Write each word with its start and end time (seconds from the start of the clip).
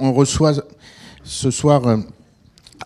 on 0.00 0.12
reçoit 0.12 0.54
ce 1.22 1.50
soir 1.50 1.86
euh, 1.86 1.98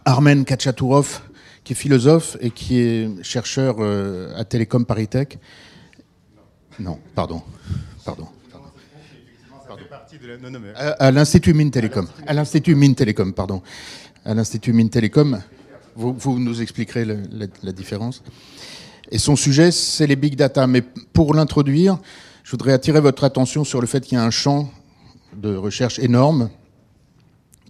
Armen 0.04 0.44
Kachatourov, 0.44 1.20
qui 1.62 1.72
est 1.72 1.76
philosophe 1.76 2.36
et 2.40 2.50
qui 2.50 2.78
est 2.80 3.22
chercheur 3.22 3.76
euh, 3.78 4.36
à 4.36 4.44
Télécom 4.44 4.84
Paris-Tech. 4.84 5.38
Non, 6.78 6.98
pardon. 7.14 7.42
Pardon. 8.04 8.28
À, 10.98 11.10
l'Institut 11.10 11.54
Mines 11.54 11.70
Télécom. 11.70 12.06
À 12.26 12.34
l'Institut 12.34 12.74
Mines 12.74 12.94
Télécom, 12.94 13.32
pardon. 13.32 13.62
À 14.24 14.34
l'Institut 14.34 14.72
Mines 14.72 14.90
Télécom. 14.90 15.40
Vous, 15.96 16.12
vous, 16.12 16.38
nous 16.38 16.60
expliquerez 16.60 17.04
la, 17.04 17.72
différence. 17.72 18.22
Et 19.10 19.18
son 19.18 19.36
sujet, 19.36 19.70
c'est 19.70 20.06
les 20.06 20.16
big 20.16 20.34
data. 20.34 20.66
Mais 20.66 20.82
pour 20.82 21.34
l'introduire, 21.34 21.98
je 22.42 22.50
voudrais 22.50 22.72
attirer 22.72 23.00
votre 23.00 23.24
attention 23.24 23.64
sur 23.64 23.80
le 23.80 23.86
fait 23.86 24.00
qu'il 24.00 24.18
y 24.18 24.20
a 24.20 24.24
un 24.24 24.30
champ 24.30 24.70
de 25.36 25.54
recherche 25.54 25.98
énorme 25.98 26.50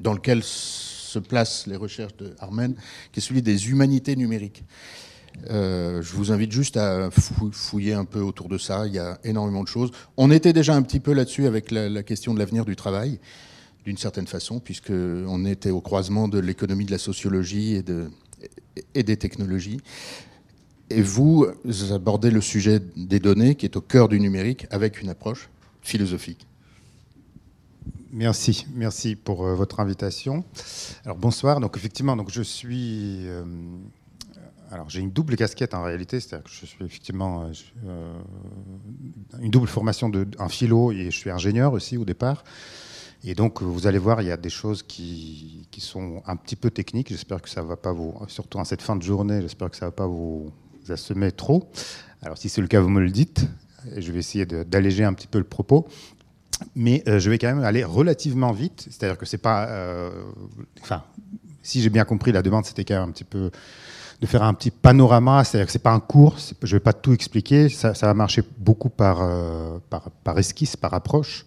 dans 0.00 0.12
lequel 0.12 0.42
se 0.42 1.18
placent 1.18 1.66
les 1.66 1.76
recherches 1.76 2.16
de 2.16 2.34
Armen, 2.40 2.74
qui 3.12 3.20
est 3.20 3.22
celui 3.22 3.42
des 3.42 3.70
humanités 3.70 4.16
numériques. 4.16 4.64
Euh, 5.50 6.02
je 6.02 6.12
vous 6.12 6.32
invite 6.32 6.52
juste 6.52 6.76
à 6.76 7.10
fouiller 7.10 7.94
un 7.94 8.04
peu 8.04 8.20
autour 8.20 8.48
de 8.48 8.58
ça. 8.58 8.86
Il 8.86 8.94
y 8.94 8.98
a 8.98 9.18
énormément 9.24 9.62
de 9.62 9.68
choses. 9.68 9.90
On 10.16 10.30
était 10.30 10.52
déjà 10.52 10.74
un 10.74 10.82
petit 10.82 11.00
peu 11.00 11.12
là-dessus 11.12 11.46
avec 11.46 11.70
la, 11.70 12.02
question 12.02 12.34
de 12.34 12.38
l'avenir 12.38 12.64
du 12.64 12.76
travail, 12.76 13.18
d'une 13.84 13.96
certaine 13.96 14.26
façon, 14.26 14.60
puisqu'on 14.60 15.44
était 15.44 15.70
au 15.70 15.80
croisement 15.80 16.28
de 16.28 16.38
l'économie, 16.38 16.84
de 16.84 16.92
la 16.92 16.98
sociologie 16.98 17.74
et, 17.74 17.82
de, 17.82 18.10
et 18.94 19.02
des 19.02 19.16
technologies. 19.16 19.80
Et 20.90 21.02
vous 21.02 21.46
abordez 21.90 22.30
le 22.30 22.40
sujet 22.40 22.80
des 22.96 23.18
données, 23.18 23.54
qui 23.54 23.66
est 23.66 23.76
au 23.76 23.80
cœur 23.80 24.08
du 24.08 24.20
numérique, 24.20 24.66
avec 24.70 25.00
une 25.00 25.08
approche 25.08 25.48
philosophique. 25.82 26.46
Merci, 28.16 28.64
merci 28.72 29.16
pour 29.16 29.44
euh, 29.44 29.56
votre 29.56 29.80
invitation. 29.80 30.44
Alors 31.04 31.16
bonsoir. 31.16 31.58
Donc 31.58 31.76
effectivement, 31.76 32.14
donc 32.14 32.30
je 32.30 32.42
suis 32.42 33.26
euh, 33.26 33.42
alors 34.70 34.88
j'ai 34.88 35.00
une 35.00 35.10
double 35.10 35.34
casquette 35.34 35.74
en 35.74 35.82
réalité, 35.82 36.20
c'est-à-dire 36.20 36.44
que 36.44 36.50
je 36.50 36.64
suis 36.64 36.84
effectivement 36.84 37.50
euh, 37.84 38.14
une 39.40 39.50
double 39.50 39.66
formation 39.66 40.08
de 40.08 40.28
un 40.38 40.48
philo 40.48 40.92
et 40.92 41.06
je 41.06 41.18
suis 41.18 41.30
ingénieur 41.30 41.72
aussi 41.72 41.96
au 41.96 42.04
départ. 42.04 42.44
Et 43.24 43.34
donc 43.34 43.62
vous 43.62 43.88
allez 43.88 43.98
voir, 43.98 44.22
il 44.22 44.28
y 44.28 44.30
a 44.30 44.36
des 44.36 44.48
choses 44.48 44.84
qui, 44.84 45.66
qui 45.72 45.80
sont 45.80 46.22
un 46.24 46.36
petit 46.36 46.54
peu 46.54 46.70
techniques. 46.70 47.08
J'espère 47.08 47.42
que 47.42 47.50
ça 47.50 47.62
va 47.62 47.76
pas 47.76 47.90
vous, 47.90 48.14
surtout 48.28 48.58
en 48.58 48.64
cette 48.64 48.82
fin 48.82 48.94
de 48.94 49.02
journée, 49.02 49.42
j'espère 49.42 49.70
que 49.70 49.76
ça 49.76 49.86
va 49.86 49.92
pas 49.92 50.06
vous 50.06 50.52
assommer 50.88 51.32
trop. 51.32 51.68
Alors 52.22 52.38
si 52.38 52.48
c'est 52.48 52.60
le 52.60 52.68
cas, 52.68 52.80
vous 52.80 52.90
me 52.90 53.00
le 53.00 53.10
dites. 53.10 53.48
Et 53.94 54.00
je 54.00 54.12
vais 54.12 54.20
essayer 54.20 54.46
d'alléger 54.46 55.04
un 55.04 55.12
petit 55.12 55.26
peu 55.26 55.38
le 55.38 55.44
propos. 55.44 55.86
Mais 56.74 57.02
euh, 57.08 57.18
je 57.18 57.30
vais 57.30 57.38
quand 57.38 57.48
même 57.48 57.64
aller 57.64 57.84
relativement 57.84 58.52
vite, 58.52 58.86
c'est-à-dire 58.90 59.18
que 59.18 59.26
c'est 59.26 59.38
pas, 59.38 59.68
enfin, 60.80 61.02
si 61.62 61.82
j'ai 61.82 61.90
bien 61.90 62.04
compris, 62.04 62.32
la 62.32 62.42
demande 62.42 62.64
c'était 62.64 62.84
quand 62.84 62.94
même 62.94 63.08
un 63.08 63.12
petit 63.12 63.24
peu 63.24 63.50
de 64.20 64.26
faire 64.26 64.42
un 64.42 64.54
petit 64.54 64.70
panorama, 64.70 65.44
c'est-à-dire 65.44 65.66
que 65.66 65.72
c'est 65.72 65.78
pas 65.78 65.92
un 65.92 66.00
cours, 66.00 66.36
je 66.62 66.76
vais 66.76 66.80
pas 66.80 66.92
tout 66.92 67.12
expliquer, 67.12 67.68
ça, 67.68 67.92
va 67.92 68.14
marcher 68.14 68.42
beaucoup 68.58 68.88
par, 68.88 69.20
euh, 69.20 69.78
par, 69.90 70.10
par, 70.10 70.38
esquisse, 70.38 70.76
par 70.76 70.94
approche. 70.94 71.46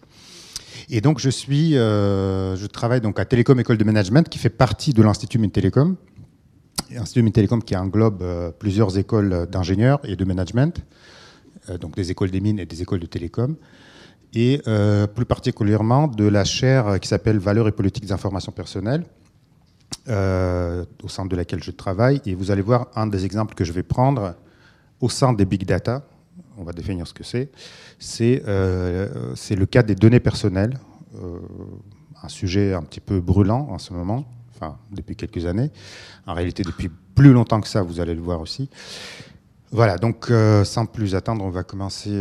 Et 0.89 1.01
donc 1.01 1.19
je 1.19 1.29
suis, 1.29 1.75
euh, 1.75 2.55
je 2.55 2.67
travaille 2.67 3.01
donc 3.01 3.19
à 3.19 3.25
Télécom 3.25 3.59
École 3.59 3.77
de 3.77 3.83
Management, 3.83 4.29
qui 4.29 4.37
fait 4.37 4.49
partie 4.49 4.93
de 4.93 5.01
l'Institut 5.01 5.39
Mintelecom, 5.39 5.95
L'Institut 6.91 7.23
Mintelecom 7.23 7.63
qui 7.63 7.75
englobe 7.75 8.21
euh, 8.21 8.51
plusieurs 8.51 8.97
écoles 8.97 9.47
d'ingénieurs 9.51 9.99
et 10.03 10.15
de 10.15 10.23
management, 10.23 10.83
donc 11.81 11.95
des 11.95 12.11
écoles 12.11 12.31
des 12.31 12.39
mines 12.39 12.59
et 12.59 12.65
des 12.65 12.81
écoles 12.81 13.01
de 13.01 13.07
télécom 13.07 13.57
et 14.39 14.61
plus 15.15 15.25
particulièrement 15.25 16.07
de 16.07 16.27
la 16.27 16.43
chaire 16.43 16.99
qui 16.99 17.07
s'appelle 17.07 17.39
Valeurs 17.39 17.67
et 17.67 17.71
politiques 17.71 18.05
d'information 18.05 18.51
personnelle, 18.51 19.03
euh, 20.09 20.85
au 21.03 21.09
sein 21.09 21.25
de 21.25 21.35
laquelle 21.35 21.61
je 21.61 21.71
travaille. 21.71 22.21
Et 22.25 22.33
vous 22.33 22.49
allez 22.49 22.61
voir 22.61 22.87
un 22.95 23.07
des 23.07 23.25
exemples 23.25 23.55
que 23.55 23.65
je 23.65 23.73
vais 23.73 23.83
prendre 23.83 24.35
au 25.01 25.09
sein 25.09 25.33
des 25.33 25.43
big 25.43 25.65
data. 25.65 26.07
On 26.57 26.63
va 26.63 26.71
définir 26.71 27.05
ce 27.07 27.13
que 27.13 27.25
c'est. 27.25 27.49
C'est 27.99 28.41
euh, 28.47 29.33
le 29.49 29.65
cas 29.65 29.83
des 29.83 29.95
données 29.95 30.21
personnelles, 30.21 30.79
euh, 31.15 31.39
un 32.23 32.29
sujet 32.29 32.73
un 32.73 32.83
petit 32.83 33.01
peu 33.01 33.19
brûlant 33.19 33.67
en 33.69 33.79
ce 33.79 33.91
moment, 33.91 34.25
enfin 34.55 34.77
depuis 34.91 35.17
quelques 35.17 35.45
années. 35.45 35.71
En 36.25 36.33
réalité, 36.33 36.63
depuis 36.63 36.89
plus 37.13 37.33
longtemps 37.33 37.59
que 37.59 37.67
ça, 37.67 37.81
vous 37.81 37.99
allez 37.99 38.15
le 38.15 38.21
voir 38.21 38.39
aussi. 38.39 38.69
Voilà, 39.71 39.97
donc 39.97 40.31
sans 40.63 40.85
plus 40.85 41.13
attendre, 41.13 41.43
on 41.43 41.49
va 41.49 41.63
commencer. 41.63 42.11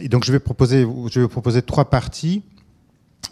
et 0.00 0.08
donc 0.08 0.24
je 0.24 0.32
vais 0.32 0.40
proposer, 0.40 0.84
vais 0.84 1.28
proposer 1.28 1.62
trois 1.62 1.84
parties 1.88 2.42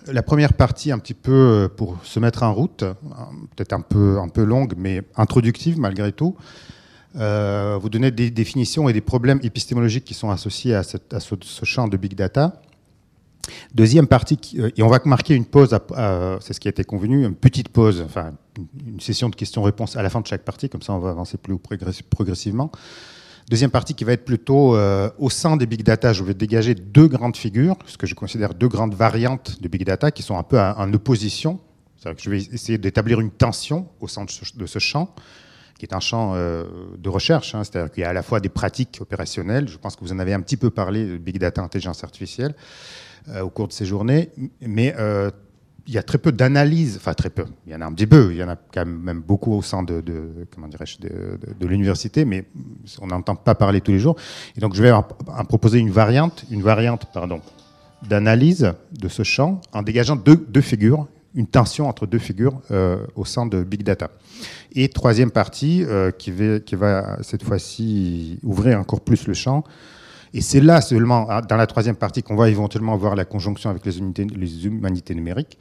la 0.07 0.23
première 0.23 0.55
partie, 0.55 0.93
un 0.93 0.99
petit 0.99 1.15
peu 1.15 1.33
euh, 1.33 1.69
pour 1.69 1.99
se 2.05 2.21
mettre 2.21 2.43
en 2.43 2.55
route, 2.55 2.83
euh, 2.83 2.95
peut-être 3.57 3.73
un 3.73 3.81
peu, 3.81 4.43
longue, 4.43 4.75
mais 4.77 5.03
introductive 5.17 5.79
malgré 5.79 6.13
tout. 6.13 6.37
Euh, 7.17 7.77
vous 7.81 7.89
donner 7.89 8.11
des 8.11 8.31
définitions 8.31 8.89
et 8.89 8.93
des 8.93 9.01
problèmes 9.01 9.41
épistémologiques 9.43 10.05
qui 10.05 10.15
sont 10.15 10.31
associés 10.31 10.75
à, 10.75 10.83
ce, 10.85 11.65
champ 11.65 11.89
de 11.89 11.97
big 11.97 12.15
data. 12.15 12.63
Deuxième 13.75 14.07
partie, 14.07 14.39
et 14.77 14.83
on 14.83 14.89
va 14.89 15.01
marquer 15.05 15.35
une 15.35 15.47
pause, 15.47 15.77
c'est 16.41 16.53
ce 16.53 16.61
qui 16.61 16.69
a 16.69 16.71
été 16.71 16.85
convenu, 16.85 17.25
une 17.25 17.35
petite 17.35 17.69
pause, 17.69 18.03
enfin 18.05 18.33
une 18.87 19.01
session 19.01 19.29
de 19.29 19.37
questions-réponses 19.37 19.97
à 19.97 20.03
la 20.03 20.11
fin 20.11 20.21
de 20.21 20.27
chaque 20.27 20.45
partie, 20.45 20.69
comme 20.69 20.83
ça 20.83 20.93
on 20.93 20.99
va 20.99 21.11
avancer 21.11 21.39
plus 21.39 21.57
progressivement. 21.59 22.71
Deuxième 23.51 23.71
partie 23.71 23.95
qui 23.95 24.05
va 24.05 24.13
être 24.13 24.25
plutôt 24.25 24.77
euh, 24.77 25.11
au 25.19 25.29
sein 25.29 25.57
des 25.57 25.67
big 25.67 25.83
data, 25.83 26.13
je 26.13 26.23
vais 26.23 26.35
dégager 26.35 26.77
deux 26.77 27.09
grandes 27.09 27.37
figures, 27.37 27.77
ce 27.87 27.99
que 27.99 28.07
je 28.07 28.15
considère 28.15 28.55
deux 28.55 28.69
grandes 28.69 28.95
variantes 28.95 29.61
de 29.61 29.67
big 29.67 29.85
data 29.85 30.13
qui 30.13 30.23
sont 30.23 30.39
un 30.39 30.45
peu 30.45 30.61
en, 30.61 30.93
opposition. 30.93 31.59
Je 32.17 32.31
vais 32.31 32.39
essayer 32.39 32.79
d'établir 32.79 33.21
une 33.21 33.33
tension 33.33 33.89
au 34.01 34.07
sein 34.07 34.25
de 34.25 34.67
ce, 34.67 34.79
champ, 34.79 35.15
qui 35.81 35.87
est 35.87 35.95
un 35.95 36.01
champ 36.01 36.35
euh, 36.35 36.65
de 36.99 37.09
recherche, 37.09 37.55
hein. 37.55 37.65
c'est-à-dire 37.65 37.91
qu'il 37.91 38.03
y 38.03 38.05
a 38.05 38.11
à 38.11 38.13
la 38.13 38.23
fois 38.23 38.39
des 38.39 38.51
pratiques 38.51 38.99
opérationnelles, 39.01 39.67
je 39.67 39.79
pense 39.79 39.97
que 39.97 40.03
vous 40.03 40.13
en 40.13 40.19
avez 40.19 40.35
un 40.35 40.43
petit 40.43 40.59
peu 40.59 40.69
parlé, 40.69 41.07
de 41.07 41.17
big 41.17 41.39
data, 41.39 41.63
intelligence 41.63 42.05
artificielle, 42.05 42.55
euh, 43.29 43.41
au 43.41 43.49
cours 43.49 43.67
de 43.67 43.73
ces 43.73 43.87
journées, 43.87 44.29
mais 44.61 44.95
il 45.87 45.95
y 45.95 45.97
a 45.97 46.03
très 46.03 46.19
peu 46.19 46.33
d'analyses, 46.33 46.99
enfin 46.99 47.15
très 47.15 47.31
peu, 47.31 47.47
il 47.67 47.73
y 47.73 47.75
en 47.75 47.81
a 47.81 47.87
un 47.87 47.95
petit 47.95 48.07
peu, 48.07 48.31
il 48.31 48.37
y 48.37 48.45
en 48.45 48.51
a 48.51 48.57
quand 48.57 48.85
même 48.85 49.23
beaucoup 49.23 49.55
au 49.55 49.63
sein 49.63 49.83
de, 49.83 50.05
comment 50.55 50.69
dirais-je, 50.69 50.99
de, 51.01 51.67
l'université, 51.67 52.27
mais 52.27 52.45
on 53.01 53.07
n'entend 53.07 53.35
pas 53.35 53.55
parler 53.55 53.81
tous 53.81 53.93
les 53.93 53.99
jours. 53.99 54.17
Et 54.59 54.61
donc 54.61 54.75
je 54.75 54.83
vais 54.83 54.91
en, 54.93 55.03
proposer 55.49 55.79
une 55.79 55.91
variante, 55.91 56.45
une 56.51 56.61
variante 56.61 57.07
pardon, 57.15 57.41
d'analyse 58.07 58.75
de 58.93 59.09
ce 59.09 59.23
champ 59.23 59.63
en 59.73 59.83
dégageant 59.83 60.17
deux 60.17 60.61
figures, 60.61 61.09
une 61.35 61.47
tension 61.47 61.89
entre 61.89 62.07
deux 62.07 62.19
figures 62.19 62.61
euh, 62.71 63.05
au 63.15 63.25
sein 63.25 63.47
de 63.47 63.63
Big 63.63 63.83
Data. 63.83 64.11
Et 64.73 64.89
troisième 64.89 65.31
partie 65.31 65.85
euh, 65.85 66.11
qui, 66.11 66.31
va, 66.31 67.19
cette 67.23 67.43
fois-ci 67.43 68.39
ouvrir 68.43 68.79
encore 68.79 69.01
plus 69.01 69.27
le 69.27 69.35
champ 69.35 69.65
et 70.33 70.41
c'est 70.41 70.61
là 70.61 70.81
seulement, 70.81 71.29
hein, 71.31 71.41
dans 71.41 71.57
la 71.57 71.67
troisième 71.67 71.97
partie, 71.97 72.23
qu'on 72.23 72.37
va 72.37 72.49
éventuellement 72.49 72.97
voir 72.97 73.17
la 73.17 73.25
conjonction 73.25 73.69
avec 73.69 73.85
les, 73.85 73.93
les 74.25 74.67
humanités 74.67 75.15
numériques, 75.15 75.59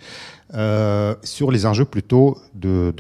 euh, 0.54 1.16
sur 1.24 1.52
les 1.52 1.66
enjeux 1.66 1.86
plutôt 1.86 2.38
de, 2.54 2.94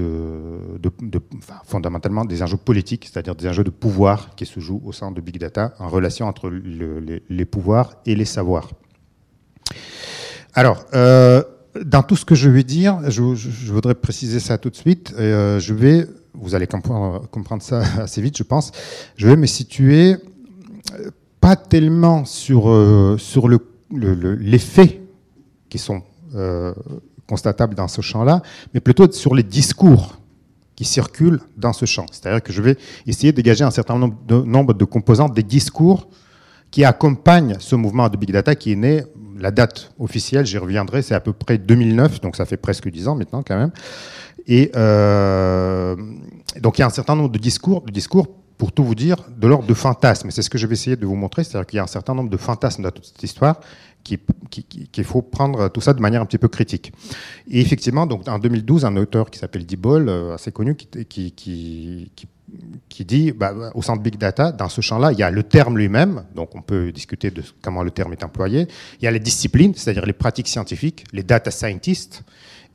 fondamentalement 1.66 2.26
des 2.26 2.42
enjeux 2.42 2.58
politiques, 2.58 3.10
c'est-à-dire 3.12 3.36
des 3.36 3.48
enjeux 3.48 3.64
de 3.64 3.70
pouvoir 3.70 4.36
qui 4.36 4.46
se 4.46 4.60
jouent 4.60 4.82
au 4.84 4.92
sein 4.92 5.12
de 5.12 5.22
Big 5.22 5.38
Data 5.38 5.74
en 5.80 5.90
relation 5.90 6.28
entre 6.28 6.50
les, 6.50 7.46
pouvoirs 7.46 7.94
et 8.06 8.16
les 8.16 8.26
savoirs. 8.26 8.70
Alors, 10.56 10.86
dans 11.84 12.04
tout 12.04 12.16
ce 12.16 12.26
que 12.26 12.36
je 12.36 12.50
vais 12.50 12.64
dire, 12.64 13.00
je, 13.10 13.72
voudrais 13.72 13.96
préciser 13.96 14.40
ça 14.40 14.58
tout 14.58 14.70
de 14.70 14.76
suite. 14.76 15.14
Euh, 15.18 15.60
je 15.60 15.74
vais, 15.74 16.08
vous 16.34 16.56
allez 16.56 16.68
comprendre, 16.68 17.62
ça 17.62 17.82
assez 18.00 18.22
vite, 18.22 18.38
je 18.38 18.44
pense. 18.44 18.72
Je 19.16 19.28
vais 19.28 19.36
me 19.36 19.46
situer 19.46 20.18
pas 21.40 21.56
tellement 21.56 22.26
sur, 22.26 22.70
euh, 22.70 23.18
sur 23.18 23.48
le, 23.48 23.60
les 23.92 24.60
faits 24.60 25.00
qui 25.70 25.78
sont 25.78 26.02
euh, 26.36 26.74
constatables 27.28 27.76
dans 27.76 27.88
ce 27.88 28.02
champ-là, 28.02 28.42
mais 28.74 28.80
plutôt 28.80 29.10
sur 29.12 29.36
les 29.36 29.44
discours 29.44 30.18
qui 30.76 30.86
circulent 30.86 31.42
dans 31.58 31.74
ce 31.74 31.86
champ. 31.86 32.06
C'est-à-dire 32.12 32.42
que 32.42 32.52
je 32.52 32.62
vais 32.62 32.78
essayer 33.06 33.32
de 33.32 33.36
dégager 33.36 33.64
un 33.64 33.72
certain 33.72 33.98
nombre 33.98 34.16
de, 34.28 34.42
nombre 34.42 34.74
de 34.74 34.86
composantes 34.86 35.34
des 35.34 35.44
discours 35.44 36.08
qui 36.72 36.84
accompagnent 36.84 37.58
ce 37.60 37.76
mouvement 37.76 38.10
de 38.10 38.18
Big 38.18 38.32
Data 38.32 38.56
qui 38.56 38.72
est 38.72 38.76
né, 38.76 39.04
la 39.40 39.52
date 39.52 39.92
officielle, 40.00 40.46
j'y 40.46 40.58
reviendrai, 40.58 41.02
c'est 41.02 41.16
à 41.16 41.20
peu 41.20 41.34
près 41.34 41.58
2009, 41.58 42.22
donc 42.22 42.36
ça 42.36 42.46
fait 42.46 42.58
presque 42.58 42.90
10 42.90 43.08
ans 43.08 43.16
maintenant 43.16 43.44
quand 43.44 43.58
même. 43.58 43.72
Et 44.48 44.72
euh, 44.76 45.96
donc 46.62 46.78
il 46.78 46.82
y 46.82 46.84
a 46.84 46.88
un 46.88 46.92
certain 46.92 47.16
nombre 47.16 47.30
de 47.30 47.38
discours, 47.38 47.82
de 47.82 47.92
discours 47.92 48.28
pour 48.58 48.72
tout 48.72 48.84
vous 48.84 48.96
dire, 48.96 49.18
de 49.38 49.48
l'ordre 49.48 49.68
de 49.68 49.74
fantasmes. 49.74 50.32
C'est 50.32 50.42
ce 50.42 50.50
que 50.50 50.58
je 50.58 50.68
vais 50.68 50.74
essayer 50.74 50.98
de 50.98 51.06
vous 51.06 51.16
montrer, 51.16 51.44
c'est-à-dire 51.44 51.66
qu'il 51.66 51.78
y 51.78 51.80
a 51.80 51.84
un 51.84 51.88
certain 51.88 52.14
nombre 52.14 52.30
de 52.30 52.38
fantasmes 52.38 52.84
dans 52.84 52.92
toute 52.92 53.06
cette 53.06 53.24
histoire, 53.24 53.62
qu'il 54.04 54.20
qui, 54.50 55.04
faut 55.04 55.22
prendre 55.22 55.70
tout 55.70 55.82
ça 55.82 55.94
de 55.94 56.02
manière 56.02 56.22
un 56.22 56.26
petit 56.26 56.38
peu 56.38 56.50
critique. 56.50 56.92
Et 57.50 57.62
effectivement, 57.62 58.06
donc 58.06 58.28
en 58.28 58.38
2012, 58.38 58.84
un 58.84 58.98
auteur 58.98 59.30
qui 59.30 59.40
s'appelle 59.40 59.66
Dibol, 59.66 60.10
euh, 60.10 60.34
assez 60.34 60.52
connu, 60.52 60.76
qui, 60.76 61.32
qui 61.32 62.28
dit, 63.06 63.32
bah, 63.32 63.54
au 63.74 63.82
de 63.82 64.02
Big 64.02 64.18
Data, 64.18 64.52
dans 64.52 64.70
ce 64.70 64.82
champ-là, 64.82 65.12
il 65.12 65.20
y 65.20 65.24
a 65.24 65.32
le 65.32 65.44
terme 65.44 65.78
lui-même, 65.78 66.24
donc 66.36 66.56
on 66.56 66.62
peut 66.62 66.92
discuter 66.92 67.32
de 67.32 67.44
comment 67.62 67.84
le 67.84 67.92
terme 67.92 68.14
est 68.14 68.24
employé, 68.24 68.68
il 69.00 69.06
y 69.06 69.08
a 69.08 69.12
les 69.12 69.20
disciplines, 69.20 69.74
c'est-à-dire 69.76 70.06
les 70.06 70.14
pratiques 70.14 70.48
scientifiques, 70.48 71.06
les 71.14 71.24
data 71.24 71.52
scientists, 71.52 72.24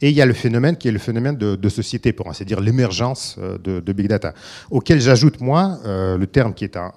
Et 0.02 0.10
il 0.10 0.16
y 0.16 0.20
a 0.20 0.26
le 0.26 0.34
phénomène 0.34 0.76
qui 0.76 0.88
est 0.88 0.92
le 0.92 0.98
phénomène 0.98 1.36
de, 1.36 1.68
société, 1.68 2.12
pour 2.12 2.28
ainsi 2.28 2.44
dire, 2.44 2.60
l'émergence 2.60 3.36
euh, 3.38 3.58
de, 3.58 3.92
big 3.92 4.08
data, 4.08 4.34
auquel 4.70 5.00
j'ajoute, 5.00 5.40
moi, 5.40 5.78
euh, 5.84 6.18
le 6.18 6.26
terme 6.26 6.52
qui 6.52 6.64
est 6.64 6.76
un, 6.76 6.92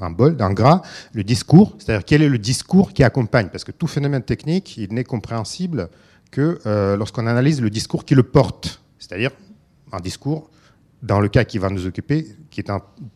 un, 0.00 0.10
bol, 0.10 0.36
un 0.38 0.52
gras, 0.52 0.82
le 1.12 1.24
discours, 1.24 1.74
c'est-à-dire 1.78 2.04
quel 2.04 2.22
est 2.22 2.28
le 2.28 2.38
discours 2.38 2.92
qui 2.92 3.02
accompagne, 3.02 3.48
parce 3.48 3.64
que 3.64 3.72
tout 3.72 3.88
phénomène 3.88 4.22
technique, 4.22 4.76
il 4.78 4.94
n'est 4.94 5.04
compréhensible 5.04 5.88
que 6.30 6.58
euh, 6.64 6.96
lorsqu'on 6.96 7.26
analyse 7.26 7.60
le 7.60 7.70
discours 7.70 8.04
qui 8.04 8.14
le 8.14 8.22
porte, 8.22 8.80
c'est-à-dire 8.98 9.32
un 9.92 10.00
discours 10.00 10.48
dans 11.02 11.20
le 11.20 11.28
cas 11.28 11.44
qui 11.44 11.58
va 11.58 11.68
nous 11.68 11.86
occuper, 11.86 12.26
qui 12.50 12.60
est 12.60 12.70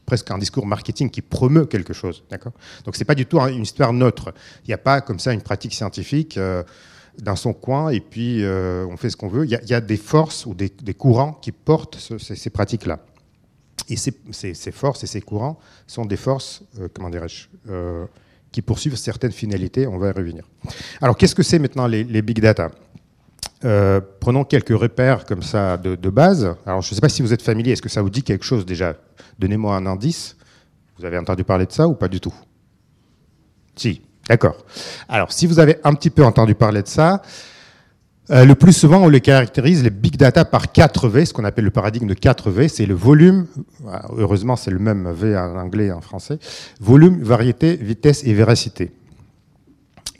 presque 0.06 0.30
un 0.30 0.38
discours 0.38 0.66
marketing 0.66 1.10
qui 1.10 1.22
promeut 1.22 1.66
quelque 1.66 1.92
chose. 1.92 2.24
D'accord? 2.30 2.52
Donc, 2.84 2.94
ce 2.94 3.00
n'est 3.00 3.06
pas 3.06 3.14
du 3.14 3.26
tout 3.26 3.40
une 3.40 3.62
histoire 3.62 3.92
neutre. 3.92 4.34
Il 4.64 4.68
n'y 4.68 4.74
a 4.74 4.78
pas 4.78 5.00
comme 5.00 5.18
ça 5.18 5.32
une 5.32 5.42
pratique 5.42 5.74
scientifique 5.74 6.36
euh, 6.36 6.62
dans 7.20 7.36
son 7.36 7.52
coin 7.52 7.90
et 7.90 8.00
puis 8.00 8.44
euh, 8.44 8.86
on 8.90 8.96
fait 8.96 9.10
ce 9.10 9.16
qu'on 9.16 9.28
veut. 9.28 9.44
Il 9.44 9.50
y, 9.50 9.74
a, 9.74 9.80
des 9.80 9.96
forces 9.96 10.46
ou 10.46 10.54
des, 10.54 10.70
courants 10.94 11.32
qui 11.32 11.52
portent 11.52 11.98
ces, 12.18 12.50
pratiques-là. 12.50 13.00
Et 13.88 13.96
ces, 13.96 14.72
forces 14.72 15.02
et 15.02 15.06
ces 15.06 15.20
courants 15.20 15.58
sont 15.86 16.04
des 16.04 16.16
forces, 16.16 16.62
euh, 16.78 16.88
comment 16.92 17.10
dirais-je, 17.10 17.48
qui 18.52 18.62
poursuivent 18.62 18.96
certaines 18.96 19.32
finalités. 19.32 19.86
On 19.86 19.98
va 19.98 20.08
y 20.08 20.12
revenir. 20.12 20.44
Alors, 21.00 21.16
qu'est-ce 21.16 21.34
que 21.34 21.42
c'est 21.42 21.58
maintenant 21.58 21.86
les 21.86 22.22
big 22.22 22.40
data? 22.40 22.70
Euh, 23.64 24.00
prenons 24.20 24.44
quelques 24.44 24.76
repères 24.76 25.26
comme 25.26 25.42
ça 25.42 25.76
de, 25.76 26.10
base. 26.10 26.54
Alors, 26.64 26.80
je 26.80 26.90
ne 26.90 26.94
sais 26.94 27.00
pas 27.00 27.08
si 27.08 27.22
vous 27.22 27.32
êtes 27.32 27.42
familier. 27.42 27.72
Est-ce 27.72 27.82
que 27.82 27.88
ça 27.88 28.02
vous 28.02 28.10
dit 28.10 28.22
quelque 28.22 28.44
chose 28.44 28.64
déjà? 28.64 28.94
Donnez-moi 29.38 29.76
un 29.76 29.86
indice. 29.86 30.36
Vous 30.98 31.04
avez 31.04 31.18
entendu 31.18 31.44
parler 31.44 31.66
de 31.66 31.72
ça 31.72 31.86
ou 31.86 31.94
pas 31.94 32.08
du 32.08 32.20
tout? 32.20 32.34
Si, 33.76 34.02
d'accord. 34.28 34.64
Alors, 35.08 35.32
si 35.32 35.46
vous 35.46 35.58
avez 35.58 35.78
un 35.84 35.94
petit 35.94 36.10
peu 36.10 36.24
entendu 36.24 36.54
parler 36.54 36.82
de 36.82 36.88
ça, 36.88 37.22
euh, 38.30 38.44
le 38.44 38.54
plus 38.54 38.72
souvent, 38.72 39.02
on 39.02 39.08
les 39.08 39.20
caractérise, 39.20 39.82
les 39.82 39.90
big 39.90 40.16
data, 40.16 40.44
par 40.44 40.72
4 40.72 41.08
V, 41.08 41.24
ce 41.26 41.32
qu'on 41.32 41.44
appelle 41.44 41.64
le 41.64 41.70
paradigme 41.70 42.06
de 42.06 42.14
4 42.14 42.50
V. 42.50 42.68
C'est 42.68 42.86
le 42.86 42.94
volume, 42.94 43.46
heureusement, 44.16 44.56
c'est 44.56 44.70
le 44.70 44.78
même 44.78 45.10
V 45.10 45.36
en 45.36 45.56
anglais 45.56 45.86
et 45.86 45.92
en 45.92 46.00
français, 46.00 46.38
volume, 46.80 47.22
variété, 47.22 47.76
vitesse 47.76 48.24
et 48.24 48.32
véracité. 48.32 48.92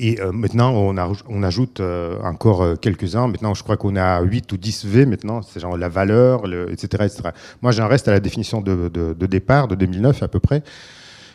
Et 0.03 0.19
euh, 0.19 0.33
maintenant, 0.33 0.73
on, 0.73 1.43
ajoute 1.43 1.81
euh, 1.81 2.19
encore 2.23 2.63
euh, 2.63 2.75
quelques-uns. 2.75 3.29
Maintenant, 3.29 3.53
je 3.53 3.63
crois 3.63 3.77
qu'on 3.77 3.97
à 3.97 4.23
8 4.23 4.51
ou 4.51 4.57
10 4.57 4.87
V 4.87 5.05
maintenant. 5.05 5.43
C'est 5.43 5.61
genre 5.61 5.77
la 5.77 5.91
valeur, 5.91 6.45
etc., 6.71 7.05
etc. 7.05 7.23
Moi, 7.61 7.71
j'en 7.73 7.87
reste 7.87 8.09
à 8.09 8.13
la 8.13 8.19
définition 8.19 8.63
de, 8.63 8.89
départ 9.27 9.69
de 9.69 9.75
2009 9.75 10.23
à 10.23 10.29
peu 10.29 10.41
près, 10.41 10.63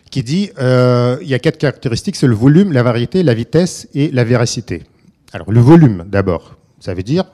qui 0.10 0.24
dit 0.24 0.50
il 0.58 1.28
y 1.28 1.34
a 1.36 1.40
quatre 1.40 1.60
caractéristiques 1.60 2.16
c'est 2.16 2.26
le 2.26 2.34
volume, 2.34 2.74
la 2.74 2.82
variété, 2.82 3.22
la 3.22 3.36
vitesse 3.36 3.88
et 3.94 4.10
la 4.10 4.24
véracité. 4.24 4.82
Alors, 5.32 5.52
le 5.52 5.60
volume, 5.60 6.04
d'abord, 6.08 6.56
ça 6.80 6.96
veut 6.96 7.04
dire 7.04 7.26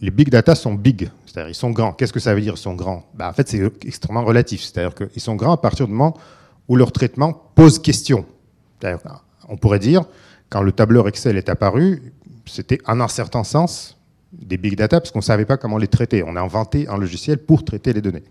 les 0.00 0.10
big 0.10 0.28
data 0.28 0.54
sont 0.54 0.74
big, 0.74 1.10
c'est-à-dire 1.26 1.50
ils 1.50 1.54
sont 1.54 1.70
grands. 1.70 1.92
Qu'est-ce 1.92 2.12
que 2.12 2.20
ça 2.20 2.34
veut 2.34 2.40
dire 2.40 2.54
ils 2.56 2.60
sont 2.60 2.74
grands? 2.74 3.06
Bah, 3.14 3.28
En 3.28 3.32
fait, 3.32 3.48
c'est 3.48 3.62
extrêmement 3.86 4.24
relatif. 4.24 4.62
C'est-à-dire 4.62 4.94
qu'ils 4.94 5.22
sont 5.22 5.36
grands 5.36 5.52
à 5.52 5.56
partir 5.58 5.86
du 5.86 5.92
moment 5.92 6.16
où 6.68 6.74
leur 6.74 6.90
traitement 6.90 7.50
pose 7.54 7.78
question. 7.78 8.26
On 9.48 9.56
pourrait 9.56 9.78
dire 9.78 10.02
quand 10.50 10.62
le 10.62 10.72
tableur 10.72 11.08
Excel 11.08 11.36
est 11.36 11.48
apparu, 11.48 12.12
c'était 12.46 12.78
en 12.86 13.00
un 13.00 13.08
certain 13.08 13.44
sens 13.44 13.98
des 14.32 14.56
big 14.56 14.76
data 14.76 15.00
parce 15.00 15.10
qu'on 15.10 15.20
ne 15.20 15.24
savait 15.24 15.44
pas 15.44 15.56
comment 15.56 15.78
les 15.78 15.88
traiter. 15.88 16.22
On 16.26 16.36
a 16.36 16.40
inventé 16.40 16.88
un 16.88 16.98
logiciel 16.98 17.38
pour 17.38 17.64
traiter 17.64 17.92
les 17.92 18.02
données. 18.02 18.24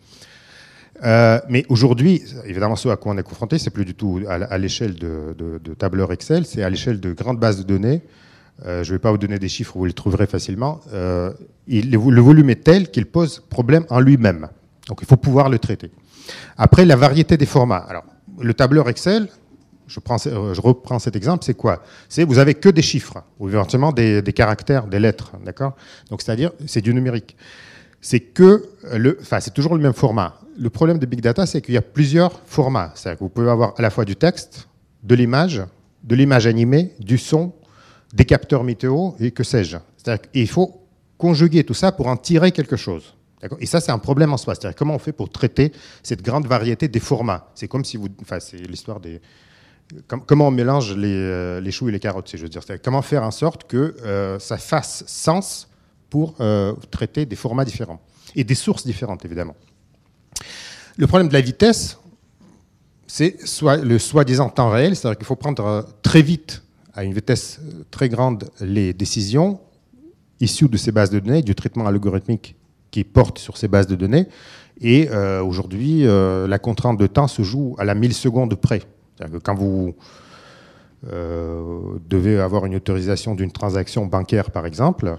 Euh, 1.03 1.39
mais 1.49 1.65
aujourd'hui, 1.69 2.23
évidemment, 2.45 2.75
ce 2.75 2.87
à 2.89 2.95
quoi 2.95 3.13
on 3.13 3.17
est 3.17 3.23
confronté, 3.23 3.57
c'est 3.57 3.69
plus 3.69 3.85
du 3.85 3.95
tout 3.95 4.21
à, 4.27 4.57
l'échelle 4.57 4.95
de, 4.95 5.73
tableur 5.77 6.11
Excel, 6.13 6.45
c'est 6.45 6.63
à 6.63 6.69
l'échelle 6.69 6.99
de 6.99 7.11
grandes 7.11 7.39
bases 7.39 7.57
de 7.57 7.63
données. 7.63 8.01
Euh, 8.65 8.83
je 8.83 8.91
ne 8.91 8.95
vais 8.95 8.99
pas 8.99 9.11
vous 9.11 9.17
donner 9.17 9.37
des 9.37 9.49
chiffres, 9.49 9.77
vous 9.77 9.85
les 9.85 9.93
trouverez 9.93 10.27
facilement. 10.27 10.79
Euh, 10.93 11.33
le 11.67 12.21
volume 12.21 12.49
est 12.49 12.63
tel 12.63 12.89
qu'il 12.89 13.05
pose 13.05 13.43
problème 13.49 13.85
en 13.89 13.99
lui-même. 13.99 14.47
Donc 14.87 14.99
il 15.01 15.07
faut 15.07 15.17
pouvoir 15.17 15.49
le 15.49 15.59
traiter. 15.59 15.91
Après, 16.57 16.85
la 16.85 16.95
variété 16.95 17.35
des 17.35 17.45
formats. 17.45 17.85
Alors, 17.89 18.05
le 18.39 18.53
tableur 18.53 18.87
Excel, 18.87 19.27
euh, 20.27 20.53
je, 20.53 20.61
reprends 20.61 20.99
cet 20.99 21.15
exemple, 21.15 21.43
c'est 21.43 21.53
quoi? 21.53 21.83
C'est 22.09 22.23
vous 22.23 22.39
avez 22.39 22.55
que 22.55 22.69
des 22.69 22.81
chiffres, 22.81 23.23
ou 23.39 23.49
éventuellement 23.49 23.91
des, 23.91 24.21
caractères, 24.35 24.87
des 24.87 24.99
lettres, 24.99 25.33
d'accord? 25.43 25.75
Donc 26.09 26.21
c'est-à-dire, 26.21 26.51
c'est 26.65 26.81
du 26.81 26.93
numérique. 26.93 27.35
C'est 28.01 28.19
que 28.19 28.65
le, 28.93 29.17
enfin, 29.21 29.39
c'est 29.39 29.53
toujours 29.53 29.75
le 29.75 29.81
même 29.81 29.93
format. 29.93 30.39
Le 30.57 30.69
problème 30.69 30.99
de 30.99 31.05
big 31.05 31.21
data, 31.21 31.45
c'est 31.45 31.61
qu'il 31.61 31.73
y 31.73 31.77
a 31.77 31.81
plusieurs 31.81 32.39
formats. 32.45 32.91
C'est-à-dire 32.95 33.19
que 33.19 33.23
vous 33.23 33.29
pouvez 33.29 33.49
avoir 33.49 33.73
à 33.77 33.81
la 33.81 33.89
fois 33.89 34.05
du 34.05 34.15
texte, 34.15 34.67
de 35.03 35.15
l'image, 35.15 35.63
de 36.03 36.15
l'image 36.15 36.47
animée, 36.47 36.93
du 36.99 37.17
son, 37.17 37.53
des 38.13 38.25
capteurs 38.25 38.63
météo 38.63 39.11
et 39.19 39.31
que 39.31 39.43
sais-je. 39.43 39.77
C'est-à-dire 39.97 40.31
qu'il 40.31 40.47
faut 40.47 40.81
conjuguer 41.17 41.63
tout 41.63 41.73
ça 41.73 41.91
pour 41.91 42.07
en 42.07 42.17
tirer 42.17 42.51
quelque 42.51 42.75
chose. 42.75 43.15
Et 43.59 43.65
ça, 43.65 43.79
c'est 43.79 43.91
un 43.91 43.99
problème 43.99 44.33
en 44.33 44.37
soi. 44.37 44.55
C'est-à-dire 44.55 44.75
comment 44.75 44.95
on 44.95 44.99
fait 44.99 45.11
pour 45.11 45.29
traiter 45.29 45.71
cette 46.03 46.21
grande 46.21 46.47
variété 46.47 46.87
des 46.87 46.99
formats? 46.99 47.51
C'est 47.55 47.67
comme 47.67 47.85
si 47.85 47.97
vous, 47.97 48.07
enfin, 48.21 48.39
c'est 48.39 48.57
l'histoire 48.57 48.99
des, 48.99 49.21
comment 50.25 50.47
on 50.47 50.51
mélange 50.51 50.93
euh, 50.97 51.61
les, 51.61 51.71
choux 51.71 51.89
et 51.89 51.91
les 51.91 51.99
carottes, 51.99 52.29
si 52.29 52.37
je 52.37 52.43
veux 52.43 52.49
dire? 52.49 52.61
Comment 52.83 53.01
faire 53.01 53.23
en 53.23 53.31
sorte 53.31 53.65
que 53.65 53.95
euh, 54.03 54.39
ça 54.39 54.57
fasse 54.57 55.03
sens 55.07 55.69
pour 56.09 56.35
euh, 56.39 56.73
traiter 56.91 57.25
des 57.25 57.35
formats 57.35 57.65
différents 57.65 58.01
et 58.35 58.43
des 58.43 58.55
sources 58.55 58.85
différentes, 58.85 59.25
évidemment. 59.25 59.55
Le 60.97 61.07
problème 61.07 61.27
de 61.27 61.33
la 61.33 61.41
vitesse, 61.41 61.97
c'est 63.07 63.37
le 63.83 63.97
soi-disant 63.97 64.49
temps 64.49 64.69
réel, 64.69 64.95
c'est-à-dire 64.95 65.17
qu'il 65.17 65.27
faut 65.27 65.35
prendre 65.35 65.85
très 66.01 66.21
vite, 66.21 66.63
à 66.93 67.03
une 67.03 67.13
vitesse 67.13 67.59
très 67.91 68.09
grande, 68.09 68.49
les 68.61 68.93
décisions 68.93 69.59
issues 70.39 70.69
de 70.69 70.77
ces 70.77 70.91
bases 70.91 71.09
de 71.09 71.19
données, 71.19 71.41
du 71.41 71.55
traitement 71.55 71.85
algorithmique 71.85 72.55
qui 72.91 73.03
porte 73.03 73.37
sur 73.37 73.57
ces 73.57 73.67
bases 73.67 73.87
de 73.87 73.95
données. 73.95 74.27
Et 74.81 75.09
aujourd'hui, 75.41 76.03
la 76.03 76.59
contrainte 76.59 76.97
de 76.97 77.07
temps 77.07 77.27
se 77.27 77.41
joue 77.41 77.75
à 77.77 77.83
la 77.83 77.95
milliseconde 77.95 78.55
près. 78.55 78.81
Que 79.19 79.37
quand 79.37 79.55
vous 79.55 79.95
euh, 81.11 81.99
devez 82.09 82.39
avoir 82.39 82.65
une 82.65 82.75
autorisation 82.75 83.35
d'une 83.35 83.51
transaction 83.51 84.05
bancaire, 84.05 84.51
par 84.51 84.65
exemple, 84.65 85.17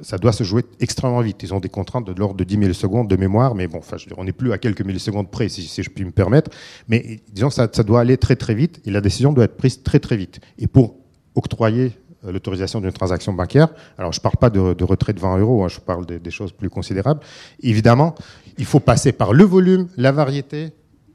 ça 0.00 0.18
doit 0.18 0.32
se 0.32 0.44
jouer 0.44 0.64
extrêmement 0.80 1.20
vite. 1.20 1.42
Ils 1.42 1.54
ont 1.54 1.60
des 1.60 1.68
contraintes 1.68 2.06
de 2.06 2.12
l'ordre 2.12 2.36
de 2.36 2.44
10 2.44 2.56
millisecondes 2.56 3.08
de 3.08 3.16
mémoire, 3.16 3.54
mais 3.54 3.66
bon, 3.66 3.78
enfin, 3.78 3.96
on 4.16 4.24
n'est 4.24 4.32
plus 4.32 4.52
à 4.52 4.58
quelques 4.58 4.82
millisecondes 4.82 5.30
près, 5.30 5.48
si, 5.48 5.82
je 5.82 5.90
puis 5.90 6.04
me 6.04 6.10
permettre. 6.10 6.50
Mais 6.88 7.20
disons 7.32 7.48
que 7.48 7.54
ça, 7.54 7.66
doit 7.82 8.00
aller 8.00 8.16
très 8.16 8.36
très 8.36 8.54
vite 8.54 8.80
et 8.84 8.90
la 8.90 9.00
décision 9.00 9.32
doit 9.32 9.44
être 9.44 9.56
prise 9.56 9.82
très 9.82 10.00
très 10.00 10.16
vite. 10.16 10.40
Et 10.58 10.66
pour 10.66 10.96
octroyer 11.34 11.92
euh, 12.24 12.32
l'autorisation 12.32 12.80
d'une 12.80 12.92
transaction 12.92 13.32
bancaire, 13.32 13.68
alors 13.98 14.12
je 14.12 14.18
ne 14.18 14.22
parle 14.22 14.36
pas 14.36 14.50
de, 14.50 14.84
retrait 14.84 15.12
de 15.12 15.20
20 15.20 15.38
euros, 15.38 15.64
hein, 15.64 15.68
je 15.68 15.80
parle 15.80 16.06
des, 16.06 16.30
choses 16.30 16.52
plus 16.52 16.70
considérables, 16.70 17.20
évidemment, 17.62 18.14
il 18.58 18.64
faut 18.64 18.80
passer 18.80 19.12
par 19.12 19.32
le 19.32 19.44
volume, 19.44 19.88
la 19.96 20.12
variété 20.12 20.72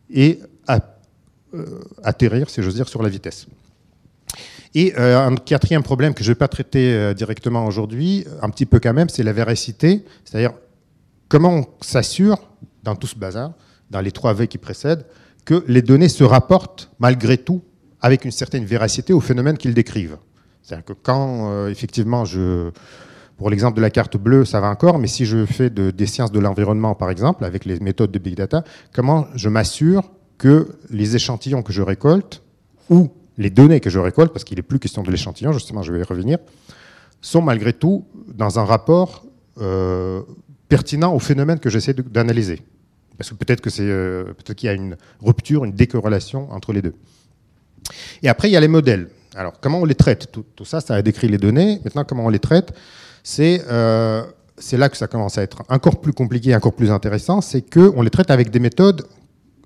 et 0.09 0.39
atterrir, 2.03 2.49
si 2.49 2.61
j'ose 2.61 2.75
dire, 2.75 2.89
sur 2.89 3.01
la 3.01 3.09
vitesse. 3.09 3.47
Et 4.75 4.93
euh, 4.97 5.19
un 5.19 5.35
quatrième 5.35 5.83
problème 5.83 6.13
que 6.13 6.23
je 6.23 6.29
ne 6.29 6.33
vais 6.33 6.37
pas 6.37 6.47
traiter 6.47 6.93
euh, 6.93 7.13
directement 7.13 7.65
aujourd'hui, 7.65 8.25
un 8.41 8.49
petit 8.49 8.65
peu 8.65 8.79
quand 8.79 8.93
même, 8.93 9.09
c'est 9.09 9.23
la 9.23 9.33
véracité, 9.33 10.03
c'est-à-dire 10.23 10.51
comment 11.29 11.53
on 11.53 11.65
s'assure, 11.81 12.37
dans 12.83 12.95
tout 12.95 13.07
ce 13.07 13.15
bazar, 13.15 13.53
dans 13.89 14.01
les 14.01 14.11
trois 14.11 14.33
V 14.33 14.47
qui 14.47 14.57
précèdent, 14.57 15.05
que 15.45 15.63
les 15.67 15.81
données 15.81 16.09
se 16.09 16.23
rapportent 16.23 16.91
malgré 16.99 17.37
tout 17.37 17.63
avec 18.01 18.25
une 18.25 18.31
certaine 18.31 18.65
véracité 18.65 19.13
au 19.13 19.19
phénomène 19.19 19.57
qu'ils 19.57 19.73
décrivent. 19.73 20.17
C'est-à-dire 20.61 20.85
que 20.85 20.93
quand, 20.93 21.67
effectivement, 21.67 22.25
je, 22.25 22.69
pour 23.37 23.49
l'exemple 23.49 23.77
de 23.77 23.81
la 23.81 23.89
carte 23.89 24.17
bleue, 24.17 24.43
ça 24.43 24.59
va 24.59 24.69
encore, 24.69 24.99
mais 24.99 25.07
si 25.07 25.25
je 25.25 25.45
fais 25.45 25.69
des 25.69 26.05
sciences 26.05 26.31
de 26.31 26.39
l'environnement, 26.39 26.95
par 26.95 27.09
exemple, 27.09 27.45
avec 27.45 27.63
les 27.63 27.79
méthodes 27.79 28.11
de 28.11 28.19
big 28.19 28.35
data, 28.35 28.63
comment 28.93 29.27
je 29.35 29.47
m'assure 29.47 30.03
que 30.37 30.67
les 30.89 31.15
échantillons 31.15 31.63
que 31.63 31.73
je 31.73 31.81
récolte, 31.81 32.43
ou 32.89 33.09
les 33.37 33.49
données 33.49 33.79
que 33.79 33.89
je 33.89 33.99
récolte, 33.99 34.31
parce 34.33 34.43
qu'il 34.43 34.57
n'est 34.57 34.63
plus 34.63 34.79
question 34.79 35.03
de 35.03 35.11
l'échantillon, 35.11 35.51
justement, 35.51 35.83
je 35.83 35.91
vais 35.91 35.99
y 35.99 36.03
revenir, 36.03 36.37
sont 37.21 37.41
malgré 37.41 37.73
tout 37.73 38.05
dans 38.27 38.59
un 38.59 38.65
rapport 38.65 39.25
euh, 39.59 40.21
pertinent 40.69 41.13
au 41.13 41.19
phénomène 41.19 41.59
que 41.59 41.69
j'essaie 41.69 41.93
d'analyser. 41.93 42.61
Parce 43.17 43.31
que 43.31 43.35
peut-être 43.35 43.61
que 43.61 43.69
c'est 43.69 43.83
euh, 43.83 44.25
peut-être 44.25 44.55
qu'il 44.55 44.67
y 44.67 44.69
a 44.69 44.73
une 44.73 44.95
rupture, 45.21 45.65
une 45.65 45.71
décorrélation 45.71 46.51
entre 46.51 46.71
les 46.73 46.81
deux. 46.81 46.93
Et 48.21 48.29
après, 48.29 48.49
il 48.49 48.51
y 48.51 48.57
a 48.57 48.59
les 48.59 48.67
modèles. 48.67 49.09
Alors, 49.35 49.59
comment 49.59 49.79
on 49.79 49.85
les 49.85 49.95
traite? 49.95 50.31
Tout, 50.31 50.65
ça, 50.65 50.81
ça 50.81 50.95
a 50.95 51.01
décrit 51.01 51.27
les 51.27 51.37
données. 51.37 51.79
Maintenant, 51.83 52.03
comment 52.03 52.25
on 52.25 52.29
les 52.29 52.39
traite? 52.39 52.73
C'est 53.23 53.63
euh, 53.69 54.23
c'est 54.57 54.77
là 54.77 54.89
que 54.89 54.97
ça 54.97 55.07
commence 55.07 55.37
à 55.37 55.43
être 55.43 55.63
encore 55.69 56.01
plus 56.01 56.13
compliqué, 56.13 56.55
encore 56.55 56.73
plus 56.73 56.91
intéressant. 56.91 57.41
C'est 57.41 57.61
qu'on 57.61 58.01
les 58.01 58.09
traite 58.09 58.31
avec 58.31 58.49
des 58.49 58.59
méthodes 58.59 59.07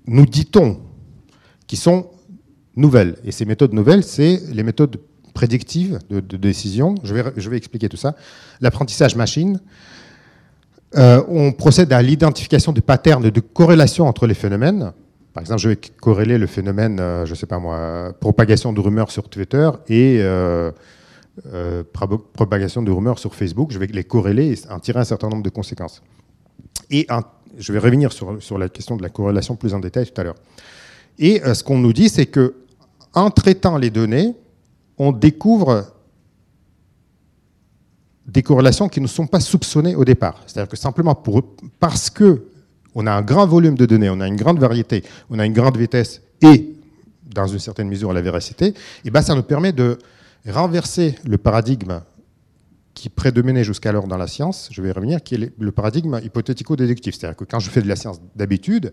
nous 0.06 0.26
dit-on, 0.26 0.80
qui 1.66 1.76
sont 1.76 2.10
nouvelles. 2.76 3.16
Et 3.24 3.32
ces 3.32 3.44
méthodes 3.44 3.72
nouvelles, 3.72 4.04
c'est 4.04 4.40
les 4.52 4.62
méthodes 4.62 4.98
prédictives 5.34 5.98
de, 6.10 6.20
décision. 6.36 6.94
Je 7.04 7.14
vais, 7.14 7.56
expliquer 7.56 7.88
tout 7.88 7.96
ça. 7.96 8.14
L'apprentissage 8.60 9.16
machine. 9.16 9.60
Euh, 10.94 11.22
on 11.28 11.52
procède 11.52 11.92
à 11.92 12.02
l'identification 12.02 12.72
de 12.72 12.80
patterns 12.80 13.30
de 13.30 13.40
corrélation 13.40 14.06
entre 14.06 14.26
les 14.26 14.34
phénomènes. 14.34 14.92
Par 15.32 15.40
exemple, 15.40 15.60
je 15.60 15.70
vais 15.70 15.76
corréler 15.76 16.36
le 16.36 16.46
phénomène, 16.46 17.00
euh, 17.00 17.24
je 17.24 17.30
ne 17.30 17.36
sais 17.36 17.46
pas 17.46 17.58
moi, 17.58 18.12
propagation 18.20 18.74
de 18.74 18.80
rumeurs 18.80 19.10
sur 19.10 19.30
Twitter 19.30 19.70
et 19.88 20.18
euh, 20.20 20.70
euh, 21.54 21.82
propagation 22.34 22.82
de 22.82 22.90
rumeurs 22.90 23.18
sur 23.18 23.34
Facebook, 23.34 23.72
je 23.72 23.78
vais 23.78 23.86
les 23.86 24.04
corréler 24.04 24.52
et 24.52 24.70
en 24.70 24.78
tirer 24.78 25.00
un 25.00 25.04
certain 25.04 25.28
nombre 25.30 25.42
de 25.42 25.48
conséquences. 25.48 26.02
Et 26.90 27.06
je 27.58 27.72
vais 27.72 27.78
revenir 27.78 28.12
sur, 28.12 28.42
sur, 28.42 28.58
la 28.58 28.68
question 28.68 28.96
de 28.96 29.02
la 29.02 29.08
corrélation 29.08 29.56
plus 29.56 29.74
en 29.74 29.80
détail 29.80 30.06
tout 30.06 30.20
à 30.20 30.24
l'heure. 30.24 30.36
Et 31.18 31.42
euh, 31.42 31.54
ce 31.54 31.62
qu'on 31.62 31.78
nous 31.78 31.92
dit, 31.92 32.08
c'est 32.08 32.26
que 32.26 32.54
en 33.14 33.30
traitant 33.30 33.76
les 33.76 33.90
données, 33.90 34.34
on 34.98 35.12
découvre 35.12 35.92
des 38.26 38.42
corrélations 38.42 38.88
qui 38.88 39.00
ne 39.00 39.06
sont 39.06 39.26
pas 39.26 39.40
soupçonnées 39.40 39.94
au 39.94 40.04
départ. 40.04 40.42
C'est-à-dire 40.46 40.70
que 40.70 40.76
simplement 40.76 41.20
parce 41.80 42.08
que 42.08 42.46
on 42.94 43.06
a 43.06 43.12
un 43.12 43.22
grand 43.22 43.46
volume 43.46 43.74
de 43.74 43.86
données, 43.86 44.10
on 44.10 44.20
a 44.20 44.28
une 44.28 44.36
grande 44.36 44.58
variété, 44.58 45.02
on 45.30 45.38
a 45.38 45.46
une 45.46 45.52
grande 45.52 45.76
vitesse 45.76 46.22
et, 46.42 46.74
dans 47.34 47.46
une 47.46 47.58
certaine 47.58 47.88
mesure, 47.88 48.12
la 48.12 48.20
véracité, 48.20 48.66
et 48.66 48.74
eh 49.06 49.10
ben 49.10 49.22
ça 49.22 49.34
nous 49.34 49.42
permet 49.42 49.72
de 49.72 49.98
renverser 50.46 51.14
le 51.24 51.38
paradigme 51.38 52.00
qui 53.02 53.08
prédominait 53.08 53.64
jusqu'alors 53.64 54.06
dans 54.06 54.16
la 54.16 54.28
science, 54.28 54.68
je 54.70 54.80
vais 54.80 54.90
y 54.90 54.92
revenir, 54.92 55.24
qui 55.24 55.34
est 55.34 55.50
le 55.58 55.72
paradigme 55.72 56.20
hypothético-déductif. 56.22 57.16
C'est-à-dire 57.16 57.36
que 57.36 57.42
quand 57.42 57.58
je 57.58 57.68
fais 57.68 57.82
de 57.82 57.88
la 57.88 57.96
science 57.96 58.20
d'habitude, 58.36 58.92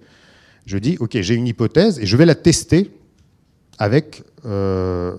je 0.65 0.79
dis, 0.79 0.97
OK, 0.99 1.15
j'ai 1.21 1.35
une 1.35 1.45
hypothèse 1.45 1.99
et 1.99 2.07
je 2.07 2.17
vais 2.17 2.25
la 2.25 2.33
tester 2.33 2.89
avec 3.77 4.23
euh, 4.45 5.15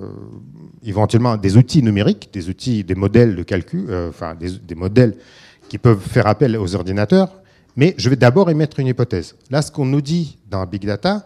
éventuellement 0.82 1.37
des 1.37 1.56
outils 1.56 1.85
numériques, 1.85 2.30
des 2.32 2.49
outils, 2.49 2.82
des 2.82 2.97
modèles 2.97 3.37
de 3.37 3.44
calcul, 3.44 3.87
euh, 3.90 4.09
enfin 4.09 4.35
des, 4.35 4.59
des, 4.59 4.75
modèles 4.75 5.14
qui 5.68 5.78
peuvent 5.78 6.00
faire 6.00 6.26
appel 6.26 6.56
aux 6.56 6.75
ordinateurs, 6.75 7.40
mais 7.76 7.94
je 7.97 8.11
vais 8.11 8.16
d'abord 8.16 8.50
émettre 8.50 8.80
une 8.80 8.88
hypothèse. 8.88 9.37
Là, 9.50 9.62
ce 9.62 9.70
qu'on 9.70 9.87
nous 9.87 10.00
dit 10.00 10.37
dans 10.50 10.66
Big 10.66 10.85
Data, 10.85 11.25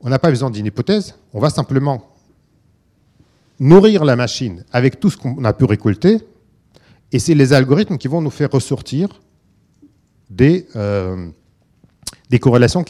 on 0.00 0.10
n'a 0.10 0.20
pas 0.20 0.30
besoin 0.30 0.48
d'une 0.48 0.66
hypothèse, 0.66 1.16
on 1.32 1.40
va 1.40 1.50
simplement 1.50 2.14
nourrir 3.58 4.04
la 4.04 4.14
machine 4.14 4.62
avec 4.72 5.00
tout 5.00 5.10
ce 5.10 5.16
qu'on 5.16 5.44
a 5.44 5.52
pu 5.52 5.64
récolter, 5.64 6.20
et 7.12 7.18
c'est 7.18 7.34
les 7.34 7.52
algorithmes 7.52 7.98
qui 7.98 8.08
vont 8.08 8.20
nous 8.20 8.30
faire 8.30 8.50
ressortir 8.50 9.20
des, 10.30 10.66
euh, 10.76 11.28
des 12.30 12.38
corrélations 12.38 12.84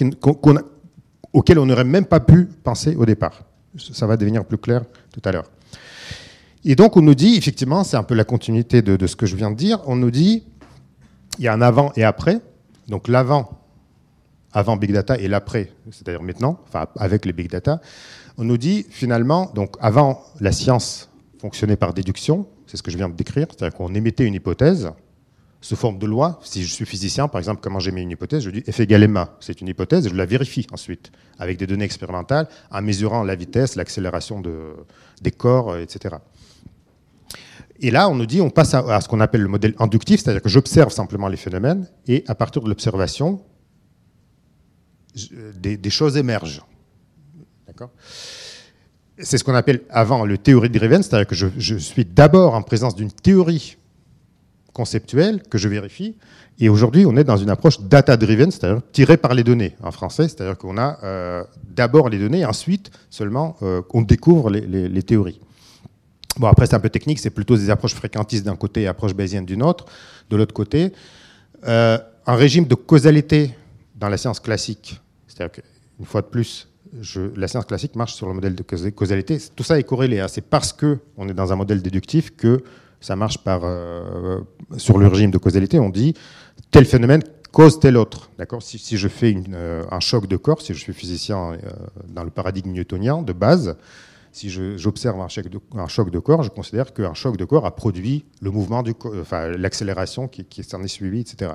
auxquelles 1.32 1.58
on 1.58 1.66
n'aurait 1.66 1.84
même 1.84 2.06
pas 2.06 2.20
pu 2.20 2.46
penser 2.46 2.96
au 2.96 3.04
départ. 3.04 3.42
Ça 3.76 4.06
va 4.06 4.16
devenir 4.16 4.44
plus 4.44 4.58
clair 4.58 4.82
tout 5.12 5.22
à 5.24 5.32
l'heure. 5.32 5.50
Et 6.64 6.76
donc 6.76 6.96
on 6.96 7.02
nous 7.02 7.14
dit, 7.14 7.36
effectivement, 7.36 7.84
c'est 7.84 7.96
un 7.96 8.02
peu 8.02 8.14
la 8.14 8.24
continuité 8.24 8.80
de, 8.80 8.96
de, 8.96 9.06
ce 9.06 9.16
que 9.16 9.26
je 9.26 9.36
viens 9.36 9.50
de 9.50 9.56
dire, 9.56 9.80
on 9.86 9.96
nous 9.96 10.10
dit, 10.10 10.44
il 11.38 11.44
y 11.44 11.48
a 11.48 11.52
un 11.52 11.60
avant 11.60 11.92
et 11.96 12.04
après. 12.04 12.40
Donc 12.88 13.08
l'avant, 13.08 13.60
avant 14.52 14.76
Big 14.76 14.92
Data 14.92 15.18
et 15.18 15.28
l'après, 15.28 15.72
c'est-à-dire 15.90 16.22
maintenant, 16.22 16.60
enfin 16.68 16.86
avec 16.96 17.24
les 17.26 17.32
Big 17.32 17.50
Data, 17.50 17.80
on 18.38 18.44
nous 18.44 18.56
dit 18.56 18.86
finalement, 18.88 19.50
donc 19.54 19.76
avant 19.80 20.22
la 20.40 20.52
science 20.52 21.10
fonctionnait 21.38 21.76
par 21.76 21.92
déduction, 21.92 22.46
c'est 22.74 22.78
ce 22.78 22.82
que 22.82 22.90
je 22.90 22.96
viens 22.96 23.08
de 23.08 23.14
décrire, 23.14 23.46
c'est-à-dire 23.50 23.78
qu'on 23.78 23.94
émettait 23.94 24.24
une 24.24 24.34
hypothèse 24.34 24.90
sous 25.60 25.76
forme 25.76 25.96
de 26.00 26.06
loi. 26.06 26.40
Si 26.42 26.64
je 26.64 26.74
suis 26.74 26.84
physicien, 26.84 27.28
par 27.28 27.38
exemple, 27.38 27.60
comment 27.62 27.78
j'émets 27.78 28.02
une 28.02 28.10
hypothèse 28.10 28.42
Je 28.42 28.50
dis 28.50 28.64
F 28.68 28.80
égale 28.80 29.06
ma. 29.06 29.36
C'est 29.38 29.60
une 29.60 29.68
hypothèse, 29.68 30.08
je 30.08 30.14
la 30.16 30.26
vérifie 30.26 30.66
ensuite 30.72 31.12
avec 31.38 31.56
des 31.56 31.68
données 31.68 31.84
expérimentales 31.84 32.48
en 32.72 32.82
mesurant 32.82 33.22
la 33.22 33.36
vitesse, 33.36 33.76
l'accélération 33.76 34.40
de, 34.40 34.74
des 35.22 35.30
corps, 35.30 35.76
etc. 35.76 36.16
Et 37.78 37.92
là, 37.92 38.08
on 38.08 38.16
nous 38.16 38.26
dit, 38.26 38.40
on 38.40 38.50
passe 38.50 38.74
à, 38.74 39.00
ce 39.00 39.08
qu'on 39.08 39.20
appelle 39.20 39.42
le 39.42 39.48
modèle 39.48 39.76
inductif, 39.78 40.20
c'est-à-dire 40.20 40.42
que 40.42 40.48
j'observe 40.48 40.92
simplement 40.92 41.28
les 41.28 41.36
phénomènes 41.36 41.88
et 42.08 42.24
à 42.26 42.34
partir 42.34 42.60
de 42.60 42.68
l'observation, 42.68 43.40
des, 45.14 45.90
choses 45.90 46.16
émergent. 46.16 46.64
D'accord? 47.68 47.90
C'est 49.18 49.38
ce 49.38 49.44
qu'on 49.44 49.54
appelle 49.54 49.82
avant 49.90 50.24
le 50.24 50.38
théorie 50.38 50.70
driven, 50.70 51.02
c'est-à-dire 51.02 51.26
que 51.26 51.34
je, 51.34 51.76
suis 51.76 52.04
d'abord 52.04 52.54
en 52.54 52.62
présence 52.62 52.96
d'une 52.96 53.12
théorie 53.12 53.76
conceptuelle 54.72 55.42
que 55.48 55.56
je 55.56 55.68
vérifie. 55.68 56.16
Et 56.58 56.68
aujourd'hui, 56.68 57.06
on 57.06 57.16
est 57.16 57.22
dans 57.24 57.36
une 57.36 57.50
approche 57.50 57.80
data-driven, 57.80 58.50
c'est-à-dire 58.50 58.82
tirée 58.92 59.16
par 59.16 59.34
les 59.34 59.44
données 59.44 59.76
en 59.82 59.92
français, 59.92 60.24
c'est-à-dire 60.24 60.58
qu'on 60.58 60.78
a 60.78 60.98
euh, 61.04 61.44
d'abord 61.76 62.08
les 62.08 62.18
données, 62.18 62.44
ensuite 62.44 62.90
seulement 63.08 63.56
euh, 63.62 63.82
on 63.92 64.02
découvre 64.02 64.50
les, 64.50 65.02
théories. 65.02 65.40
Bon, 66.36 66.48
après, 66.48 66.66
c'est 66.66 66.74
un 66.74 66.80
peu 66.80 66.90
technique, 66.90 67.20
c'est 67.20 67.30
plutôt 67.30 67.56
des 67.56 67.70
approches 67.70 67.94
fréquentistes 67.94 68.44
d'un 68.44 68.56
côté 68.56 68.82
et 68.82 68.86
approches 68.88 69.14
bayésiennes 69.14 69.46
d'une 69.46 69.62
autre. 69.62 69.86
De 70.28 70.36
l'autre 70.36 70.54
côté, 70.54 70.92
euh, 71.66 71.98
un 72.26 72.34
régime 72.34 72.66
de 72.66 72.74
causalité 72.74 73.54
dans 73.94 74.08
la 74.08 74.16
science 74.16 74.40
classique, 74.40 75.00
c'est-à-dire 75.28 75.62
qu'une 75.62 76.06
fois 76.06 76.22
de 76.22 76.26
plus, 76.26 76.68
la 77.36 77.48
science 77.48 77.64
classique 77.64 77.96
marche 77.96 78.14
sur 78.14 78.26
le 78.28 78.34
modèle 78.34 78.54
de 78.54 78.62
causalité. 78.62 79.38
Tout 79.54 79.64
ça 79.64 79.78
est 79.78 79.84
corrélé. 79.84 80.20
Hein. 80.20 80.28
C'est 80.28 80.44
parce 80.44 80.72
qu'on 80.72 81.28
est 81.28 81.34
dans 81.34 81.52
un 81.52 81.56
modèle 81.56 81.82
déductif 81.82 82.36
que 82.36 82.62
ça 83.04 83.16
marche 83.16 83.38
euh, 83.46 84.40
sur 84.78 84.98
le 84.98 85.06
régime 85.06 85.30
de 85.30 85.38
causalité. 85.38 85.78
On 85.78 85.90
dit 85.90 86.14
tel 86.70 86.86
phénomène 86.86 87.22
cause 87.52 87.78
tel 87.78 87.96
autre. 87.96 88.30
Si, 88.60 88.96
je 88.96 89.08
fais 89.08 89.36
euh, 89.52 89.84
un 89.90 90.00
choc 90.00 90.26
de 90.26 90.36
corps, 90.36 90.60
si 90.62 90.74
je 90.74 90.78
suis 90.78 90.92
physicien 90.92 91.52
euh, 91.52 91.56
dans 92.08 92.24
le 92.24 92.30
paradigme 92.30 92.72
newtonien 92.72 93.22
de 93.22 93.32
base, 93.32 93.76
si 94.32 94.50
j'observe 94.50 95.20
un, 95.20 95.26
un, 95.26 95.86
choc 95.86 96.10
de 96.10 96.18
corps, 96.18 96.42
je 96.42 96.50
considère 96.50 96.92
qu'un 96.92 97.14
choc 97.14 97.36
de 97.36 97.44
corps 97.44 97.66
a 97.66 97.76
produit 97.76 98.24
le 98.40 98.50
mouvement 98.50 98.82
du 98.82 98.92
l'accélération 99.56 100.26
qui, 100.26 100.44
qui 100.44 100.64
s'en 100.64 100.82
est 100.82 100.88
suivie, 100.88 101.20
etc. 101.20 101.52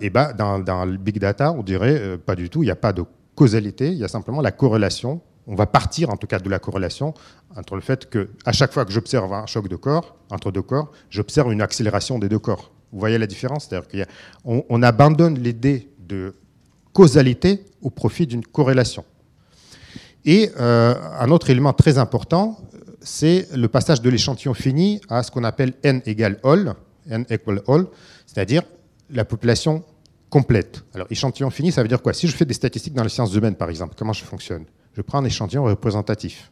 et 0.00 0.08
ben 0.08 0.32
dans, 0.38 0.58
dans, 0.58 0.86
le 0.86 0.96
big 0.96 1.18
data, 1.18 1.52
on 1.52 1.62
dirait 1.62 2.16
pas 2.16 2.34
du 2.34 2.48
tout. 2.48 2.62
Il 2.62 2.66
n'y 2.66 2.72
a 2.72 2.76
pas 2.76 2.94
de 2.94 3.04
causalité, 3.34 3.88
il 3.88 3.98
y 3.98 4.04
a 4.04 4.08
simplement 4.08 4.40
la 4.40 4.52
corrélation 4.52 5.20
on 5.46 5.54
va 5.54 5.66
partir 5.66 6.10
en 6.10 6.16
tout 6.16 6.26
cas 6.26 6.38
de 6.38 6.48
la 6.48 6.58
corrélation 6.58 7.14
entre 7.56 7.74
le 7.74 7.80
fait 7.80 8.08
que 8.08 8.30
à 8.44 8.52
chaque 8.52 8.72
fois 8.72 8.84
que 8.84 8.92
j'observe 8.92 9.32
un 9.32 9.46
choc 9.46 9.68
de 9.68 9.76
corps 9.76 10.16
entre 10.30 10.50
deux 10.50 10.62
corps, 10.62 10.90
j'observe 11.10 11.52
une 11.52 11.62
accélération 11.62 12.18
des 12.18 12.28
deux 12.28 12.38
corps. 12.38 12.72
Vous 12.92 12.98
voyez 12.98 13.18
la 13.18 13.26
différence? 13.26 13.66
C'est-à-dire 13.68 14.06
qu'on 14.44 14.64
on 14.68 14.82
abandonne 14.82 15.38
l'idée 15.38 15.90
de 15.98 16.34
causalité 16.92 17.64
au 17.82 17.90
profit 17.90 18.26
d'une 18.26 18.44
corrélation. 18.44 19.04
Et 20.24 20.50
euh, 20.58 20.94
un 21.18 21.30
autre 21.30 21.50
élément 21.50 21.72
très 21.72 21.98
important, 21.98 22.58
c'est 23.00 23.48
le 23.54 23.68
passage 23.68 24.00
de 24.00 24.08
l'échantillon 24.08 24.54
fini 24.54 25.00
à 25.10 25.22
ce 25.22 25.30
qu'on 25.30 25.44
appelle 25.44 25.74
n 25.82 26.00
égale 26.06 26.38
all, 26.42 26.74
n 27.10 27.26
equal 27.28 27.60
all, 27.68 27.86
c'est-à-dire 28.26 28.62
la 29.10 29.26
population 29.26 29.84
Alors 30.94 31.06
échantillon 31.10 31.48
fini, 31.50 31.70
ça 31.70 31.82
veut 31.82 31.88
dire 31.88 32.02
quoi? 32.02 32.12
Si 32.12 32.26
je 32.26 32.34
fais 32.34 32.44
des 32.44 32.54
statistiques 32.54 32.94
dans 32.94 33.04
les 33.04 33.08
sciences 33.08 33.34
humaines, 33.34 33.54
par 33.54 33.70
exemple, 33.70 33.94
comment 33.96 34.12
je 34.12 34.24
fonctionne? 34.24 34.64
Je 34.94 35.02
prends 35.02 35.18
un 35.18 35.24
échantillon 35.24 35.64
représentatif. 35.64 36.50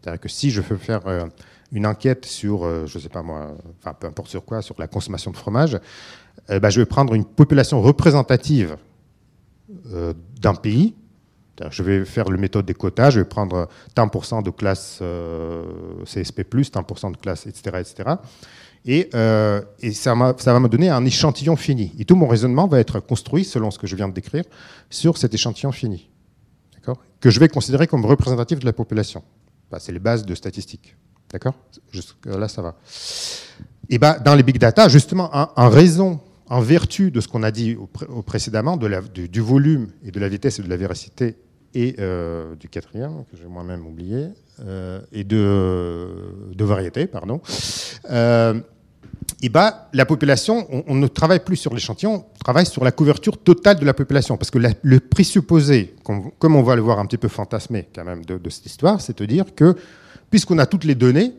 C'est-à-dire 0.00 0.20
que 0.20 0.28
si 0.28 0.50
je 0.50 0.60
veux 0.60 0.76
faire 0.76 1.06
euh, 1.06 1.26
une 1.72 1.86
enquête 1.86 2.24
sur, 2.24 2.64
euh, 2.64 2.86
je 2.86 2.98
ne 2.98 3.02
sais 3.02 3.08
pas 3.08 3.22
moi, 3.22 3.54
enfin 3.78 3.94
peu 3.94 4.06
importe 4.06 4.30
sur 4.30 4.44
quoi, 4.44 4.62
sur 4.62 4.74
la 4.78 4.88
consommation 4.88 5.30
de 5.30 5.36
fromage, 5.36 5.78
euh, 6.50 6.58
bah, 6.58 6.70
je 6.70 6.80
vais 6.80 6.86
prendre 6.86 7.14
une 7.14 7.24
population 7.24 7.80
représentative 7.80 8.76
d'un 10.40 10.54
pays. 10.54 10.96
Je 11.70 11.82
vais 11.82 12.04
faire 12.06 12.30
le 12.30 12.38
méthode 12.38 12.64
des 12.66 12.74
quotas, 12.74 13.10
je 13.10 13.20
vais 13.20 13.26
prendre 13.26 13.68
tant 13.94 14.06
de 14.06 14.50
classe 14.50 15.02
CSP+, 16.06 16.44
tant 16.72 17.10
de 17.10 17.16
classe, 17.18 17.46
etc. 17.46 17.76
etc. 17.78 18.14
Et, 18.86 19.10
et 19.80 19.92
ça, 19.92 20.14
va 20.14 20.60
me 20.60 20.68
donner 20.68 20.88
un 20.88 21.04
échantillon 21.04 21.56
fini. 21.56 21.92
Et 21.98 22.04
tout 22.04 22.16
mon 22.16 22.26
raisonnement 22.26 22.66
va 22.66 22.80
être 22.80 22.98
construit, 23.00 23.44
selon 23.44 23.70
ce 23.70 23.78
que 23.78 23.86
je 23.86 23.94
viens 23.94 24.08
de 24.08 24.14
décrire, 24.14 24.44
sur 24.88 25.18
cet 25.18 25.34
échantillon 25.34 25.70
fini 25.70 26.10
que 27.20 27.30
je 27.30 27.38
vais 27.38 27.48
considérer 27.48 27.86
comme 27.86 28.04
représentatif 28.04 28.58
de 28.58 28.66
la 28.66 28.72
population. 28.72 29.22
Bah, 29.70 29.78
c'est 29.78 29.92
les 29.92 29.98
bases 29.98 30.24
de 30.24 30.34
statistiques. 30.34 30.96
D'accord? 31.30 31.54
Là, 32.24 32.48
ça 32.48 32.62
va. 32.62 32.76
Et 33.88 33.98
bah, 33.98 34.18
dans 34.18 34.34
les 34.34 34.42
big 34.42 34.58
data, 34.58 34.88
justement, 34.88 35.30
en, 35.32 35.68
raison, 35.68 36.20
en 36.48 36.60
vertu 36.60 37.10
de 37.10 37.20
ce 37.20 37.28
qu'on 37.28 37.42
a 37.42 37.50
dit 37.50 37.76
précédemment, 38.26 38.76
du, 38.76 39.40
volume 39.40 39.88
et 40.04 40.10
de 40.10 40.18
la 40.18 40.28
vitesse 40.28 40.58
et 40.58 40.62
de 40.62 40.68
la 40.68 40.76
véracité, 40.76 41.36
et 41.72 41.94
euh, 42.00 42.56
du 42.56 42.68
quatrième, 42.68 43.24
que 43.30 43.36
j'ai 43.36 43.46
moi-même 43.46 43.86
oublié, 43.86 44.16
euh, 44.24 44.30
et 45.12 45.24
de, 45.24 46.08
de 46.54 46.64
variété, 46.64 47.06
pardon, 47.06 47.40
euh, 48.10 48.60
et 49.42 49.48
bah, 49.48 49.88
la 49.94 50.04
population, 50.04 50.66
on, 50.86 50.94
ne 50.94 51.06
travaille 51.06 51.40
plus 51.40 51.56
sur 51.56 51.72
l'échantillon, 51.72 52.26
on 52.34 52.38
travaille 52.44 52.66
sur 52.66 52.84
la 52.84 52.92
couverture 52.92 53.38
totale 53.38 53.78
de 53.78 53.86
la 53.86 53.94
population. 53.94 54.36
Parce 54.36 54.50
que 54.50 54.58
le 54.82 55.00
présupposé, 55.00 55.94
comme, 56.04 56.56
on 56.56 56.62
va 56.62 56.76
le 56.76 56.82
voir 56.82 56.98
un 56.98 57.06
petit 57.06 57.16
peu 57.16 57.28
fantasmé 57.28 57.88
quand 57.94 58.04
même 58.04 58.24
de, 58.24 58.50
cette 58.50 58.66
histoire, 58.66 59.00
c'est 59.00 59.18
de 59.18 59.24
dire 59.24 59.46
que 59.54 59.76
puisqu'on 60.30 60.58
a 60.58 60.66
toutes 60.66 60.84
les 60.84 60.94
données, 60.94 61.32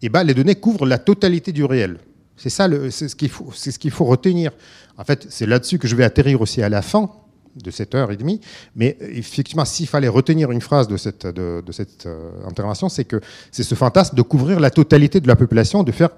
et 0.00 0.08
bah, 0.08 0.22
les 0.22 0.32
données 0.32 0.54
couvrent 0.54 0.86
la 0.86 0.98
totalité 0.98 1.52
du 1.52 1.64
réel. 1.64 1.98
C'est 2.36 2.50
ça, 2.50 2.68
c'est 2.90 3.08
ce 3.08 3.16
qu'il 3.16 3.28
faut, 3.28 3.50
ce 3.52 3.70
qu'il 3.70 3.90
faut 3.90 4.06
retenir. 4.06 4.52
En 4.96 5.04
fait, 5.04 5.26
c'est 5.28 5.44
là-dessus 5.44 5.78
que 5.78 5.88
je 5.88 5.96
vais 5.96 6.04
atterrir 6.04 6.40
aussi 6.40 6.62
à 6.62 6.68
la 6.68 6.82
fin 6.82 7.10
de 7.56 7.70
cette 7.70 7.94
heure 7.94 8.10
et 8.10 8.16
demie. 8.16 8.40
Mais 8.76 8.96
effectivement, 9.00 9.64
s'il 9.64 9.86
fallait 9.86 10.08
retenir 10.08 10.50
une 10.50 10.60
phrase 10.60 10.88
de 10.88 10.96
cette, 10.96 11.26
de, 11.26 11.72
cette 11.72 12.06
euh, 12.06 12.30
intervention, 12.46 12.88
c'est 12.88 13.04
que 13.04 13.20
c'est 13.50 13.62
ce 13.62 13.74
fantasme 13.74 14.16
de 14.16 14.22
couvrir 14.22 14.60
la 14.60 14.70
totalité 14.70 15.20
de 15.20 15.28
la 15.28 15.36
population, 15.36 15.82
de 15.82 15.92
faire 15.92 16.10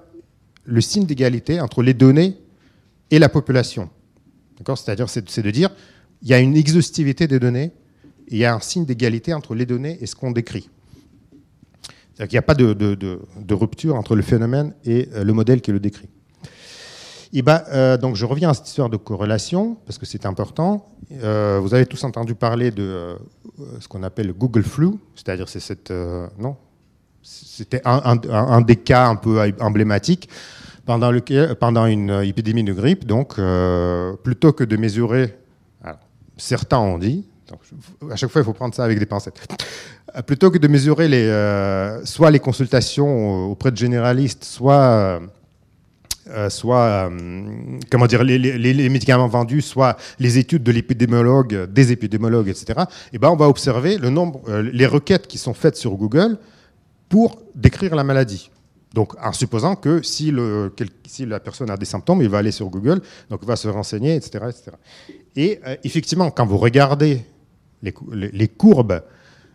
le 0.64 0.80
signe 0.80 1.06
d'égalité 1.06 1.60
entre 1.60 1.82
les 1.82 1.94
données 1.94 2.36
et 3.10 3.18
la 3.18 3.28
population. 3.28 3.90
C'est-à-dire, 4.64 5.08
c'est 5.08 5.42
de 5.42 5.50
dire, 5.50 5.70
il 6.22 6.28
y 6.28 6.34
a 6.34 6.38
une 6.38 6.56
exhaustivité 6.56 7.26
des 7.26 7.40
données, 7.40 7.72
et 8.28 8.36
il 8.36 8.38
y 8.38 8.44
a 8.44 8.54
un 8.54 8.60
signe 8.60 8.84
d'égalité 8.84 9.34
entre 9.34 9.54
les 9.54 9.66
données 9.66 9.98
et 10.00 10.06
ce 10.06 10.14
qu'on 10.14 10.30
décrit. 10.30 10.68
C'est-à-dire 12.14 12.28
qu'il 12.28 12.36
n'y 12.36 12.38
a 12.38 12.42
pas 12.42 12.54
de, 12.54 13.54
rupture 13.54 13.96
entre 13.96 14.14
le 14.14 14.22
phénomène 14.22 14.74
et 14.84 15.08
euh, 15.14 15.24
le 15.24 15.32
modèle 15.32 15.60
qui 15.60 15.72
le 15.72 15.80
décrit. 15.80 16.08
Et 17.32 17.42
ben, 17.42 17.62
euh, 17.72 17.96
donc 17.96 18.16
je 18.16 18.26
reviens 18.26 18.50
à 18.50 18.54
cette 18.54 18.68
histoire 18.68 18.90
de 18.90 18.96
corrélation, 18.96 19.76
parce 19.86 19.98
que 19.98 20.06
c'est 20.06 20.26
important. 20.26 20.86
Euh, 21.22 21.58
vous 21.62 21.74
avez 21.74 21.86
tous 21.86 22.02
entendu 22.04 22.34
parler 22.34 22.70
de 22.70 23.16
ce 23.80 23.88
qu'on 23.88 24.02
appelle 24.02 24.32
Google 24.32 24.62
Flu, 24.62 24.90
c'est-à-dire 25.14 25.48
c'est 25.48 25.60
cette... 25.60 25.92
non 26.38 26.56
C'était 27.22 27.80
un, 27.84 28.60
des 28.60 28.76
cas 28.76 29.06
un 29.06 29.16
peu 29.16 29.40
emblématiques 29.60 30.28
pendant, 30.84 31.86
une 31.86 32.10
épidémie 32.22 32.64
de 32.64 32.72
grippe. 32.72 33.06
Donc, 33.06 33.40
plutôt 34.22 34.52
que 34.52 34.64
de 34.64 34.76
mesurer, 34.76 35.36
certains 36.36 36.78
ont 36.78 36.98
dit, 36.98 37.24
à 38.10 38.16
chaque 38.16 38.30
fois 38.30 38.40
il 38.40 38.44
faut 38.44 38.52
prendre 38.52 38.74
ça 38.74 38.84
avec 38.84 38.98
des 38.98 39.06
pincettes, 39.06 39.40
euh, 40.16 40.22
plutôt 40.22 40.50
que 40.50 40.58
de 40.58 40.68
mesurer 40.68 41.08
les, 41.08 41.26
euh, 41.26 42.04
soit 42.04 42.30
les 42.30 42.40
consultations 42.40 43.46
auprès 43.50 43.70
de 43.70 43.76
généralistes, 43.76 44.44
soit, 44.44 45.20
euh, 46.32 46.50
soit 46.50 47.10
comment 47.90 48.06
dire, 48.06 48.24
les, 48.24 48.88
médicaments 48.88 49.28
vendus, 49.28 49.62
soit 49.62 49.96
les 50.18 50.38
études 50.38 50.62
de 50.62 50.72
l'épidémiologue, 50.72 51.70
des 51.70 51.92
épidémiologues, 51.92 52.48
etc., 52.48 52.64
et 52.78 52.82
eh 53.14 53.18
ben 53.18 53.28
on 53.28 53.36
va 53.36 53.48
observer 53.48 53.98
le 53.98 54.10
nombre, 54.10 54.40
les 54.60 54.86
requêtes 54.86 55.26
qui 55.26 55.38
sont 55.38 55.54
faites 55.54 55.76
sur 55.76 55.92
Google 55.92 56.38
pour 57.08 57.42
décrire 57.54 57.94
la 57.94 58.04
maladie. 58.04 58.50
Donc, 58.94 59.14
en 59.22 59.32
supposant 59.32 59.74
que 59.74 60.02
si, 60.02 60.30
le, 60.30 60.72
si, 61.06 61.24
la 61.24 61.40
personne 61.40 61.70
a 61.70 61.76
des 61.76 61.86
symptômes, 61.86 62.20
il 62.20 62.28
va 62.28 62.38
aller 62.38 62.50
sur 62.50 62.68
Google, 62.68 63.00
donc 63.30 63.40
il 63.42 63.48
va 63.48 63.56
se 63.56 63.68
renseigner, 63.68 64.16
etc. 64.16 64.44
etc. 64.48 64.72
Et 65.34 65.60
effectivement, 65.82 66.30
quand 66.30 66.44
vous 66.44 66.58
regardez 66.58 67.24
les, 67.82 68.48
courbes 68.48 69.02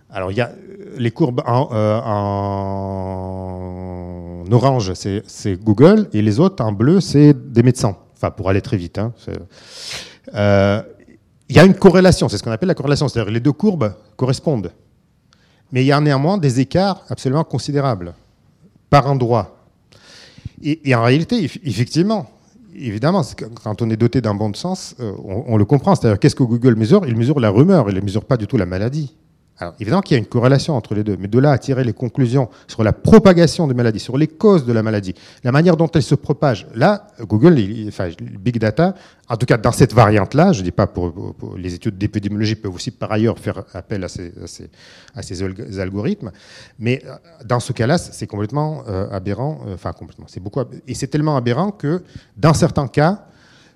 alors, 0.10 0.32
il 0.32 0.38
y 0.38 0.42
a 0.42 0.50
euh, 0.50 0.96
les 0.98 1.12
courbes 1.12 1.42
en, 1.46 1.70
euh, 1.74 2.00
orange, 4.54 4.94
c'est 4.94 5.64
Google, 5.64 6.10
et 6.14 6.22
les 6.22 6.40
autres 6.40 6.64
en 6.64 6.72
bleu, 6.72 7.02
c'est 7.02 7.34
des 7.34 7.64
médecins. 7.64 7.96
Enfin, 8.16 8.32
pour 8.32 8.50
aller 8.50 8.62
très 8.62 8.78
vite. 8.78 8.98
Hein, 8.98 9.14
euh, 10.34 10.82
il 11.50 11.56
y 11.56 11.60
a 11.60 11.66
une 11.66 11.76
corrélation, 11.76 12.28
c'est 12.28 12.38
ce 12.38 12.44
qu'on 12.44 12.52
appelle 12.52 12.68
la 12.68 12.76
corrélation, 12.76 13.08
c'est-à-dire 13.08 13.32
les 13.32 13.40
deux 13.40 13.52
courbes 13.52 13.94
correspondent. 14.16 14.72
Mais 15.72 15.84
il 15.84 15.88
y 15.88 15.92
a 15.92 16.00
néanmoins 16.02 16.38
des 16.38 16.60
écarts 16.60 17.04
absolument 17.10 17.44
considérables, 17.44 18.14
par 18.90 19.08
endroit. 19.08 19.56
Et, 20.64 20.96
en 20.96 21.04
réalité, 21.04 21.44
effectivement, 21.64 22.28
évidemment, 22.76 23.22
quand 23.64 23.82
on 23.82 23.90
est 23.92 23.98
doté 23.98 24.22
d'un 24.22 24.34
bon 24.34 24.54
sens, 24.56 24.96
on, 25.00 25.44
on, 25.48 25.58
le 25.58 25.66
comprend. 25.66 25.94
C'est-à-dire, 25.94 26.20
qu'est-ce 26.20 26.36
que 26.36 26.44
Google 26.44 26.76
mesure? 26.76 27.06
Il 27.06 27.16
mesure 27.16 27.40
la 27.40 27.52
rumeur, 27.52 27.90
il 27.90 27.96
ne 27.96 28.02
mesure 28.02 28.26
pas 28.26 28.38
du 28.38 28.48
tout 28.48 28.58
la 28.58 28.66
maladie. 28.66 29.16
Alors, 29.60 29.74
évidemment 29.80 30.02
qu'il 30.02 30.16
y 30.16 30.20
a 30.20 30.20
une 30.20 30.28
corrélation 30.28 30.76
entre 30.76 30.94
les 30.94 31.04
deux, 31.04 31.18
mais 31.20 31.28
de 31.28 31.40
là 31.40 31.52
à 31.52 31.58
tirer 31.58 31.84
les 31.84 31.94
conclusions 31.94 32.48
sur 32.68 32.84
la 32.84 32.94
propagation 32.94 33.68
des 33.68 33.74
maladies, 33.74 34.00
sur 34.00 34.16
les 34.18 34.28
causes 34.28 34.66
de 34.66 34.74
la 34.74 34.84
maladie, 34.84 35.16
la 35.44 35.52
manière 35.52 35.76
dont 35.76 35.90
elle 35.96 36.04
se 36.04 36.14
propage, 36.14 36.68
là, 36.76 37.08
Google, 37.22 37.58
enfin, 37.88 38.10
Big 38.20 38.60
Data, 38.60 38.94
en 39.28 39.36
tout 39.36 39.48
cas 39.48 39.58
dans 39.58 39.72
cette 39.72 39.94
variante-là, 39.94 40.54
je 40.54 40.60
ne 40.60 40.64
dis 40.64 40.72
pas 40.72 40.86
pour, 40.86 41.36
les 41.58 41.74
études 41.74 41.98
d'épidémiologie 41.98 42.56
peuvent 42.56 42.76
aussi 42.76 42.92
par 42.92 43.12
ailleurs 43.12 43.40
faire 43.40 43.64
appel 43.74 44.04
à 44.04 44.10
ces, 44.10 44.32
à 45.16 45.24
ces, 45.24 45.80
algorithmes, 45.80 46.32
mais 46.78 47.02
euh, 47.06 47.16
dans 47.44 47.60
ce 47.60 47.74
cas-là, 47.74 47.98
c'est 47.98 48.28
complètement 48.28 48.84
euh, 48.88 49.10
aberrant, 49.10 49.62
euh, 49.66 49.74
enfin 49.74 49.92
complètement, 49.92 50.26
c'est 50.28 50.40
beaucoup, 50.40 50.62
et 50.88 50.94
c'est 50.94 51.08
tellement 51.08 51.36
aberrant 51.36 51.72
que 51.72 52.04
dans 52.38 52.54
certains 52.54 52.88
cas, 52.88 53.26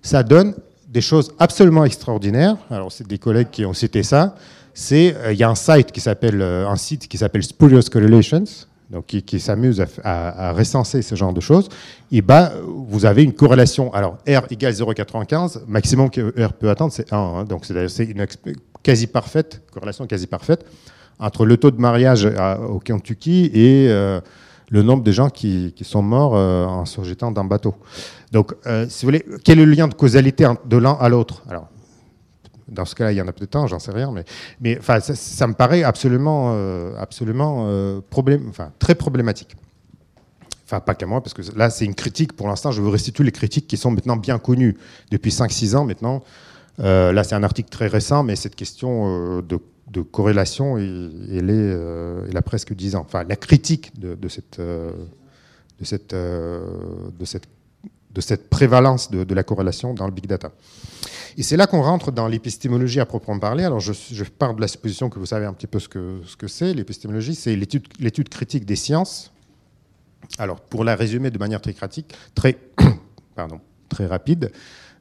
ça 0.03 0.21
donne 0.21 0.53
des 0.87 1.01
choses 1.01 1.31
absolument 1.39 1.85
extraordinaires. 1.85 2.57
Alors, 2.69 2.91
c'est 2.91 3.07
des 3.07 3.17
collègues 3.17 3.49
qui 3.49 3.65
ont 3.65 3.73
cité 3.73 4.03
ça 4.03 4.35
euh, 4.91 5.33
il 5.33 5.37
y 5.37 5.43
a 5.43 5.49
un 5.49 5.55
site 5.55 5.91
qui 5.91 5.99
s'appelle 5.99 6.41
euh, 6.41 6.67
un 6.67 6.75
site 6.75 7.07
qui 7.07 7.17
s'appelle 7.17 7.43
Spurious 7.43 7.83
Correlations, 7.91 8.43
donc 8.89 9.05
qui, 9.05 9.39
s'amuse 9.39 9.83
à, 10.03 10.51
recenser 10.51 11.01
ce 11.01 11.15
genre 11.15 11.33
de 11.33 11.39
choses. 11.39 11.69
Et 12.11 12.21
bah 12.21 12.51
vous 12.65 13.05
avez 13.05 13.23
une 13.23 13.33
corrélation. 13.33 13.93
Alors 13.93 14.17
R 14.27 14.43
égale 14.49 14.73
0,95, 14.73 15.61
maximum 15.67 16.09
que 16.09 16.33
R 16.37 16.53
peut 16.53 16.69
atteindre 16.69 16.91
c'est 16.91 17.11
1. 17.13 17.17
Hein. 17.17 17.43
donc 17.45 17.65
c'est 17.65 18.03
une 18.03 18.25
quasi 18.83 19.07
parfaite 19.07 19.61
corrélation 19.71 20.07
quasi 20.07 20.27
parfaite 20.27 20.65
entre 21.19 21.45
le 21.45 21.55
taux 21.55 21.71
de 21.71 21.79
mariage 21.79 22.27
au 22.67 22.79
Kentucky 22.79 23.49
et 23.53 23.87
euh, 23.89 24.19
le 24.69 24.81
nombre 24.81 25.03
de 25.03 25.11
gens 25.11 25.29
qui, 25.29 25.73
sont 25.83 26.01
morts 26.01 26.33
en 26.33 26.85
se 26.85 27.01
jetant 27.03 27.31
d'un 27.31 27.43
bateau. 27.43 27.75
Donc, 28.31 28.53
quel 29.43 29.59
est 29.59 29.65
le 29.65 29.71
lien 29.71 29.87
de 29.87 29.93
causalité 29.93 30.47
de 30.65 30.77
l'un 30.77 30.97
à 30.99 31.09
l'autre? 31.09 31.43
Dans 32.71 32.85
ce 32.85 32.95
cas-là, 32.95 33.11
il 33.11 33.17
y 33.17 33.21
en 33.21 33.27
a 33.27 33.33
peut-être 33.33 33.55
un, 33.55 33.67
j'en 33.67 33.79
sais 33.79 33.91
rien, 33.91 34.11
mais, 34.11 34.23
mais 34.61 34.79
ça, 34.81 35.47
me 35.47 35.53
paraît 35.53 35.83
absolument, 35.83 36.53
euh, 36.53 36.95
absolument 36.97 37.65
euh, 37.67 37.99
très 38.79 38.95
problématique. 38.95 39.55
Enfin, 40.65 40.79
pas 40.79 40.95
qu'à 40.95 41.05
moi, 41.05 41.21
parce 41.21 41.33
que 41.33 41.41
là, 41.57 41.69
c'est 41.69 41.83
une 41.83 41.95
critique. 41.95 42.33
Pour 42.33 42.47
l'instant, 42.47 42.71
je 42.71 42.81
veux 42.81 42.87
restituer 42.89 43.25
les 43.25 43.33
critiques 43.33 43.67
qui 43.67 43.75
sont 43.75 43.91
maintenant 43.91 44.15
bien 44.15 44.39
connues 44.39 44.77
depuis 45.11 45.31
5-6 45.31 45.75
ans 45.75 45.83
maintenant. 45.83 46.23
Euh, 46.79 47.11
là, 47.11 47.25
c'est 47.25 47.35
un 47.35 47.43
article 47.43 47.69
très 47.69 47.87
récent, 47.87 48.23
mais 48.23 48.37
cette 48.37 48.55
question 48.55 49.41
de, 49.41 50.01
corrélation, 50.01 50.77
elle, 50.77 52.31
a 52.33 52.41
presque 52.41 52.73
10 52.73 52.95
ans. 52.95 53.03
Enfin, 53.05 53.25
la 53.27 53.35
critique 53.35 53.99
de, 53.99 54.15
de, 54.15 54.29
cette, 54.29 54.61
de, 54.61 55.83
cette, 55.83 56.15
de 56.15 57.25
cette 57.25 57.47
prévalence 58.49 59.11
de, 59.11 59.33
la 59.33 59.43
corrélation 59.43 59.93
dans 59.93 60.05
le 60.05 60.11
big 60.11 60.27
data. 60.27 60.51
Et 61.37 61.43
c'est 61.43 61.57
là 61.57 61.67
qu'on 61.67 61.81
rentre 61.81 62.11
dans 62.11 62.27
l'épistémologie 62.27 62.99
à 62.99 63.05
proprement 63.05 63.39
parler. 63.39 63.63
Alors, 63.63 63.79
je, 63.79 64.23
pars 64.23 64.53
de 64.53 64.61
la 64.61 64.67
supposition 64.67 65.09
que 65.09 65.17
vous 65.17 65.25
savez 65.25 65.45
un 65.45 65.53
petit 65.53 65.67
peu 65.67 65.79
ce 65.79 65.87
que 65.87 66.21
c'est. 66.47 66.65
Ce 66.65 66.71
que 66.71 66.77
L'épistémologie, 66.77 67.35
c'est 67.35 67.55
l'étude 67.55 68.29
critique 68.29 68.65
des 68.65 68.75
sciences. 68.75 69.31
Alors, 70.37 70.59
pour 70.59 70.83
la 70.83 70.95
résumer 70.95 71.31
de 71.31 71.37
manière 71.37 71.61
très 71.61 71.73
critique, 71.73 72.13
très, 72.35 72.57
pardon, 73.35 73.59
très 73.89 74.05
rapide, 74.05 74.51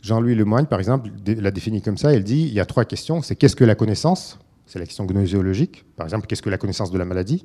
Jean-Louis 0.02 0.34
Lemoyne, 0.34 0.66
par 0.66 0.78
exemple, 0.78 1.10
l'a 1.26 1.50
définit 1.50 1.82
comme 1.82 1.98
ça. 1.98 2.14
Il 2.14 2.24
dit 2.24 2.42
il 2.42 2.52
y 2.52 2.60
a 2.60 2.66
trois 2.66 2.84
questions. 2.84 3.22
C'est 3.22 3.36
qu'est-ce 3.36 3.56
que 3.56 3.64
la 3.64 3.74
connaissance? 3.74 4.38
C'est 4.66 4.78
la 4.78 4.86
question 4.86 5.04
gnoséologique. 5.04 5.84
Par 5.96 6.06
exemple, 6.06 6.26
qu'est-ce 6.26 6.42
que 6.42 6.50
la 6.50 6.58
connaissance 6.58 6.90
de 6.90 6.98
la 6.98 7.04
maladie? 7.04 7.44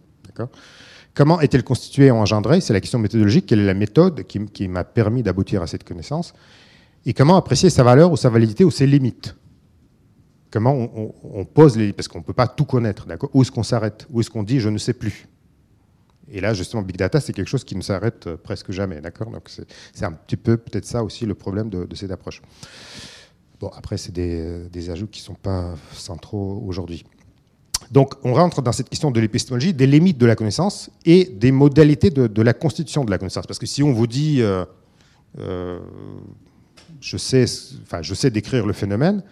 Comment 1.15 1.39
est-elle 1.39 1.63
constituée 1.63 2.08
et 2.08 2.12
engendrée 2.12 2.60
C'est 2.60 2.73
la 2.73 2.82
question 2.82 2.99
méthodologique. 2.99 3.45
Quelle 3.45 3.62
est 3.62 3.65
la 3.65 3.73
méthode 3.73 4.23
qui, 4.28 4.67
m'a 4.67 4.84
permis 4.84 5.23
d'aboutir 5.23 5.62
à 5.62 5.67
cette 5.67 5.86
connaissance? 5.86 6.34
Et 7.06 7.13
comment 7.13 7.38
apprécier 7.38 7.69
sa 7.69 7.84
valeur 7.84 8.12
ou 8.12 8.17
sa 8.17 8.30
validité 8.30 8.65
ou 8.65 8.71
ses 8.71 8.86
limites? 8.86 9.36
Comment 10.51 10.73
on, 10.73 11.45
pose 11.45 11.78
les 11.78 11.93
parce 11.93 12.08
qu'on 12.08 12.19
ne 12.19 12.23
peut 12.23 12.34
pas 12.34 12.47
tout 12.47 12.65
connaître, 12.65 13.06
d'accord? 13.06 13.30
Où 13.34 13.41
est-ce 13.41 13.51
qu'on 13.51 13.63
s'arrête? 13.63 14.06
Où 14.12 14.19
est-ce 14.19 14.30
qu'on 14.30 14.43
dit 14.43 14.60
je 14.60 14.69
ne 14.69 14.78
sais 14.78 14.93
plus? 14.93 15.28
Et 16.30 16.41
là, 16.41 16.54
justement, 16.54 16.82
big 16.82 16.97
data, 16.97 17.21
c'est 17.21 17.34
quelque 17.34 17.47
chose 17.47 17.63
qui 17.63 17.75
ne 17.75 17.82
s'arrête 17.82 18.28
euh, 18.28 18.36
presque 18.36 18.71
jamais, 18.71 18.99
d'accord? 18.99 19.30
Donc 19.30 19.49
c'est 19.49 20.06
un 20.06 20.12
petit 20.12 20.38
peu 20.38 20.58
peut-être 20.58 20.86
ça 20.86 21.04
aussi 21.04 21.25
le 21.25 21.36
problème 21.36 21.69
de, 21.69 21.88
cette 21.95 22.12
approche. 22.12 22.41
Bon, 23.60 23.69
après, 23.69 23.97
c'est 23.97 24.12
des, 24.12 24.89
ajouts 24.89 25.08
qui 25.08 25.21
ne 25.21 25.25
sont 25.25 25.36
pas 25.36 25.75
centraux 25.93 26.63
aujourd'hui. 26.65 27.06
Donc, 27.91 28.13
on 28.24 28.34
rentre 28.34 28.62
dans 28.62 28.71
cette 28.71 28.89
question 28.89 29.12
de 29.12 29.19
l'épistémologie, 29.19 29.74
des 29.74 29.88
limites 29.88 30.17
de 30.17 30.26
la 30.26 30.36
connaissance 30.36 30.89
et 31.06 31.26
des 31.26 31.52
modalités 31.52 32.10
de, 32.10 32.41
la 32.41 32.54
constitution 32.54 33.04
de 33.06 33.12
la 33.12 33.17
connaissance. 33.17 33.45
Parce 33.48 33.60
que 33.60 33.65
si 33.65 33.84
on 33.84 33.93
vous 33.93 34.08
dit, 34.08 34.41
euh, 34.41 34.65
euh, 35.39 35.80
je 37.00 37.17
sais, 37.17 38.30
décrire 38.30 38.65
le 38.65 38.74
phénomène, 38.74 39.24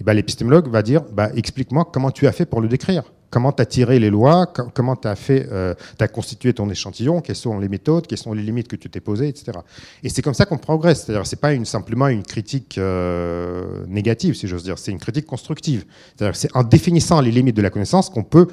et 0.00 0.04
ben, 0.04 0.12
l'épistémologue 0.12 0.68
va 0.68 0.82
dire 0.82 1.02
bah, 1.12 1.30
explique-moi 1.36 1.88
comment 1.92 2.10
tu 2.10 2.26
as 2.26 2.32
fait 2.32 2.46
pour 2.46 2.60
le 2.60 2.68
décrire. 2.68 3.04
Comment 3.30 3.52
tu 3.52 3.62
as 3.62 3.66
tiré 3.66 3.98
les 3.98 4.10
lois, 4.10 4.46
comment 4.46 4.94
tu 4.94 5.08
as, 5.08 5.16
fait, 5.16 5.48
euh, 5.50 5.74
constitué 6.12 6.52
ton 6.52 6.70
échantillon, 6.70 7.20
quelles 7.20 7.36
sont 7.36 7.58
les 7.58 7.68
méthodes, 7.68 8.06
quelles 8.06 8.18
sont 8.18 8.32
les 8.32 8.42
limites 8.42 8.68
que 8.68 8.76
tu 8.76 8.88
t'es 8.88 9.00
posées, 9.00 9.28
etc. 9.28 9.58
Et 10.02 10.08
c'est 10.08 10.22
comme 10.22 10.34
ça 10.34 10.46
qu'on 10.46 10.58
progresse. 10.58 11.04
C'est-à-dire 11.04 11.26
c'est 11.26 11.40
pas 11.40 11.52
simplement 11.64 12.08
une 12.08 12.22
critique 12.22 12.78
euh, 12.78 13.84
négative, 13.88 14.34
si 14.34 14.46
j'ose 14.46 14.62
dire, 14.62 14.78
c'est 14.78 14.92
une 14.92 15.00
critique 15.00 15.26
constructive. 15.26 15.84
C'est-à-dire 16.16 16.36
c'est 16.36 16.54
en 16.54 16.62
définissant 16.62 17.20
les 17.20 17.32
limites 17.32 17.56
de 17.56 17.62
la 17.62 17.70
connaissance 17.70 18.08
qu'on 18.08 18.24
peut 18.24 18.46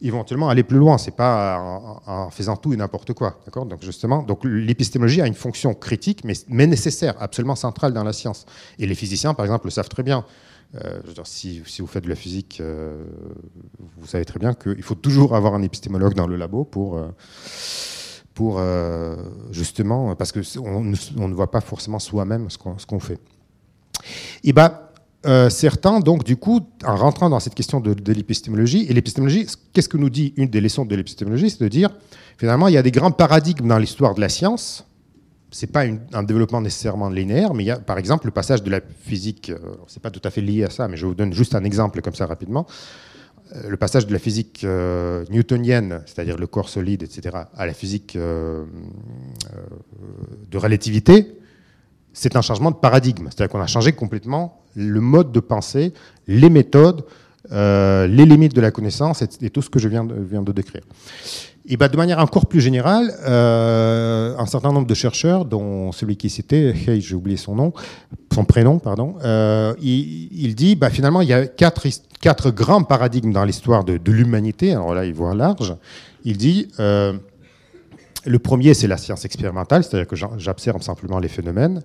éventuellement 0.00 0.48
aller 0.48 0.62
plus 0.62 0.78
loin. 0.78 0.98
C'est 0.98 1.16
pas 1.16 1.58
en, 2.06 2.30
faisant 2.30 2.56
tout 2.56 2.72
et 2.72 2.76
n'importe 2.76 3.12
quoi, 3.12 3.38
Donc 3.54 3.82
justement, 3.82 4.22
donc 4.22 4.40
l'épistémologie 4.44 5.20
a 5.20 5.26
une 5.26 5.34
fonction 5.34 5.74
critique, 5.74 6.24
mais, 6.24 6.34
mais, 6.48 6.66
nécessaire, 6.66 7.14
absolument 7.20 7.56
centrale 7.56 7.92
dans 7.92 8.04
la 8.04 8.12
science. 8.12 8.46
Et 8.78 8.86
les 8.86 8.94
physiciens, 8.94 9.34
par 9.34 9.44
exemple, 9.44 9.66
le 9.66 9.70
savent 9.70 9.88
très 9.88 10.02
bien. 10.02 10.24
Euh, 10.74 11.00
si, 11.24 11.62
vous 11.78 11.86
faites 11.86 12.04
de 12.04 12.08
la 12.08 12.14
physique, 12.14 12.58
euh, 12.60 13.02
vous 13.96 14.06
savez 14.06 14.24
très 14.24 14.38
bien 14.38 14.52
qu'il 14.52 14.82
faut 14.82 14.94
toujours 14.94 15.34
avoir 15.34 15.54
un 15.54 15.62
épistémologue 15.62 16.14
dans 16.14 16.26
le 16.26 16.36
labo 16.36 16.64
pour, 16.64 16.98
euh, 16.98 17.08
pour 18.34 18.60
justement, 19.50 20.14
parce 20.14 20.32
que 20.32 20.40
on, 20.58 20.84
ne 20.84 21.34
voit 21.34 21.50
pas 21.50 21.60
forcément 21.60 21.98
soi-même 21.98 22.48
ce 22.50 22.58
qu'on 22.58 23.00
fait. 23.00 23.18
Et 24.44 24.52
ben, 24.52 24.72
euh, 25.26 25.50
certains, 25.50 25.98
donc, 26.00 26.24
du 26.24 26.36
coup, 26.36 26.60
en 26.84 26.96
rentrant 26.96 27.28
dans 27.28 27.40
cette 27.40 27.54
question 27.54 27.80
de, 27.80 27.94
l'épistémologie, 28.12 28.86
et 28.88 28.94
l'épistémologie, 28.94 29.46
qu'est-ce 29.72 29.88
que 29.88 29.96
nous 29.96 30.10
dit 30.10 30.32
une 30.36 30.48
des 30.48 30.60
leçons 30.60 30.84
de 30.84 30.94
l'épistémologie 30.94 31.50
C'est 31.50 31.60
de 31.60 31.68
dire, 31.68 31.90
finalement, 32.36 32.68
il 32.68 32.74
y 32.74 32.76
a 32.76 32.82
des 32.82 32.92
grands 32.92 33.10
paradigmes 33.10 33.66
dans 33.66 33.78
l'histoire 33.78 34.14
de 34.14 34.20
la 34.20 34.28
science. 34.28 34.84
Ce 35.50 35.64
n'est 35.64 35.72
pas 35.72 35.84
un 36.12 36.22
développement 36.22 36.60
nécessairement 36.60 37.08
linéaire, 37.08 37.54
mais 37.54 37.64
il 37.64 37.66
y 37.68 37.70
a, 37.70 37.78
par 37.78 37.96
exemple, 37.98 38.26
le 38.26 38.32
passage 38.32 38.62
de 38.62 38.70
la 38.70 38.80
physique, 38.80 39.50
euh, 39.50 39.58
c'est 39.86 40.02
pas 40.02 40.10
tout 40.10 40.20
à 40.24 40.30
fait 40.30 40.42
lié 40.42 40.64
à 40.64 40.70
ça, 40.70 40.88
mais 40.88 40.96
je 40.96 41.06
vous 41.06 41.14
donne 41.14 41.32
juste 41.32 41.54
un 41.54 41.64
exemple 41.64 42.02
comme 42.02 42.14
ça 42.14 42.26
rapidement. 42.26 42.66
le 43.66 43.78
passage 43.78 44.06
de 44.06 44.12
la 44.12 44.18
physique 44.18 44.62
newtonienne, 45.30 46.02
c'est-à-dire 46.04 46.36
le 46.36 46.46
corps 46.46 46.68
solide, 46.68 47.02
etc., 47.02 47.34
à 47.56 47.64
la 47.64 47.72
physique 47.72 48.14
de 48.14 48.66
relativité, 50.58 51.38
c'est 52.12 52.36
un 52.36 52.42
changement 52.42 52.70
de 52.70 52.76
paradigme. 52.76 53.28
C'est-à-dire 53.30 53.50
qu'on 53.50 53.60
a 53.60 53.66
changé 53.66 53.92
complètement 53.92 54.60
le 54.74 55.00
mode 55.00 55.32
de 55.32 55.40
pensée, 55.40 55.92
les 56.26 56.50
méthodes, 56.50 57.04
les 57.50 58.26
limites 58.26 58.54
de 58.54 58.60
la 58.60 58.70
connaissance 58.70 59.22
et, 59.22 59.50
tout 59.50 59.62
ce 59.62 59.70
que 59.70 59.78
je 59.78 59.88
viens 59.88 60.04
de, 60.04 60.14
de 60.14 60.52
décrire. 60.52 60.82
Et 61.70 61.76
bah, 61.76 61.88
de 61.88 61.96
manière 61.98 62.18
encore 62.18 62.46
plus 62.46 62.62
générale, 62.62 63.14
euh, 63.26 64.34
un 64.38 64.46
certain 64.46 64.72
nombre 64.72 64.86
de 64.86 64.94
chercheurs, 64.94 65.44
dont 65.44 65.92
celui 65.92 66.16
qui 66.16 66.30
citait, 66.30 66.74
j'ai 67.00 67.14
oublié 67.14 67.36
son 67.36 67.54
nom, 67.54 67.74
son 68.32 68.46
prénom, 68.46 68.78
pardon, 68.78 69.16
euh, 69.22 69.74
il, 69.80 70.54
dit 70.54 70.76
bah, 70.76 70.88
finalement 70.88 71.20
il 71.20 71.28
y 71.28 71.34
a 71.34 71.46
quatre, 71.46 72.50
grands 72.50 72.84
paradigmes 72.84 73.32
dans 73.32 73.44
l'histoire 73.44 73.84
de, 73.84 74.00
l'humanité. 74.10 74.72
Alors 74.72 74.94
là, 74.94 75.04
il 75.04 75.12
voit 75.12 75.34
large. 75.34 75.76
Il 76.24 76.38
dit 76.38 76.68
euh, 76.80 77.12
le 78.24 78.38
premier, 78.38 78.72
c'est 78.72 78.88
la 78.88 78.96
science 78.96 79.26
expérimentale, 79.26 79.84
c'est-à-dire 79.84 80.08
que 80.08 80.16
j'observe 80.16 80.80
simplement 80.80 81.18
les 81.18 81.28
phénomènes. 81.28 81.82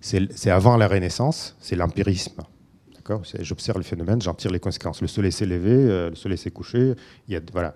C'est 0.00 0.50
avant 0.50 0.78
la 0.78 0.88
Renaissance, 0.88 1.56
c'est 1.60 1.76
l'empirisme. 1.76 2.42
J'observe 3.40 3.78
les 3.78 3.84
phénomènes, 3.84 4.22
j'en 4.22 4.34
tire 4.34 4.50
les 4.50 4.60
conséquences. 4.60 5.00
Le 5.00 5.08
soleil 5.08 5.32
s'est 5.32 5.46
levé, 5.46 6.08
le 6.10 6.14
soleil 6.14 6.38
s'est 6.38 6.50
couché. 6.50 6.94
Il 7.28 7.34
y 7.34 7.36
a, 7.36 7.40
voilà. 7.52 7.74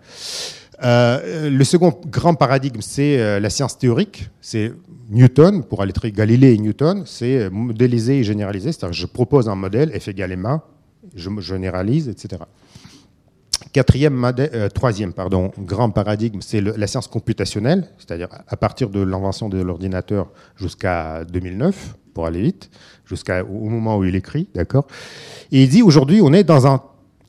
Euh, 0.83 1.51
le 1.51 1.65
second 1.65 1.99
grand 2.07 2.35
paradigme, 2.35 2.81
c'est 2.81 3.21
euh, 3.21 3.39
la 3.39 3.51
science 3.51 3.77
théorique. 3.77 4.31
C'est 4.41 4.73
Newton, 5.11 5.65
pour 5.65 5.83
aller 5.83 5.93
très 5.93 6.11
Galilée 6.11 6.55
et 6.55 6.59
Newton, 6.59 7.03
c'est 7.05 7.51
modéliser 7.51 8.21
et 8.21 8.25
généraliser. 8.25 8.73
C'est-à-dire 8.73 8.95
je 8.95 9.07
propose 9.07 9.49
un 9.49 9.57
modèle, 9.57 9.99
F 9.99 10.09
égale 10.09 10.37
ma, 10.37 10.65
je 11.15 11.29
généralise, 11.41 12.09
etc. 12.09 12.43
Quatrième, 13.73 14.25
euh, 14.39 14.69
troisième 14.69 15.13
pardon, 15.13 15.53
grand 15.59 15.91
paradigme, 15.91 16.41
c'est 16.41 16.61
la 16.61 16.87
science 16.87 17.09
computationnelle, 17.09 17.89
c'est-à-dire 17.99 18.29
à 18.49 18.57
partir 18.57 18.89
de 18.89 19.01
l'invention 19.01 19.49
de 19.49 19.61
l'ordinateur 19.61 20.31
jusqu'à 20.57 21.25
2009, 21.25 21.95
pour 22.15 22.27
aller 22.27 22.43
vite, 22.43 22.71
jusqu'au 23.11 23.69
moment 23.69 23.99
où 23.99 24.05
il 24.05 24.15
écrit, 24.15 24.49
d'accord. 24.55 24.87
Et 25.53 25.65
il 25.65 25.69
dit 25.69 25.83
aujourd'hui, 25.83 26.21
on 26.23 26.33
est 26.33 26.45
dans 26.45 26.67
un 26.67 26.81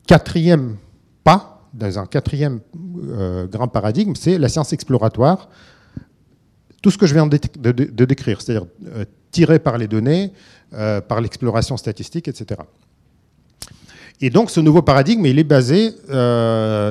quatrième 0.06 0.76
pas 1.24 1.52
dans 1.72 1.98
un 1.98 2.06
quatrième 2.06 2.60
euh, 3.08 3.46
grand 3.46 3.68
paradigme, 3.68 4.14
c'est 4.14 4.38
la 4.38 4.48
science 4.48 4.72
exploratoire. 4.72 5.48
Tout 6.82 6.90
ce 6.90 6.98
que 6.98 7.06
je 7.06 7.14
viens 7.14 7.26
de, 7.26 8.04
décrire, 8.04 8.40
c'est-à-dire 8.40 8.66
euh, 8.86 9.04
tiré 9.30 9.58
par 9.58 9.78
les 9.78 9.86
données, 9.86 10.32
euh, 10.74 11.00
par 11.00 11.20
l'exploration 11.20 11.76
statistique, 11.76 12.28
etc. 12.28 12.60
Et 14.20 14.30
donc 14.30 14.50
ce 14.50 14.60
nouveau 14.60 14.82
paradigme, 14.82 15.24
il 15.26 15.38
est 15.38 15.44
basé 15.44 15.94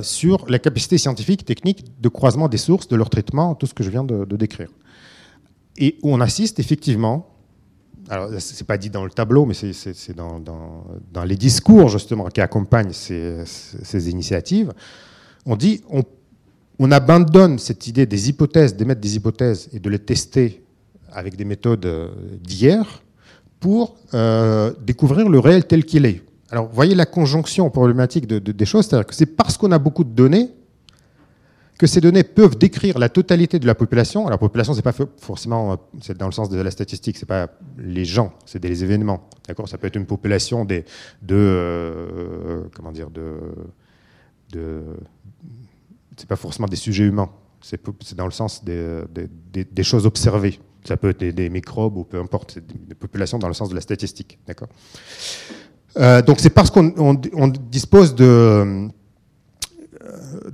sur 0.04 0.46
la 0.50 0.60
capacité 0.60 0.98
scientifique, 0.98 1.46
technique 1.46 1.86
de 2.02 2.10
croisement 2.10 2.50
des 2.50 2.58
sources, 2.58 2.88
de 2.88 2.96
leur 2.96 3.10
traitement, 3.10 3.56
tout 3.56 3.68
ce 3.68 3.74
que 3.74 3.84
je 3.84 3.90
viens 3.90 4.04
de 4.04 4.36
décrire. 4.36 4.70
Et 5.78 5.98
on 6.04 6.20
assiste 6.20 6.60
effectivement 6.60 7.31
alors 8.10 8.30
c'est 8.40 8.66
pas 8.66 8.78
dit 8.78 8.90
dans 8.90 9.04
le 9.04 9.12
tableau, 9.12 9.46
mais 9.46 9.54
c'est 9.54 10.16
dans, 10.16 11.26
les 11.26 11.36
discours 11.36 11.90
justement 11.90 12.26
qui 12.30 12.42
accompagnent 12.42 12.94
ces, 12.94 14.10
initiatives. 14.10 14.74
On 15.46 15.56
dit 15.56 15.82
on, 15.90 16.04
on, 16.80 16.92
abandonne 16.92 17.58
cette 17.58 17.88
idée 17.88 18.06
des 18.06 18.30
hypothèses, 18.30 18.76
d'émettre 18.76 19.02
des 19.02 19.16
hypothèses 19.16 19.70
et 19.74 19.80
de 19.80 19.90
les 19.90 20.00
tester 20.00 20.64
avec 21.12 21.36
des 21.36 21.46
méthodes 21.46 21.86
euh, 21.86 22.10
d'hier 22.42 23.02
pour 23.60 23.96
euh, 24.14 24.72
découvrir 24.82 25.30
le 25.30 25.40
réel 25.40 25.66
tel 25.66 25.86
qu'il 25.86 26.06
est. 26.06 26.22
Alors, 26.50 26.70
voyez 26.72 26.96
la 26.96 27.06
conjonction 27.06 27.70
problématique 27.70 28.28
des 28.28 28.66
choses, 28.66 28.88
c'est-à-dire 28.88 29.08
que 29.08 29.16
c'est 29.16 29.26
parce 29.26 29.58
qu'on 29.58 29.72
a 29.72 29.80
beaucoup 29.80 30.04
de 30.04 30.10
données 30.10 30.50
que 31.82 31.88
ces 31.88 32.00
données 32.00 32.24
peuvent 32.24 32.60
décrire 32.60 33.00
la 33.00 33.10
totalité 33.10 33.58
de 33.58 33.66
la 33.66 33.74
population. 33.74 34.20
Alors, 34.28 34.34
la 34.34 34.38
population, 34.38 34.76
c'est 34.76 34.84
pas 34.84 34.94
forcément, 35.18 35.80
c'est 36.00 36.16
dans 36.16 36.28
le 36.28 36.32
sens 36.32 36.48
de 36.48 36.62
la 36.62 36.70
statistique, 36.70 37.18
c'est 37.18 37.26
pas 37.26 37.50
les 37.80 38.06
gens, 38.06 38.34
c'est 38.46 38.60
des 38.60 38.84
événements. 38.84 39.28
D'accord? 39.48 39.68
Ça 39.68 39.80
peut 39.80 39.88
être 39.88 39.96
une 39.96 40.06
population 40.06 40.64
des, 40.64 40.86
de, 41.24 41.34
euh, 41.36 42.62
comment 42.76 42.92
dire, 42.92 43.10
de, 43.10 43.34
de 44.52 44.84
c'est 46.16 46.30
pas 46.30 46.36
forcément 46.36 46.68
des 46.68 46.76
sujets 46.76 47.06
humains. 47.06 47.32
C'est 47.62 47.82
dans 48.16 48.26
le 48.26 48.32
sens 48.32 48.64
des, 48.64 49.02
des, 49.52 49.84
choses 49.84 50.06
observées. 50.06 50.60
Ça 50.84 50.98
peut 50.98 51.10
être 51.10 51.24
des, 51.34 51.50
microbes 51.50 51.98
ou 51.98 52.04
peu 52.04 52.20
importe, 52.20 52.60
des 52.60 52.94
populations 52.94 53.40
dans 53.40 53.48
le 53.48 53.56
sens 53.56 53.70
de 53.70 53.76
la 53.76 53.82
statistique. 53.82 54.38
D'accord? 54.46 54.70
Euh, 55.98 56.22
Donc, 56.22 56.42
c'est 56.42 56.52
parce 56.52 56.70
qu'on 56.70 57.18
dispose 57.72 58.14
de 58.14 58.88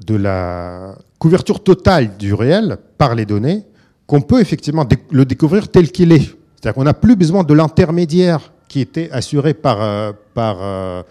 de 0.05 0.15
la 0.15 0.95
couverture 1.19 1.63
totale 1.63 2.17
du 2.17 2.33
réel 2.33 2.77
par 2.97 3.15
les 3.15 3.25
données 3.25 3.63
qu'on 4.05 4.21
peut 4.21 4.39
effectivement 4.39 4.87
le 5.11 5.25
découvrir 5.25 5.69
tel 5.69 5.91
qu'il 5.91 6.11
est. 6.11 6.35
C'est-à-dire 6.55 6.73
qu'on 6.73 6.85
n'a 6.85 6.93
plus 6.93 7.15
besoin 7.15 7.43
de 7.43 7.53
l'intermédiaire 7.53 8.51
qui 8.67 8.79
était 8.81 9.09
assuré 9.11 9.53
par, 9.53 9.81
euh, 9.81 10.11
par 10.33 10.57
euh, 10.61 11.03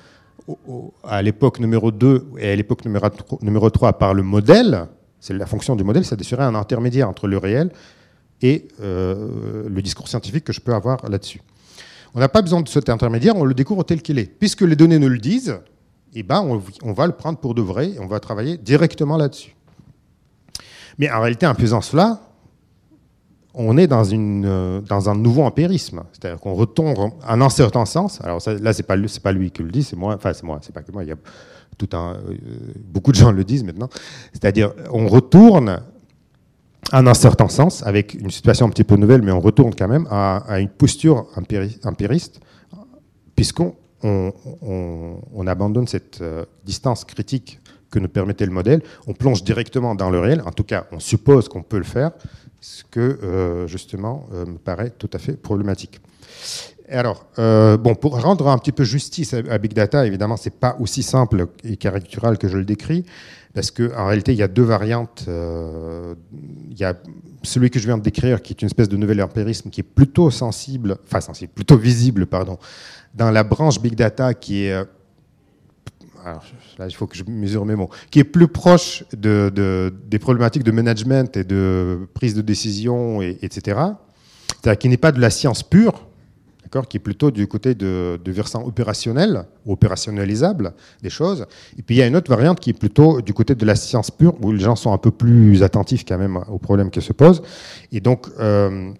à 1.04 1.22
l'époque 1.22 1.61
numéro 1.61 1.90
2 1.90 2.26
et 2.38 2.50
à 2.50 2.56
l'époque 2.56 2.85
numéro, 2.85 3.06
numéro 3.42 3.70
3 3.70 3.94
par 3.94 4.14
le 4.14 4.22
modèle. 4.22 4.87
C'est 5.20 5.35
la 5.35 5.46
fonction 5.46 5.76
du 5.76 5.85
modèle, 5.85 6.04
c'est 6.04 6.16
d'assurer 6.16 6.44
un 6.44 6.54
intermédiaire 6.54 7.09
entre 7.09 7.26
le 7.26 7.38
réel 7.38 7.70
et 8.42 8.68
euh, 8.80 9.64
le 9.68 9.82
discours 9.82 10.09
scientifique 10.09 10.44
que 10.44 10.52
je 10.52 10.61
peux 10.61 10.74
avoir 10.74 11.09
là-dessus. 11.09 11.40
On 12.14 12.20
n'a 12.20 12.28
pas 12.28 12.42
besoin 12.42 12.61
de 12.61 12.68
cet 12.68 12.88
intermédiaire, 12.88 13.37
on 13.37 13.44
le 13.44 13.54
découvre 13.54 13.82
tel 13.82 14.02
qu'il 14.02 14.18
est. 14.18 14.26
Puisque 14.38 14.62
les 14.62 14.76
données 14.76 14.98
nous 14.98 15.09
le 15.09 15.18
disent, 15.18 15.59
eh 16.18 16.22
ben, 16.22 16.42
on, 16.83 16.92
va 16.92 17.07
le 17.07 17.12
prendre 17.12 17.38
pour 17.38 17.55
de 17.55 17.61
vrai 17.61 17.90
et 17.90 18.00
on 18.00 18.07
va 18.07 18.20
travailler 18.20 18.57
directement 18.57 19.16
là-dessus. 19.16 19.55
Mais 20.98 21.11
en 21.11 21.20
réalité, 21.20 21.46
en 21.46 21.55
faisant 21.55 21.83
cela, 21.83 22.20
on 23.52 23.76
est 23.76 23.87
dans, 23.87 24.02
euh, 24.12 24.81
un 24.88 25.14
nouveau 25.14 25.42
empirisme. 25.42 26.05
C'est-à-dire 26.12 26.40
qu'on 26.40 26.55
retourne 26.55 27.12
en 27.26 27.40
un 27.40 27.48
certain 27.50 27.85
sens. 27.85 28.20
Alors 28.22 28.40
là, 28.46 28.72
ce 28.72 28.79
n'est 28.79 28.87
pas, 28.87 28.96
pas 29.22 29.33
lui 29.33 29.50
qui 29.50 29.62
le 29.62 29.70
dit, 29.70 29.83
c'est 29.83 29.96
moi. 29.96 30.14
Enfin, 30.14 30.33
c'est 30.33 30.44
moi, 30.44 30.59
c'est 30.62 30.72
pas 30.74 30.83
que 30.83 30.90
moi. 30.90 31.05
Il 31.05 31.09
y 31.09 31.12
a 31.12 31.16
tout 31.76 31.88
un, 31.92 32.14
euh, 32.14 32.35
beaucoup 32.79 33.12
de 33.12 33.16
gens 33.16 33.31
le 33.31 33.44
disent 33.44 33.64
maintenant. 33.64 33.90
C'est-à-dire, 34.33 34.72
on 34.90 35.09
retourne 35.09 35.83
en 36.92 37.07
un 37.07 37.14
certain 37.14 37.48
sens, 37.48 37.83
avec 37.85 38.14
une 38.14 38.31
situation 38.31 38.66
un 38.66 38.70
petit 38.70 38.85
peu 38.85 38.96
nouvelle, 38.96 39.22
mais 39.22 39.33
on 39.33 39.40
retourne 39.40 39.74
quand 39.74 39.88
même 39.88 40.07
à, 40.11 40.61
une 40.61 40.68
posture 40.68 41.26
empiriste, 41.85 42.40
puisqu'on 43.35 43.74
on, 44.02 45.46
abandonne 45.46 45.87
cette 45.87 46.20
euh, 46.20 46.44
distance 46.64 47.04
critique 47.04 47.61
que 47.90 47.98
nous 47.98 48.09
permettait 48.09 48.46
le 48.46 48.52
modèle, 48.52 48.82
on 49.06 49.14
plonge 49.14 49.44
directement 49.44 49.94
dans 49.94 50.11
le 50.11 50.18
réel, 50.18 50.42
en 50.44 50.50
tout 50.50 50.64
cas 50.64 50.87
on 50.92 50.98
suppose 50.98 51.48
qu'on 51.48 51.62
peut 51.62 51.78
le 51.78 51.85
faire, 51.85 52.11
ce 52.61 52.85
que 52.85 53.00
euh, 53.00 53.66
justement 53.66 54.26
euh, 54.32 54.44
me 54.44 54.59
paraît 54.59 54.90
tout 54.90 55.11
à 55.12 55.18
fait 55.18 55.35
problématique. 55.35 56.00
Alors, 56.88 57.26
bon, 57.37 57.96
pour 57.96 58.22
rendre 58.22 58.46
un 58.46 58.56
petit 58.59 58.70
peu 58.70 58.85
justice 58.85 59.35
à, 59.35 59.59
Big 59.59 59.72
Data, 59.72 60.06
évidemment, 60.06 60.37
c'est 60.37 60.54
pas 60.54 60.76
aussi 60.78 61.02
simple 61.02 61.48
et 61.64 61.76
caricatural 61.76 62.38
que 62.38 62.46
je 62.46 62.56
le 62.56 62.64
décris, 62.64 63.04
parce 63.57 63.71
qu'en 63.71 64.07
réalité, 64.07 64.33
il 64.33 64.38
y 64.38 64.42
a 64.42 64.49
deux 64.49 64.62
variantes. 64.62 65.25
il 65.27 66.79
y 66.79 66.85
a 66.85 66.95
celui 67.42 67.71
que 67.71 67.79
je 67.79 67.87
viens 67.87 67.97
de 67.97 68.03
décrire, 68.03 68.42
qui 68.42 68.53
est 68.53 68.61
une 68.61 68.66
espèce 68.66 68.90
de 68.90 68.99
nouvel 68.99 69.23
empirisme, 69.23 69.71
qui 69.71 69.81
est 69.81 69.90
plutôt 69.95 70.31
sensible, 70.31 70.99
enfin 71.07 71.23
sensible, 71.23 71.53
plutôt 71.55 71.79
visible, 71.79 72.27
pardon, 72.27 72.59
dans 73.14 73.31
la 73.31 73.45
branche 73.45 73.81
Big 73.81 73.95
Data 73.95 74.35
qui 74.35 74.64
est... 74.64 74.73
Euh, 74.73 74.85
alors, 76.23 76.45
là, 76.79 76.87
il 76.87 76.95
faut 76.95 77.07
que 77.07 77.16
je 77.16 77.25
mesure 77.25 77.64
mes 77.64 77.77
mots, 77.77 77.88
qui 78.11 78.19
est 78.19 78.25
plus 78.25 78.49
proche 78.49 79.05
de, 79.16 79.90
des 80.07 80.19
problématiques 80.19 80.64
de 80.64 80.73
management 80.73 81.35
et 81.38 81.45
de 81.45 82.07
prise 82.12 82.35
de 82.35 82.42
décision, 82.42 83.23
et, 83.23 83.38
etc. 83.40 83.81
C'est-à-dire 84.61 84.79
qui 84.79 84.88
n'est 84.90 84.99
pas 84.99 85.12
de 85.12 85.21
la 85.21 85.31
science 85.31 85.62
pure, 85.62 86.06
qui 86.83 86.99
est 86.99 87.01
plutôt 87.01 87.31
du 87.31 87.47
côté 87.47 87.75
de, 87.75 88.19
versant 88.27 88.65
opérationnel, 88.65 89.45
opérationnalisable 89.67 90.75
des 91.03 91.11
choses. 91.11 91.47
Et 91.79 91.83
puis 91.83 91.97
il 91.97 91.99
y 91.99 92.03
a 92.03 92.07
une 92.07 92.17
autre 92.17 92.31
variante 92.31 92.61
qui 92.61 92.71
est 92.71 92.79
plutôt 92.79 93.21
du 93.21 93.33
côté 93.33 93.55
de 93.55 93.65
la 93.67 93.75
science 93.75 94.11
pure, 94.11 94.35
où 94.43 94.53
les 94.53 94.61
gens 94.61 94.77
sont 94.77 94.93
un 94.93 94.99
peu 94.99 95.11
plus 95.11 95.62
attentifs 95.62 96.05
quand 96.07 96.19
même 96.19 96.39
aux 96.49 96.59
problèmes 96.59 96.91
qui 96.91 97.01
se 97.01 97.12
posent. 97.12 97.43
Et 97.93 98.01
donc, 98.01 98.29
euh, 98.39 98.93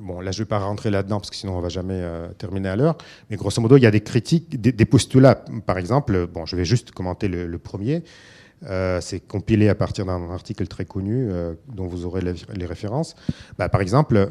bon, 0.00 0.20
là, 0.20 0.30
je 0.30 0.38
ne 0.38 0.44
vais 0.44 0.48
pas 0.48 0.58
rentrer 0.58 0.90
là-dedans 0.90 1.18
parce 1.18 1.30
que 1.30 1.36
sinon 1.36 1.54
on 1.54 1.58
ne 1.58 1.62
va 1.62 1.68
jamais 1.68 2.00
euh, 2.00 2.28
terminer 2.38 2.68
à 2.68 2.76
l'heure. 2.76 2.96
Mais 3.30 3.36
grosso 3.36 3.60
modo, 3.60 3.76
il 3.76 3.82
y 3.82 3.86
a 3.86 3.90
des 3.90 4.00
critiques, 4.00 4.60
des, 4.60 4.84
postulats. 4.84 5.44
Par 5.66 5.78
exemple, 5.78 6.26
bon, 6.26 6.46
je 6.46 6.56
vais 6.56 6.64
juste 6.64 6.92
commenter 6.92 7.28
le, 7.28 7.58
premier. 7.58 8.02
Euh, 8.64 9.00
c'est 9.00 9.20
compilé 9.20 9.68
à 9.68 9.74
partir 9.74 10.04
d'un 10.04 10.30
article 10.30 10.66
très 10.66 10.84
connu 10.84 11.28
dont 11.68 11.86
vous 11.86 12.04
aurez 12.04 12.22
les, 12.22 12.66
références. 12.66 13.14
Bah, 13.58 13.68
par 13.68 13.80
exemple, 13.80 14.28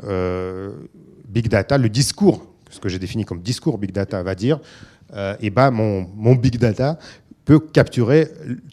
Big 1.27 1.49
Data, 1.49 1.77
le 1.77 1.89
discours, 1.89 2.45
ce 2.69 2.79
que 2.79 2.89
j'ai 2.89 2.99
défini 2.99 3.25
comme 3.25 3.41
discours 3.41 3.77
Big 3.77 3.91
Data, 3.91 4.21
va 4.23 4.35
dire 4.35 4.59
eh 5.39 5.49
ben, 5.49 5.71
mon, 5.71 6.35
Big 6.35 6.57
Data 6.57 6.99
peut 7.45 7.59
capturer 7.59 8.29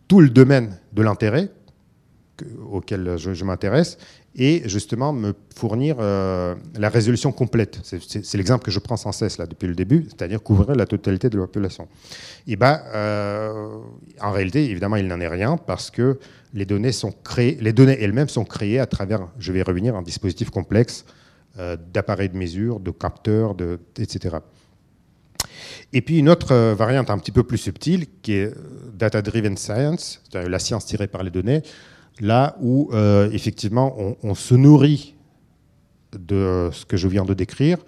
tout 0.08 0.20
le 0.20 0.30
domaine 0.30 0.76
de 0.92 1.02
l'intérêt 1.02 1.48
auquel 2.68 3.16
je, 3.16 3.44
m'intéresse 3.44 3.96
et 4.34 4.68
justement 4.68 5.12
me 5.12 5.32
fournir 5.54 5.94
euh, 6.00 6.56
la 6.76 6.88
résolution 6.88 7.30
complète. 7.30 7.78
C'est 7.84 8.34
l'exemple 8.34 8.64
que 8.64 8.72
je 8.72 8.80
prends 8.80 8.96
sans 8.96 9.12
cesse 9.12 9.38
là 9.38 9.46
depuis 9.46 9.68
le 9.68 9.76
début, 9.76 10.06
c'est-à-dire 10.08 10.42
couvrir 10.42 10.74
la 10.74 10.86
totalité 10.86 11.30
de 11.30 11.38
la 11.38 11.44
population. 11.44 11.86
Et 12.48 12.56
ben, 12.56 12.80
en 14.20 14.32
réalité, 14.32 14.68
évidemment, 14.68 14.96
il 14.96 15.06
n'en 15.06 15.20
est 15.20 15.28
rien 15.28 15.56
parce 15.56 15.92
que 15.92 16.18
les 16.52 16.66
données 16.66 16.92
sont 16.92 17.12
créées, 17.22 17.58
les 17.60 17.72
données 17.72 17.98
elles-mêmes 18.00 18.28
sont 18.28 18.44
créées 18.44 18.80
à 18.80 18.86
travers, 18.86 19.28
je 19.38 19.52
vais 19.52 19.62
revenir, 19.62 19.94
un 19.94 20.02
dispositif 20.02 20.50
complexe 20.50 21.04
euh, 21.04 21.23
d'appareils 21.56 22.28
de 22.28 22.36
mesure, 22.36 22.80
de 22.80 22.90
capteurs, 22.90 23.54
etc. 23.96 24.38
Et 25.92 26.02
puis 26.02 26.18
une 26.18 26.28
autre 26.28 26.52
euh, 26.52 26.74
variante 26.74 27.10
un 27.10 27.18
petit 27.18 27.32
peu 27.32 27.42
plus 27.42 27.58
subtile 27.58 28.06
qui 28.22 28.34
est 28.34 28.46
euh, 28.46 28.54
data-driven 28.92 29.56
science, 29.56 30.20
c'est-à-dire 30.24 30.50
la 30.50 30.58
science 30.58 30.86
tirée 30.86 31.06
par 31.06 31.22
les 31.22 31.30
données, 31.30 31.62
là 32.20 32.56
où 32.60 32.90
effectivement 33.32 33.96
on, 34.22 34.34
se 34.36 34.54
nourrit 34.54 35.16
de 36.16 36.70
ce 36.72 36.84
que 36.84 36.96
je 36.96 37.08
viens 37.08 37.24
de 37.24 37.34
décrire, 37.34 37.78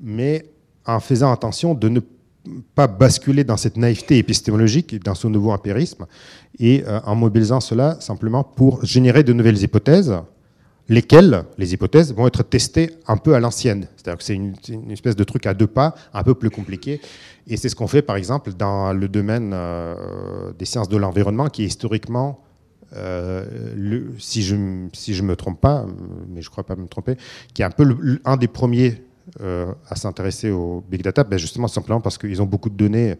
mais 0.00 0.46
en 0.86 1.00
faisant 1.00 1.30
attention 1.30 1.74
de 1.74 1.90
ne 1.90 2.00
pas 2.74 2.86
basculer 2.86 3.44
dans 3.44 3.58
cette 3.58 3.76
naïveté 3.76 4.16
épistémologique, 4.16 5.04
dans 5.04 5.14
ce 5.14 5.26
nouveau 5.28 5.50
empirisme, 5.50 6.06
et 6.58 6.82
en 7.04 7.14
mobilisant 7.14 7.60
cela 7.60 8.00
simplement 8.00 8.42
pour 8.42 8.82
générer 8.86 9.22
de 9.22 9.34
nouvelles 9.34 9.62
hypothèses 9.62 10.14
lesquelles, 10.88 11.44
les 11.58 11.74
hypothèses, 11.74 12.14
vont 12.14 12.26
être 12.26 12.42
testées 12.42 12.90
un 13.06 13.16
peu 13.16 13.34
à 13.34 13.40
l'ancienne. 13.40 13.88
C'est-à-dire 13.96 14.18
que 14.18 14.24
c'est 14.24 14.34
une, 14.34 14.54
espèce 14.90 15.16
de 15.16 15.24
truc 15.24 15.46
à 15.46 15.54
deux 15.54 15.66
pas, 15.66 15.94
un 16.14 16.22
peu 16.22 16.34
plus 16.34 16.50
compliqué. 16.50 17.00
Et 17.46 17.56
c'est 17.56 17.68
ce 17.68 17.76
qu'on 17.76 17.86
fait, 17.86 18.02
par 18.02 18.16
exemple, 18.16 18.52
dans 18.54 18.92
le 18.92 19.08
domaine 19.08 19.52
euh, 19.54 20.52
des 20.58 20.64
sciences 20.64 20.88
de 20.88 20.96
l'environnement, 20.96 21.48
qui 21.48 21.62
est 21.62 21.66
historiquement, 21.66 22.42
euh, 22.96 23.44
si 24.18 24.42
je 24.42 24.56
ne 24.56 24.88
si 24.94 25.12
je 25.12 25.22
me 25.22 25.36
trompe 25.36 25.60
pas, 25.60 25.84
mais 26.28 26.40
je 26.40 26.48
ne 26.48 26.50
crois 26.50 26.64
pas 26.64 26.76
me 26.76 26.88
tromper, 26.88 27.16
qui 27.52 27.60
est 27.60 27.64
un 27.66 27.70
peu 27.70 27.84
un 28.24 28.36
des 28.38 28.48
premiers 28.48 29.02
euh, 29.42 29.72
à 29.88 29.96
s'intéresser 29.96 30.50
au 30.50 30.82
big 30.88 31.02
data, 31.02 31.22
ben 31.22 31.38
justement 31.38 31.68
simplement 31.68 32.00
parce 32.00 32.16
qu'ils 32.16 32.40
ont 32.40 32.46
beaucoup 32.46 32.70
de 32.70 32.76
données 32.76 33.16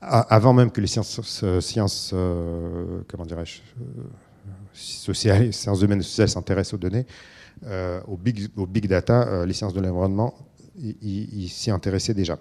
avant 0.00 0.52
même 0.52 0.70
que 0.70 0.80
les 0.80 0.86
sciences, 0.88 1.20
sciences 1.60 2.14
comment 3.08 3.24
dirais-je, 3.24 3.60
sociales, 4.72 5.44
les 5.44 5.52
sciences 5.52 5.82
humaines 5.82 6.00
et 6.00 6.04
sociales 6.04 6.28
s'intéressent 6.28 6.74
aux 6.74 6.78
données, 6.78 7.06
euh, 7.66 8.00
au, 8.08 8.16
big, 8.16 8.86
data, 8.86 9.28
euh, 9.28 9.46
les 9.46 9.52
sciences 9.52 9.74
de 9.74 9.80
l'environnement, 9.80 10.34
ils 10.76 11.48
s'y 11.48 11.70
intéressaient 11.70 12.14
déjà. 12.14 12.38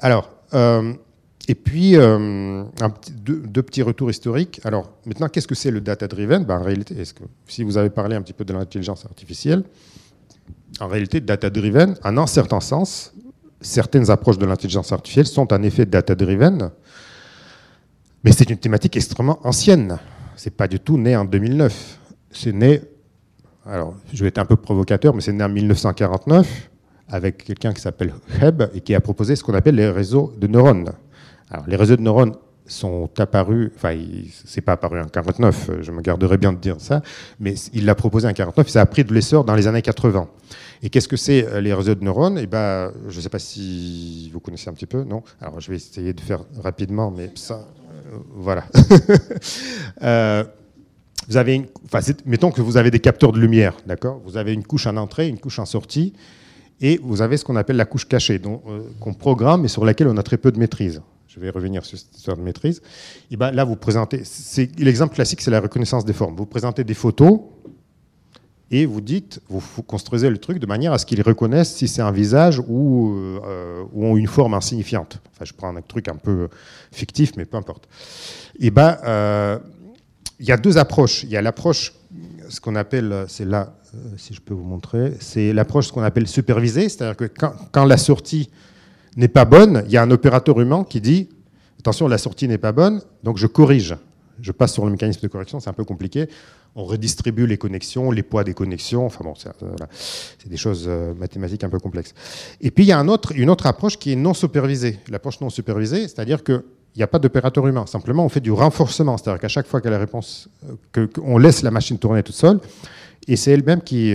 Alors, 0.00 0.30
euh, 0.54 0.94
et 1.46 1.54
puis, 1.54 1.92
deux, 1.92 3.62
petits 3.62 3.82
retours 3.82 4.10
historiques. 4.10 4.60
Alors, 4.64 4.90
maintenant, 5.04 5.28
qu'est-ce 5.28 5.46
que 5.46 5.54
c'est 5.54 5.70
le 5.70 5.80
data-driven 5.80 6.44
ben, 6.44 6.58
En 6.58 6.62
réalité, 6.62 6.98
est-ce 6.98 7.14
que, 7.14 7.24
si 7.46 7.62
vous 7.62 7.76
avez 7.76 7.90
parlé 7.90 8.16
un 8.16 8.22
petit 8.22 8.32
peu 8.32 8.44
de 8.44 8.52
l'intelligence 8.52 9.04
artificielle, 9.04 9.62
en 10.80 10.88
réalité, 10.88 11.20
data-driven, 11.20 11.96
en 12.02 12.16
un 12.16 12.26
certain 12.26 12.60
sens, 12.60 13.12
certaines 13.60 14.10
approches 14.10 14.38
de 14.38 14.46
l'intelligence 14.46 14.92
artificielle 14.92 15.26
sont 15.26 15.52
en 15.52 15.62
effet 15.62 15.86
data-driven, 15.86 16.70
mais 18.24 18.32
c'est 18.32 18.48
une 18.48 18.58
thématique 18.58 18.96
extrêmement 18.96 19.38
ancienne 19.46 19.98
c'est 20.36 20.54
pas 20.54 20.68
du 20.68 20.80
tout 20.80 20.98
né 20.98 21.16
en 21.16 21.24
2009. 21.24 21.98
C'est 22.30 22.52
né, 22.52 22.82
alors 23.66 23.94
je 24.12 24.22
vais 24.22 24.28
être 24.28 24.38
un 24.38 24.44
peu 24.44 24.56
provocateur, 24.56 25.14
mais 25.14 25.20
c'est 25.20 25.32
né 25.32 25.44
en 25.44 25.48
1949 25.48 26.70
avec 27.08 27.44
quelqu'un 27.44 27.72
qui 27.72 27.80
s'appelle 27.80 28.14
Hebb 28.40 28.70
et 28.74 28.80
qui 28.80 28.94
a 28.94 29.00
proposé 29.00 29.36
ce 29.36 29.44
qu'on 29.44 29.54
appelle 29.54 29.76
les 29.76 29.90
réseaux 29.90 30.32
de 30.38 30.46
neurones. 30.46 30.90
Alors 31.50 31.66
les 31.68 31.76
réseaux 31.76 31.96
de 31.96 32.02
neurones 32.02 32.34
sont 32.66 33.10
apparus, 33.18 33.70
enfin 33.76 33.94
c'est 34.46 34.62
pas 34.62 34.72
apparu 34.72 35.00
en 35.00 35.04
49, 35.04 35.82
je 35.82 35.92
me 35.92 36.00
garderai 36.00 36.38
bien 36.38 36.52
de 36.52 36.58
dire 36.58 36.76
ça, 36.78 37.02
mais 37.38 37.54
il 37.74 37.84
l'a 37.84 37.94
proposé 37.94 38.26
en 38.26 38.32
49 38.32 38.66
et 38.66 38.70
ça 38.70 38.80
a 38.80 38.86
pris 38.86 39.04
de 39.04 39.12
l'essor 39.12 39.44
dans 39.44 39.54
les 39.54 39.66
années 39.66 39.82
80. 39.82 40.28
Et 40.82 40.90
qu'est-ce 40.90 41.08
que 41.08 41.16
c'est 41.16 41.46
euh, 41.46 41.60
les 41.60 41.72
réseaux 41.72 41.94
de 41.94 42.04
neurones? 42.04 42.38
Eh 42.38 42.46
ben, 42.46 42.92
je 43.08 43.16
ne 43.16 43.22
sais 43.22 43.28
pas 43.28 43.38
si 43.38 44.30
vous 44.32 44.40
connaissez 44.40 44.68
un 44.68 44.74
petit 44.74 44.86
peu, 44.86 45.04
non? 45.04 45.22
Alors 45.40 45.60
je 45.60 45.70
vais 45.70 45.76
essayer 45.76 46.12
de 46.12 46.20
faire 46.20 46.40
rapidement, 46.62 47.10
mais 47.10 47.30
ça, 47.34 47.66
voilà. 48.34 48.64
Euh, 50.02 50.44
vous 51.28 51.36
avez 51.36 51.54
une, 51.54 51.66
mettons 52.26 52.50
que 52.50 52.60
vous 52.60 52.76
avez 52.76 52.90
des 52.90 52.98
capteurs 52.98 53.32
de 53.32 53.40
lumière, 53.40 53.76
d'accord? 53.86 54.20
Vous 54.24 54.36
avez 54.36 54.52
une 54.52 54.64
couche 54.64 54.86
en 54.86 54.96
entrée, 54.96 55.28
une 55.28 55.38
couche 55.38 55.58
en 55.58 55.64
sortie, 55.64 56.12
et 56.80 57.00
vous 57.02 57.22
avez 57.22 57.36
ce 57.36 57.44
qu'on 57.44 57.56
appelle 57.56 57.76
la 57.76 57.86
couche 57.86 58.06
cachée, 58.06 58.40
euh, 58.44 58.80
qu'on 59.00 59.14
programme 59.14 59.64
et 59.64 59.68
sur 59.68 59.84
laquelle 59.84 60.08
on 60.08 60.16
a 60.18 60.22
très 60.22 60.36
peu 60.36 60.52
de 60.52 60.58
maîtrise. 60.58 61.00
Je 61.28 61.40
vais 61.40 61.50
revenir 61.50 61.84
sur 61.84 61.96
cette 61.98 62.14
histoire 62.14 62.36
de 62.36 62.42
maîtrise. 62.42 62.82
Et 63.30 63.36
ben 63.36 63.50
là, 63.50 63.64
vous 63.64 63.76
présentez. 63.76 64.22
L'exemple 64.78 65.14
classique, 65.14 65.40
c'est 65.40 65.50
la 65.50 65.60
reconnaissance 65.60 66.04
des 66.04 66.12
formes. 66.12 66.36
Vous 66.36 66.46
présentez 66.46 66.84
des 66.84 66.94
photos 66.94 67.40
et 68.70 68.86
vous 68.86 69.00
dites, 69.00 69.40
vous, 69.48 69.82
construisez 69.82 70.30
le 70.30 70.38
truc 70.38 70.58
de 70.58 70.66
manière 70.66 70.92
à 70.92 70.98
ce 70.98 71.06
qu'ils 71.06 71.22
reconnaissent 71.22 71.74
si 71.74 71.86
c'est 71.86 72.02
un 72.02 72.10
visage 72.10 72.60
ou, 72.66 73.14
euh, 73.44 73.84
ou, 73.92 74.16
une 74.16 74.26
forme 74.26 74.54
insignifiante. 74.54 75.20
Enfin, 75.32 75.44
je 75.44 75.52
prends 75.52 75.74
un 75.76 75.80
truc 75.82 76.08
un 76.08 76.16
peu 76.16 76.48
fictif, 76.90 77.32
mais 77.36 77.44
peu 77.44 77.56
importe. 77.56 77.88
Et 78.58 78.70
ben, 78.70 78.96
euh, 79.04 79.58
il 80.40 80.46
y 80.46 80.52
a 80.52 80.56
deux 80.56 80.78
approches. 80.78 81.24
Il 81.24 81.30
y 81.30 81.36
a 81.36 81.42
l'approche, 81.42 81.92
ce 82.48 82.60
qu'on 82.60 82.74
appelle, 82.74 83.26
c'est 83.28 83.44
là, 83.44 83.74
euh, 83.94 83.98
si 84.16 84.34
je 84.34 84.40
peux 84.40 84.54
vous 84.54 84.64
montrer, 84.64 85.14
c'est 85.20 85.52
l'approche 85.52 85.88
ce 85.88 85.92
qu'on 85.92 86.02
appelle 86.02 86.26
supervisée, 86.26 86.88
c'est-à-dire 86.88 87.16
que 87.16 87.30
quand 87.70 87.84
la 87.84 87.96
sortie 87.96 88.50
n'est 89.16 89.28
pas 89.28 89.44
bonne, 89.44 89.84
il 89.86 89.92
y 89.92 89.96
a 89.96 90.02
un 90.02 90.10
opérateur 90.10 90.60
humain 90.60 90.84
qui 90.88 91.00
dit 91.00 91.28
attention, 91.78 92.08
la 92.08 92.18
sortie 92.18 92.48
n'est 92.48 92.58
pas 92.58 92.72
bonne, 92.72 93.02
donc 93.22 93.36
je 93.36 93.46
corrige. 93.46 93.94
Je 94.40 94.50
passe 94.50 94.72
sur 94.72 94.84
le 94.84 94.90
mécanisme 94.90 95.20
de 95.20 95.28
correction, 95.28 95.60
c'est 95.60 95.70
un 95.70 95.74
peu 95.74 95.84
compliqué 95.84 96.28
on 96.76 96.84
redistribue 96.84 97.46
les 97.46 97.56
connexions, 97.56 98.10
les 98.10 98.22
poids 98.22 98.44
des 98.44 98.54
connexions. 98.54 99.06
Enfin 99.06 99.24
bon, 99.24 99.34
c'est 99.36 99.50
euh, 99.62 99.74
des 100.46 100.56
choses 100.56 100.86
euh, 100.88 101.14
mathématiques 101.14 101.62
un 101.64 101.68
peu 101.68 101.78
complexes. 101.78 102.14
Et 102.60 102.70
puis 102.70 102.84
il 102.84 102.88
y 102.88 102.92
a 102.92 102.98
une 102.98 103.50
autre 103.50 103.66
approche 103.66 103.98
qui 103.98 104.12
est 104.12 104.16
non 104.16 104.34
supervisée. 104.34 104.98
L'approche 105.08 105.40
non 105.40 105.50
supervisée, 105.50 106.02
c'est-à-dire 106.02 106.42
qu'il 106.42 106.62
n'y 106.96 107.02
a 107.02 107.06
pas 107.06 107.18
d'opérateur 107.18 107.66
humain. 107.66 107.86
Simplement, 107.86 108.24
on 108.24 108.28
fait 108.28 108.40
du 108.40 108.50
renforcement. 108.50 109.16
C'est-à-dire 109.16 109.40
qu'à 109.40 109.48
chaque 109.48 109.66
fois 109.66 109.80
euh, 109.84 111.06
qu'on 111.06 111.38
laisse 111.38 111.62
la 111.62 111.70
machine 111.70 111.98
tourner 111.98 112.22
toute 112.22 112.34
seule, 112.34 112.60
et 113.28 113.36
c'est 113.36 113.52
elle-même 113.52 113.80
qui, 113.80 114.14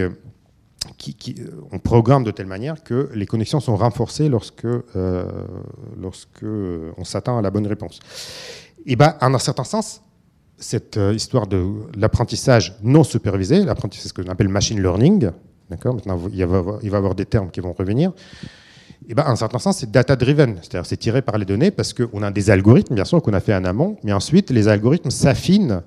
qui, 0.98 1.36
on 1.72 1.80
programme 1.80 2.24
de 2.24 2.32
telle 2.32 2.46
manière 2.46 2.84
que 2.84 3.10
les 3.16 3.26
connexions 3.26 3.60
sont 3.60 3.76
renforcées 3.76 4.30
lorsque, 4.30 4.68
lorsque 6.00 6.44
on 6.44 7.04
s'attend 7.04 7.40
à 7.40 7.42
la 7.42 7.50
bonne 7.50 7.66
réponse. 7.66 8.00
Et 8.86 8.96
ben, 8.96 9.16
en 9.20 9.34
un 9.34 9.40
certain 9.40 9.64
sens, 9.64 10.04
cette 10.60 10.98
euh, 10.98 11.14
histoire 11.14 11.48
de 11.48 11.66
l'apprentissage 11.96 12.76
non 12.84 13.04
supervisé, 13.04 13.64
l'apprentissage, 13.64 14.10
ce 14.10 14.14
que 14.14 14.22
l'on 14.22 14.32
appelle 14.32 14.50
machine 14.50 14.82
learning, 14.82 15.32
d'accord 15.70 15.96
Maintenant, 15.96 16.20
il 16.32 16.46
va, 16.46 16.80
y 16.82 16.88
avoir 16.96 17.16
des 17.16 17.26
termes 17.26 17.50
qui 17.50 17.62
vont 17.62 17.74
revenir. 17.74 18.12
Et 19.08 19.14
ben, 19.14 19.24
en 19.24 19.32
un 19.32 19.36
certain 19.36 19.60
sens, 19.60 19.78
c'est 19.78 19.90
data-driven, 19.90 20.58
c'est-à-dire 20.58 20.86
c'est 20.86 20.98
tiré 20.98 21.22
par 21.22 21.38
les 21.38 21.46
données 21.46 21.72
parce 21.72 21.94
qu'on 21.94 22.22
a 22.22 22.32
des 22.32 22.50
algorithmes, 22.50 22.96
bien 22.96 23.06
sûr, 23.06 23.22
qu'on 23.22 23.34
a 23.34 23.40
fait 23.40 23.56
en 23.56 23.64
amont, 23.64 23.98
mais 24.04 24.14
ensuite, 24.14 24.52
les 24.52 24.68
algorithmes 24.68 25.10
s'affinent 25.10 25.82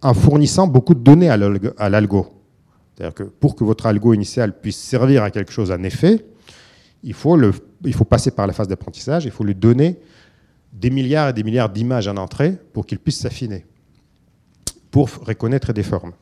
en 0.00 0.14
fournissant 0.14 0.66
beaucoup 0.66 0.94
de 0.94 1.00
données 1.00 1.28
à 1.28 1.36
l'algo. 1.88 2.26
C'est-à-dire 2.94 3.14
que 3.14 3.22
pour 3.24 3.54
que 3.56 3.64
votre 3.64 3.86
algo 3.86 4.14
initial 4.14 4.58
puisse 4.58 4.78
servir 4.78 5.22
à 5.22 5.30
quelque 5.30 5.52
chose 5.52 5.70
en 5.70 5.82
effet, 5.82 6.24
il 7.02 7.14
faut 7.14 8.04
passer 8.08 8.30
par 8.30 8.46
la 8.46 8.52
phase 8.52 8.68
d'apprentissage, 8.68 9.24
il 9.24 9.30
faut 9.30 9.44
lui 9.44 9.54
donner 9.54 9.98
des 10.72 10.90
milliards 10.90 11.30
et 11.30 11.32
des 11.32 11.42
milliards 11.42 11.68
d'images 11.68 12.08
en 12.08 12.16
entrée 12.16 12.56
pour 12.72 12.86
qu'il 12.86 12.98
puisse 12.98 13.18
s'affiner 13.18 13.64
pour 14.92 15.08
reconnaître 15.26 15.72
des 15.72 15.82
formes. 15.82 16.12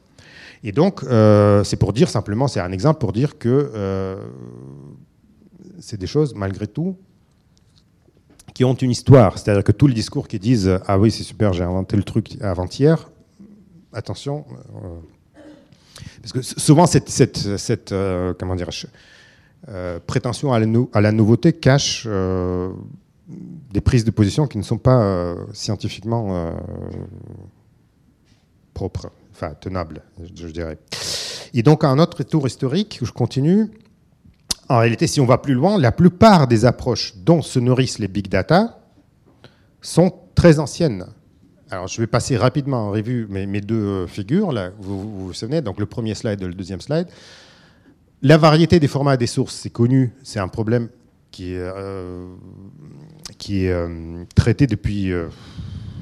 Et 0.63 0.73
donc, 0.73 1.03
euh, 1.03 1.65
c'est 1.65 1.77
pour 1.77 1.93
dire 1.93 2.09
simplement, 2.09 2.49
c'est 2.49 2.61
un 2.61 2.73
exemple 2.73 3.01
pour 3.01 3.13
dire 3.13 3.37
que 3.37 3.71
euh, 3.75 4.17
c'est 5.81 5.99
des 5.99 6.07
choses, 6.07 6.35
malgré 6.35 6.67
tout, 6.67 6.97
qui 8.55 8.65
ont 8.65 8.75
une 8.75 8.91
histoire. 8.91 9.39
C'est-à-dire 9.39 9.65
que 9.65 9.73
tous 9.73 9.87
les 9.87 9.95
discours 9.95 10.29
qui 10.29 10.39
disent 10.39 10.79
Ah 10.87 10.99
oui, 10.99 11.11
c'est 11.11 11.25
super, 11.25 11.53
j'ai 11.53 11.65
inventé 11.65 11.97
le 11.97 12.05
truc 12.05 12.37
avant-hier, 12.41 13.11
attention. 13.93 14.45
Euh, 14.77 15.41
parce 16.23 16.33
que 16.33 16.43
souvent, 16.43 16.87
cette, 16.87 17.09
cette, 17.09 17.57
cette 17.59 17.95
comment 18.39 18.55
prétention 20.07 20.53
à 20.53 20.61
la, 20.61 20.67
à 20.93 21.01
la, 21.01 21.13
nouveauté 21.13 21.53
cache 21.53 22.07
des 23.27 23.81
prises 23.81 24.05
de 24.05 24.11
position 24.11 24.47
qui 24.47 24.59
ne 24.59 24.63
sont 24.63 24.79
pas 24.79 25.35
scientifiquement 25.53 26.53
propre, 28.81 29.11
enfin 29.33 29.55
tenable, 29.61 30.03
je 30.35 30.47
dirais. 30.49 30.79
Et 31.53 31.63
donc, 31.63 31.85
un 31.85 31.99
autre 31.99 32.23
tour 32.23 32.47
historique, 32.47 33.01
je 33.03 33.13
continue. 33.13 33.69
En 34.69 34.79
réalité, 34.79 35.07
si 35.07 35.21
on 35.21 35.27
va 35.27 35.37
plus 35.37 35.55
loin, 35.55 35.79
la 35.79 35.93
plupart 35.93 36.47
des 36.47 36.65
approches 36.65 37.15
dont 37.17 37.43
se 37.43 37.59
nourrissent 37.59 37.99
les 37.99 38.09
big 38.09 38.29
data 38.29 38.79
sont 39.83 40.13
très 40.35 40.59
anciennes. 40.59 41.07
Alors, 41.71 41.89
je 41.89 42.01
vais 42.01 42.07
passer 42.07 42.37
rapidement 42.37 42.87
en 42.87 42.91
revue 42.91 43.27
mes, 43.29 43.61
deux 43.61 44.07
figures. 44.07 44.53
Là, 44.53 44.71
vous, 44.81 45.27
vous, 45.27 45.33
souvenez, 45.35 45.61
donc 45.61 45.79
le 45.79 45.87
premier 45.87 46.15
slide 46.15 46.41
et 46.41 46.47
le 46.47 46.55
deuxième 46.55 46.81
slide. 46.81 47.09
La 48.23 48.39
variété 48.39 48.81
des 48.81 48.89
formats 48.89 49.17
des 49.17 49.27
sources, 49.27 49.55
c'est 49.55 49.71
connu, 49.71 50.13
c'est 50.23 50.41
un 50.41 50.49
problème 50.49 50.89
qui 51.31 51.55
est, 51.55 51.59
euh, 51.59 52.27
euh, 53.51 54.25
traité 54.35 54.67
depuis. 54.67 55.13
Euh, 55.13 55.29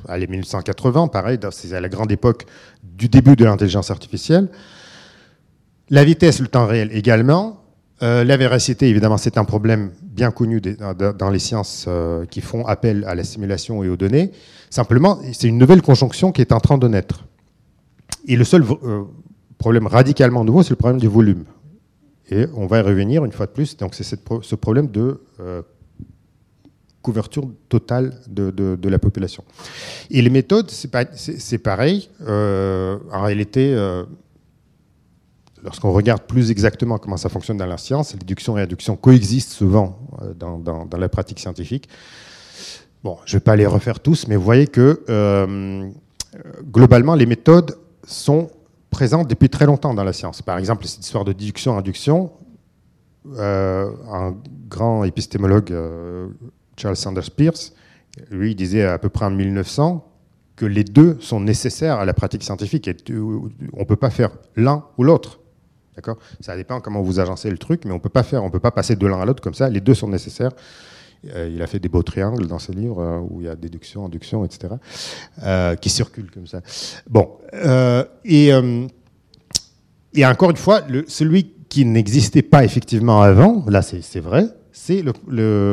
allez, 0.08 0.26
1980, 0.26 1.08
pareil, 1.08 1.38
c'est 1.50 1.72
à 1.74 1.80
la 1.80 1.88
grande 1.88 2.10
époque 2.10 2.46
du 2.82 3.08
début 3.08 3.36
de 3.36 3.44
l'intelligence 3.44 3.90
artificielle. 3.90 4.48
La 5.90 6.04
vitesse, 6.04 6.40
le 6.40 6.48
temps 6.48 6.66
réel 6.66 6.90
également. 6.92 7.62
Euh, 8.02 8.24
la 8.24 8.36
véracité, 8.36 8.88
évidemment, 8.88 9.16
c'est 9.16 9.38
un 9.38 9.44
problème 9.44 9.90
bien 10.02 10.30
connu 10.30 10.60
dans 10.60 11.30
les 11.30 11.38
sciences 11.38 11.86
euh, 11.88 12.26
qui 12.26 12.40
font 12.40 12.66
appel 12.66 13.04
à 13.06 13.14
la 13.14 13.24
simulation 13.24 13.82
et 13.82 13.88
aux 13.88 13.96
données. 13.96 14.32
Simplement, 14.70 15.18
c'est 15.32 15.48
une 15.48 15.58
nouvelle 15.58 15.82
conjonction 15.82 16.30
qui 16.30 16.40
est 16.40 16.52
en 16.52 16.60
train 16.60 16.78
de 16.78 16.86
naître. 16.86 17.24
Et 18.26 18.36
le 18.36 18.44
seul 18.44 18.62
euh, 18.62 19.04
problème 19.56 19.86
radicalement 19.86 20.44
nouveau, 20.44 20.62
c'est 20.62 20.70
le 20.70 20.76
problème 20.76 21.00
du 21.00 21.08
volume. 21.08 21.44
Et 22.30 22.46
on 22.54 22.66
va 22.66 22.78
y 22.78 22.82
revenir 22.82 23.24
une 23.24 23.32
fois 23.32 23.46
de 23.46 23.52
plus. 23.52 23.76
Donc, 23.76 23.94
c'est 23.94 24.04
ce 24.04 24.54
problème 24.54 24.88
de 24.88 25.22
couverture 27.02 27.48
totale 27.68 28.14
de, 28.28 28.88
la 28.88 28.98
population. 28.98 29.44
Et 30.10 30.20
les 30.22 30.30
méthodes, 30.30 30.70
c'est 30.70 31.58
pareil. 31.58 32.08
en 32.20 33.22
réalité, 33.22 33.74
lorsqu'on 35.62 35.92
regarde 35.92 36.22
plus 36.22 36.50
exactement 36.50 36.98
comment 36.98 37.16
ça 37.16 37.28
fonctionne 37.28 37.56
dans 37.56 37.66
la 37.66 37.78
science, 37.78 38.14
déduction 38.16 38.58
et 38.58 38.62
induction 38.62 38.96
coexistent 38.96 39.52
souvent 39.52 39.98
euh, 40.22 40.34
dans, 40.34 40.98
la 40.98 41.08
pratique 41.08 41.38
scientifique. 41.38 41.88
Bon, 43.04 43.18
je 43.24 43.36
ne 43.36 43.38
vais 43.38 43.44
pas 43.44 43.56
les 43.56 43.66
refaire 43.66 44.00
tous, 44.00 44.26
mais 44.26 44.36
vous 44.36 44.42
voyez 44.42 44.66
que 44.66 45.04
euh, 45.08 45.88
globalement, 46.64 47.14
les 47.14 47.26
méthodes 47.26 47.78
sont 48.04 48.50
présentes 48.90 49.28
depuis 49.28 49.48
très 49.48 49.66
longtemps 49.66 49.94
dans 49.94 50.04
la 50.04 50.12
science. 50.12 50.42
Par 50.42 50.58
exemple, 50.58 50.86
cette 50.86 51.04
histoire 51.04 51.24
de 51.24 51.32
déduction 51.32 51.74
et 51.74 51.78
induction, 51.78 52.32
euh, 53.36 53.90
un 54.10 54.34
grand 54.68 55.04
épistémologue, 55.04 55.72
Charles 56.78 56.96
Sanders 56.96 57.30
Peirce, 57.30 57.74
lui, 58.30 58.54
disait 58.54 58.84
à 58.84 58.98
peu 58.98 59.08
près 59.08 59.26
en 59.26 59.30
1900 59.30 60.04
que 60.56 60.66
les 60.66 60.84
deux 60.84 61.16
sont 61.20 61.40
nécessaires 61.40 61.98
à 61.98 62.04
la 62.04 62.14
pratique 62.14 62.42
scientifique. 62.42 62.88
Et 62.88 62.96
on 63.10 63.80
ne 63.80 63.84
peut 63.84 63.96
pas 63.96 64.10
faire 64.10 64.30
l'un 64.56 64.84
ou 64.98 65.04
l'autre. 65.04 65.38
D'accord? 65.94 66.18
Ça 66.40 66.56
dépend 66.56 66.80
comment 66.80 67.02
vous 67.02 67.20
agencez 67.20 67.50
le 67.50 67.58
truc, 67.58 67.84
mais 67.84 67.92
on 67.92 67.98
peut 67.98 68.08
pas 68.08 68.22
faire, 68.22 68.44
on 68.44 68.50
peut 68.50 68.60
pas 68.60 68.70
passer 68.70 68.96
de 68.96 69.06
l'un 69.06 69.20
à 69.20 69.24
l'autre 69.24 69.42
comme 69.42 69.54
ça. 69.54 69.68
Les 69.68 69.80
deux 69.80 69.94
sont 69.94 70.08
nécessaires. 70.08 70.52
Euh, 71.34 71.50
il 71.52 71.60
a 71.62 71.66
fait 71.66 71.80
des 71.80 71.88
beaux 71.88 72.02
triangles 72.02 72.46
dans 72.46 72.60
ses 72.60 72.72
livres 72.72 73.02
euh, 73.02 73.18
où 73.18 73.40
il 73.40 73.46
y 73.46 73.48
a 73.48 73.56
déduction, 73.56 74.04
induction, 74.04 74.44
etc., 74.44 74.74
euh, 75.42 75.74
qui 75.74 75.90
circulent 75.90 76.30
comme 76.30 76.46
ça. 76.46 76.60
Bon, 77.08 77.38
et, 78.24 78.52
et, 80.14 80.26
encore 80.26 80.50
une 80.50 80.56
fois, 80.56 80.82
celui 81.08 81.52
qui 81.68 81.84
n'existait 81.84 82.42
pas 82.42 82.64
effectivement 82.64 83.20
avant, 83.20 83.64
là 83.66 83.82
c'est 83.82 84.20
vrai, 84.20 84.46
c'est 84.80 85.04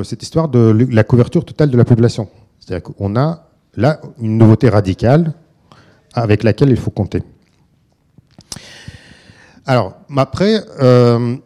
cette 0.03 0.23
histoire 0.23 0.49
de 0.49 0.87
la 0.89 1.03
couverture 1.03 1.45
totale 1.45 1.69
de 1.69 1.77
la 1.77 1.85
population. 1.85 2.27
C'est-à-dire 2.59 2.83
qu'on 2.83 3.15
a 3.15 3.49
là 3.75 4.01
une 4.19 4.37
nouveauté 4.37 4.67
radicale 4.67 5.33
avec 6.13 6.43
laquelle 6.43 6.69
il 6.69 6.77
faut 6.77 6.91
compter. 6.91 7.21
Alors, 9.65 9.93
après, 10.17 10.63
euh, 10.81 11.37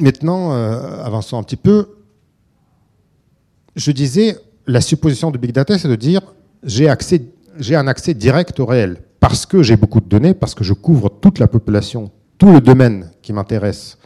maintenant, 0.00 0.52
euh, 0.52 1.04
avançons 1.04 1.38
un 1.38 1.42
petit 1.42 1.56
peu. 1.56 1.88
Je 3.76 3.92
disais, 3.92 4.36
la 4.66 4.80
supposition 4.80 5.30
de 5.30 5.38
Big 5.38 5.52
Data, 5.52 5.78
c'est 5.78 5.88
de 5.88 5.96
dire 5.96 6.22
j'ai 6.64 6.88
accès, 6.88 7.22
j'ai 7.58 7.76
un 7.76 7.86
accès 7.86 8.14
direct 8.14 8.58
au 8.58 8.66
réel 8.66 8.98
parce 9.20 9.46
que 9.46 9.62
j'ai 9.62 9.76
beaucoup 9.76 10.00
de 10.00 10.08
données, 10.08 10.34
parce 10.34 10.54
que 10.54 10.64
je 10.64 10.72
couvre 10.72 11.08
toute 11.08 11.38
la 11.38 11.46
population, 11.46 12.10
tout 12.36 12.52
le 12.52 12.60
domaine 12.60 13.10
qui 13.22 13.32
m'intéresse 13.32 13.96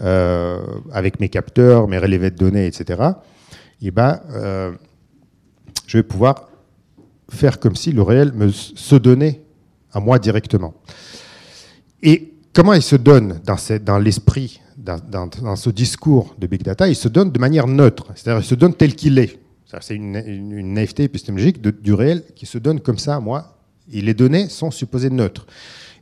euh, 0.00 0.58
avec 0.92 1.20
mes 1.20 1.28
capteurs, 1.28 1.88
mes 1.88 1.98
relevés 1.98 2.30
de 2.30 2.36
données, 2.36 2.66
etc. 2.66 3.02
Et 3.82 3.90
ben, 3.90 4.20
je 5.86 5.98
vais 5.98 6.02
pouvoir 6.02 6.48
faire 7.30 7.58
comme 7.60 7.76
si 7.76 7.92
le 7.92 8.02
réel 8.02 8.32
me 8.32 8.50
se 8.50 8.96
donnait 8.96 9.40
à 9.92 10.00
moi 10.00 10.18
directement. 10.18 10.74
Et 12.02 12.34
comment 12.52 12.74
il 12.74 12.82
se 12.82 12.96
donne 12.96 13.40
dans, 13.44 13.98
l'esprit, 13.98 14.60
dans, 14.76 15.56
ce 15.56 15.70
discours 15.70 16.34
de 16.38 16.46
Big 16.46 16.62
Data? 16.62 16.88
Il 16.88 16.96
se 16.96 17.08
donne 17.08 17.30
de 17.30 17.38
manière 17.38 17.66
neutre, 17.66 18.06
c'est-à-dire 18.14 18.42
il 18.42 18.46
se 18.46 18.54
donne 18.54 18.74
tel 18.74 18.94
qu'il 18.94 19.18
est. 19.18 19.38
C'est 19.80 19.94
une, 19.94 20.16
une, 20.16 20.74
naïveté 20.74 21.04
épistémologique 21.04 21.60
du 21.60 21.94
réel 21.94 22.24
qui 22.34 22.44
se 22.44 22.58
donne 22.58 22.80
comme 22.80 22.98
ça, 22.98 23.20
moi, 23.20 23.59
et 23.92 24.00
les 24.00 24.14
données 24.14 24.48
sont 24.48 24.70
supposées 24.70 25.10
neutres. 25.10 25.46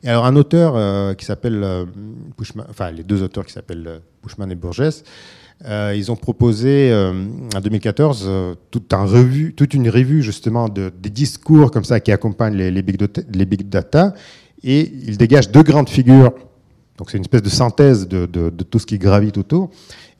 Et 0.03 0.09
alors 0.09 0.25
un 0.25 0.35
auteur 0.35 0.73
euh, 0.75 1.13
qui 1.13 1.25
s'appelle 1.25 1.61
euh, 1.63 1.85
enfin 2.69 2.91
les 2.91 3.03
deux 3.03 3.21
auteurs 3.21 3.45
qui 3.45 3.53
s'appellent 3.53 3.87
euh, 3.87 3.99
Bushman 4.23 4.51
et 4.51 4.55
Burgess, 4.55 5.03
ils 5.93 6.09
ont 6.09 6.15
proposé 6.15 6.93
en 6.93 7.59
2014 7.59 8.31
tout 8.71 8.83
un 8.93 9.03
revue, 9.03 9.53
toute 9.53 9.73
une 9.73 9.89
revue 9.89 10.23
justement 10.23 10.69
de, 10.69 10.89
des 11.01 11.09
discours 11.09 11.69
comme 11.69 11.83
ça 11.83 11.99
qui 11.99 12.13
accompagnent 12.13 12.55
les, 12.55 12.81
big, 12.81 13.67
data, 13.67 14.13
et 14.63 14.89
il 15.05 15.17
dégage 15.17 15.51
deux 15.51 15.63
grandes 15.63 15.89
figures. 15.89 16.31
Donc 16.97 17.11
c'est 17.11 17.17
une 17.17 17.23
espèce 17.23 17.41
de 17.41 17.49
synthèse 17.49 18.07
de, 18.07 18.49
tout 18.63 18.79
ce 18.79 18.85
qui 18.85 18.97
gravite 18.97 19.37
autour. 19.37 19.69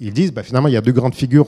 Ils 0.01 0.11
disent, 0.11 0.33
bah, 0.33 0.43
finalement, 0.43 0.67
il 0.67 0.73
y 0.73 0.77
a 0.77 0.81
deux 0.81 0.91
grandes 0.91 1.15
figures. 1.15 1.47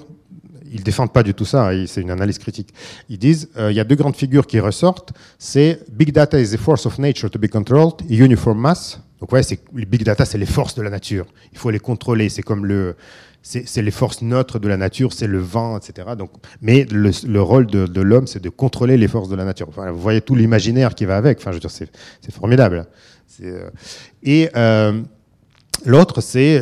Ils 0.71 0.83
défendent 0.83 1.13
pas 1.13 1.23
du 1.23 1.33
tout 1.33 1.45
ça, 1.45 1.69
hein, 1.69 1.85
c'est 1.87 2.01
une 2.01 2.11
analyse 2.11 2.37
critique. 2.39 2.73
Ils 3.09 3.19
disent, 3.19 3.49
euh, 3.57 3.71
il 3.71 3.75
y 3.75 3.79
a 3.79 3.83
deux 3.83 3.95
grandes 3.95 4.15
figures 4.15 4.47
qui 4.47 4.59
ressortent. 4.59 5.11
C'est 5.37 5.79
Big 5.91 6.11
Data 6.11 6.39
is 6.39 6.49
the 6.51 6.57
force 6.57 6.85
of 6.85 6.97
nature 6.97 7.29
to 7.29 7.39
be 7.39 7.47
controlled, 7.47 8.01
uniform 8.09 8.59
mass. 8.59 8.99
Donc 9.21 9.31
ouais, 9.31 9.43
c'est 9.43 9.59
big 9.71 10.03
data, 10.03 10.25
c'est 10.25 10.39
les 10.39 10.47
forces 10.47 10.73
de 10.73 10.81
la 10.81 10.89
nature. 10.89 11.27
Il 11.53 11.59
faut 11.59 11.69
les 11.69 11.79
contrôler. 11.79 12.27
C'est 12.27 12.41
comme 12.41 12.65
le, 12.65 12.95
c'est 13.43 13.81
les 13.81 13.91
forces 13.91 14.23
neutres 14.23 14.57
de 14.57 14.67
la 14.67 14.77
nature, 14.77 15.13
c'est 15.13 15.27
le 15.27 15.37
vent, 15.37 15.77
etc. 15.77 16.09
Donc, 16.17 16.31
mais 16.61 16.85
le, 16.91 17.41
rôle 17.41 17.67
de, 17.67 18.01
l'homme, 18.01 18.25
c'est 18.25 18.41
de 18.41 18.49
contrôler 18.49 18.97
les 18.97 19.07
forces 19.07 19.29
de 19.29 19.35
la 19.35 19.45
nature. 19.45 19.69
Vous 19.69 20.01
voyez 20.01 20.21
tout 20.21 20.35
l'imaginaire 20.35 20.95
qui 20.95 21.05
va 21.05 21.17
avec. 21.17 21.37
Enfin, 21.37 21.51
je 21.51 21.57
veux 21.57 21.59
dire, 21.59 21.71
c'est 21.71 21.89
formidable. 22.31 22.87
Euh, 23.43 23.69
et 24.23 24.49
euh, 24.55 25.01
l'autre, 25.85 26.21
c'est, 26.21 26.61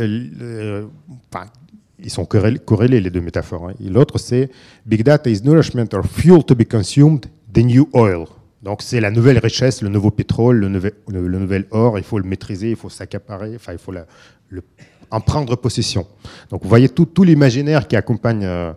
ils 2.04 2.10
sont 2.10 2.26
corrélés, 2.26 3.02
les 3.02 3.10
deux 3.10 3.22
métaphores. 3.22 3.70
Hein. 3.70 3.74
L'autre, 3.80 4.18
c'est 4.18 4.50
big 4.86 5.04
data 5.04 5.30
is 5.30 5.42
nourishment 5.44 5.88
or 5.94 6.06
fuel 6.06 6.44
to 6.44 6.56
be 6.56 6.66
consumed, 6.66 7.26
the 7.54 7.60
new 7.60 7.90
oil. 7.94 8.26
Donc 8.62 8.82
c'est 8.82 9.00
la 9.00 9.12
nouvelle 9.12 9.38
richesse, 9.40 9.82
le 9.82 9.90
nouveau 9.90 10.12
pétrole, 10.12 10.60
le 10.60 10.70
nouvel, 11.40 11.66
or. 11.72 11.98
Il 11.98 12.04
faut 12.04 12.20
le 12.20 12.26
maîtriser, 12.28 12.72
il 12.72 12.76
faut 12.76 12.90
s'accaparer. 12.90 13.56
Enfin, 13.56 13.72
il 13.72 13.80
faut 13.80 13.94
en 15.12 15.22
prendre 15.22 15.56
possession. 15.56 16.06
Donc 16.50 16.64
vous 16.64 16.70
voyez 16.70 16.90
tout, 16.90 17.06
tout 17.06 17.24
l'imaginaire 17.24 17.88
qui 17.88 17.96
accompagne, 17.96 18.44
euh, 18.44 18.74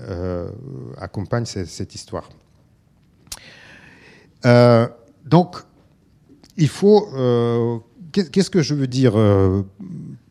euh, 0.00 0.48
cette, 1.44 1.94
histoire. 1.94 2.28
Euh, 4.46 4.86
donc, 5.24 5.56
il 6.56 6.68
faut... 6.68 7.82
Qu'est-ce 8.12 8.50
que 8.50 8.62
je 8.62 8.74
veux 8.74 8.86
dire 8.86 9.14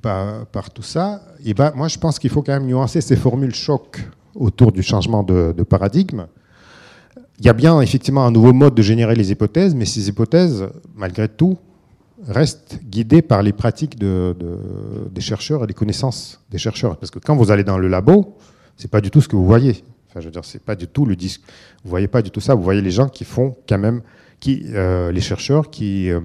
par, 0.02 0.70
tout 0.74 0.82
ça 0.82 1.22
Eh 1.46 1.54
ben, 1.54 1.72
Moi, 1.76 1.88
je 1.88 1.98
pense 1.98 2.20
qu'il 2.20 2.30
faut 2.30 2.42
quand 2.42 2.54
même 2.54 2.66
nuancer 2.66 3.02
ces 3.02 3.16
formules 3.16 3.56
choc 3.56 4.04
autour 4.36 4.72
du 4.72 4.84
changement 4.84 5.24
de, 5.24 5.64
paradigme. 5.64 6.28
Il 7.40 7.46
y 7.46 7.50
a 7.50 7.54
bien 7.54 7.82
effectivement 7.82 8.26
un 8.26 8.32
nouveau 8.32 8.54
mode 8.54 8.76
de 8.76 8.82
générer 8.82 9.16
les 9.16 9.32
hypothèses, 9.32 9.74
mais 9.74 9.86
ces 9.86 10.08
hypothèses, 10.10 10.68
malgré 10.96 11.28
tout, 11.28 11.58
reste 12.28 12.80
guidé 12.84 13.22
par 13.22 13.42
les 13.42 13.52
pratiques 13.52 13.98
de, 13.98 14.36
des 15.12 15.22
chercheurs 15.22 15.64
et 15.64 15.68
les 15.68 15.74
connaissances 15.74 16.40
des 16.52 16.60
chercheurs. 16.60 16.98
Parce 16.98 17.10
que 17.10 17.20
quand 17.20 17.36
vous 17.36 17.50
allez 17.50 17.64
dans 17.64 17.80
le 17.80 17.88
labo, 17.88 18.38
c'est 18.78 18.92
pas 18.92 19.02
du 19.02 19.10
tout 19.10 19.22
ce 19.22 19.28
que 19.28 19.36
vous 19.36 19.46
voyez. 19.46 19.84
Enfin, 20.10 20.20
je 20.20 20.26
veux 20.26 20.32
dire, 20.32 20.46
c'est 20.46 20.62
pas 20.64 20.76
du 20.76 20.88
tout 20.88 21.06
le 21.06 21.16
disque. 21.16 21.42
Vous 21.84 21.90
voyez 21.90 22.08
pas 22.08 22.22
du 22.22 22.32
tout 22.32 22.42
ça. 22.42 22.54
Vous 22.54 22.64
voyez 22.64 22.82
les 22.82 22.92
gens 22.92 23.08
qui 23.08 23.24
font 23.24 23.56
quand 23.68 23.78
même, 23.80 24.02
euh, 24.48 25.12
les 25.12 25.22
chercheurs 25.22 25.70
qui, 25.70 26.12
euh, 26.12 26.20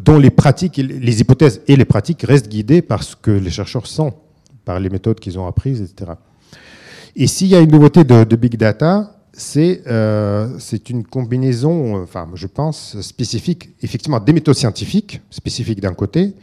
dont 0.00 0.18
les 0.18 0.30
pratiques, 0.30 0.76
les 0.76 1.20
hypothèses 1.20 1.60
et 1.66 1.76
les 1.76 1.84
pratiques 1.84 2.22
restent 2.22 2.48
guidées 2.48 2.82
par 2.82 3.02
ce 3.02 3.16
que 3.16 3.30
les 3.30 3.50
chercheurs 3.50 3.86
sont, 3.86 4.14
par 4.64 4.78
les 4.80 4.90
méthodes 4.90 5.18
qu'ils 5.20 5.38
ont 5.38 5.46
apprises, 5.46 5.80
etc. 5.80 6.12
Et 7.16 7.26
s'il 7.26 7.48
y 7.48 7.54
a 7.54 7.60
une 7.60 7.70
nouveauté 7.70 8.04
de, 8.04 8.24
de 8.24 8.36
big 8.36 8.56
data, 8.56 9.22
euh, 9.56 10.56
c'est 10.58 10.90
une 10.90 11.04
combinaison, 11.04 12.02
enfin, 12.02 12.28
je 12.34 12.46
pense, 12.46 13.00
spécifique, 13.00 13.70
effectivement, 13.82 14.20
des 14.20 14.32
méthodes 14.32 14.56
scientifiques, 14.56 15.20
spécifiques 15.30 15.80
d'un 15.80 15.94
côté, 15.94 16.34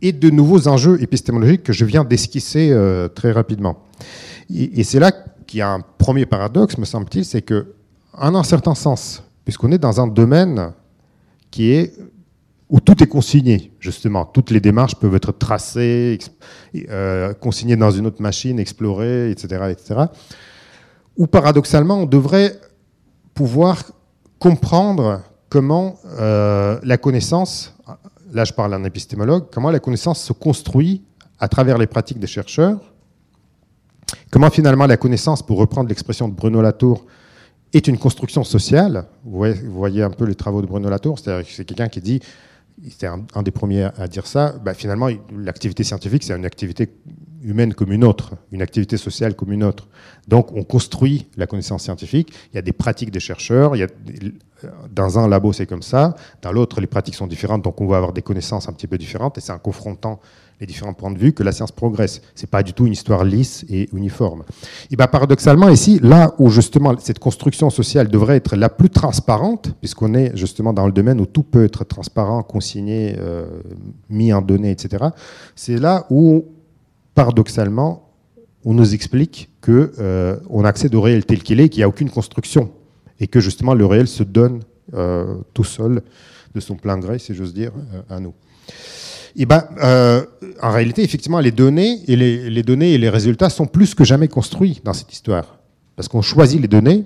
et 0.00 0.12
de 0.12 0.30
nouveaux 0.30 0.68
enjeux 0.68 1.02
épistémologiques 1.02 1.62
que 1.62 1.72
je 1.72 1.84
viens 1.84 2.04
d'esquisser 2.04 2.70
euh, 2.70 3.08
très 3.08 3.32
rapidement. 3.32 3.84
Et, 4.54 4.82
c'est 4.84 5.00
là 5.00 5.12
qu'il 5.46 5.58
y 5.58 5.62
a 5.62 5.70
un 5.70 5.80
premier 5.80 6.24
paradoxe, 6.24 6.78
me 6.78 6.84
semble-t-il, 6.84 7.24
c'est 7.24 7.42
que, 7.42 7.74
en 8.14 8.34
un 8.34 8.44
certain 8.44 8.74
sens, 8.74 9.22
puisqu'on 9.44 9.72
est 9.72 9.78
dans 9.78 10.00
un 10.00 10.06
domaine 10.06 10.72
qui 11.50 11.72
est 11.72 11.92
où 12.70 12.80
tout 12.80 13.02
est 13.02 13.06
consigné, 13.06 13.72
justement. 13.80 14.26
Toutes 14.26 14.50
les 14.50 14.60
démarches 14.60 14.94
peuvent 14.96 15.14
être 15.14 15.32
tracées, 15.32 16.18
euh, 16.90 17.32
consignées 17.34 17.76
dans 17.76 17.90
une 17.90 18.06
autre 18.06 18.20
machine, 18.20 18.58
explorées, 18.58 19.30
etc., 19.30 19.70
etc 19.70 20.06
où 21.18 21.26
paradoxalement, 21.26 21.98
on 21.98 22.06
devrait 22.06 22.58
pouvoir 23.34 23.82
comprendre 24.38 25.22
comment 25.48 25.96
euh, 26.18 26.78
la 26.84 26.96
connaissance, 26.96 27.74
là 28.32 28.44
je 28.44 28.52
parle 28.52 28.70
d'un 28.70 28.84
épistémologue, 28.84 29.46
comment 29.52 29.70
la 29.70 29.80
connaissance 29.80 30.22
se 30.22 30.32
construit 30.32 31.02
à 31.40 31.48
travers 31.48 31.76
les 31.76 31.88
pratiques 31.88 32.20
des 32.20 32.26
chercheurs, 32.28 32.78
comment 34.30 34.50
finalement 34.50 34.86
la 34.86 34.96
connaissance, 34.96 35.44
pour 35.44 35.58
reprendre 35.58 35.88
l'expression 35.88 36.28
de 36.28 36.34
Bruno 36.34 36.62
Latour, 36.62 37.04
est 37.74 37.86
une 37.86 37.98
construction 37.98 38.44
sociale. 38.44 39.04
Vous 39.24 39.44
voyez, 39.66 40.02
un 40.02 40.10
peu 40.10 40.24
les 40.24 40.34
travaux 40.34 40.62
de 40.62 40.66
Bruno 40.66 40.88
Latour, 40.88 41.18
c'est-à-dire 41.18 41.46
que 41.46 41.52
c'est 41.52 41.64
quelqu'un 41.64 41.88
qui 41.88 42.00
dit, 42.00 42.20
c'est 42.90 43.06
un, 43.06 43.42
des 43.42 43.50
premiers 43.50 43.88
à 43.96 44.08
dire 44.08 44.26
ça, 44.26 44.54
bah, 44.64 44.74
finalement, 44.74 45.08
l'activité 45.36 45.84
scientifique, 45.84 46.22
c'est 46.22 46.34
une 46.34 46.46
activité 46.46 46.88
humaine 47.42 47.74
comme 47.74 47.92
une 47.92 48.04
autre, 48.04 48.34
une 48.52 48.62
activité 48.62 48.96
sociale 48.96 49.34
comme 49.34 49.52
une 49.52 49.64
autre. 49.64 49.88
Donc, 50.26 50.52
on 50.52 50.64
construit 50.64 51.28
la 51.36 51.46
connaissance 51.46 51.84
scientifique. 51.84 52.32
Il 52.52 52.56
y 52.56 52.58
a 52.58 52.62
des 52.62 52.72
pratiques 52.72 53.10
des 53.10 53.20
chercheurs. 53.20 53.76
Il 53.76 53.80
y 53.80 53.82
a 53.82 53.88
dans 54.90 55.18
un 55.18 55.28
labo, 55.28 55.52
c'est 55.52 55.66
comme 55.66 55.82
ça. 55.82 56.16
Dans 56.42 56.52
l'autre, 56.52 56.80
les 56.80 56.86
pratiques 56.86 57.14
sont 57.14 57.26
différentes. 57.26 57.62
Donc, 57.62 57.80
on 57.80 57.86
va 57.86 57.96
avoir 57.96 58.12
des 58.12 58.22
connaissances 58.22 58.68
un 58.68 58.72
petit 58.72 58.86
peu 58.86 58.98
différentes. 58.98 59.38
Et 59.38 59.40
c'est 59.40 59.52
en 59.52 59.58
confrontant 59.58 60.20
les 60.60 60.66
différents 60.66 60.92
points 60.92 61.10
de 61.10 61.18
vue 61.18 61.32
que 61.32 61.42
la 61.42 61.52
science 61.52 61.72
progresse. 61.72 62.20
C'est 62.34 62.50
pas 62.50 62.62
du 62.62 62.72
tout 62.72 62.86
une 62.86 62.92
histoire 62.92 63.24
lisse 63.24 63.64
et 63.68 63.88
uniforme. 63.92 64.42
Et 64.90 64.96
ben, 64.96 65.06
paradoxalement, 65.06 65.68
ici, 65.68 66.00
là 66.02 66.34
où 66.38 66.50
justement 66.50 66.94
cette 66.98 67.18
construction 67.18 67.70
sociale 67.70 68.08
devrait 68.08 68.36
être 68.36 68.56
la 68.56 68.68
plus 68.68 68.90
transparente, 68.90 69.74
puisqu'on 69.80 70.14
est 70.14 70.36
justement 70.36 70.72
dans 70.72 70.86
le 70.86 70.92
domaine 70.92 71.20
où 71.20 71.26
tout 71.26 71.42
peut 71.44 71.64
être 71.64 71.84
transparent, 71.84 72.42
consigné, 72.42 73.16
euh, 73.18 73.46
mis 74.10 74.32
en 74.32 74.42
données, 74.42 74.70
etc., 74.70 75.06
c'est 75.54 75.76
là 75.76 76.06
où 76.10 76.44
paradoxalement, 77.14 78.08
on 78.64 78.74
nous 78.74 78.94
explique 78.94 79.50
qu'on 79.60 79.88
euh, 79.98 80.62
accède 80.64 80.94
au 80.94 81.00
réel 81.00 81.24
tel 81.24 81.42
qu'il 81.42 81.60
est, 81.60 81.68
qu'il 81.68 81.80
n'y 81.80 81.84
a 81.84 81.88
aucune 81.88 82.10
construction, 82.10 82.70
et 83.18 83.26
que 83.26 83.40
justement 83.40 83.74
le 83.74 83.86
réel 83.86 84.06
se 84.06 84.22
donne 84.22 84.60
euh, 84.94 85.34
tout 85.52 85.64
seul, 85.64 86.02
de 86.54 86.60
son 86.60 86.76
plein 86.76 86.98
gré, 86.98 87.18
si 87.18 87.34
j'ose 87.34 87.52
dire, 87.52 87.72
euh, 87.92 88.16
à 88.16 88.20
nous. 88.20 88.32
Et 89.38 89.46
ben, 89.46 89.64
en 90.60 90.70
réalité, 90.70 91.02
effectivement, 91.02 91.40
les 91.40 91.52
données, 91.52 92.00
et 92.08 92.16
les, 92.16 92.62
données 92.62 92.92
et 92.92 92.98
les 92.98 93.08
résultats 93.08 93.48
sont 93.48 93.66
plus 93.66 93.94
que 93.94 94.04
jamais 94.04 94.28
construits 94.28 94.80
dans 94.84 94.92
cette 94.92 95.12
histoire. 95.12 95.58
Parce 95.96 96.08
qu'on 96.08 96.22
choisit 96.22 96.60
les 96.60 96.68
données, 96.68 97.04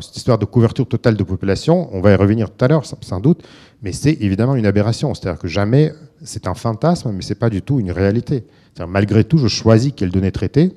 cette 0.00 0.16
histoire 0.16 0.38
de 0.38 0.44
couverture 0.44 0.86
totale 0.86 1.16
de 1.16 1.24
population, 1.24 1.88
on 1.92 2.00
va 2.00 2.12
y 2.12 2.14
revenir 2.14 2.50
tout 2.50 2.64
à 2.64 2.68
l'heure, 2.68 2.84
sans 2.86 3.20
doute, 3.20 3.42
mais 3.82 3.92
c'est 3.92 4.16
évidemment 4.20 4.54
une 4.54 4.66
aberration. 4.66 5.12
C'est-à-dire 5.12 5.40
que 5.40 5.48
jamais, 5.48 5.92
c'est 6.22 6.46
un 6.46 6.54
fantasme, 6.54 7.10
mais 7.12 7.22
ce 7.22 7.30
n'est 7.30 7.38
pas 7.38 7.50
du 7.50 7.62
tout 7.62 7.80
une 7.80 7.90
réalité 7.90 8.44
malgré 8.86 9.24
tout, 9.24 9.38
je 9.38 9.48
choisis 9.48 9.92
quelles 9.94 10.10
données 10.10 10.32
traiter, 10.32 10.72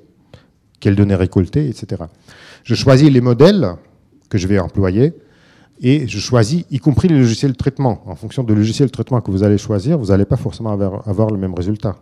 quelles 0.79 0.95
données 0.95 1.15
récolter, 1.15 1.67
etc. 1.67 2.03
Je 2.63 2.75
choisis 2.75 3.09
les 3.09 3.21
modèles 3.21 3.75
que 4.29 4.37
je 4.37 4.47
vais 4.47 4.59
employer 4.59 5.13
et 5.81 6.07
je 6.07 6.19
choisis, 6.19 6.65
y 6.71 6.79
compris 6.79 7.07
les 7.07 7.19
logiciels 7.19 7.51
de 7.51 7.57
traitement. 7.57 8.01
En 8.05 8.15
fonction 8.15 8.43
du 8.43 8.55
logiciel 8.55 8.87
de 8.87 8.91
traitement 8.91 9.21
que 9.21 9.31
vous 9.31 9.43
allez 9.43 9.57
choisir, 9.57 9.97
vous 9.97 10.07
n'allez 10.07 10.25
pas 10.25 10.37
forcément 10.37 10.71
avoir, 10.71 11.31
le 11.31 11.37
même 11.37 11.53
résultat. 11.53 11.97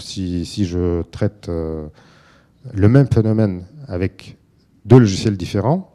Si, 0.00 0.44
si, 0.44 0.66
je 0.66 1.02
traite 1.02 1.48
euh, 1.48 1.86
le 2.74 2.88
même 2.88 3.06
phénomène 3.06 3.64
avec 3.86 4.36
deux 4.84 4.98
logiciels 4.98 5.36
différents, 5.36 5.94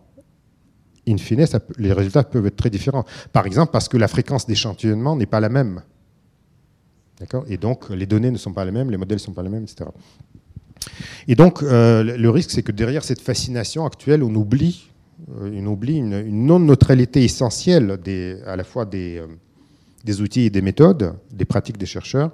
in 1.08 1.18
fine, 1.18 1.46
les 1.78 1.94
résultats 1.94 2.24
peuvent 2.24 2.48
être 2.48 2.56
très 2.56 2.72
différents. 2.72 3.06
Par 3.32 3.46
exemple, 3.46 3.72
parce 3.72 3.88
que 3.88 3.98
la 3.98 4.08
fréquence 4.08 4.48
d'échantillonnement 4.48 5.16
n'est 5.16 5.28
pas 5.28 5.40
la 5.40 5.50
même. 5.50 5.82
Et 7.48 7.58
donc, 7.58 7.90
les 7.90 8.06
données 8.06 8.32
ne 8.32 8.38
sont 8.38 8.54
pas 8.54 8.66
les 8.66 8.72
mêmes, 8.72 8.90
les 8.90 8.98
modèles 8.98 9.18
ne 9.18 9.22
sont 9.22 9.34
pas 9.34 9.44
les 9.44 9.50
mêmes, 9.50 9.64
etc. 9.64 9.90
Et 11.28 11.36
donc, 11.36 11.64
euh, 11.64 12.18
le 12.18 12.30
risque, 12.30 12.52
c'est 12.52 12.64
que 12.64 12.72
derrière 12.72 13.04
cette 13.04 13.22
fascination 13.22 13.86
actuelle, 13.86 14.24
on 14.24 14.34
oublie, 14.36 14.90
euh, 15.42 15.52
une, 15.52 16.46
non-neutralité 16.46 17.24
essentielle 17.24 17.98
à 18.46 18.56
la 18.56 18.64
fois 18.64 18.86
des, 18.86 19.18
euh, 19.18 19.28
des, 20.04 20.22
outils 20.22 20.42
et 20.42 20.50
des 20.50 20.62
méthodes, 20.62 21.14
des 21.32 21.46
pratiques 21.46 21.78
des 21.78 21.86
chercheurs, 21.86 22.32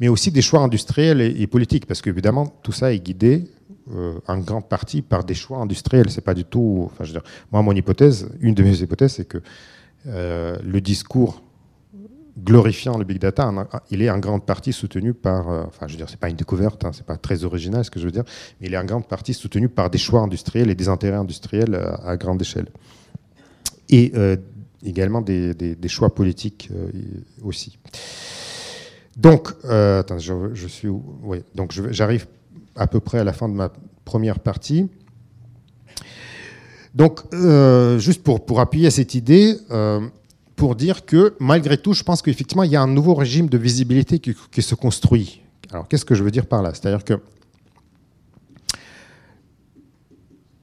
mais 0.00 0.08
aussi 0.08 0.30
des 0.30 0.42
choix 0.42 0.60
industriels 0.60 1.20
et, 1.20 1.46
politiques, 1.46 1.86
parce 1.86 2.02
qu'évidemment, 2.02 2.46
tout 2.62 2.72
ça 2.72 2.92
est 2.92 3.00
guidé 3.00 3.44
en 4.26 4.38
grande 4.38 4.68
partie 4.68 5.00
par 5.00 5.22
des 5.24 5.34
choix 5.34 5.58
industriels. 5.58 6.10
C'est 6.10 6.20
pas 6.20 6.34
du 6.34 6.44
tout. 6.44 6.90
Moi, 7.52 7.62
mon 7.62 7.72
hypothèse, 7.72 8.28
une 8.40 8.52
de 8.52 8.62
mes 8.62 8.76
hypothèses, 8.76 9.12
c'est 9.12 9.28
que 9.28 9.38
le 10.04 10.80
discours 10.80 11.40
glorifiant 12.38 12.98
le 12.98 13.04
big 13.04 13.18
data, 13.18 13.50
il 13.90 14.02
est 14.02 14.10
en 14.10 14.18
grande 14.18 14.44
partie 14.44 14.72
soutenu 14.72 15.14
par, 15.14 15.48
euh, 15.48 15.64
enfin 15.66 15.86
je 15.86 15.92
veux 15.92 15.96
dire, 15.96 16.08
c'est 16.08 16.20
pas 16.20 16.28
une 16.28 16.36
découverte, 16.36 16.84
hein, 16.84 16.90
c'est 16.92 17.06
pas 17.06 17.16
très 17.16 17.44
original 17.44 17.84
ce 17.84 17.90
que 17.90 17.98
je 17.98 18.04
veux 18.04 18.12
dire, 18.12 18.24
mais 18.60 18.66
il 18.66 18.74
est 18.74 18.78
en 18.78 18.84
grande 18.84 19.08
partie 19.08 19.32
soutenu 19.32 19.68
par 19.68 19.88
des 19.88 19.98
choix 19.98 20.20
industriels 20.20 20.70
et 20.70 20.74
des 20.74 20.88
intérêts 20.88 21.16
industriels 21.16 21.74
euh, 21.74 21.96
à, 22.04 22.16
grande 22.16 22.40
échelle. 22.40 22.68
Et 23.88 24.12
euh, 24.14 24.36
également 24.84 25.22
des, 25.22 25.76
choix 25.88 26.14
politiques 26.14 26.70
aussi. 27.42 27.78
Donc, 29.16 29.52
attends, 29.64 30.18
je, 30.18 30.66
suis, 30.66 30.88
oui, 30.88 31.42
donc 31.54 31.72
j'arrive 31.90 32.26
à 32.74 32.86
peu 32.86 33.00
près 33.00 33.18
à 33.18 33.24
la 33.24 33.32
fin 33.32 33.48
de 33.48 33.54
ma 33.54 33.72
première 34.04 34.40
partie. 34.40 34.88
Donc, 36.94 37.20
juste 37.98 38.22
pour, 38.22 38.44
pour 38.44 38.60
appuyer 38.60 38.90
cette 38.90 39.14
idée, 39.14 39.56
pour 40.56 40.74
dire 40.74 41.04
que 41.04 41.34
malgré 41.38 41.76
tout, 41.76 41.92
je 41.92 42.02
pense 42.02 42.22
qu'effectivement, 42.22 42.62
il 42.62 42.72
y 42.72 42.76
a 42.76 42.82
un 42.82 42.88
nouveau 42.88 43.14
régime 43.14 43.48
de 43.48 43.58
visibilité 43.58 44.18
qui, 44.18 44.62
se 44.62 44.74
construit. 44.74 45.42
Alors, 45.70 45.86
qu'est-ce 45.86 46.04
que 46.04 46.14
je 46.14 46.24
veux 46.24 46.30
dire 46.30 46.46
par 46.46 46.62
là? 46.62 46.72
C'est-à-dire 46.72 47.04
que 47.04 47.20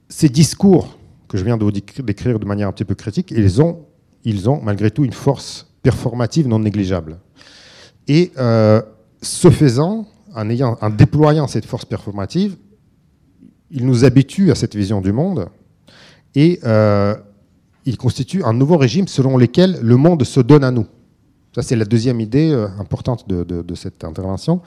ces 0.08 0.28
discours 0.28 0.98
que 1.28 1.38
je 1.38 1.44
viens 1.44 1.56
de 1.56 1.64
vous 1.64 1.70
décrire 1.70 2.38
de 2.38 2.44
manière 2.44 2.68
un 2.68 2.72
petit 2.72 2.84
peu 2.84 2.94
critique, 2.94 3.30
ils 3.30 3.62
ont, 3.62 3.86
ils 4.24 4.48
ont 4.50 4.60
malgré 4.60 4.90
tout 4.90 5.04
une 5.04 5.12
force 5.12 5.66
performative 5.82 6.48
non 6.48 6.58
négligeable. 6.58 7.18
Et 8.08 8.32
euh, 8.36 8.82
ce 9.22 9.50
faisant, 9.50 10.06
en, 10.34 10.50
ayant, 10.50 10.76
en 10.80 10.90
déployant 10.90 11.46
cette 11.46 11.66
force 11.66 11.84
performative, 11.84 12.56
ils 13.70 13.86
nous 13.86 14.04
habituent 14.04 14.50
à 14.50 14.54
cette 14.54 14.74
vision 14.74 15.00
du 15.00 15.12
monde 15.12 15.48
et 16.34 16.60
euh, 16.64 17.14
il 17.86 17.96
constitue 17.96 18.42
un 18.44 18.52
nouveau 18.52 18.76
régime 18.76 19.08
selon 19.08 19.36
lequel 19.36 19.78
le 19.82 19.96
monde 19.96 20.24
se 20.24 20.40
donne 20.40 20.64
à 20.64 20.70
nous. 20.70 20.86
Ça, 21.54 21.62
c'est 21.62 21.76
la 21.76 21.84
deuxième 21.84 22.20
idée 22.20 22.50
euh, 22.50 22.66
importante 22.80 23.28
de, 23.28 23.74
cette 23.74 24.02
intervention. 24.02 24.60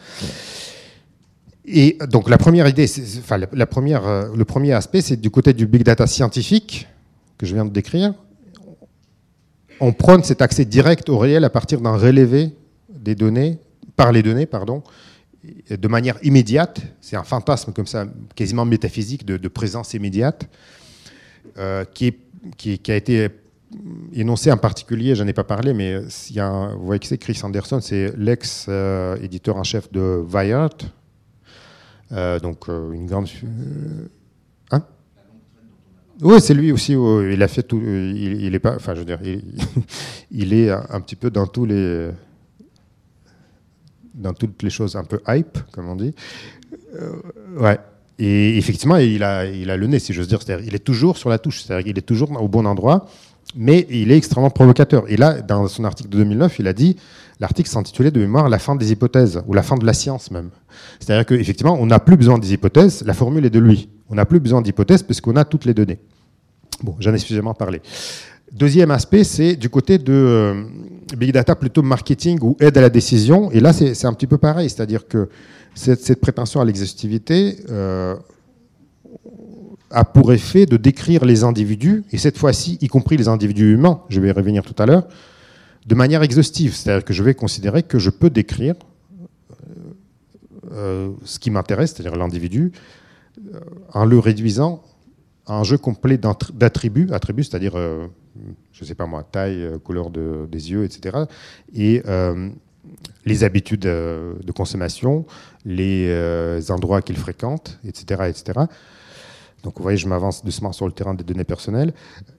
Et 1.65 1.97
donc, 2.09 2.29
la 2.29 2.37
première 2.37 2.67
idée, 2.67 2.85
enfin, 3.19 3.37
la, 3.51 3.65
première, 3.65 4.07
euh, 4.07 4.29
le 4.33 4.45
premier 4.45 4.71
aspect, 4.71 5.01
c'est 5.01 5.17
du 5.17 5.29
côté 5.29 5.53
du 5.53 5.67
big 5.67 5.83
data 5.83 6.07
scientifique 6.07 6.87
que 7.37 7.45
je 7.45 7.53
viens 7.53 7.65
de 7.65 7.71
décrire. 7.71 8.13
On 9.81 9.91
prône 9.91 10.23
cet 10.23 10.41
accès 10.41 10.63
direct 10.63 11.09
au 11.09 11.17
réel 11.17 11.43
à 11.43 11.49
partir 11.49 11.81
d'un 11.81 11.97
relevé 11.97 12.55
des 12.89 13.15
données, 13.15 13.59
par 13.95 14.11
les 14.11 14.23
données, 14.23 14.45
pardon, 14.45 14.81
de 15.69 15.87
manière 15.87 16.17
immédiate. 16.23 16.81
C'est 17.01 17.17
un 17.17 17.23
fantasme 17.23 17.73
comme 17.73 17.85
ça, 17.85 18.05
quasiment 18.35 18.65
métaphysique, 18.65 19.25
de, 19.25 19.47
présence 19.49 19.93
immédiate, 19.93 20.47
euh, 21.57 21.83
qui 21.93 22.07
est 22.07 22.17
qui, 22.57 22.79
a 22.87 22.95
été 22.95 23.29
énoncé 24.13 24.51
en 24.51 24.57
particulier, 24.57 25.15
je 25.15 25.23
n'en 25.23 25.29
ai 25.29 25.33
pas 25.33 25.43
parlé, 25.43 25.73
mais 25.73 26.01
il 26.29 26.35
y 26.35 26.39
a 26.39 26.69
vous 26.73 26.85
voyez 26.85 26.99
que 26.99 27.07
c'est? 27.07 27.17
Chris 27.17 27.39
Anderson, 27.43 27.79
c'est 27.81 28.13
l'ex-éditeur 28.17 29.57
en 29.57 29.63
chef 29.63 29.91
de 29.91 30.23
Wired, 30.31 30.83
euh, 32.11 32.39
donc 32.39 32.69
euh, 32.69 32.91
une 32.91 33.05
grande. 33.05 33.27
Euh, 33.43 34.07
hein? 34.71 34.83
Oui, 36.21 36.39
c'est 36.39 36.53
lui 36.53 36.71
aussi. 36.71 36.93
il 36.93 37.43
a 37.43 37.47
fait 37.47 37.63
tout. 37.63 37.81
Il, 37.81 38.55
est 38.55 38.59
pas. 38.59 38.75
Enfin, 38.75 38.93
je 38.95 38.99
veux 38.99 39.05
dire, 39.05 39.19
il, 40.31 40.53
est 40.53 40.69
un, 40.69 41.01
petit 41.01 41.15
peu 41.15 41.29
dans 41.29 41.47
tous 41.47 41.65
les 41.65 42.09
dans 44.13 44.33
toutes 44.33 44.63
les 44.63 44.69
choses 44.69 44.95
un 44.95 45.03
peu 45.03 45.19
hype, 45.27 45.59
comme 45.71 45.89
on 45.89 45.95
dit. 45.95 46.15
ouais. 47.59 47.79
Et 48.19 48.57
effectivement, 48.57 48.97
il 48.97 49.23
a, 49.23 49.45
il 49.45 49.69
a 49.69 49.77
le 49.77 49.87
nez, 49.87 49.99
si 49.99 50.13
j'ose 50.13 50.27
dire. 50.27 50.41
C'est-à-dire, 50.41 50.65
il 50.67 50.75
est 50.75 50.79
toujours 50.83 51.17
sur 51.17 51.29
la 51.29 51.37
touche, 51.37 51.61
c'est-à-dire 51.61 51.85
qu'il 51.85 51.97
est 51.97 52.01
toujours 52.01 52.31
au 52.41 52.47
bon 52.47 52.65
endroit, 52.65 53.05
mais 53.55 53.85
il 53.89 54.11
est 54.11 54.17
extrêmement 54.17 54.49
provocateur. 54.49 55.03
Et 55.07 55.17
là, 55.17 55.41
dans 55.41 55.67
son 55.67 55.83
article 55.83 56.09
de 56.09 56.17
2009, 56.17 56.59
il 56.59 56.67
a 56.67 56.73
dit, 56.73 56.97
l'article 57.39 57.69
s'intitulait 57.69 58.11
de 58.11 58.19
mémoire 58.19 58.49
La 58.49 58.59
fin 58.59 58.75
des 58.75 58.91
hypothèses, 58.91 59.41
ou 59.45 59.53
la 59.53 59.63
fin 59.63 59.77
de 59.77 59.85
la 59.85 59.93
science 59.93 60.31
même. 60.31 60.49
C'est-à-dire 60.99 61.25
qu'effectivement, 61.25 61.77
on 61.79 61.85
n'a 61.85 61.99
plus 61.99 62.17
besoin 62.17 62.37
des 62.39 62.53
hypothèses, 62.53 63.03
la 63.05 63.13
formule 63.13 63.45
est 63.45 63.51
de 63.51 63.59
lui. 63.59 63.89
On 64.09 64.15
n'a 64.15 64.25
plus 64.25 64.39
besoin 64.39 64.61
d'hypothèses 64.61 65.03
parce 65.03 65.21
qu'on 65.21 65.35
a 65.35 65.45
toutes 65.45 65.65
les 65.65 65.73
données. 65.73 65.99
Bon, 66.83 66.95
j'en 66.99 67.13
ai 67.13 67.17
suffisamment 67.17 67.53
parlé. 67.53 67.81
Deuxième 68.51 68.91
aspect, 68.91 69.23
c'est 69.23 69.55
du 69.55 69.69
côté 69.69 69.97
de 69.97 70.13
euh, 70.13 70.63
Big 71.17 71.33
Data 71.33 71.55
plutôt 71.55 71.81
marketing 71.83 72.39
ou 72.41 72.55
aide 72.61 72.77
à 72.77 72.81
la 72.81 72.89
décision. 72.89 73.51
Et 73.51 73.59
là, 73.59 73.73
c'est 73.73 74.05
un 74.05 74.13
petit 74.13 74.27
peu 74.27 74.37
pareil, 74.37 74.69
c'est-à-dire 74.69 75.07
que 75.07 75.29
cette, 75.77 76.19
prétention 76.19 76.59
à 76.59 76.65
l'exhaustivité 76.65 77.57
euh, 77.69 78.15
a 79.91 80.03
pour 80.03 80.33
effet 80.33 80.65
de 80.65 80.75
décrire 80.75 81.23
les 81.23 81.43
individus, 81.43 82.03
et 82.11 82.17
cette 82.17 82.37
fois-ci, 82.37 82.77
y 82.81 82.87
compris 82.87 83.15
les 83.15 83.27
individus 83.27 83.73
humains, 83.73 84.01
je 84.09 84.19
vais 84.19 84.29
y 84.29 84.31
revenir 84.31 84.63
tout 84.63 84.75
à 84.81 84.85
l'heure, 84.85 85.07
de 85.85 85.95
manière 85.95 86.23
exhaustive. 86.23 86.73
C'est-à-dire 86.73 87.05
que 87.05 87.13
je 87.13 87.23
vais 87.23 87.33
considérer 87.33 87.83
que 87.83 87.99
je 87.99 88.09
peux 88.09 88.29
décrire 88.29 88.75
euh, 90.71 91.11
ce 91.23 91.39
qui 91.39 91.51
m'intéresse, 91.51 91.93
c'est-à-dire 91.93 92.17
l'individu, 92.17 92.71
euh, 93.53 93.59
en 93.93 94.03
le 94.03 94.19
réduisant 94.19 94.83
à 95.45 95.57
un 95.57 95.63
jeu 95.63 95.77
complet 95.77 96.17
d'attributs, 96.17 97.07
attributs, 97.11 97.43
c'est-à-dire, 97.45 97.77
je 97.77 98.81
ne 98.81 98.85
sais 98.85 98.95
pas 98.95 99.05
moi, 99.05 99.23
taille, 99.23 99.65
couleur 99.85 100.09
des 100.09 100.71
yeux, 100.71 100.83
etc. 100.83 101.19
Et 101.73 102.03
les 103.25 103.43
habitudes 103.43 103.81
de 103.81 104.51
consommation, 104.55 105.25
les 105.65 106.07
euh, 106.09 106.61
endroits 106.69 107.01
qu'il 107.01 107.17
fréquente, 107.17 107.77
etc., 107.85 108.29
etc. 108.29 108.65
Donc 109.63 109.77
vous 109.77 109.83
voyez, 109.83 109.97
je 109.97 110.07
m'avance 110.07 110.43
doucement 110.43 110.71
sur 110.71 110.85
le 110.85 110.93
terrain 110.93 111.13
des 111.13 111.23
données 111.23 111.43
personnelles. 111.43 111.93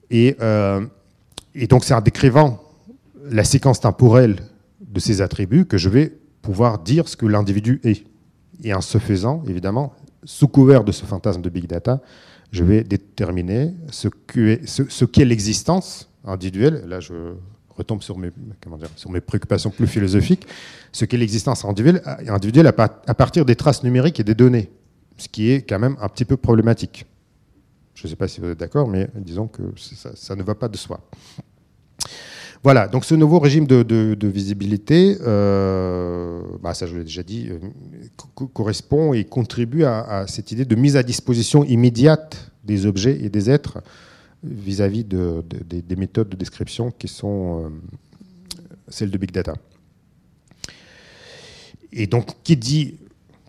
Et, 0.09 0.35
euh, 0.41 0.85
et 1.53 1.67
donc 1.67 1.83
c'est 1.83 1.93
en 1.93 2.01
décrivant 2.01 2.61
la 3.29 3.43
séquence 3.43 3.79
temporelle 3.79 4.37
de 4.81 4.99
ces 4.99 5.21
attributs 5.21 5.65
que 5.65 5.77
je 5.77 5.89
vais 5.89 6.11
pouvoir 6.41 6.79
dire 6.79 7.07
ce 7.07 7.15
que 7.15 7.25
l'individu 7.25 7.79
est. 7.83 8.03
Et 8.63 8.73
en 8.73 8.81
ce 8.81 8.97
faisant, 8.97 9.43
évidemment, 9.47 9.93
sous 10.23 10.47
couvert 10.47 10.83
de 10.83 10.91
ce 10.91 11.05
fantasme 11.05 11.41
de 11.41 11.49
big 11.49 11.67
data, 11.67 12.01
je 12.51 12.63
vais 12.63 12.83
déterminer 12.83 13.73
ce 13.91 14.07
qu'est 14.07 14.67
ce, 14.67 15.21
l'existence 15.21 16.09
individuelle. 16.25 16.83
Là, 16.87 16.99
je 16.99 17.13
retombe 17.79 18.03
sur 18.03 18.17
mes, 18.17 18.31
sur 18.95 19.09
mes 19.09 19.21
préoccupations 19.21 19.71
plus 19.71 19.87
philosophiques. 19.87 20.47
Ce 20.91 21.05
qu'est 21.05 21.17
l'existence 21.17 21.65
individuelle, 21.65 22.73
à, 23.07 23.13
partir 23.15 23.45
des 23.45 23.55
traces 23.55 23.83
numériques 23.83 24.19
et 24.19 24.23
des 24.23 24.35
données, 24.35 24.69
ce 25.17 25.27
qui 25.27 25.51
est 25.51 25.61
quand 25.61 25.79
même 25.79 25.97
un 25.99 26.09
petit 26.09 26.25
peu 26.25 26.37
problématique. 26.37 27.05
Je 27.95 28.05
ne 28.05 28.09
sais 28.09 28.15
pas 28.15 28.27
si 28.27 28.39
vous 28.39 28.49
êtes 28.49 28.59
d'accord, 28.59 28.87
mais 28.87 29.09
disons 29.15 29.47
que 29.47 29.63
ça, 29.77 30.11
ça 30.15 30.35
ne 30.35 30.43
va 30.43 30.55
pas 30.55 30.67
de 30.67 30.77
soi. 30.77 31.01
Voilà, 32.61 32.87
donc 32.87 33.05
ce 33.05 33.15
nouveau 33.15 33.39
régime 33.39 33.65
de, 33.65 34.27
visibilité, 34.27 35.17
euh, 35.21 36.41
bah 36.61 36.73
ça 36.73 36.87
je 36.87 36.97
l'ai 36.97 37.05
déjà 37.05 37.23
dit, 37.23 37.49
euh, 37.49 37.57
correspond 38.53 39.13
et 39.13 39.23
contribue 39.23 39.85
à, 39.85 40.25
cette 40.27 40.51
idée 40.51 40.65
de 40.65 40.75
mise 40.75 40.97
à 40.97 41.03
disposition 41.03 41.63
immédiate 41.63 42.51
des 42.65 42.85
objets 42.85 43.17
et 43.21 43.29
des 43.29 43.49
êtres 43.49 43.79
vis-à-vis 44.43 45.03
des 45.03 45.95
méthodes 45.95 46.29
de 46.29 46.35
description 46.35 46.91
qui 46.91 47.07
sont 47.07 47.65
euh, 47.65 47.69
celles 48.87 49.11
de 49.11 49.17
Big 49.17 49.31
Data. 49.31 49.55
Et 51.91 52.07
donc, 52.07 52.27
qui 52.43 52.55
dit, 52.55 52.97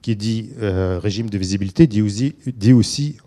dit 0.03 0.51
régime 0.59 1.30
de 1.30 1.38
visibilité 1.38 1.86
dit 1.86 2.72
aussi, 2.72 3.18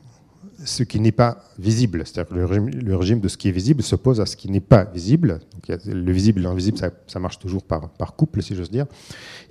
ce 0.65 0.83
qui 0.83 0.99
n'est 0.99 1.11
pas 1.11 1.43
visible. 1.59 2.03
C'est-à-dire 2.05 2.33
que 2.33 2.39
le 2.39 2.95
régime, 2.95 3.19
de 3.19 3.27
ce 3.27 3.37
qui 3.37 3.49
est 3.49 3.51
visible 3.51 3.83
s'oppose 3.83 4.19
à 4.19 4.25
ce 4.25 4.35
qui 4.35 4.49
n'est 4.49 4.59
pas 4.59 4.85
visible. 4.85 5.39
Donc, 5.53 5.79
le 5.85 6.11
visible 6.11 6.39
et 6.39 6.43
l'invisible, 6.43 6.77
ça, 7.07 7.19
marche 7.19 7.39
toujours 7.39 7.63
par, 7.63 7.89
par 7.89 8.15
couple, 8.15 8.41
si 8.41 8.55
j'ose 8.55 8.71
dire. 8.71 8.85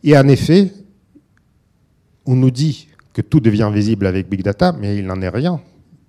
Et 0.03 0.17
en 0.17 0.27
effet, 0.29 0.73
on 2.27 2.37
nous 2.37 2.51
dit 2.51 2.89
que 3.13 3.23
tout 3.23 3.41
devient 3.41 3.71
visible 3.73 4.07
avec 4.07 4.29
Big 4.29 4.43
Data, 4.43 4.73
mais 4.73 4.97
il 4.99 5.07
n'en 5.07 5.21
est 5.21 5.29
rien. 5.29 5.61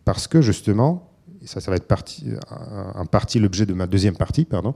Parce 0.05 0.27
que 0.27 0.41
justement, 0.41 1.12
ça, 1.45 1.61
ça 1.61 1.71
va 1.71 1.77
être 1.77 1.87
partie, 1.87 2.25
un 2.49 3.05
partie 3.05 3.39
l'objet 3.39 3.65
de 3.65 3.73
ma 3.73 3.87
deuxième 3.87 4.15
partie, 4.15 4.45
pardon, 4.45 4.73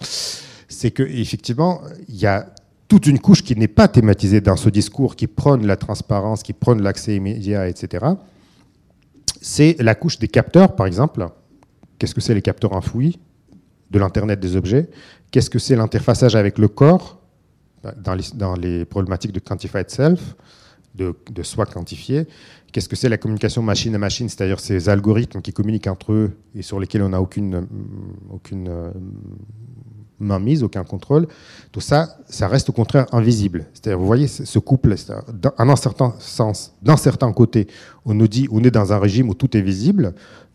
c'est 0.67 0.91
qu'effectivement, 0.91 1.81
il 2.09 2.15
y 2.15 2.25
a 2.25 2.47
toute 2.87 3.05
une 3.07 3.19
couche 3.19 3.43
qui 3.43 3.55
n'est 3.55 3.67
pas 3.67 3.87
thématisée 3.87 4.41
dans 4.41 4.55
ce 4.55 4.69
discours 4.69 5.15
qui 5.15 5.27
prône 5.27 5.65
la 5.65 5.75
transparence, 5.75 6.43
qui 6.43 6.53
prône 6.53 6.81
l'accès 6.81 7.15
immédiat, 7.15 7.67
etc 7.67 8.05
c'est 9.41 9.75
la 9.79 9.95
couche 9.95 10.19
des 10.19 10.27
capteurs, 10.27 10.75
par 10.75 10.85
exemple. 10.85 11.27
Qu'est-ce 11.97 12.15
que 12.15 12.21
c'est 12.21 12.33
les 12.33 12.41
capteurs 12.41 12.73
enfouis 12.73 13.19
de 13.91 13.99
l'Internet 13.99 14.39
des 14.39 14.55
objets? 14.55 14.89
Qu'est-ce 15.31 15.49
que 15.49 15.59
c'est 15.59 15.75
l'interfaçage 15.75 16.35
avec 16.35 16.57
le 16.57 16.67
corps 16.67 17.21
dans 17.95 18.55
les, 18.55 18.85
problématiques 18.85 19.31
de 19.31 19.39
quantified 19.39 19.89
self, 19.89 20.35
de, 20.95 21.15
soi 21.43 21.65
quantifié? 21.65 22.27
Qu'est-ce 22.71 22.89
que 22.89 22.95
c'est 22.95 23.09
la 23.09 23.17
communication 23.17 23.61
machine 23.61 23.95
à 23.95 23.97
machine, 23.97 24.27
c'est-à-dire 24.29 24.59
ces 24.59 24.89
algorithmes 24.89 25.41
qui 25.41 25.53
communiquent 25.53 25.87
entre 25.87 26.11
eux 26.13 26.37
et 26.53 26.61
sur 26.61 26.79
lesquels 26.79 27.01
on 27.01 27.09
n'a 27.09 27.21
aucune, 27.21 27.65
aucune 28.29 28.67
euh, 28.67 28.91
mise, 30.19 30.63
aucun 30.63 30.83
contrôle, 30.83 31.27
tout 31.71 31.79
ça, 31.79 32.17
ça 32.27 32.47
reste 32.47 32.69
au 32.69 32.73
contraire 32.73 33.05
invisible. 33.13 33.65
C'est-à-dire, 33.73 33.99
vous 33.99 34.05
voyez 34.05 34.27
ce 34.27 34.59
couple, 34.59 34.95
en 35.57 35.69
un 35.69 35.75
certain 35.75 36.13
sens, 36.19 36.73
d'un 36.81 36.97
certain 36.97 37.31
côté, 37.31 37.67
on 38.05 38.13
nous 38.13 38.27
dit 38.27 38.47
on 38.51 38.63
est 38.63 38.71
dans 38.71 38.91
un 38.93 38.99
régime 38.99 39.29
où 39.29 39.33
tout 39.33 39.55
est 39.55 39.61
visible, 39.61 40.13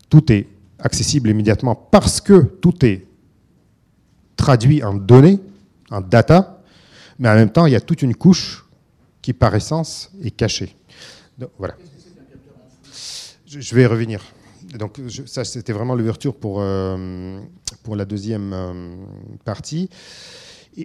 tout 0.09 0.31
est 0.31 0.47
accessible 0.79 1.29
immédiatement 1.29 1.75
parce 1.75 2.21
que 2.21 2.41
tout 2.61 2.85
est 2.85 3.07
traduit 4.35 4.83
en 4.83 4.93
données, 4.93 5.39
en 5.89 6.01
data, 6.01 6.61
mais 7.19 7.29
en 7.29 7.35
même 7.35 7.49
temps, 7.49 7.65
il 7.65 7.73
y 7.73 7.75
a 7.75 7.81
toute 7.81 8.01
une 8.01 8.15
couche 8.15 8.65
qui, 9.21 9.33
par 9.33 9.55
essence, 9.55 10.11
est 10.21 10.31
cachée. 10.31 10.75
voilà. 11.57 11.75
Je 13.59 13.75
vais 13.75 13.85
revenir 13.85 14.21
donc 14.77 14.99
ça, 15.25 15.43
c'était 15.43 15.73
vraiment 15.73 15.95
l'ouverture 15.95 16.35
pour, 16.35 16.57
euh, 16.59 17.39
pour 17.83 17.95
la 17.95 18.05
deuxième 18.05 18.53
euh, 18.53 18.95
partie. 19.45 19.89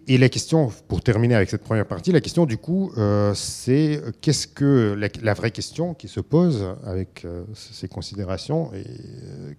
Et, 0.06 0.18
la 0.18 0.28
question, 0.28 0.70
pour 0.86 1.00
terminer 1.00 1.34
avec 1.34 1.48
cette 1.48 1.62
première 1.62 1.86
partie, 1.86 2.12
la 2.12 2.20
question 2.20 2.44
du 2.44 2.58
coup, 2.58 2.92
euh, 2.98 3.32
c'est 3.34 4.02
qu'est-ce 4.20 4.46
que 4.46 4.94
la, 5.22 5.32
vraie 5.32 5.50
question 5.50 5.94
qui 5.94 6.08
se 6.08 6.20
pose 6.20 6.66
avec 6.84 7.26
ces 7.54 7.88
considérations, 7.88 8.70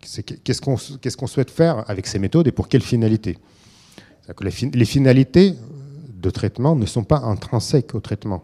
c'est 0.05 0.21
qu'est-ce 0.21 0.61
qu'on 0.61 0.75
qu'est-ce 1.01 1.17
qu'on 1.17 1.25
souhaite 1.25 1.49
faire 1.49 1.83
avec 1.89 2.05
ces 2.05 2.19
méthodes 2.19 2.47
et 2.47 2.51
pour 2.51 2.67
quelles 2.67 2.83
finalités 2.83 3.39
que 4.35 4.43
les, 4.43 4.69
les 4.71 4.85
finalités 4.85 5.55
de 6.13 6.29
traitement 6.29 6.75
ne 6.75 6.85
sont 6.85 7.03
pas 7.03 7.21
intrinsèques 7.21 7.95
au 7.95 7.99
traitement. 7.99 8.43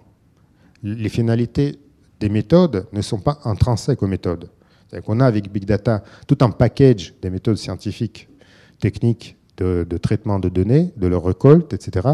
Les 0.81 1.09
finalités 1.09 1.77
des 2.19 2.29
méthodes 2.29 2.87
ne 2.93 3.01
sont 3.03 3.19
pas 3.19 3.37
intrinsèques 3.43 4.01
aux 4.01 4.07
méthodes. 4.07 4.49
C'est-à-dire 4.87 5.05
qu'on 5.05 5.19
a 5.19 5.25
avec 5.25 5.51
Big 5.51 5.65
Data 5.65 6.03
tout 6.27 6.37
un 6.41 6.49
package 6.49 7.13
des 7.21 7.29
méthodes 7.29 7.57
scientifiques, 7.57 8.27
techniques 8.79 9.35
de, 9.57 9.97
traitement 9.97 10.39
de 10.39 10.49
données, 10.49 10.91
de 10.97 11.07
leur 11.07 11.23
récolte, 11.23 11.73
etc. 11.73 12.07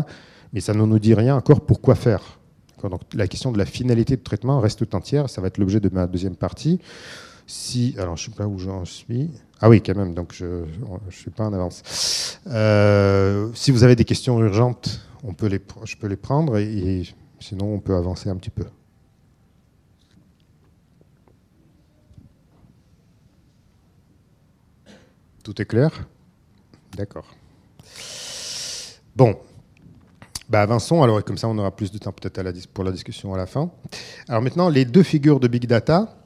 Mais 0.53 0.61
ça 0.61 0.73
ne 0.73 0.83
nous 0.83 0.99
dit 0.99 1.13
rien 1.13 1.35
encore 1.35 1.61
pour 1.61 1.81
quoi 1.81 1.95
faire. 1.95 2.39
Donc, 2.83 3.01
la 3.13 3.27
question 3.27 3.51
de 3.51 3.57
la 3.57 3.65
finalité 3.65 4.15
de 4.15 4.21
traitement 4.21 4.59
reste 4.59 4.79
tout 4.79 4.95
entière. 4.95 5.29
Ça 5.29 5.39
va 5.39 5.47
être 5.47 5.59
l'objet 5.59 5.79
de 5.79 5.89
ma 5.89 6.07
deuxième 6.07 6.35
partie. 6.35 6.79
Si, 7.45 7.95
alors 7.97 8.17
je 8.17 8.27
ne 8.27 8.31
sais 8.31 8.37
pas 8.37 8.47
où 8.47 8.57
j'en 8.57 8.85
suis. 8.85 9.29
Ah 9.59 9.69
oui, 9.69 9.81
quand 9.81 9.95
même, 9.95 10.13
donc 10.13 10.33
je 10.33 10.45
ne 10.45 11.11
suis 11.11 11.29
pas 11.29 11.45
en 11.45 11.53
avance. 11.53 12.39
Euh, 12.47 13.49
si 13.53 13.71
vous 13.71 13.83
avez 13.83 13.95
des 13.95 14.05
questions 14.05 14.39
urgentes, 14.39 15.01
on 15.23 15.33
peut 15.33 15.47
les, 15.47 15.61
je 15.83 15.95
peux 15.95 16.07
les 16.07 16.15
prendre 16.15 16.57
et 16.57 17.03
sinon 17.39 17.73
on 17.73 17.79
peut 17.79 17.95
avancer 17.95 18.29
un 18.29 18.35
petit 18.35 18.49
peu. 18.49 18.63
Tout 25.43 25.61
est 25.61 25.65
clair? 25.65 26.07
D'accord. 26.95 27.27
Bon. 29.15 29.35
Bah 30.49 30.61
avançons, 30.61 31.01
alors 31.01 31.23
comme 31.23 31.37
ça 31.37 31.47
on 31.47 31.57
aura 31.57 31.73
plus 31.73 31.91
de 31.91 31.97
temps 31.97 32.11
peut-être 32.11 32.67
pour 32.73 32.83
la 32.83 32.91
discussion 32.91 33.33
à 33.33 33.37
la 33.37 33.45
fin. 33.45 33.71
Alors 34.27 34.41
maintenant, 34.41 34.67
les 34.67 34.83
deux 34.83 35.03
figures 35.03 35.39
de 35.39 35.47
Big 35.47 35.65
Data. 35.65 36.17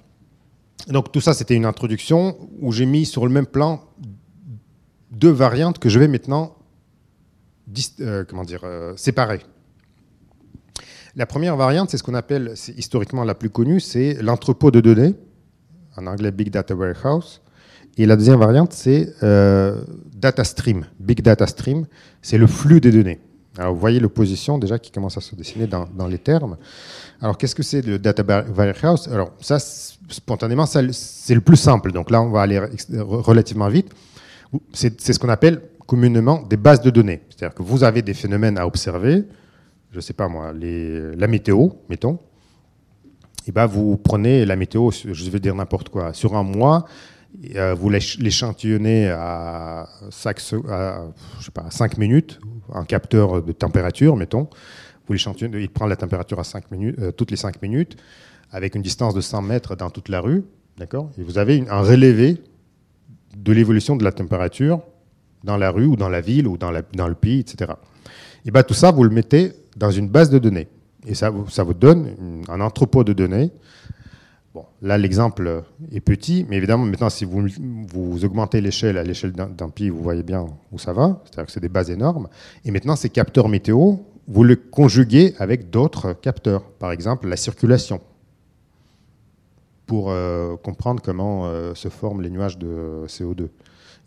Donc 0.88 1.12
tout 1.12 1.22
ça, 1.22 1.34
c'était 1.34 1.56
une 1.56 1.66
introduction 1.66 2.50
où 2.60 2.72
j'ai 2.72 2.86
mis 2.86 3.06
sur 3.06 3.26
le 3.26 3.32
même 3.32 3.46
plan 3.46 3.84
deux 5.12 5.32
variantes 5.32 5.80
que 5.80 5.90
je 5.90 6.00
vais 6.00 6.08
maintenant 6.08 6.56
euh, 8.00 8.24
comment 8.26 8.44
dire, 8.44 8.62
euh, 8.64 8.96
séparer. 8.96 9.42
La 11.16 11.26
première 11.26 11.56
variante, 11.56 11.90
c'est 11.90 11.98
ce 11.98 12.04
qu'on 12.04 12.14
appelle, 12.14 12.54
historiquement 12.76 13.24
la 13.24 13.36
plus 13.36 13.50
connue, 13.50 13.80
c'est 13.80 14.22
l'entrepôt 14.22 14.70
de 14.70 14.82
données, 14.82 15.16
en 15.98 16.08
anglais 16.08 16.32
Big 16.32 16.50
Data 16.50 16.76
Warehouse. 16.76 17.42
Et 17.98 18.06
la 18.06 18.16
deuxième 18.16 18.40
variante, 18.40 18.74
c'est 18.74 19.14
euh, 19.24 19.82
data 20.16 20.44
stream, 20.44 20.86
big 21.00 21.22
data 21.22 21.48
stream, 21.48 21.86
c'est 22.22 22.38
le 22.38 22.48
flux 22.48 22.82
des 22.82 22.92
données. 22.92 23.20
Alors 23.58 23.74
vous 23.74 23.80
voyez 23.80 24.02
l'opposition 24.02 24.58
déjà 24.58 24.78
qui 24.80 24.92
commence 24.92 25.18
à 25.18 25.22
se 25.22 25.34
dessiner 25.34 25.66
dans, 25.66 26.08
les 26.08 26.18
termes. 26.18 26.58
Alors 27.22 27.38
qu'est-ce 27.38 27.56
que 27.56 27.64
c'est 27.64 27.82
le 27.82 27.98
data 27.98 28.24
warehouse? 28.56 29.08
Alors 29.08 29.32
ça, 29.40 29.60
spontanément, 29.60 30.66
c'est 30.66 31.34
le 31.34 31.42
plus 31.42 31.56
simple. 31.56 31.94
Donc 31.94 32.12
là, 32.12 32.22
on 32.22 32.32
va 32.32 32.42
aller 32.42 32.60
relativement 33.00 33.70
vite. 33.70 33.92
C'est 34.74 35.00
ce 35.02 35.18
qu'on 35.18 35.30
appelle 35.30 35.62
communément 35.88 36.42
des 36.42 36.58
bases 36.58 36.82
de 36.82 36.90
données. 36.90 37.22
C'est-à-dire 37.30 37.56
que 37.56 37.64
vous 37.64 37.86
avez 37.86 38.02
des 38.02 38.14
phénomènes 38.14 38.58
à 38.58 38.68
observer, 38.68 39.24
je 39.92 39.98
ne 39.98 40.02
sais 40.02 40.14
pas 40.14 40.28
moi, 40.28 40.52
la 40.54 41.28
météo, 41.28 41.70
mettons. 41.90 42.20
Et 43.48 43.52
ben 43.54 43.68
vous 43.68 43.96
prenez 43.96 44.44
la 44.46 44.58
météo, 44.58 44.90
je 44.92 45.30
vais 45.30 45.40
dire 45.40 45.56
n'importe 45.56 45.90
quoi, 45.90 46.14
sur 46.14 46.36
un 46.36 46.44
mois, 46.44 46.86
vous 47.78 47.90
l'échantillonnez 47.90 49.10
à 49.10 49.88
5, 50.10 50.40
à, 50.70 51.06
je 51.40 51.46
sais 51.46 51.52
pas, 51.52 51.70
5 51.70 51.98
minutes, 51.98 52.40
un 52.74 52.86
capteur 52.86 53.44
de 53.44 53.52
température, 53.52 54.16
mettons. 54.16 54.48
Il 55.10 55.70
prend 55.70 55.86
la 55.86 55.96
température 55.96 56.40
à 56.40 56.44
5 56.44 56.72
minutes, 56.72 56.96
euh, 57.00 57.12
toutes 57.12 57.32
les 57.32 57.38
5 57.38 57.62
minutes, 57.62 57.98
avec 58.52 58.76
une 58.76 58.82
distance 58.82 59.14
de 59.14 59.22
100 59.22 59.42
mètres 59.44 59.76
dans 59.76 59.90
toute 59.90 60.10
la 60.10 60.20
rue. 60.20 60.44
D'accord? 60.78 61.12
Et 61.18 61.24
vous 61.24 61.38
avez 61.38 61.64
un 61.70 61.82
relevé 61.82 62.42
de 63.38 63.52
l'évolution 63.54 63.96
de 63.96 64.04
la 64.04 64.12
température 64.12 64.82
dans 65.44 65.58
la 65.58 65.70
rue 65.70 65.86
ou 65.86 65.96
dans 65.96 66.10
la 66.10 66.22
ville 66.22 66.48
ou 66.48 66.58
dans, 66.58 66.72
le 66.72 67.14
pays, 67.14 67.40
etc. 67.40 67.74
Et 68.46 68.52
bien 68.52 68.64
tout 68.64 68.74
ça, 68.74 68.92
vous 68.92 69.04
le 69.04 69.10
mettez 69.10 69.54
dans 69.78 69.92
une 69.92 70.10
base 70.10 70.30
de 70.30 70.40
données. 70.40 70.68
Et 71.06 71.14
ça 71.14 71.30
vous 71.30 71.74
donne 71.74 72.44
un 72.50 72.62
entrepôt 72.62 73.04
de 73.04 73.14
données 73.14 73.52
Bon, 74.56 74.64
là, 74.82 74.98
l'exemple 74.98 75.64
est 75.92 76.00
petit, 76.00 76.46
mais 76.48 76.56
évidemment, 76.56 76.86
maintenant, 76.86 77.10
si 77.10 77.26
vous, 77.26 78.24
augmentez 78.24 78.62
l'échelle 78.62 78.98
à 78.98 79.04
l'échelle 79.04 79.34
d'un 79.34 79.70
pays, 79.70 79.90
vous 79.90 80.02
voyez 80.02 80.24
bien 80.24 80.46
où 80.72 80.80
ça 80.80 80.94
va, 80.94 81.22
c'est-à-dire 81.26 81.48
que 81.48 81.52
c'est 81.52 81.60
des 81.60 81.68
bases 81.68 81.92
énormes. 81.92 82.30
Et 82.64 82.72
maintenant, 82.72 82.96
ces 82.96 83.10
capteurs 83.10 83.50
météo, 83.50 83.96
vous 84.30 84.44
le 84.46 84.56
conjuguez 84.56 85.36
avec 85.40 85.72
d'autres 85.72 86.14
capteurs, 86.14 86.64
par 86.64 86.94
exemple 86.94 87.28
la 87.28 87.36
circulation. 87.36 88.00
pour 89.88 90.06
comprendre 90.64 91.02
comment 91.04 91.52
se 91.76 91.90
forment 91.90 92.22
les 92.22 92.30
nuages 92.30 92.58
de 92.58 93.04
CO2 93.08 93.50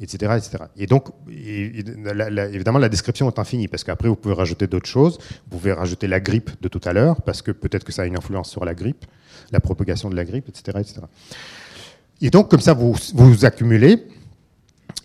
etc.. 0.01 0.33
Et 0.77 0.87
donc, 0.87 1.09
évidemment, 1.29 2.79
la 2.79 2.89
description 2.89 3.29
est 3.29 3.39
infinie, 3.39 3.69
parce 3.69 3.85
qu'après, 3.85 4.09
vous 4.09 4.17
pouvez 4.17 4.35
rajouter 4.35 4.67
d'autres 4.67 4.89
choses. 4.89 5.19
Vous 5.51 5.59
pouvez 5.59 5.73
rajouter 5.73 6.07
la 6.07 6.21
grippe 6.21 6.51
de 6.61 6.69
tout 6.69 6.81
à 6.85 6.93
l'heure, 6.93 7.23
parce 7.23 7.43
que 7.43 7.51
peut-être 7.51 7.85
que 7.85 7.93
ça 7.93 8.03
a 8.03 8.07
une 8.07 8.17
influence 8.17 8.51
sur 8.51 8.65
la 8.65 8.75
grippe, 8.75 9.05
la 9.51 9.61
propagation 9.61 10.11
de 10.11 10.17
la 10.17 10.25
grippe, 10.25 10.49
etc. 10.49 10.79
etc. 10.81 11.01
Et 12.21 12.31
donc, 12.31 12.51
comme 12.51 12.61
ça, 12.61 12.75
vous 12.75 12.95
vous 13.15 13.45
accumulez. 13.45 14.05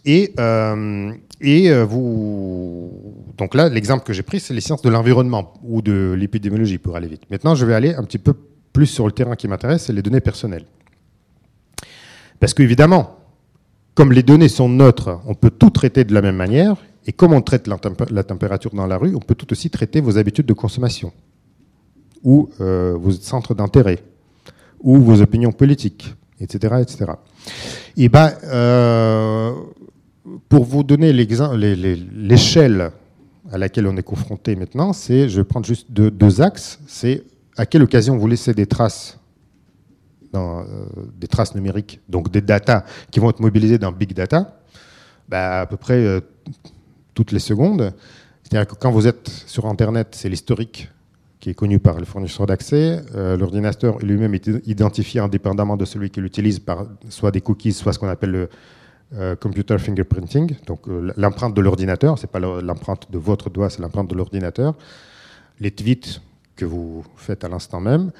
Et, 0.06 0.34
euh, 0.40 1.14
et 1.40 1.72
euh, 1.72 1.86
vous. 1.86 3.16
Donc 3.38 3.56
là, 3.56 3.70
l'exemple 3.70 4.04
que 4.06 4.14
j'ai 4.14 4.24
pris, 4.24 4.40
c'est 4.40 4.54
les 4.54 4.62
sciences 4.62 4.82
de 4.82 4.90
l'environnement 4.90 5.54
ou 5.64 5.82
de 5.82 6.14
l'épidémiologie, 6.18 6.78
pour 6.78 6.96
aller 6.96 7.08
vite. 7.08 7.24
Maintenant, 7.30 7.56
je 7.56 7.66
vais 7.66 7.74
aller 7.74 7.94
un 7.94 8.04
petit 8.04 8.18
peu 8.18 8.34
plus 8.74 8.88
sur 8.88 9.06
le 9.06 9.12
terrain 9.12 9.36
qui 9.36 9.48
m'intéresse, 9.48 9.86
c'est 9.86 9.94
les 9.94 10.02
données 10.02 10.20
personnelles. 10.20 10.66
Parce 12.40 12.54
qu'évidemment, 12.54 13.18
comme 13.96 14.12
les 14.12 14.24
données 14.24 14.50
sont 14.50 14.70
neutres, 14.70 15.20
on 15.26 15.36
peut 15.36 15.52
tout 15.52 15.70
traiter 15.70 16.04
de 16.04 16.14
la 16.14 16.22
même 16.22 16.36
manière. 16.36 16.78
Et 17.06 17.12
comme 17.12 17.34
on 17.34 17.42
traite 17.42 17.68
la, 17.68 18.24
température 18.24 18.72
dans 18.74 18.88
la 18.88 18.98
rue, 18.98 19.14
on 19.14 19.20
peut 19.20 19.36
tout 19.36 19.52
aussi 19.52 19.70
traiter 19.70 20.00
vos 20.02 20.18
habitudes 20.18 20.46
de 20.46 20.54
consommation, 20.54 21.12
ou 22.24 22.50
euh, 22.62 22.96
vos 22.98 23.12
centres 23.12 23.54
d'intérêt, 23.54 24.00
ou 24.80 25.00
vos 25.00 25.22
opinions 25.22 25.52
politiques, 25.52 26.16
etc. 26.40 26.76
etc. 26.82 27.12
Et 27.98 28.08
ben, 28.08 28.32
euh, 28.46 29.52
pour 30.48 30.64
vous 30.64 30.84
donner 30.84 31.12
l'échelle 31.12 32.92
à 33.52 33.58
laquelle 33.58 33.86
on 33.86 33.98
est 33.98 34.04
confronté 34.04 34.56
maintenant, 34.56 34.94
c'est, 34.94 35.28
je 35.28 35.42
vais 35.42 35.46
prendre 35.46 35.66
juste 35.66 35.92
deux 35.92 36.42
axes, 36.42 36.80
c'est 36.88 37.24
à 37.58 37.66
quelle 37.66 37.84
occasion 37.84 38.18
vous 38.18 38.28
laissez 38.28 38.54
des 38.54 38.66
traces 38.66 39.20
euh, 40.40 40.86
des 41.16 41.28
traces 41.28 41.56
numériques, 41.56 42.00
donc 42.10 42.32
des 42.32 42.42
data 42.42 42.86
qui 43.12 43.20
vont 43.20 43.30
être 43.30 43.40
mobilisées 43.40 43.78
dans 43.78 43.92
Big 43.92 44.14
Data, 44.14 44.60
bah, 45.30 45.62
à 45.62 45.66
peu 45.66 45.78
près 45.78 46.04
euh, 46.04 46.22
toutes 47.14 47.32
les 47.32 47.40
secondes. 47.40 47.94
C'est-à-dire 48.44 48.68
que 48.68 48.76
quand 48.76 48.92
vous 48.92 49.08
êtes 49.08 49.28
sur 49.28 49.66
Internet, 49.68 50.10
c'est 50.12 50.30
l'historique 50.30 50.90
qui 51.40 51.50
est 51.50 51.54
connu 51.54 51.80
par 51.80 52.00
les 52.00 52.06
fournisseurs 52.06 52.48
d'accès. 52.48 53.02
Euh, 53.16 53.38
l'ordinateur 53.38 54.00
lui-même 54.00 54.34
est 54.34 54.48
identifié 54.66 55.20
indépendamment 55.20 55.78
de 55.78 55.86
celui 55.86 56.10
qui 56.10 56.22
l'utilise 56.22 56.60
par 56.60 56.86
soit 57.10 57.32
des 57.32 57.42
cookies, 57.42 57.74
soit 57.74 57.94
ce 57.94 58.00
qu'on 58.00 58.10
appelle 58.10 58.32
le 58.32 58.50
computer 59.40 59.78
fingerprinting, 59.78 60.56
donc 60.66 60.88
l'empreinte 61.18 61.54
de 61.54 61.62
l'ordinateur. 61.62 62.18
C'est 62.18 62.32
pas 62.32 62.40
l'empreinte 62.40 63.12
de 63.12 63.20
votre 63.20 63.52
doigt, 63.52 63.70
c'est 63.70 63.80
l'empreinte 63.80 64.10
de 64.10 64.16
l'ordinateur. 64.16 64.74
Les 65.60 65.70
tweets 65.70 66.20
que 66.56 66.66
vous 66.66 67.04
faites 67.16 67.44
à 67.44 67.50
l'instant 67.50 67.80
même. 67.80 68.12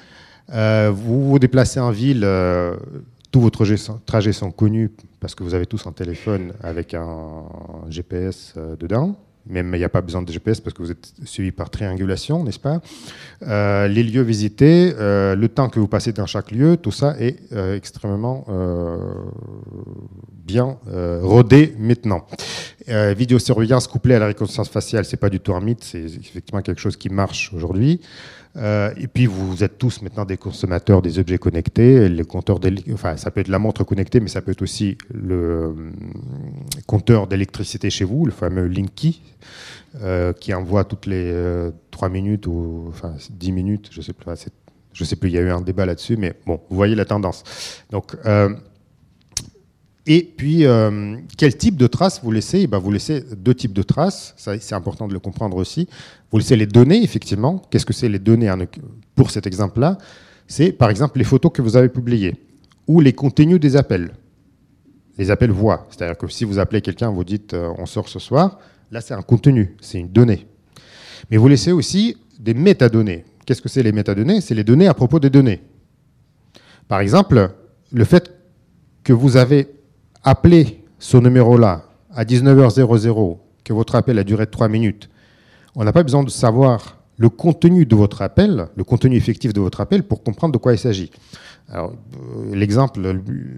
Euh, 0.52 0.90
vous 0.94 1.30
vous 1.30 1.38
déplacez 1.38 1.80
en 1.80 1.90
ville, 1.90 2.22
euh, 2.24 2.76
tous 3.30 3.40
vos 3.40 3.50
trajets 3.50 3.76
sont, 4.32 4.50
connus 4.50 4.90
parce 5.20 5.34
que 5.34 5.42
vous 5.42 5.54
avez 5.54 5.66
tous 5.66 5.86
un 5.86 5.92
téléphone 5.92 6.52
avec 6.62 6.94
un 6.94 7.44
GPS 7.88 8.54
euh, 8.56 8.76
dedans. 8.76 9.16
Même 9.46 9.74
il 9.74 9.78
n'y 9.78 9.84
a 9.84 9.90
pas 9.90 10.00
besoin 10.00 10.22
de 10.22 10.32
GPS 10.32 10.60
parce 10.60 10.72
que 10.72 10.82
vous 10.82 10.90
êtes 10.90 11.12
suivi 11.24 11.52
par 11.52 11.68
triangulation, 11.68 12.44
n'est-ce 12.44 12.58
pas? 12.58 12.80
Les 13.42 14.02
lieux 14.02 14.22
visités, 14.22 14.94
le 14.98 15.46
temps 15.48 15.68
que 15.68 15.78
vous 15.78 15.86
passez 15.86 16.12
dans 16.12 16.24
chaque 16.24 16.50
lieu, 16.50 16.78
tout 16.78 16.92
ça 16.92 17.14
est 17.20 17.36
extrêmement 17.74 18.46
bien 20.46 20.78
rodé 21.20 21.74
maintenant. 21.78 22.26
vidéosurveillance 22.88 23.86
couplée 23.86 24.14
à 24.14 24.18
la 24.18 24.28
reconnaissance 24.28 24.70
faciale, 24.70 25.04
c'est 25.04 25.18
pas 25.18 25.28
du 25.28 25.40
tout 25.40 25.52
un 25.52 25.60
mythe, 25.60 25.84
c'est 25.84 26.04
effectivement 26.04 26.62
quelque 26.62 26.80
chose 26.80 26.96
qui 26.96 27.10
marche 27.10 27.52
aujourd'hui. 27.52 28.00
Euh, 28.56 28.92
et 28.96 29.08
puis 29.08 29.26
vous 29.26 29.64
êtes 29.64 29.78
tous 29.78 30.00
maintenant 30.02 30.24
des 30.24 30.36
consommateurs 30.36 31.02
des 31.02 31.18
objets 31.18 31.38
connectés. 31.38 32.08
Les 32.08 32.24
compteurs 32.24 32.60
enfin, 32.92 33.16
ça 33.16 33.30
peut 33.30 33.40
être 33.40 33.48
la 33.48 33.58
montre 33.58 33.84
connectée, 33.84 34.20
mais 34.20 34.28
ça 34.28 34.42
peut 34.42 34.52
être 34.52 34.62
aussi 34.62 34.96
le 35.12 35.34
euh, 35.34 35.72
compteur 36.86 37.26
d'électricité 37.26 37.90
chez 37.90 38.04
vous, 38.04 38.26
le 38.26 38.32
fameux 38.32 38.66
Linky, 38.66 39.22
euh, 40.02 40.32
qui 40.32 40.54
envoie 40.54 40.84
toutes 40.84 41.06
les 41.06 41.34
3 41.90 42.08
minutes 42.08 42.46
ou 42.46 42.86
enfin 42.88 43.14
10 43.30 43.52
minutes, 43.52 43.88
je 43.90 44.00
sais 44.00 44.12
plus. 44.12 44.26
Je 44.92 45.02
sais 45.02 45.16
plus, 45.16 45.28
il 45.28 45.34
y 45.34 45.38
a 45.38 45.40
eu 45.40 45.50
un 45.50 45.60
débat 45.60 45.86
là-dessus, 45.86 46.16
mais 46.16 46.34
bon, 46.46 46.60
vous 46.70 46.76
voyez 46.76 46.94
la 46.94 47.04
tendance. 47.04 47.42
Donc 47.90 48.16
et 50.06 50.22
puis, 50.22 50.66
euh, 50.66 51.16
quel 51.38 51.56
type 51.56 51.76
de 51.76 51.86
traces 51.86 52.20
vous 52.22 52.30
laissez 52.30 52.60
eh 52.60 52.66
ben, 52.66 52.78
Vous 52.78 52.90
laissez 52.90 53.24
deux 53.36 53.54
types 53.54 53.72
de 53.72 53.82
traces, 53.82 54.34
c'est 54.36 54.74
important 54.74 55.08
de 55.08 55.14
le 55.14 55.18
comprendre 55.18 55.56
aussi. 55.56 55.88
Vous 56.30 56.38
laissez 56.38 56.56
les 56.56 56.66
données, 56.66 57.02
effectivement. 57.02 57.62
Qu'est-ce 57.70 57.86
que 57.86 57.94
c'est 57.94 58.08
les 58.08 58.18
données 58.18 58.52
pour 59.14 59.30
cet 59.30 59.46
exemple-là? 59.46 59.96
C'est 60.46 60.72
par 60.72 60.90
exemple 60.90 61.18
les 61.18 61.24
photos 61.24 61.50
que 61.52 61.62
vous 61.62 61.76
avez 61.76 61.88
publiées 61.88 62.36
ou 62.86 63.00
les 63.00 63.14
contenus 63.14 63.58
des 63.58 63.76
appels. 63.76 64.12
Les 65.16 65.30
appels 65.30 65.50
voix, 65.50 65.86
c'est-à-dire 65.90 66.18
que 66.18 66.28
si 66.28 66.44
vous 66.44 66.58
appelez 66.58 66.82
quelqu'un, 66.82 67.08
vous 67.08 67.24
dites 67.24 67.54
euh, 67.54 67.72
on 67.78 67.86
sort 67.86 68.08
ce 68.08 68.18
soir, 68.18 68.58
là 68.90 69.00
c'est 69.00 69.14
un 69.14 69.22
contenu, 69.22 69.76
c'est 69.80 70.00
une 70.00 70.08
donnée. 70.08 70.46
Mais 71.30 71.36
vous 71.38 71.48
laissez 71.48 71.72
aussi 71.72 72.18
des 72.38 72.52
métadonnées. 72.52 73.24
Qu'est-ce 73.46 73.62
que 73.62 73.68
c'est 73.68 73.82
les 73.82 73.92
métadonnées? 73.92 74.40
C'est 74.40 74.54
les 74.54 74.64
données 74.64 74.88
à 74.88 74.92
propos 74.92 75.20
des 75.20 75.30
données. 75.30 75.60
Par 76.88 77.00
exemple, 77.00 77.52
le 77.92 78.04
fait 78.04 78.32
que 79.04 79.12
vous 79.12 79.36
avez 79.36 79.68
appelez 80.24 80.82
ce 80.98 81.16
numéro-là 81.16 81.84
à 82.14 82.24
19h00, 82.24 83.38
que 83.62 83.72
votre 83.72 83.94
appel 83.94 84.18
a 84.18 84.24
duré 84.24 84.46
3 84.46 84.68
minutes, 84.68 85.08
on 85.74 85.84
n'a 85.84 85.92
pas 85.92 86.02
besoin 86.02 86.22
de 86.22 86.30
savoir 86.30 86.98
le 87.16 87.28
contenu 87.28 87.86
de 87.86 87.94
votre 87.94 88.22
appel, 88.22 88.66
le 88.74 88.84
contenu 88.84 89.16
effectif 89.16 89.52
de 89.52 89.60
votre 89.60 89.80
appel, 89.80 90.02
pour 90.02 90.22
comprendre 90.22 90.52
de 90.52 90.58
quoi 90.58 90.72
il 90.72 90.78
s'agit. 90.78 91.10
Euh, 91.72 91.88
l'exemple 92.52 93.00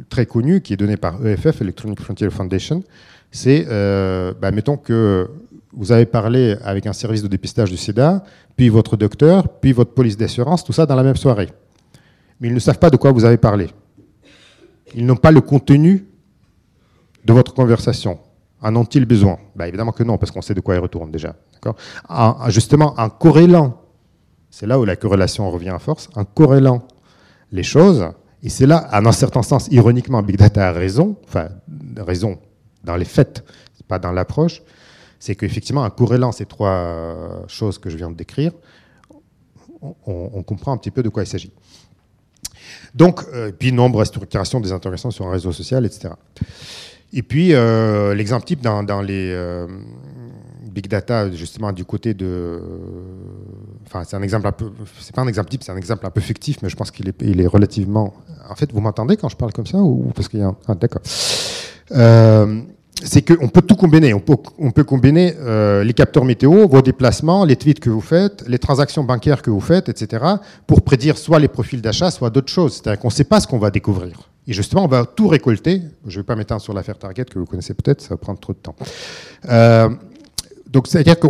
très 0.09 0.27
connu 0.27 0.61
qui 0.61 0.73
est 0.73 0.77
donné 0.77 0.97
par 0.97 1.25
EFF, 1.27 1.63
Electronic 1.63 2.01
Frontier 2.01 2.31
Foundation, 2.31 2.83
c'est, 3.31 3.67
euh, 3.69 4.33
bah, 4.41 4.51
mettons 4.51 4.77
que 4.77 5.29
vous 5.73 5.93
avez 5.93 6.07
parlé 6.07 6.57
avec 6.65 6.87
un 6.87 6.93
service 6.93 7.23
de 7.23 7.29
dépistage 7.29 7.71
du 7.71 7.77
sida, 7.77 8.25
puis 8.57 8.69
votre 8.69 8.97
docteur, 8.97 9.49
puis 9.49 9.73
votre 9.73 9.93
police 9.93 10.17
d'assurance, 10.17 10.65
tout 10.65 10.73
ça 10.73 10.87
dans 10.87 10.95
la 10.95 11.03
même 11.03 11.17
soirée. 11.17 11.49
Mais 12.41 12.49
ils 12.49 12.55
ne 12.55 12.61
savent 12.61 12.79
pas 12.79 12.91
de 12.91 12.97
quoi 12.97 13.13
vous 13.13 13.25
avez 13.25 13.37
parlé. 13.37 13.69
Ils 14.95 15.05
n'ont 15.05 15.17
pas 15.17 15.33
le 15.33 15.41
contenu 15.41 16.07
de 17.27 17.33
votre 17.33 17.53
conversation 17.53 18.19
En 18.63 18.75
ont-ils 18.77 19.05
besoin? 19.05 19.39
Ben, 19.55 19.67
Évidemment 19.67 19.93
que 19.93 20.03
non, 20.03 20.17
parce 20.17 20.31
qu'on 20.31 20.43
sait 20.43 20.55
de 20.55 20.61
quoi 20.61 20.77
ils 20.77 20.81
retournent 20.81 21.11
déjà. 21.11 21.35
En, 22.09 22.49
justement, 22.49 22.95
en 22.97 23.11
corrélant, 23.11 23.81
c'est 24.51 24.67
là 24.67 24.79
où 24.79 24.85
la 24.85 24.97
corrélation 24.97 25.51
revient 25.51 25.71
à 25.71 25.79
force, 25.79 26.09
en 26.15 26.25
corrélant 26.25 26.87
les 27.53 27.65
choses, 27.65 28.09
et 28.43 28.49
c'est 28.49 28.67
là, 28.67 28.89
en 28.93 29.05
un 29.07 29.13
certain 29.13 29.43
sens, 29.43 29.69
ironiquement, 29.71 30.23
Big 30.23 30.37
Data 30.37 30.69
a 30.69 30.73
raison, 30.73 31.17
enfin, 31.25 31.49
raison 31.97 32.39
dans 32.85 32.97
les 32.97 33.05
faits, 33.05 33.45
pas 33.89 33.99
dans 33.99 34.13
l'approche, 34.13 34.63
c'est 35.19 35.35
qu'effectivement, 35.35 35.83
en 35.83 35.91
corrélant 35.91 36.33
ces 36.33 36.47
trois 36.47 37.45
choses 37.49 37.79
que 37.79 37.91
je 37.91 37.97
viens 37.97 38.11
de 38.11 38.17
décrire, 38.17 38.53
on, 40.07 40.43
comprend 40.43 40.73
un 40.73 40.77
petit 40.77 40.91
peu 40.91 41.03
de 41.03 41.09
quoi 41.09 41.23
il 41.23 41.27
s'agit. 41.27 41.53
Donc, 42.95 43.23
euh, 43.33 43.53
puis 43.53 43.73
nombre 43.73 44.05
structuration 44.05 44.61
des 44.61 44.73
interactions 44.73 45.11
sur 45.11 45.27
un 45.27 45.31
réseau 45.31 45.53
social, 45.53 45.85
etc. 45.87 46.15
Et 47.13 47.23
puis, 47.23 47.55
euh, 47.55 48.15
l'exemple 48.15 48.45
type 48.45 48.61
dans, 48.61 49.01
les 49.01 49.31
euh, 49.33 49.67
big 50.71 50.89
data, 50.89 51.31
justement, 51.31 51.73
du 51.73 51.85
côté 51.85 52.15
de. 52.15 52.61
enfin, 53.87 54.03
c'est 54.05 54.17
un 54.17 54.23
exemple 54.23 54.47
un 54.47 54.53
peu. 54.53 54.71
C'est 55.01 55.15
pas 55.15 55.23
un 55.23 55.29
exemple 55.29 55.49
type, 55.49 55.63
c'est 55.63 55.73
un 55.73 55.77
exemple 55.77 56.07
un 56.07 56.11
peu 56.11 56.21
fictif, 56.21 56.59
mais 56.63 56.69
je 56.69 56.77
pense 56.77 56.91
qu'il 56.91 57.09
est, 57.09 57.23
il 57.23 57.41
est 57.41 57.47
relativement. 57.47 58.15
En 58.49 58.55
fait, 58.55 58.73
vous 58.73 58.81
m'entendez 58.81 59.17
quand 59.17 59.29
je 59.29 59.37
parle 59.37 59.53
comme 59.53 59.67
ça 59.67 59.79
ou 59.79 60.13
parce 60.15 60.29
qu'il 60.29 60.41
y 60.41 60.43
a. 60.43 60.55
Ah, 60.67 60.75
d'accord. 60.75 61.03
Euh, 61.93 62.63
c'est 63.03 63.23
qu'on 63.23 63.49
peut 63.49 63.63
tout 63.63 63.77
combiner. 63.77 64.15
On 64.15 64.21
peut, 64.21 64.37
on 64.59 64.71
peut 64.71 64.83
combiner 64.83 65.35
les 65.85 65.93
capteurs 65.93 66.25
météo, 66.25 66.67
vos 66.67 66.81
déplacements, 66.81 67.45
les 67.45 67.57
tweets 67.57 67.79
que 67.79 67.91
vous 67.91 68.01
faites, 68.01 68.43
les 68.49 68.59
transactions 68.59 69.05
bancaires 69.05 69.43
que 69.43 69.51
vous 69.51 69.61
faites, 69.61 69.91
etc., 69.91 70.25
pour 70.67 70.81
prédire 70.81 71.19
soit 71.19 71.39
les 71.39 71.49
profils 71.49 71.83
d'achat, 71.83 72.11
soit 72.11 72.31
d'autres 72.31 72.51
choses. 72.51 72.77
C'est-à-dire 72.77 72.99
qu'on 72.99 73.09
ne 73.09 73.13
sait 73.13 73.25
pas 73.25 73.41
ce 73.41 73.47
qu'on 73.47 73.59
va 73.59 73.71
découvrir. 73.71 74.31
Et 74.47 74.53
justement, 74.53 74.85
on 74.85 74.89
va 74.89 75.05
tout 75.05 75.29
récolter. 75.29 75.83
Je 76.07 76.19
ne 76.19 76.23
vais 76.23 76.27
pas 76.27 76.37
m'étendre 76.37 76.61
sur 76.63 76.73
l'affaire 76.73 76.99
Target, 76.99 77.25
que 77.25 77.39
vous 77.39 77.47
connaissez 77.47 77.75
peut-être, 77.75 78.01
ça 78.01 78.11
va 78.11 78.17
prendre 78.17 78.39
trop 78.39 78.53
de 78.53 78.59
temps. 78.59 78.77
Euh, 79.49 79.89
donc, 80.69 80.87
c'est-à-dire 80.87 81.19
que 81.19 81.27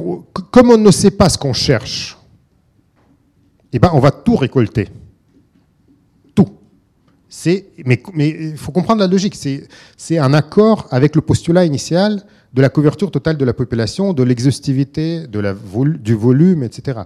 comme 0.50 0.70
on 0.70 0.78
ne 0.78 0.90
sait 0.90 1.10
pas 1.10 1.28
ce 1.28 1.38
qu'on 1.38 1.52
cherche, 1.52 2.18
eh 3.72 3.78
ben, 3.78 3.90
on 3.92 4.00
va 4.00 4.10
tout 4.10 4.36
récolter. 4.36 4.88
Tout. 6.34 6.48
Mais 7.84 8.02
il 8.18 8.56
faut 8.56 8.72
comprendre 8.72 9.00
la 9.00 9.06
logique. 9.06 9.34
C'est 9.34 10.18
un 10.18 10.34
accord 10.34 10.86
avec 10.90 11.14
le 11.14 11.22
postulat 11.22 11.64
initial 11.64 12.22
de 12.52 12.62
la 12.62 12.68
couverture 12.68 13.10
totale 13.10 13.36
de 13.36 13.44
la 13.44 13.52
population, 13.52 14.12
de 14.12 14.22
l'exhaustivité, 14.22 15.26
du 15.26 16.14
volume, 16.14 16.62
etc. 16.62 17.00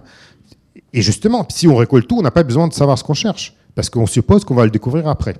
Et 0.93 1.01
justement, 1.01 1.45
si 1.49 1.67
on 1.67 1.75
récolte 1.75 2.07
tout, 2.07 2.17
on 2.17 2.21
n'a 2.21 2.31
pas 2.31 2.43
besoin 2.43 2.67
de 2.67 2.73
savoir 2.73 2.97
ce 2.97 3.03
qu'on 3.03 3.13
cherche, 3.13 3.55
parce 3.75 3.89
qu'on 3.89 4.05
suppose 4.05 4.45
qu'on 4.45 4.55
va 4.55 4.65
le 4.65 4.71
découvrir 4.71 5.07
après. 5.07 5.35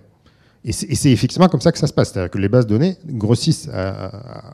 Et 0.64 0.74
c'est 0.74 1.12
effectivement 1.12 1.48
comme 1.48 1.62
ça 1.62 1.72
que 1.72 1.80
ça 1.80 1.88
se 1.88 1.94
passe, 1.94 2.12
c'est-à-dire 2.12 2.30
que 2.30 2.38
les 2.38 2.48
bases 2.48 2.68
de 2.68 2.72
données 2.72 2.96
grossissent 3.08 3.68
à, 3.74 4.54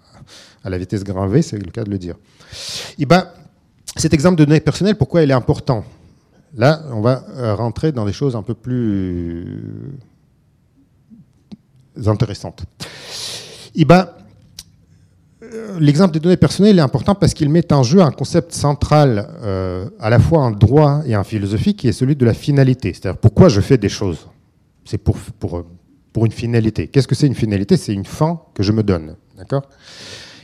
la 0.64 0.78
vitesse 0.78 1.04
grand 1.04 1.28
V, 1.28 1.42
c'est 1.42 1.58
le 1.58 1.70
cas 1.70 1.84
de 1.84 1.90
le 1.90 1.98
dire. 1.98 2.16
Et 2.98 3.06
ben, 3.06 3.28
cet 3.98 4.14
exemple 4.14 4.38
de 4.38 4.46
données 4.46 4.62
personnelles, 4.62 4.96
pourquoi 4.96 5.24
il 5.24 5.32
est 5.32 5.34
important? 5.34 5.84
Là, 6.56 6.82
on 6.92 7.02
va 7.02 7.26
euh, 7.36 7.56
rentrer 7.56 7.92
dans 7.92 8.06
des 8.06 8.14
choses 8.14 8.36
un 8.36 8.42
peu 8.42 8.54
plus 8.54 9.98
intéressantes. 12.06 12.64
Et 13.76 13.84
ben, 13.84 14.08
euh, 15.44 15.78
L'exemple 15.80 16.14
des 16.14 16.20
données 16.20 16.38
personnelles 16.38 16.80
est 16.80 16.82
important 16.82 17.16
parce 17.16 17.34
qu'il 17.34 17.50
met 17.50 17.72
en 17.74 17.84
jeu 17.84 18.02
un 18.02 18.12
concept 18.12 18.54
central 18.54 19.30
euh, 19.42 19.90
à 20.00 20.10
la 20.10 20.20
fois 20.20 20.40
en 20.40 20.52
droit 20.52 21.02
et 21.06 21.16
en 21.16 21.24
philosophie 21.24 21.76
qui 21.76 21.88
est 21.88 21.94
celui 21.94 22.16
de 22.16 22.26
la 22.26 22.34
finalité. 22.34 22.94
C'est-à-dire 22.94 23.20
pourquoi 23.20 23.50
je 23.50 23.62
fais 23.62 23.78
des 23.78 23.90
choses? 23.90 24.28
C'est 24.86 24.98
pour, 24.98 25.18
pour, 25.18 25.66
pour 26.18 26.26
une 26.26 26.32
finalité. 26.32 26.88
Qu'est-ce 26.88 27.08
que 27.08 27.14
c'est 27.14 27.28
une 27.28 27.36
finalité? 27.36 27.78
C'est 27.78 27.94
une 27.94 28.04
fin 28.04 28.42
que 28.56 28.64
je 28.64 28.72
me 28.72 28.82
donne. 28.82 29.18
D'accord? 29.38 29.62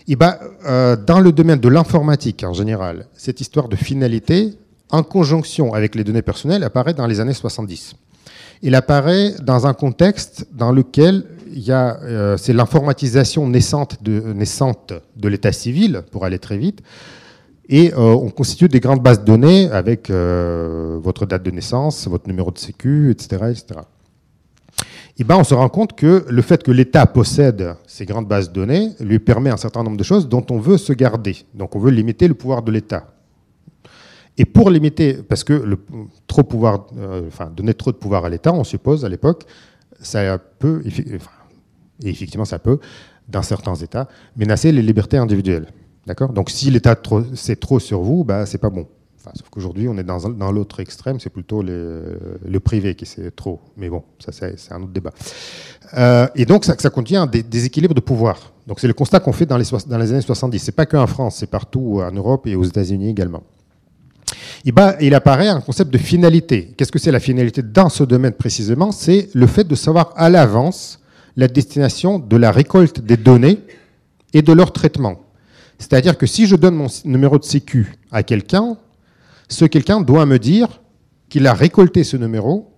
Et 0.07 0.15
ben, 0.15 0.35
euh, 0.67 0.95
Dans 0.95 1.19
le 1.19 1.31
domaine 1.31 1.59
de 1.59 1.67
l'informatique 1.67 2.43
en 2.43 2.53
général, 2.53 3.07
cette 3.15 3.41
histoire 3.41 3.67
de 3.67 3.75
finalité, 3.75 4.53
en 4.91 5.01
conjonction 5.01 5.73
avec 5.73 5.95
les 5.95 6.03
données 6.03 6.21
personnelles, 6.21 6.63
apparaît 6.63 6.93
dans 6.93 7.07
les 7.07 7.19
années 7.19 7.33
70. 7.33 7.95
Il 8.61 8.75
apparaît 8.75 9.33
dans 9.41 9.65
un 9.65 9.73
contexte 9.73 10.45
dans 10.53 10.71
lequel 10.71 11.25
il 11.51 11.63
y 11.63 11.71
a, 11.71 11.99
euh, 12.03 12.37
c'est 12.37 12.53
l'informatisation 12.53 13.47
naissante 13.47 13.97
de, 14.03 14.31
naissante 14.31 14.93
de 15.15 15.27
l'état 15.27 15.53
civil, 15.53 16.03
pour 16.11 16.23
aller 16.23 16.37
très 16.37 16.59
vite, 16.59 16.83
et 17.67 17.91
euh, 17.93 17.97
on 17.97 18.29
constitue 18.29 18.67
des 18.67 18.79
grandes 18.79 19.01
bases 19.01 19.21
de 19.21 19.25
données 19.25 19.71
avec 19.71 20.11
votre 20.11 21.25
date 21.25 21.41
de 21.41 21.49
naissance, 21.49 22.07
votre 22.07 22.27
numéro 22.27 22.51
de 22.51 22.59
sécu, 22.59 23.09
etc. 23.09 23.45
etc. 23.49 23.79
Et 25.19 25.23
ben, 25.23 25.37
on 25.37 25.43
se 25.43 25.53
rend 25.53 25.69
compte 25.69 25.93
que 25.93 26.25
le 26.27 26.41
fait 26.41 26.63
que 26.63 26.71
l'État 26.71 27.05
possède 27.05 27.75
ces 27.85 28.05
grandes 28.05 28.27
bases 28.27 28.49
de 28.49 28.53
données 28.53 28.91
lui 28.99 29.19
permet 29.19 29.51
un 29.51 29.57
certain 29.57 29.83
nombre 29.83 29.97
de 29.97 30.03
choses 30.03 30.27
dont 30.27 30.45
on 30.49 30.57
veut 30.57 30.77
se 30.77 30.91
garder. 30.91 31.37
Donc 31.53 31.75
on 31.75 31.79
veut 31.79 31.91
limiter 31.91 32.27
le 32.27 32.33
pouvoir 32.33 32.63
de 32.63 32.71
l'État. 32.71 33.13
Et 34.37 34.45
pour 34.45 34.71
limiter, 34.71 35.13
parce 35.13 35.43
que 35.43 35.53
le, 35.53 35.77
trop 36.25 36.41
pouvoir, 36.41 36.87
enfin, 37.27 37.51
donner 37.55 37.75
trop 37.75 37.91
de 37.91 37.97
pouvoir 37.97 38.25
à 38.25 38.29
l'État, 38.29 38.51
on 38.51 38.63
suppose 38.63 39.05
à 39.05 39.09
l'époque, 39.09 39.43
ça 39.99 40.39
peut, 40.39 40.81
et 42.03 42.09
effectivement 42.09 42.45
ça 42.45 42.57
peut, 42.57 42.79
dans 43.29 43.43
certains 43.43 43.75
États, 43.75 44.07
menacer 44.35 44.71
les 44.71 44.81
libertés 44.81 45.17
individuelles. 45.17 45.67
D'accord? 46.07 46.33
Donc 46.33 46.49
si 46.49 46.71
l'État 46.71 46.95
c'est 47.35 47.59
trop 47.59 47.79
sur 47.79 48.01
vous, 48.01 48.23
bah, 48.23 48.47
c'est 48.47 48.57
pas 48.57 48.71
bon. 48.71 48.87
Sauf 49.35 49.49
qu'aujourd'hui, 49.49 49.87
on 49.87 49.97
est 49.97 50.03
dans, 50.03 50.51
l'autre 50.51 50.81
extrême, 50.81 51.19
c'est 51.19 51.29
plutôt 51.29 51.63
le 51.63 52.59
privé 52.59 52.93
qui 52.95 53.05
c'est 53.05 53.33
trop. 53.35 53.61
Mais 53.77 53.89
bon, 53.89 54.03
ça 54.19 54.31
c'est 54.31 54.71
un 54.71 54.81
autre 54.81 54.91
débat. 54.91 55.11
Euh, 55.97 56.27
et 56.35 56.45
donc 56.45 56.65
ça, 56.65 56.75
contient 56.89 57.25
des 57.25 57.43
déséquilibres 57.43 57.93
de 57.93 58.01
pouvoir. 58.01 58.53
Donc 58.67 58.79
c'est 58.79 58.87
le 58.87 58.93
constat 58.93 59.19
qu'on 59.19 59.33
fait 59.33 59.45
dans 59.45 59.57
les, 59.57 59.73
années 60.11 60.21
70. 60.21 60.59
C'est 60.59 60.71
pas 60.71 60.85
qu'en 60.85 61.07
France, 61.07 61.37
c'est 61.37 61.49
partout 61.49 62.01
en 62.01 62.11
Europe 62.11 62.47
et 62.47 62.55
aux 62.55 62.63
États-Unis 62.63 63.09
également. 63.09 63.43
Il 64.65 65.13
apparaît 65.13 65.49
un 65.49 65.61
concept 65.61 65.91
de 65.91 65.97
finalité. 65.97 66.73
Qu'est-ce 66.77 66.91
que 66.91 66.99
c'est 66.99 67.11
la 67.11 67.19
finalité 67.19 67.61
dans 67.61 67.89
ce 67.89 68.03
domaine 68.03 68.33
précisément? 68.33 68.91
C'est 68.91 69.29
le 69.33 69.47
fait 69.47 69.65
de 69.65 69.75
savoir 69.75 70.13
à 70.15 70.29
l'avance 70.29 70.99
la 71.35 71.47
destination 71.47 72.19
de 72.19 72.37
la 72.37 72.51
récolte 72.51 73.01
des 73.01 73.17
données 73.17 73.59
et 74.33 74.41
de 74.41 74.53
leur 74.53 74.71
traitement. 74.71 75.19
C'est-à-dire 75.77 76.17
que 76.17 76.25
si 76.25 76.45
je 76.45 76.55
donne 76.55 76.75
mon 76.75 76.87
numéro 77.03 77.37
de 77.37 77.43
sécu 77.43 77.97
à 78.11 78.23
quelqu'un, 78.23 78.77
ce 79.47 79.65
quelqu'un 79.65 80.01
doit 80.01 80.25
me 80.25 80.39
dire 80.39 80.81
qu'il 81.29 81.47
a 81.47 81.53
récolté 81.53 82.03
ce 82.03 82.17
numéro 82.17 82.71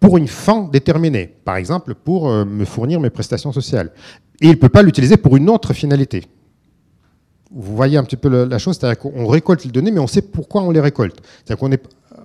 pour 0.00 0.18
une 0.18 0.28
fin 0.28 0.68
déterminée, 0.72 1.26
par 1.44 1.56
exemple 1.56 1.94
pour 1.94 2.28
euh, 2.28 2.44
me 2.44 2.64
fournir 2.64 3.00
mes 3.00 3.10
prestations 3.10 3.52
sociales. 3.52 3.92
Et 4.40 4.46
il 4.46 4.50
ne 4.50 4.56
peut 4.56 4.68
pas 4.68 4.82
l'utiliser 4.82 5.16
pour 5.16 5.36
une 5.36 5.48
autre 5.48 5.72
finalité. 5.72 6.24
Vous 7.54 7.76
voyez 7.76 7.98
un 7.98 8.04
petit 8.04 8.16
peu 8.16 8.46
la 8.46 8.58
chose, 8.58 8.78
c'est-à-dire 8.78 8.98
qu'on 8.98 9.26
récolte 9.26 9.64
les 9.64 9.70
données, 9.70 9.90
mais 9.90 10.00
on 10.00 10.06
sait 10.06 10.22
pourquoi 10.22 10.62
on 10.62 10.70
les 10.70 10.80
récolte. 10.80 11.20
C'est-à-dire 11.44 11.58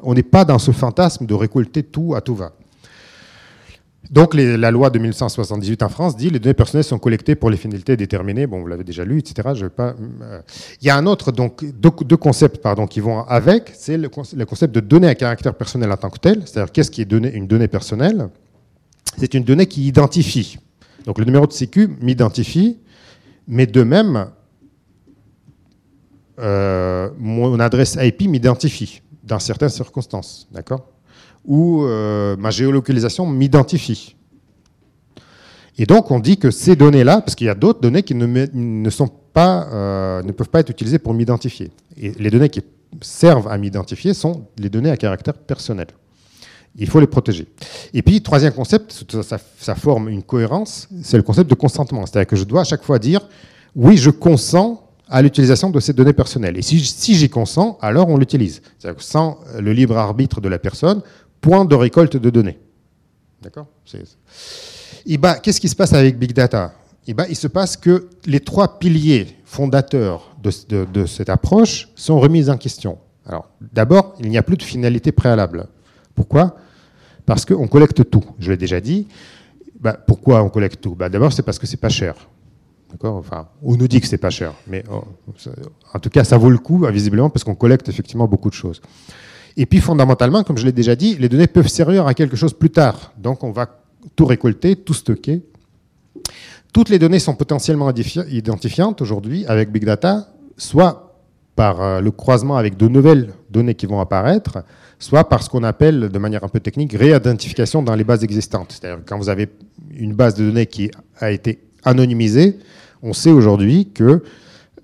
qu'on 0.02 0.14
n'est 0.14 0.24
pas 0.24 0.46
dans 0.46 0.58
ce 0.58 0.72
fantasme 0.72 1.26
de 1.26 1.34
récolter 1.34 1.84
tout 1.84 2.16
à 2.16 2.22
tout 2.22 2.34
va. 2.34 2.54
Donc 4.12 4.34
la 4.36 4.72
loi 4.72 4.90
de 4.90 5.00
1978 5.00 5.84
en 5.84 5.90
France 5.90 6.16
dit 6.16 6.30
les 6.30 6.40
données 6.40 6.54
personnelles 6.54 6.84
sont 6.84 7.00
collectées 7.00 7.36
pour 7.36 7.50
les 7.50 7.58
finalités 7.58 7.98
déterminées. 7.98 8.48
Bon, 8.48 8.62
vous 8.62 8.68
l'avez 8.68 8.84
déjà 8.84 9.04
lu, 9.04 9.20
etc. 9.20 9.50
Euh, 9.80 10.42
il 10.82 10.88
y 10.88 10.90
a 10.90 10.98
un 10.98 11.06
autre 11.06 11.32
donc 11.32 11.66
deux, 11.66 12.18
concepts 12.18 12.62
pardon 12.62 12.88
qui 12.88 13.00
vont 13.00 13.24
avec. 13.24 13.72
C'est 13.74 13.98
le, 13.98 14.10
concept 14.10 14.74
de 14.74 14.80
données 14.80 15.10
à 15.10 15.16
caractère 15.16 15.56
personnel 15.56 15.92
en 15.92 15.98
tant 15.98 16.10
que 16.10 16.20
tel. 16.20 16.44
C'est-à-dire 16.46 16.72
qu'est-ce 16.72 16.92
qui 16.92 17.02
est 17.02 17.12
une 17.12 17.48
donnée 17.48 17.68
personnelle? 17.68 18.30
C'est 19.18 19.34
une 19.34 19.44
donnée 19.44 19.66
qui 19.66 19.88
identifie. 19.88 20.58
Donc 21.06 21.20
le 21.20 21.26
numéro 21.26 21.48
de 21.48 21.54
sécu 21.54 21.90
m'identifie, 22.02 22.78
mais 23.48 23.66
de 23.66 23.84
même 23.84 24.28
euh, 26.40 27.10
mon 27.18 27.60
adresse 27.60 27.98
IP 28.00 28.28
m'identifie 28.28 29.02
dans 29.24 29.40
certaines 29.40 29.70
circonstances, 29.70 30.48
d'accord? 30.52 30.86
Où 31.48 31.84
euh, 31.84 32.36
ma 32.38 32.52
géolocalisation 32.52 33.26
m'identifie. 33.26 34.16
Et 35.78 35.86
donc 35.86 36.12
on 36.12 36.20
dit 36.20 36.38
que 36.38 36.52
ces 36.52 36.76
données-là, 36.76 37.22
parce 37.22 37.36
qu'il 37.36 37.48
y 37.48 37.50
a 37.50 37.56
d'autres 37.56 37.80
données 37.80 38.04
qui 38.04 38.14
ne, 38.16 38.90
sont 38.90 39.10
pas, 39.34 39.68
euh, 39.72 40.24
ne 40.24 40.32
peuvent 40.32 40.50
pas 40.50 40.60
être 40.60 40.70
utilisées 40.70 41.00
pour 41.00 41.14
m'identifier. 41.14 41.72
Et 41.96 42.12
les 42.20 42.30
données 42.30 42.50
qui 42.50 42.62
servent 43.02 43.48
à 43.48 43.58
m'identifier 43.58 44.14
sont 44.14 44.48
les 44.58 44.70
données 44.70 44.92
à 44.92 44.98
caractère 44.98 45.34
personnel. 45.34 45.88
Il 46.80 46.88
faut 46.88 47.00
les 47.00 47.08
protéger. 47.08 47.48
Et 47.94 48.04
puis, 48.04 48.22
troisième 48.22 48.54
concept, 48.54 49.06
ça, 49.24 49.40
ça 49.58 49.76
forme 49.76 50.10
une 50.10 50.22
cohérence, 50.22 50.88
c'est 51.02 51.18
le 51.18 51.24
concept 51.24 51.50
de 51.50 51.56
consentement. 51.56 52.06
C'est-à-dire 52.06 52.28
que 52.28 52.36
je 52.36 52.44
dois 52.44 52.62
à 52.62 52.66
chaque 52.66 52.84
fois 52.84 53.00
dire, 53.00 53.28
oui, 53.76 53.98
je 53.98 54.12
consens 54.12 54.84
à 55.10 55.22
l'utilisation 55.22 55.70
de 55.70 55.80
ces 55.80 55.94
données 55.94 56.14
personnelles. 56.14 56.58
Et 56.58 56.62
si, 56.62 56.80
si 56.80 57.16
j'y 57.16 57.30
consens, 57.30 57.78
alors 57.82 58.10
on 58.10 58.18
l'utilise. 58.18 58.62
C'est-à-dire 58.78 58.98
que 58.98 59.04
sans 59.04 59.40
le 59.58 59.72
libre 59.72 59.98
arbitre 59.98 60.42
de 60.42 60.50
la 60.50 60.60
personne, 60.60 61.02
point 61.42 61.66
de 61.66 61.76
récolte 61.76 62.18
de 62.18 62.30
données. 62.30 62.60
D'accord 63.42 63.68
ben, 65.18 65.36
Qu'est-ce 65.36 65.62
qui 65.62 65.70
se 65.70 65.76
passe 65.76 65.94
avec 65.94 66.18
Big 66.18 66.34
Data 66.34 66.74
Il 67.08 67.36
se 67.36 67.48
passe 67.48 67.78
que 67.78 68.10
les 68.26 68.40
trois 68.40 68.80
piliers 68.80 69.28
fondateurs 69.46 70.36
de, 70.42 71.06
cette 71.06 71.30
approche 71.30 71.90
sont 71.96 72.20
remis 72.20 72.50
en 72.50 72.58
question. 72.58 72.98
D'abord, 73.74 74.16
il 74.20 74.30
n'y 74.30 74.38
a 74.38 74.44
plus 74.44 74.58
de 74.58 74.64
finalité 74.64 75.12
préalable. 75.12 75.68
Pourquoi 76.16 76.56
Parce 77.26 77.46
qu'on 77.46 77.68
collecte 77.68 78.10
tout. 78.10 78.24
Je 78.40 78.52
l'ai 78.52 78.58
déjà 78.58 78.80
dit. 78.80 79.08
Ben, 79.80 79.96
pourquoi 80.08 80.42
on 80.42 80.50
collecte 80.50 80.82
tout 80.82 80.96
D'abord, 80.96 81.32
c'est 81.32 81.44
parce 81.44 81.60
que 81.60 81.68
c'est 81.68 81.78
pas 81.78 81.90
cher. 81.90 82.16
On 83.62 83.76
nous 83.76 83.88
dit 83.88 84.00
que 84.02 84.08
c'est 84.08 84.18
pas 84.18 84.30
cher, 84.30 84.54
mais 84.66 84.84
oh, 84.90 85.04
en 85.94 86.00
tout 86.00 86.10
cas, 86.10 86.24
ça 86.24 86.38
vaut 86.38 86.50
le 86.50 86.58
coup, 86.58 86.86
visiblement, 86.88 87.30
parce 87.30 87.44
qu'on 87.44 87.56
collecte 87.56 87.90
effectivement 87.90 88.28
beaucoup 88.28 88.50
de 88.50 88.56
choses. 88.56 88.82
Et 89.58 89.66
puis 89.66 89.80
fondamentalement, 89.80 90.44
comme 90.44 90.58
je 90.58 90.66
l'ai 90.66 90.72
déjà 90.72 90.96
dit, 90.96 91.16
les 91.16 91.28
données 91.28 91.48
peuvent 91.48 91.68
servir 91.68 92.06
à 92.06 92.14
quelque 92.14 92.38
chose 92.38 92.54
plus 92.54 92.70
tard. 92.70 93.12
Donc 93.18 93.44
on 93.44 93.52
va 93.52 93.68
tout 94.16 94.26
récolter, 94.26 94.76
tout 94.76 94.94
stocker. 94.94 95.42
Toutes 96.72 96.90
les 96.90 97.00
données 97.00 97.18
sont 97.18 97.34
potentiellement 97.34 97.92
identifiantes 97.92 99.02
aujourd'hui 99.02 99.46
avec 99.48 99.72
Big 99.72 99.84
Data, 99.84 100.28
soit 100.58 101.16
par 101.56 101.82
euh, 101.82 102.02
le 102.02 102.12
croisement 102.12 102.56
avec 102.56 102.78
de 102.78 102.88
nouvelles 102.88 103.34
données 103.50 103.74
qui 103.74 103.88
vont 103.88 104.00
apparaître, 104.00 104.60
soit 105.00 105.28
par 105.28 105.42
ce 105.42 105.50
qu'on 105.50 105.64
appelle 105.64 106.10
de 106.10 106.20
manière 106.20 106.44
un 106.44 106.50
peu 106.50 106.60
technique 106.60 106.94
réidentification 106.94 107.82
dans 107.82 107.96
les 107.96 108.04
bases 108.04 108.24
existantes. 108.24 108.74
C'est-à-dire 108.74 109.04
quand 109.08 109.18
vous 109.18 109.30
avez 109.30 109.50
une 109.96 110.14
base 110.14 110.36
de 110.36 110.46
données 110.46 110.68
qui 110.68 110.92
a 111.20 111.32
été 111.32 111.60
anonymisée, 111.84 112.60
on 113.02 113.14
sait 113.14 113.32
aujourd'hui 113.32 113.86
qu'il 113.88 114.22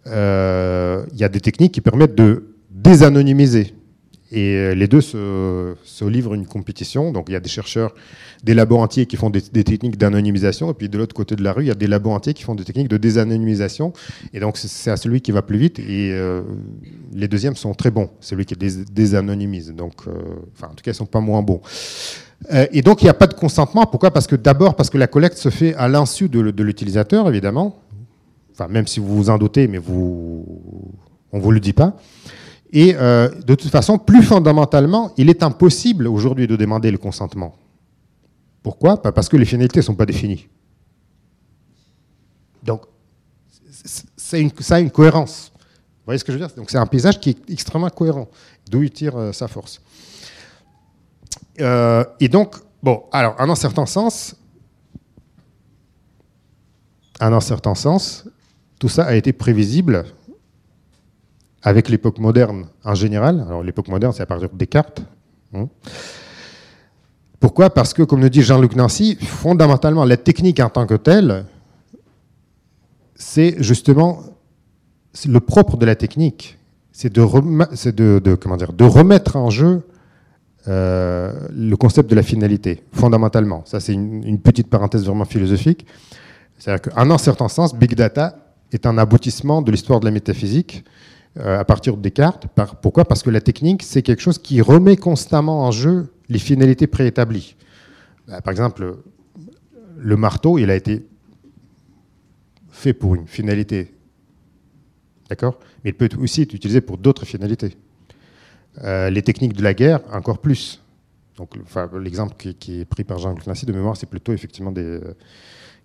euh, 0.08 1.06
y 1.16 1.24
a 1.24 1.30
des 1.30 1.42
techniques 1.42 1.74
qui 1.74 1.82
permettent 1.82 2.16
de 2.16 2.56
désanonymiser 2.72 3.76
et 4.34 4.56
euh, 4.56 4.74
les 4.74 4.88
deux 4.88 5.02
se, 5.02 6.06
livrent 6.06 6.34
une 6.34 6.48
compétition. 6.48 7.12
Donc 7.12 7.26
il 7.30 7.34
y 7.34 7.36
a 7.36 7.40
des 7.40 7.50
chercheurs, 7.50 7.94
des 8.44 8.56
labos 8.56 8.88
qui 8.88 9.16
font 9.16 9.30
des, 9.30 9.42
techniques 9.42 9.98
d'anonymisation, 9.98 10.72
et 10.72 10.74
puis 10.74 10.90
de 10.90 10.98
l'autre 10.98 11.16
côté 11.16 11.36
de 11.36 11.44
la 11.44 11.54
rue, 11.54 11.64
il 11.64 11.68
y 11.68 11.72
a 11.72 11.76
des 11.76 11.86
labos 11.86 12.20
qui 12.20 12.44
font 12.44 12.56
des 12.56 12.64
techniques 12.64 12.88
de 12.88 12.98
désanonymisation. 12.98 13.94
Et 14.34 14.40
donc 14.40 14.58
c'est 14.58 14.90
à 14.90 14.98
celui 14.98 15.22
qui 15.22 15.32
va 15.32 15.44
plus 15.44 15.60
vite. 15.60 15.78
Et 15.78 16.12
euh, 16.12 16.42
les 17.14 17.28
deuxièmes 17.28 17.56
sont 17.56 17.76
très 17.76 17.92
bons, 17.92 18.10
celui 18.20 18.46
qui 18.46 18.56
désanonymise. 18.56 19.72
Donc, 19.72 19.94
euh, 20.08 20.12
enfin, 20.56 20.68
en 20.72 20.76
tout 20.76 20.84
cas, 20.84 20.92
ils 20.92 20.96
sont 20.96 21.06
pas 21.06 21.22
moins 21.22 21.44
bons. 21.44 21.62
et 22.72 22.82
donc 22.82 23.02
il 23.02 23.06
n'y 23.06 23.12
a 23.12 23.14
pas 23.14 23.28
de 23.28 23.36
consentement. 23.36 23.86
Pourquoi? 23.86 24.10
Parce 24.12 24.26
que 24.26 24.36
d'abord 24.36 24.76
parce 24.76 24.90
que 24.90 24.98
la 24.98 25.08
collecte 25.08 25.38
se 25.38 25.50
fait 25.50 25.76
à 25.76 25.88
l'insu 25.88 26.28
de, 26.28 26.40
l'utilisateur, 26.64 27.30
évidemment. 27.30 27.80
Enfin, 28.52 28.68
même 28.68 28.88
si 28.88 29.00
vous 29.00 29.16
vous 29.16 29.30
en 29.30 29.38
doutez, 29.38 29.68
mais 29.68 29.78
vous, 29.78 30.46
on 31.32 31.40
vous 31.40 31.52
le 31.52 31.60
dit 31.60 31.74
pas. 31.74 31.96
Et 32.76 32.96
euh, 32.96 33.30
de 33.30 33.54
toute 33.54 33.70
façon, 33.70 34.00
plus 34.00 34.24
fondamentalement, 34.24 35.14
il 35.16 35.30
est 35.30 35.44
impossible 35.44 36.08
aujourd'hui 36.08 36.48
de 36.48 36.56
demander 36.56 36.90
le 36.90 36.98
consentement. 36.98 37.56
Pourquoi? 38.64 39.00
Parce 39.00 39.30
que 39.30 39.38
les 39.38 39.46
finalités 39.46 39.78
ne 39.80 39.84
sont 39.84 39.94
pas 39.94 40.08
définies. 40.08 40.48
Donc, 42.64 42.82
une, 44.34 44.50
ça 44.60 44.78
a 44.78 44.80
une 44.80 44.90
cohérence. 44.90 45.52
Vous 45.54 46.06
voyez 46.06 46.18
ce 46.18 46.24
que 46.24 46.34
je 46.34 46.40
veux 46.40 46.48
dire? 46.48 46.56
Donc, 46.56 46.72
c'est 46.72 46.80
un 46.80 46.88
paysage 46.88 47.20
qui 47.20 47.30
est 47.30 47.38
extrêmement 47.50 47.92
cohérent, 47.92 48.28
d'où 48.70 48.82
il 48.82 48.90
tire 48.90 49.16
euh, 49.18 49.32
sa 49.32 49.48
force. 49.48 49.80
Euh, 51.62 52.04
et 52.20 52.28
donc, 52.28 52.56
bon, 52.82 53.04
alors, 53.12 53.36
en 53.38 53.50
en 53.50 53.52
un 57.34 57.42
certain 57.42 57.76
sens, 57.76 58.26
tout 58.80 58.90
ça 58.90 59.06
a 59.06 59.14
été 59.14 59.32
prévisible 59.32 60.06
avec 61.64 61.90
l'époque 61.90 62.20
moderne 62.20 62.68
en 62.84 62.94
général. 62.94 63.44
Alors 63.48 63.64
l'époque 63.64 63.88
moderne, 63.88 64.14
c'est 64.14 64.24
à 64.24 64.26
partir 64.26 64.50
de 64.50 64.58
Descartes. 64.58 65.02
Hein. 65.54 65.68
Pourquoi? 67.40 67.70
Parce 67.70 67.94
que, 67.94 68.04
comme 68.04 68.22
le 68.22 68.30
dit 68.30 68.42
Jean-Luc 68.42 68.76
Nancy, 68.76 69.18
fondamentalement, 69.20 70.06
la 70.06 70.18
technique 70.18 70.60
en 70.60 70.70
tant 70.70 70.86
que 70.86 70.94
telle, 70.94 71.46
c'est 73.16 73.62
justement 73.62 74.20
le 75.28 75.40
propre 75.40 75.78
de 75.78 75.86
la 75.86 75.96
technique, 75.96 76.58
c'est 76.92 77.12
de, 77.12 78.36
comment 78.36 78.58
dire, 78.58 78.74
de 78.74 78.84
remettre 78.84 79.36
en 79.36 79.50
jeu 79.50 79.82
euh, 80.68 81.34
le 81.54 81.76
concept 81.76 82.10
de 82.10 82.16
la 82.16 82.24
finalité, 82.24 82.84
fondamentalement. 82.94 83.64
Ça, 83.66 83.80
c'est 83.80 83.94
une, 83.94 84.40
petite 84.40 84.70
parenthèse 84.70 85.06
vraiment 85.06 85.26
philosophique. 85.26 85.86
C'est-à-dire 86.58 86.94
qu'en 86.94 87.10
un 87.10 87.18
certain 87.18 87.50
sens, 87.50 87.76
Big 87.76 87.96
Data 87.96 88.38
est 88.72 88.86
un 88.86 88.98
aboutissement 88.98 89.62
de 89.62 89.72
l'histoire 89.72 90.00
de 90.00 90.06
la 90.06 90.12
métaphysique 90.12 90.86
à 91.40 91.66
partir 91.66 91.98
de 91.98 92.02
Descartes. 92.02 92.48
pourquoi? 92.82 93.06
Parce 93.06 93.24
que 93.24 93.30
la 93.30 93.42
technique, 93.42 93.82
c'est 93.84 94.04
quelque 94.04 94.22
chose 94.22 94.38
qui 94.38 94.62
remet 94.62 94.98
constamment 94.98 95.62
en 95.66 95.72
jeu 95.72 96.14
les 96.30 96.40
finalités 96.40 96.88
préétablies. 96.88 97.56
Bah, 98.28 98.42
par 98.42 98.52
exemple, 98.52 98.98
le 99.98 100.16
marteau, 100.16 100.58
il 100.58 100.70
a 100.70 100.76
été 100.76 101.06
fait 102.70 102.94
pour 102.94 103.16
une 103.16 103.28
finalité. 103.28 103.94
D'accord? 105.30 105.60
Mais 105.84 105.92
il 105.92 105.94
peut 105.94 106.10
aussi 106.20 106.42
être 106.42 106.54
utilisé 106.54 106.82
pour 106.82 106.98
d'autres 106.98 107.26
finalités. 107.26 107.78
Euh, 108.84 109.10
les 109.10 109.22
techniques 109.22 109.54
de 109.54 109.64
la 109.64 109.74
guerre, 109.74 110.02
encore 110.12 110.40
plus. 110.40 110.82
Donc, 111.38 111.56
l'exemple 112.00 112.36
qui, 112.36 112.82
est 112.82 112.86
pris 112.86 113.04
par 113.04 113.18
Jean-Luc 113.18 113.46
Nancy 113.48 113.66
de 113.66 113.74
mémoire, 113.74 113.98
c'est 113.98 114.10
plutôt 114.10 114.34
effectivement 114.34 114.72
des. 114.72 114.82
Euh, 114.82 115.16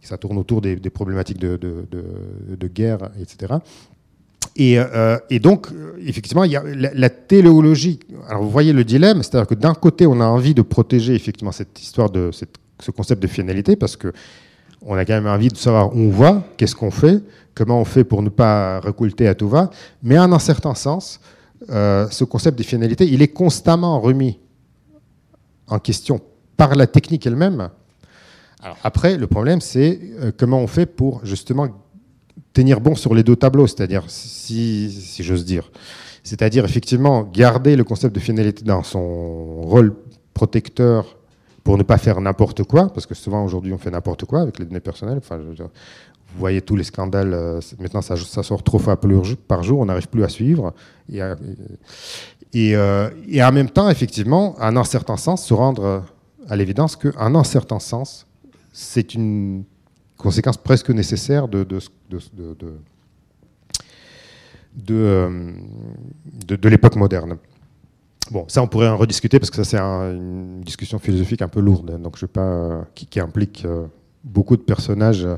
ça 0.01 0.16
tourne 0.16 0.38
autour 0.38 0.61
des, 0.61 0.76
problématiques 0.90 1.38
de, 1.38 2.68
guerre, 2.68 3.11
etc. 3.20 3.55
Euh, 4.61 5.19
et, 5.31 5.39
donc, 5.39 5.69
effectivement, 6.05 6.45
il 6.45 6.53
y 6.53 6.57
a 6.57 6.63
la, 6.65 7.11
téléologie. 7.11 8.01
Alors, 8.29 8.43
vous 8.43 8.51
voyez 8.51 8.73
le 8.73 8.85
dilemme, 8.85 9.23
c'est-à-dire 9.23 9.47
que 9.47 9.55
d'un 9.55 9.75
côté, 9.75 10.07
on 10.07 10.21
a 10.21 10.27
envie 10.27 10.55
de 10.55 10.63
protéger 10.63 11.15
effectivement 11.15 11.53
cette 11.53 11.81
histoire 11.81 12.11
de 12.11 12.31
ce 12.81 12.91
concept 12.91 13.23
de 13.23 13.29
finalité, 13.29 13.77
parce 13.77 13.97
que 13.97 14.13
on 14.83 14.97
a 14.97 15.05
quand 15.05 15.15
même 15.15 15.27
envie 15.27 15.49
de 15.49 15.57
savoir 15.57 15.95
où 15.95 15.99
on 15.99 16.11
va, 16.11 16.45
qu'est-ce 16.57 16.77
qu'on 16.77 16.91
fait, 16.91 17.21
comment 17.55 17.81
on 17.81 17.85
fait 17.85 18.05
pour 18.05 18.23
ne 18.23 18.29
pas 18.29 18.81
récolter 18.81 19.27
à 19.27 19.35
tout 19.35 19.49
va. 19.49 19.71
Mais 20.03 20.19
en 20.19 20.33
un 20.33 20.39
certain 20.39 20.75
sens, 20.75 21.21
euh, 21.71 22.09
ce 22.11 22.25
concept 22.25 22.57
de 22.59 22.63
finalité, 22.63 23.07
il 23.07 23.21
est 23.21 23.29
constamment 23.29 24.01
remis 24.01 24.39
en 25.67 25.79
question 25.79 26.21
par 26.57 26.75
la 26.77 26.87
technique 26.87 27.27
elle-même. 27.27 27.69
après, 28.83 29.17
le 29.17 29.27
problème, 29.27 29.61
c'est 29.61 30.01
euh, 30.21 30.33
comment 30.37 30.61
on 30.61 30.67
fait 30.67 30.87
pour 30.87 31.25
justement 31.25 31.69
tenir 32.53 32.80
bon 32.80 32.95
sur 32.95 33.14
les 33.14 33.22
deux 33.22 33.36
tableaux, 33.36 33.66
c'est-à-dire, 33.66 34.05
si, 34.09 34.91
si 34.91 35.22
j'ose 35.22 35.45
dire, 35.45 35.70
c'est-à-dire 36.22 36.64
effectivement 36.64 37.22
garder 37.22 37.76
le 37.76 37.84
concept 37.84 38.14
de 38.14 38.20
finalité 38.20 38.64
dans 38.64 38.82
son 38.82 39.62
rôle 39.62 39.95
protecteur 40.34 41.16
pour 41.64 41.78
ne 41.78 41.82
pas 41.82 41.99
faire 41.99 42.20
n'importe 42.20 42.64
quoi, 42.64 42.93
parce 42.93 43.07
que 43.07 43.14
souvent 43.14 43.45
aujourd'hui 43.45 43.72
on 43.72 43.78
fait 43.78 43.91
n'importe 43.91 44.24
quoi 44.24 44.41
avec 44.41 44.59
les 44.59 44.64
données 44.64 44.80
personnelles. 44.80 45.18
Enfin, 45.18 45.39
vous 45.39 46.39
voyez 46.39 46.61
tous 46.61 46.76
les 46.76 46.84
scandales, 46.84 47.32
euh, 47.32 47.61
maintenant 47.78 48.03
ça, 48.03 48.16
sort 48.16 48.62
trop 48.62 48.78
fois 48.78 48.99
par 49.49 49.62
jour, 49.62 49.80
on 49.80 49.86
n'arrive 49.86 50.09
plus 50.09 50.24
à 50.24 50.28
suivre. 50.28 50.74
Et, 51.11 51.22
euh, 51.22 53.11
et, 53.28 53.43
en 53.43 53.53
même 53.53 53.70
temps, 53.70 53.89
effectivement, 53.91 54.55
en 54.59 54.76
un 54.76 54.84
certain 54.84 55.16
sens, 55.16 55.45
se 55.45 55.55
rendre 55.55 56.05
à 56.49 56.57
l'évidence 56.57 56.97
qu'en 56.97 57.34
un 57.34 57.45
certain 57.45 57.78
sens, 57.78 58.26
c'est 58.72 59.14
une 59.14 59.64
conséquence 60.19 60.59
presque 60.59 60.91
nécessaire 60.91 61.49
de, 61.49 61.64
de, 61.64 61.81
de, 64.75 66.57
de 66.57 66.69
l'époque 66.69 66.97
moderne. 66.97 67.39
Bon, 68.31 68.45
ça, 68.49 68.62
on 68.62 68.66
pourrait 68.66 68.89
en 68.89 68.97
rediscuter 68.99 69.39
parce 69.39 69.51
que 69.51 69.57
ça, 69.57 69.64
c'est 69.64 69.79
une 69.79 70.61
discussion 70.61 70.99
philosophique 70.99 71.41
un 71.41 71.49
peu 71.49 71.61
lourde, 71.61 71.99
donc 72.03 72.19
je 72.19 72.27
pas, 72.27 72.85
qui, 72.95 73.21
implique 73.21 73.64
euh, 73.64 73.87
beaucoup 74.23 74.57
de 74.57 74.62
personnages, 74.62 75.25
euh, 75.25 75.37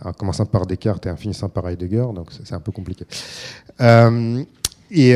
en 0.00 0.12
commençant 0.12 0.46
par 0.46 0.66
Descartes 0.66 1.06
et 1.06 1.10
en 1.10 1.16
finissant 1.16 1.48
par 1.48 1.68
Heidegger, 1.68 2.06
donc 2.14 2.30
c'est 2.32 2.54
un 2.54 2.60
peu 2.60 2.72
compliqué. 2.72 3.06
Euh, 3.80 4.42
et 4.90 5.14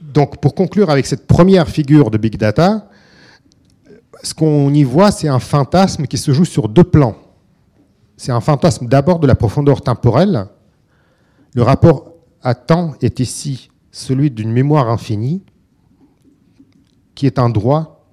donc, 0.00 0.40
pour 0.40 0.54
conclure 0.54 0.88
avec 0.88 1.06
cette 1.06 1.26
première 1.26 1.68
figure 1.68 2.10
de 2.10 2.18
Big 2.18 2.36
Data, 2.36 2.88
ce 4.22 4.34
qu'on 4.34 4.72
y 4.72 4.82
voit, 4.82 5.10
c'est 5.10 5.28
un 5.28 5.40
fantasme 5.40 6.06
qui 6.06 6.16
se 6.16 6.32
joue 6.32 6.44
sur 6.44 6.68
deux 6.68 6.84
plans. 6.84 7.16
C'est 8.16 8.32
un 8.32 8.40
fantasme 8.40 8.86
d'abord 8.86 9.18
de 9.18 9.26
la 9.26 9.34
profondeur 9.34 9.82
temporelle. 9.82 10.46
Le 11.54 11.62
rapport 11.62 12.12
à 12.42 12.54
temps 12.54 12.94
est 13.02 13.20
ici 13.20 13.70
celui 13.90 14.30
d'une 14.30 14.52
mémoire 14.52 14.88
infinie, 14.88 15.42
qui 17.14 17.26
est 17.26 17.38
un 17.38 17.48
droit 17.48 18.06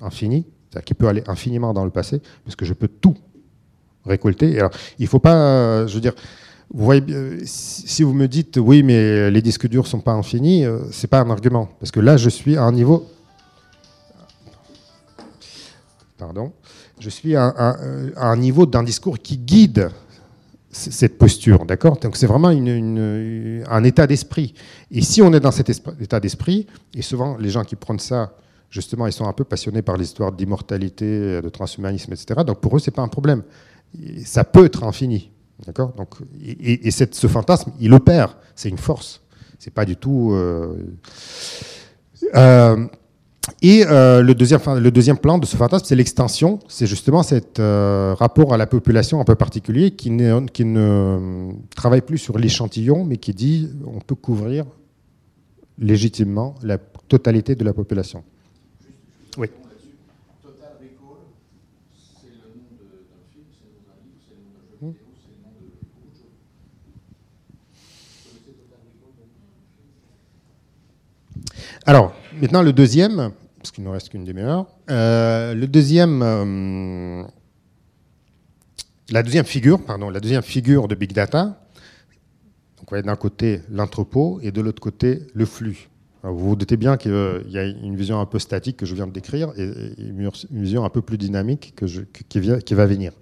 infini, 0.00 0.46
c'est-à-dire 0.70 0.84
qui 0.84 0.94
peut 0.94 1.08
aller 1.08 1.22
infiniment 1.26 1.72
dans 1.72 1.84
le 1.84 1.90
passé, 1.90 2.20
puisque 2.42 2.64
je 2.64 2.74
peux 2.74 2.88
tout 2.88 3.16
récolter. 4.04 4.58
il 4.98 5.02
ne 5.02 5.08
faut 5.08 5.18
pas, 5.18 5.34
euh, 5.34 5.86
je 5.86 5.94
veux 5.94 6.00
dire, 6.00 6.14
vous 6.72 6.84
voyez, 6.84 7.44
si 7.44 8.02
vous 8.02 8.12
me 8.12 8.28
dites 8.28 8.56
oui, 8.56 8.82
mais 8.82 9.30
les 9.30 9.42
disques 9.42 9.68
durs 9.68 9.82
ne 9.82 9.88
sont 9.88 10.00
pas 10.00 10.12
infinis, 10.12 10.64
euh, 10.64 10.90
ce 10.90 11.02
n'est 11.02 11.08
pas 11.08 11.20
un 11.20 11.30
argument, 11.30 11.68
parce 11.80 11.90
que 11.90 12.00
là, 12.00 12.16
je 12.16 12.28
suis 12.28 12.56
à 12.56 12.62
un 12.62 12.72
niveau. 12.72 13.06
Pardon. 16.16 16.52
Je 17.00 17.08
suis 17.08 17.34
à, 17.34 17.76
un 18.16 18.36
niveau 18.36 18.66
d'un 18.66 18.82
discours 18.82 19.18
qui 19.18 19.38
guide 19.38 19.90
cette 20.70 21.18
posture, 21.18 21.64
d'accord? 21.64 21.98
Donc 21.98 22.16
c'est 22.16 22.26
vraiment 22.26 22.48
un 22.48 23.84
état 23.84 24.06
d'esprit. 24.06 24.54
Et 24.90 25.00
si 25.00 25.22
on 25.22 25.32
est 25.32 25.40
dans 25.40 25.50
cet 25.50 25.70
état 25.70 26.20
d'esprit, 26.20 26.66
et 26.94 27.02
souvent 27.02 27.36
les 27.38 27.48
gens 27.48 27.64
qui 27.64 27.74
prennent 27.74 27.98
ça, 27.98 28.34
justement, 28.68 29.06
ils 29.06 29.12
sont 29.12 29.26
un 29.26 29.32
peu 29.32 29.44
passionnés 29.44 29.82
par 29.82 29.96
l'histoire 29.96 30.30
d'immortalité, 30.30 31.40
de 31.40 31.48
transhumanisme, 31.48 32.12
etc. 32.12 32.42
Donc 32.46 32.60
pour 32.60 32.76
eux, 32.76 32.78
c'est 32.78 32.92
pas 32.92 33.02
un 33.02 33.08
problème. 33.08 33.42
Ça 34.24 34.44
peut 34.44 34.66
être 34.66 34.84
infini, 34.84 35.30
d'accord? 35.66 35.94
Donc 35.94 36.14
et, 36.44 36.90
ce 36.90 37.26
fantasme, 37.26 37.72
il 37.80 37.92
opère. 37.94 38.36
C'est 38.54 38.68
une 38.68 38.78
force. 38.78 39.22
C'est 39.58 39.72
pas 39.72 39.84
du 39.84 39.96
tout. 39.96 40.32
Euh, 40.32 40.76
euh, 42.34 42.86
et 43.62 43.84
euh, 43.86 44.22
le, 44.22 44.34
deuxième, 44.34 45.18
plan 45.18 45.38
de 45.38 45.46
ce 45.46 45.56
fantasme, 45.56 45.84
c'est 45.86 45.96
l'extension. 45.96 46.58
C'est 46.68 46.86
justement 46.86 47.22
ce 47.22 47.36
euh, 47.58 48.14
rapport 48.18 48.54
à 48.54 48.56
la 48.56 48.66
population 48.66 49.20
un 49.20 49.24
peu 49.24 49.34
particulier 49.34 49.92
qui, 49.92 50.10
qui 50.52 50.64
ne 50.64 51.50
travaille 51.74 52.02
plus 52.02 52.18
sur 52.18 52.38
l'échantillon, 52.38 53.04
mais 53.04 53.16
qui 53.16 53.34
dit 53.34 53.70
on 53.86 54.00
peut 54.00 54.14
couvrir 54.14 54.66
légitimement 55.78 56.54
la 56.62 56.78
totalité 57.08 57.54
de 57.54 57.64
la 57.64 57.72
population. 57.72 58.22
Alors, 71.86 72.12
maintenant 72.40 72.62
le 72.62 72.72
deuxième, 72.72 73.32
parce 73.58 73.70
qu'il 73.70 73.84
ne 73.84 73.88
reste 73.88 74.10
qu'une 74.10 74.24
demi-heure. 74.24 74.66
Euh, 74.90 75.54
le 75.54 75.66
deuxième, 75.66 76.22
euh, 76.22 77.22
la 79.10 79.22
deuxième 79.22 79.44
figure, 79.44 79.82
pardon, 79.82 80.10
la 80.10 80.20
deuxième 80.20 80.42
figure 80.42 80.88
de 80.88 80.94
big 80.94 81.12
data. 81.12 81.58
Donc, 82.78 83.02
d'un 83.02 83.16
côté 83.16 83.60
l'entrepôt 83.70 84.40
et 84.42 84.52
de 84.52 84.60
l'autre 84.60 84.80
côté 84.80 85.20
le 85.34 85.46
flux. 85.46 85.88
vous 86.22 86.50
vous 86.50 86.56
doutez 86.56 86.76
bien 86.76 86.96
qu'il 86.96 87.12
y 87.48 87.58
a 87.58 87.64
une 87.64 87.96
vision 87.96 88.20
un 88.20 88.26
peu 88.26 88.38
statique 88.38 88.76
que 88.76 88.86
je 88.86 88.94
viens 88.94 89.06
de 89.06 89.12
décrire 89.12 89.52
et 89.56 89.70
une 89.98 90.30
vision 90.50 90.84
un 90.84 90.90
peu 90.90 91.02
plus 91.02 91.18
dynamique 91.18 91.74
que 91.76 91.86
qui, 91.86 92.74
va 92.74 92.86
venir. 92.86 93.12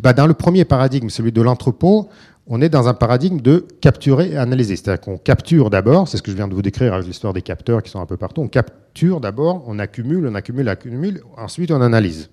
Ben, 0.00 0.12
dans 0.12 0.26
le 0.26 0.34
premier 0.34 0.64
paradigme, 0.64 1.08
celui 1.08 1.32
de 1.32 1.42
l'entrepôt, 1.42 2.08
on 2.46 2.60
est 2.60 2.68
dans 2.68 2.88
un 2.88 2.94
paradigme 2.94 3.40
de 3.40 3.66
capturer 3.80 4.32
et 4.32 4.36
analyser. 4.36 4.76
C'est-à-dire 4.76 5.00
qu'on 5.00 5.16
capture 5.16 5.70
d'abord, 5.70 6.08
c'est 6.08 6.16
ce 6.16 6.22
que 6.22 6.30
je 6.30 6.36
viens 6.36 6.48
de 6.48 6.54
vous 6.54 6.62
décrire 6.62 6.94
avec 6.94 7.06
l'histoire 7.06 7.32
des 7.32 7.42
capteurs 7.42 7.82
qui 7.82 7.90
sont 7.90 8.00
un 8.00 8.06
peu 8.06 8.16
partout, 8.16 8.40
on 8.40 8.48
capture 8.48 9.20
d'abord, 9.20 9.62
on 9.66 9.78
accumule, 9.78 10.26
on 10.26 10.34
accumule, 10.34 10.66
on 10.68 10.72
accumule, 10.72 11.22
ensuite 11.36 11.70
on 11.70 11.80
analyse. 11.80 12.30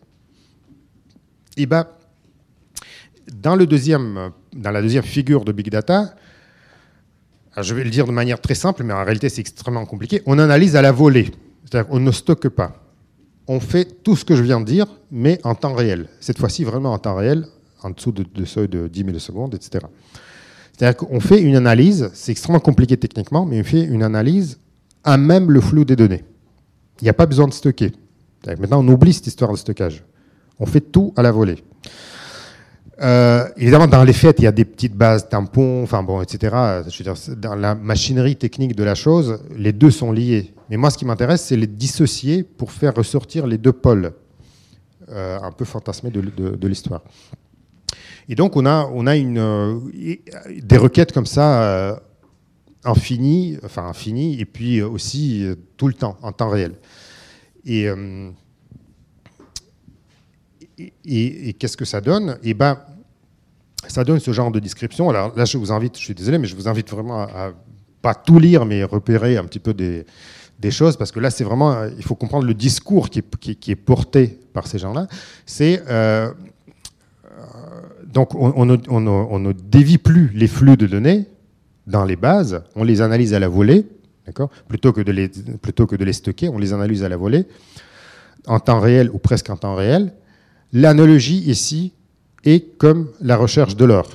Et 1.57 1.65
ben, 1.65 1.85
dans, 3.33 3.55
le 3.55 3.67
deuxième, 3.67 4.31
dans 4.55 4.71
la 4.71 4.81
deuxième 4.81 5.03
figure 5.03 5.45
de 5.45 5.51
Big 5.51 5.69
Data, 5.69 6.15
je 7.57 7.73
vais 7.75 7.83
le 7.83 7.89
dire 7.89 8.07
de 8.07 8.11
manière 8.11 8.41
très 8.41 8.55
simple, 8.55 8.83
mais 8.83 8.93
en 8.93 9.03
réalité 9.03 9.29
c'est 9.29 9.41
extrêmement 9.41 9.85
compliqué, 9.85 10.21
on 10.25 10.39
analyse 10.39 10.75
à 10.75 10.81
la 10.81 10.91
volée. 10.91 11.31
C'est-à-dire 11.65 11.89
qu'on 11.89 11.99
ne 11.99 12.11
stocke 12.11 12.49
pas. 12.49 12.83
On 13.47 13.59
fait 13.59 14.03
tout 14.03 14.15
ce 14.15 14.25
que 14.25 14.35
je 14.35 14.43
viens 14.43 14.59
de 14.59 14.65
dire, 14.65 14.87
mais 15.11 15.39
en 15.43 15.55
temps 15.55 15.73
réel. 15.73 16.07
Cette 16.19 16.39
fois-ci, 16.39 16.63
vraiment 16.63 16.93
en 16.93 16.99
temps 16.99 17.15
réel, 17.15 17.45
en 17.81 17.91
dessous 17.91 18.11
de, 18.11 18.45
seuil 18.45 18.67
de 18.67 18.87
10 18.87 19.03
millisecondes, 19.03 19.55
etc. 19.55 19.85
C'est-à-dire 20.73 20.97
qu'on 20.97 21.19
fait 21.19 21.41
une 21.41 21.55
analyse, 21.55 22.09
c'est 22.13 22.31
extrêmement 22.31 22.59
compliqué 22.59 22.97
techniquement, 22.97 23.45
mais 23.45 23.59
on 23.59 23.63
fait 23.63 23.83
une 23.83 24.03
analyse 24.03 24.59
à 25.03 25.17
même 25.17 25.51
le 25.51 25.61
flux 25.61 25.85
des 25.85 25.95
données. 25.95 26.23
Il 27.01 27.05
n'y 27.05 27.09
a 27.09 27.13
pas 27.13 27.25
besoin 27.25 27.47
de 27.47 27.53
stocker. 27.53 27.93
Maintenant, 28.45 28.83
on 28.83 28.87
oublie 28.87 29.13
cette 29.13 29.27
histoire 29.27 29.51
de 29.51 29.57
stockage. 29.57 30.03
On 30.59 30.65
fait 30.65 30.81
tout 30.81 31.13
à 31.15 31.21
la 31.21 31.31
volée. 31.31 31.63
Euh, 33.01 33.47
évidemment, 33.55 33.87
dans 33.87 34.03
les 34.03 34.13
faits, 34.13 34.39
il 34.39 34.43
y 34.43 34.47
a 34.47 34.51
des 34.51 34.65
petites 34.65 34.95
bases 34.95 35.29
tampons, 35.29 35.83
enfin 35.83 36.03
bon, 36.03 36.21
etc. 36.21 36.55
Dans 37.37 37.55
la 37.55 37.75
machinerie 37.75 38.35
technique 38.35 38.75
de 38.75 38.83
la 38.83 38.95
chose, 38.95 39.39
les 39.55 39.71
deux 39.71 39.91
sont 39.91 40.11
liés. 40.11 40.53
Mais 40.69 40.77
moi, 40.77 40.89
ce 40.89 40.97
qui 40.97 41.05
m'intéresse, 41.05 41.43
c'est 41.45 41.55
les 41.55 41.67
dissocier 41.67 42.43
pour 42.43 42.71
faire 42.71 42.93
ressortir 42.93 43.47
les 43.47 43.57
deux 43.57 43.71
pôles, 43.71 44.11
euh, 45.09 45.39
un 45.41 45.51
peu 45.51 45.65
fantasmés 45.65 46.11
de, 46.11 46.67
l'histoire. 46.67 47.01
Et 48.29 48.35
donc, 48.35 48.55
on 48.55 48.65
a, 48.65 48.87
euh, 48.87 49.79
des 50.61 50.77
requêtes 50.77 51.11
comme 51.11 51.25
ça, 51.25 51.99
infinies, 52.83 53.57
enfin 53.63 53.87
infinies, 53.87 54.39
et 54.39 54.45
puis 54.45 54.81
aussi 54.81 55.45
tout 55.77 55.87
le 55.87 55.95
temps, 55.95 56.15
en 56.21 56.31
temps 56.31 56.49
réel. 56.49 56.75
Et, 57.65 57.89
qu'est-ce 61.57 61.75
que 61.75 61.85
ça 61.85 62.01
donne? 62.01 62.37
Eh 62.43 62.53
ben, 62.53 62.77
ça 63.87 64.03
donne 64.03 64.19
ce 64.19 64.31
genre 64.31 64.51
de 64.51 64.59
description. 64.59 65.09
Alors 65.09 65.35
là, 65.35 65.45
je 65.45 65.57
vous 65.57 65.71
invite, 65.71 65.97
je 65.97 66.03
suis 66.03 66.13
désolé, 66.13 66.37
mais 66.37 66.47
je 66.47 66.55
vous 66.55 66.67
invite 66.67 66.91
vraiment 66.91 67.21
à, 67.21 67.51
pas 68.01 68.15
tout 68.15 68.39
lire, 68.39 68.65
mais 68.65 68.83
repérer 68.83 69.37
un 69.37 69.45
petit 69.45 69.59
peu 69.59 69.73
des, 69.73 70.05
choses, 70.71 70.97
parce 70.97 71.11
que 71.11 71.19
là, 71.19 71.31
c'est 71.31 71.43
vraiment, 71.43 71.85
il 71.85 72.03
faut 72.03 72.15
comprendre 72.15 72.45
le 72.45 72.53
discours 72.53 73.09
qui 73.09 73.19
est, 73.19 73.75
porté 73.75 74.39
par 74.53 74.67
ces 74.67 74.77
gens-là. 74.77 75.07
C'est 75.45 75.83
euh, 75.87 76.31
donc 78.11 78.33
on, 78.35 78.65
ne, 78.65 79.51
dévie 79.53 79.97
plus 79.97 80.31
les 80.33 80.47
flux 80.47 80.77
de 80.77 80.87
données 80.87 81.25
dans 81.87 82.05
les 82.05 82.15
bases, 82.15 82.63
on 82.75 82.83
les 82.83 83.01
analyse 83.01 83.33
à 83.33 83.39
la 83.39 83.47
volée, 83.47 83.85
d'accord, 84.25 84.49
plutôt 84.67 84.93
que 84.93 85.01
de 85.01 85.11
les 85.11 85.29
plutôt 85.61 85.87
que 85.87 85.95
de 85.95 86.05
les 86.05 86.13
stocker, 86.13 86.49
on 86.49 86.57
les 86.57 86.73
analyse 86.73 87.03
à 87.03 87.09
la 87.09 87.17
volée 87.17 87.45
en 88.47 88.59
temps 88.59 88.79
réel 88.79 89.09
ou 89.11 89.17
presque 89.17 89.49
en 89.49 89.57
temps 89.57 89.75
réel. 89.75 90.13
L'analogie 90.71 91.39
ici 91.49 91.93
est 92.45 92.77
comme 92.77 93.09
la 93.21 93.37
recherche 93.37 93.75
de 93.75 93.85
l'or. 93.85 94.07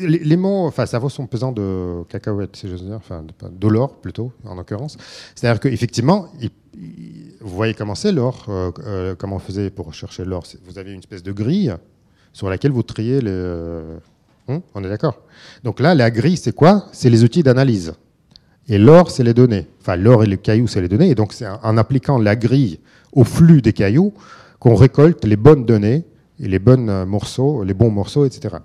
Les 0.00 0.36
mots, 0.38 0.66
enfin, 0.66 0.86
ça 0.86 0.98
vaut 0.98 1.10
son 1.10 1.26
pesant 1.26 1.52
de 1.52 2.02
cacahuètes, 2.08 2.56
si 2.56 2.66
j'ose 2.66 2.82
dire, 2.82 2.96
enfin, 2.96 3.22
de 3.22 3.68
l'or 3.68 4.00
plutôt, 4.00 4.32
en 4.46 4.54
l'occurrence. 4.54 4.96
C'est-à-dire 5.34 5.60
qu'effectivement, 5.60 6.28
vous 7.40 7.54
voyez 7.54 7.74
comment 7.74 7.94
c'est 7.94 8.12
l'or, 8.12 8.46
euh, 8.48 8.70
euh, 8.86 9.14
comment 9.14 9.36
on 9.36 9.40
faisait 9.40 9.68
pour 9.68 9.86
rechercher 9.86 10.24
l'or. 10.24 10.44
Vous 10.64 10.78
avez 10.78 10.92
une 10.92 11.00
espèce 11.00 11.22
de 11.22 11.32
grille 11.32 11.74
sur 12.32 12.48
laquelle 12.48 12.72
vous 12.72 12.82
triez 12.82 13.20
les. 13.20 13.30
Euh, 13.30 13.98
hein, 14.48 14.60
on 14.74 14.84
est 14.84 14.88
d'accord 14.88 15.20
Donc 15.64 15.80
là, 15.80 15.94
la 15.94 16.10
grille, 16.10 16.36
c'est 16.36 16.54
quoi? 16.54 16.86
C'est 16.92 17.10
les 17.10 17.24
outils 17.24 17.42
d'analyse. 17.42 17.94
Et 18.68 18.78
l'or, 18.78 19.10
c'est 19.10 19.24
les 19.24 19.34
données. 19.34 19.66
Enfin, 19.80 19.96
l'or 19.96 20.22
et 20.22 20.26
les 20.26 20.38
cailloux, 20.38 20.68
c'est 20.68 20.80
les 20.80 20.88
données. 20.88 21.10
Et 21.10 21.14
donc, 21.14 21.32
c'est 21.32 21.46
en 21.46 21.76
appliquant 21.76 22.18
la 22.18 22.36
grille 22.36 22.78
au 23.12 23.24
flux 23.24 23.62
des 23.62 23.72
cailloux 23.72 24.12
qu'on 24.60 24.74
récolte 24.74 25.24
les 25.24 25.36
bonnes 25.36 25.64
données 25.64 26.04
et 26.38 26.48
les 26.48 26.58
bons 26.58 26.88
euh, 26.88 27.04
morceaux, 27.04 27.64
les 27.64 27.74
bons 27.74 27.90
morceaux, 27.90 28.24
etc. 28.24 28.56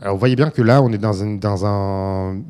Alors 0.00 0.14
vous 0.14 0.20
voyez 0.20 0.36
bien 0.36 0.50
que 0.50 0.62
là, 0.62 0.82
on 0.82 0.92
est 0.92 0.98
dans 0.98 1.22
un, 1.22 1.34
dans 1.36 1.66
un 1.66 2.42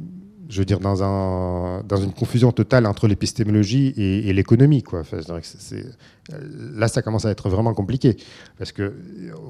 je 0.48 0.58
veux 0.58 0.64
dire, 0.64 0.80
dans, 0.80 1.02
un, 1.02 1.82
dans 1.82 1.98
une 1.98 2.12
confusion 2.12 2.52
totale 2.52 2.86
entre 2.86 3.06
l'épistémologie 3.06 3.92
et, 3.96 4.32
l'économie. 4.32 4.82
Quoi. 4.82 5.02
là, 6.74 6.88
ça 6.88 7.02
commence 7.02 7.26
à 7.26 7.30
être 7.30 7.48
vraiment 7.48 7.74
compliqué. 7.74 8.16
Parce 8.56 8.72
que 8.72 8.94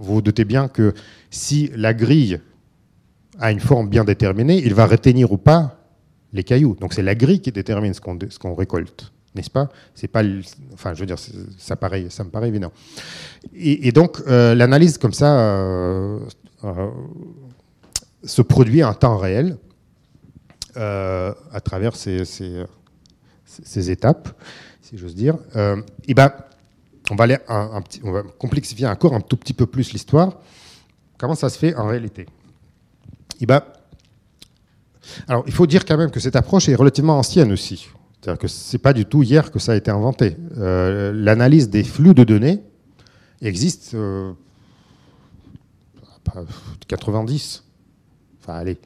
vous 0.01 0.14
vous 0.14 0.22
doutez 0.22 0.44
bien 0.44 0.68
que 0.68 0.94
si 1.30 1.70
la 1.76 1.94
grille 1.94 2.40
a 3.38 3.53
une 3.53 3.61
forme 3.61 3.88
bien 3.88 4.05
déterminée, 4.05 4.61
il 4.64 4.74
va 4.74 4.86
retenir 4.86 5.30
ou 5.30 5.38
pas 5.38 5.78
les 6.32 6.42
cailloux. 6.42 6.76
Donc 6.80 6.92
c'est 6.92 7.03
la 7.03 7.14
grille 7.14 7.40
qui 7.40 7.53
détermine 7.53 7.94
ce 7.94 8.01
qu'on 8.01 8.18
ce 8.28 8.38
qu'on 8.38 8.55
récolte 8.55 9.12
n'est-ce 9.38 9.51
pas? 9.51 9.68
C'est 9.94 10.09
pas, 10.09 10.22
enfin, 10.72 10.94
je 10.94 11.01
veux 11.01 11.07
dire, 11.07 11.18
ça 11.18 11.74
me 11.74 12.30
paraît 12.30 12.49
évident. 12.49 12.72
Et, 13.55 13.92
donc, 13.92 14.20
euh, 14.26 14.55
l'analyse 14.55 14.99
comme 14.99 15.12
ça 15.12 15.38
euh, 15.38 16.18
euh, 16.64 16.90
se 18.24 18.42
produit 18.42 18.82
en 18.84 18.94
temps 18.94 19.16
réel 19.16 19.57
à 20.78 21.60
travers 21.62 21.96
ces, 21.96 22.24
ces, 22.24 23.90
étapes, 23.90 24.28
si 24.80 24.96
j'ose 24.96 25.14
dire. 25.14 25.36
et 26.06 26.14
ben, 26.14 26.32
on 27.10 27.16
va 27.16 27.24
aller 27.24 27.38
un, 27.48 27.80
petit, 27.82 28.00
on 28.04 28.12
va 28.12 28.22
complexifier 28.22 28.86
encore 28.86 29.14
un 29.14 29.20
tout 29.20 29.36
petit 29.36 29.54
peu 29.54 29.66
plus 29.66 29.92
l'histoire. 29.92 30.38
Comment 31.16 31.34
ça 31.34 31.48
se 31.48 31.58
fait 31.58 31.74
en 31.74 31.86
réalité? 31.86 32.26
Et 33.40 33.46
ben, 33.46 33.62
alors, 35.26 35.44
il 35.46 35.52
faut 35.52 35.66
dire 35.66 35.84
quand 35.84 35.96
même 35.96 36.10
que 36.10 36.20
cette 36.20 36.36
approche 36.36 36.68
est 36.68 36.74
relativement 36.74 37.18
ancienne 37.18 37.52
aussi. 37.52 37.88
C'est-à-dire 38.20 38.38
que 38.38 38.48
ce 38.48 38.76
n'est 38.76 38.80
pas 38.80 38.92
du 38.92 39.04
tout 39.06 39.22
hier 39.22 39.50
que 39.50 39.58
ça 39.58 39.72
a 39.72 39.76
été 39.76 39.90
inventé. 39.90 40.36
Euh, 40.58 41.12
l'analyse 41.14 41.70
des 41.70 41.84
flux 41.84 42.14
de 42.14 42.24
données 42.24 42.62
existe 43.40 43.94
euh, 43.94 44.32
90, 46.88 47.64
enfin 48.40 48.54
allez, 48.54 48.78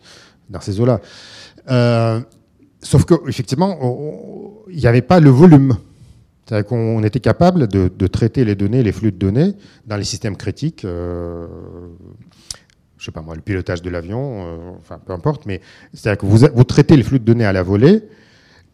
dans 0.49 0.61
ces 0.61 0.81
eaux-là. 0.81 1.01
Euh, 1.71 2.21
sauf 2.81 3.05
qu'effectivement, 3.05 3.79
il 4.69 4.79
n'y 4.79 4.87
avait 4.87 5.03
pas 5.03 5.21
le 5.21 5.31
volume. 5.31 5.77
C'est-à-dire 6.47 6.67
qu'on 6.67 7.03
était 7.05 7.21
capable 7.21 7.69
de, 7.69 8.07
traiter 8.09 8.45
les 8.45 8.55
données, 8.55 8.83
les 8.83 8.93
flux 8.93 9.13
de 9.13 9.17
données, 9.17 9.55
dans 9.87 9.97
les 9.97 10.05
systèmes 10.05 10.37
critiques. 10.37 10.85
Euh, 10.85 11.47
je 12.99 13.07
sais 13.07 13.13
pas 13.13 13.23
moi, 13.23 13.35
le 13.35 13.41
pilotage 13.41 13.83
de 13.83 13.91
l'avion, 13.91 14.45
euh, 14.45 14.57
enfin 14.79 15.01
peu 15.05 15.13
importe, 15.13 15.45
mais 15.45 15.61
c'est-à-dire 15.93 16.19
que 16.19 16.27
vous, 16.27 16.65
traitez 16.65 16.97
les 16.97 17.03
flux 17.03 17.19
de 17.19 17.25
données 17.25 17.45
à 17.45 17.53
la 17.53 17.65
volée, 17.65 18.03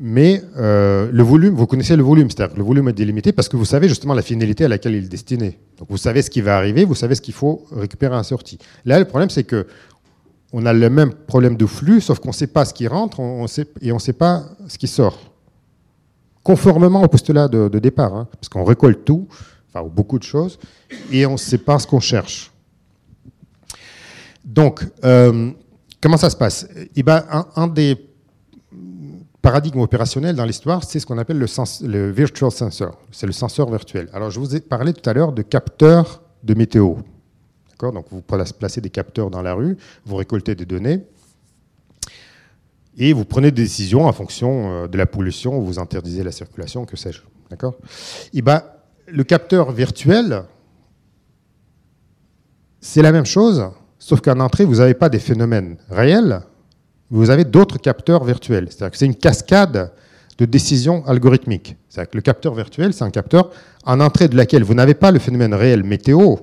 mais 0.00 0.42
euh, 0.58 1.08
le 1.10 1.22
volume, 1.22 1.54
vous 1.54 1.66
connaissez 1.66 1.96
le 1.96 2.02
volume, 2.02 2.30
c'est-à-dire 2.30 2.52
que 2.52 2.58
le 2.58 2.64
volume 2.64 2.88
est 2.88 2.92
délimité 2.92 3.32
parce 3.32 3.48
que 3.48 3.56
vous 3.56 3.64
savez 3.64 3.88
justement 3.88 4.12
la 4.12 4.20
finalité 4.20 4.66
à 4.66 4.68
laquelle 4.68 4.94
il 4.94 5.04
est 5.04 5.08
destiné. 5.08 5.58
Donc 5.78 5.88
vous 5.90 5.96
savez 5.96 6.20
ce 6.20 6.28
qui 6.28 6.42
va 6.42 6.58
arriver, 6.58 6.84
vous 6.84 6.94
savez 6.94 7.14
ce 7.14 7.22
qu'il 7.22 7.32
faut 7.32 7.64
récupérer 7.72 8.14
en 8.14 8.22
sortie. 8.22 8.58
Là, 8.84 8.98
le 8.98 9.06
problème, 9.06 9.30
c'est 9.30 9.44
que 9.44 9.66
on 10.52 10.64
a 10.66 10.72
le 10.72 10.90
même 10.90 11.12
problème 11.12 11.56
de 11.56 11.66
flux, 11.66 12.00
sauf 12.00 12.20
qu'on 12.20 12.28
ne 12.28 12.34
sait 12.34 12.46
pas 12.46 12.64
ce 12.64 12.72
qui 12.72 12.86
rentre 12.86 13.20
et 13.80 13.92
on 13.92 13.94
ne 13.94 14.00
sait 14.00 14.12
pas 14.12 14.44
ce 14.66 14.78
qui 14.78 14.88
sort. 14.88 15.18
Conformément 16.42 17.02
au 17.02 17.08
postulat 17.08 17.48
de, 17.48 17.78
départ, 17.78 18.14
hein, 18.14 18.28
parce 18.32 18.48
qu'on 18.48 18.64
récolte 18.64 19.04
tout, 19.04 19.28
enfin 19.68 19.86
beaucoup 19.86 20.18
de 20.18 20.24
choses, 20.24 20.58
et 21.12 21.26
on 21.26 21.32
ne 21.32 21.36
sait 21.36 21.58
pas 21.58 21.78
ce 21.78 21.86
qu'on 21.86 22.00
cherche. 22.00 22.50
Donc, 24.44 24.86
euh, 25.04 25.50
comment 26.00 26.16
ça 26.16 26.30
se 26.30 26.36
passe? 26.36 26.66
Eh 26.96 27.02
ben, 27.02 27.22
un 27.54 27.66
des 27.66 28.08
paradigme 29.42 29.80
opérationnel 29.80 30.36
dans 30.36 30.44
l'histoire, 30.44 30.84
c'est 30.84 31.00
ce 31.00 31.06
qu'on 31.06 31.18
appelle 31.18 31.38
le, 31.38 31.46
le, 31.86 32.10
virtual 32.10 32.50
sensor. 32.50 32.98
C'est 33.10 33.26
le 33.26 33.32
sensor 33.32 33.70
virtuel. 33.70 34.08
Alors, 34.12 34.30
je 34.30 34.40
vous 34.40 34.54
ai 34.54 34.60
parlé 34.60 34.92
tout 34.92 35.08
à 35.08 35.12
l'heure 35.12 35.32
de 35.32 35.42
capteurs 35.42 36.22
de 36.42 36.54
météo. 36.54 36.96
Donc, 37.80 38.06
vous 38.10 38.22
placez 38.22 38.80
des 38.80 38.90
capteurs 38.90 39.30
dans 39.30 39.42
la 39.42 39.54
rue, 39.54 39.76
vous 40.04 40.16
récoltez 40.16 40.54
des 40.54 40.66
données 40.66 41.02
et 42.98 43.12
vous 43.12 43.24
prenez 43.24 43.52
des 43.52 43.62
décisions 43.62 44.06
en 44.06 44.12
fonction 44.12 44.84
euh, 44.84 44.88
de 44.88 44.98
la 44.98 45.06
pollution, 45.06 45.60
vous 45.60 45.78
interdisez 45.78 46.24
la 46.24 46.32
circulation, 46.32 46.84
que 46.84 46.96
sais-je. 46.96 47.22
D'accord 47.48 47.74
Et 48.34 48.42
ben, 48.42 48.62
le 49.06 49.22
capteur 49.22 49.70
virtuel, 49.70 50.42
c'est 52.80 53.02
la 53.02 53.12
même 53.12 53.24
chose, 53.24 53.70
sauf 53.98 54.20
qu'en 54.20 54.40
entrée, 54.40 54.64
vous 54.64 54.76
n'avez 54.76 54.94
pas 54.94 55.08
des 55.08 55.20
phénomènes 55.20 55.76
réels, 55.88 56.42
vous 57.10 57.30
avez 57.30 57.44
d'autres 57.44 57.78
capteurs 57.78 58.24
virtuels. 58.24 58.66
C'est-à-dire 58.68 58.90
que 58.90 58.98
c'est 58.98 59.06
une 59.06 59.14
cascade 59.14 59.92
de 60.36 60.44
décisions 60.44 61.06
algorithmiques. 61.06 61.76
Que 61.94 62.04
le 62.14 62.20
capteur 62.20 62.54
virtuel, 62.54 62.92
c'est 62.92 63.02
un 63.02 63.10
capteur 63.10 63.50
en 63.84 63.98
entrée 64.00 64.28
de 64.28 64.36
laquelle 64.36 64.62
vous 64.62 64.74
n'avez 64.74 64.94
pas 64.94 65.10
le 65.10 65.18
phénomène 65.18 65.52
réel 65.52 65.82
météo. 65.82 66.36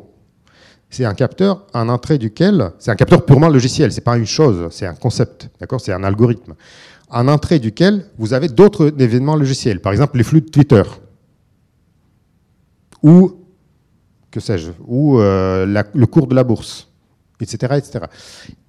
C'est 0.89 1.05
un 1.05 1.13
capteur 1.13 1.65
en 1.73 1.89
entrée 1.89 2.17
duquel, 2.17 2.71
c'est 2.79 2.91
un 2.91 2.95
capteur 2.95 3.25
purement 3.25 3.49
logiciel, 3.49 3.91
c'est 3.91 4.01
pas 4.01 4.17
une 4.17 4.25
chose, 4.25 4.67
c'est 4.71 4.85
un 4.85 4.93
concept, 4.93 5.49
d'accord 5.59 5.81
C'est 5.81 5.91
un 5.91 6.03
algorithme. 6.03 6.53
En 7.09 7.27
entrée 7.27 7.59
duquel 7.59 8.05
vous 8.17 8.33
avez 8.33 8.47
d'autres 8.47 8.93
événements 8.99 9.35
logiciels, 9.35 9.81
par 9.81 9.91
exemple 9.91 10.17
les 10.17 10.23
flux 10.23 10.41
de 10.41 10.49
Twitter, 10.49 10.83
ou 13.03 13.33
que 14.31 14.39
sais-je, 14.39 14.71
ou 14.85 15.19
euh, 15.19 15.83
le 15.93 16.05
cours 16.05 16.27
de 16.27 16.35
la 16.35 16.43
bourse, 16.43 16.89
etc., 17.39 17.75
etc. 17.77 18.05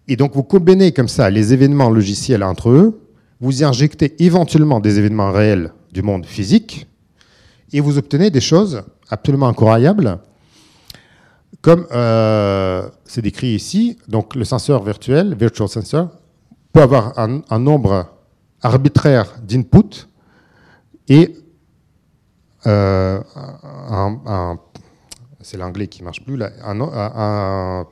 Et 0.09 0.17
donc 0.17 0.35
vous 0.35 0.43
combinez 0.43 0.93
comme 0.93 1.09
ça 1.09 1.31
les 1.31 1.53
événements 1.53 1.91
logiciels 1.91 2.43
entre 2.43 2.71
eux, 2.71 3.01
vous 3.41 3.63
y 3.63 3.65
injectez 3.65 4.23
éventuellement 4.25 4.81
des 4.81 4.99
événements 4.99 5.33
réels 5.33 5.73
du 5.93 6.03
monde 6.03 6.27
physique, 6.27 6.87
et 7.73 7.81
vous 7.81 7.99
obtenez 7.99 8.31
des 8.31 8.41
choses 8.41 8.83
absolument 9.11 9.49
incroyables, 9.49 10.19
comme 11.67 11.85
euh, 11.91 12.89
c'est 13.05 13.23
décrit 13.23 13.49
ici. 13.49 13.99
Donc 14.07 14.37
le 14.37 14.45
senseur 14.45 14.85
virtuel, 14.85 15.35
virtual 15.35 15.69
sensor, 15.69 16.11
peut 16.73 16.81
avoir 16.81 17.19
un, 17.19 17.59
nombre 17.59 18.07
arbitraire 18.63 19.35
d'inputs 19.43 20.07
et 21.09 21.35
euh, 22.69 23.21
un, 23.35 24.61
c'est 25.41 25.57
l'anglais 25.57 25.89
qui 25.89 26.05
marche 26.05 26.23
plus 26.25 26.37
là, 26.37 26.53
un, 26.65 27.85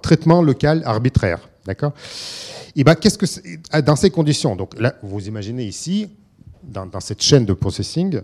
traitement 0.00 0.40
local 0.40 0.82
arbitraire. 0.86 1.46
D'accord? 1.66 1.92
Et 2.74 2.84
ben, 2.84 2.94
qu'est-ce 2.94 3.18
que 3.18 3.26
ah, 3.70 3.82
dans 3.82 3.96
ces 3.96 4.08
conditions 4.08 4.56
Donc 4.56 4.74
vous 5.02 5.28
imaginez 5.28 5.64
ici, 5.64 6.08
dans, 6.62 6.88
cette 7.00 7.20
chaîne 7.20 7.44
de 7.44 7.52
processing, 7.52 8.22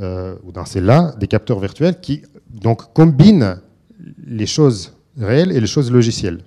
euh, 0.00 0.36
ou 0.44 0.52
dans 0.52 0.64
celle-là, 0.64 1.12
des 1.18 1.26
capteurs 1.26 1.58
virtuels 1.58 1.98
qui 2.00 2.22
donc 2.48 2.92
combinent 2.92 3.56
les 4.26 4.46
choses 4.46 4.92
réelles 5.18 5.52
et 5.52 5.60
les 5.60 5.66
choses 5.66 5.90
logicielles. 5.90 6.40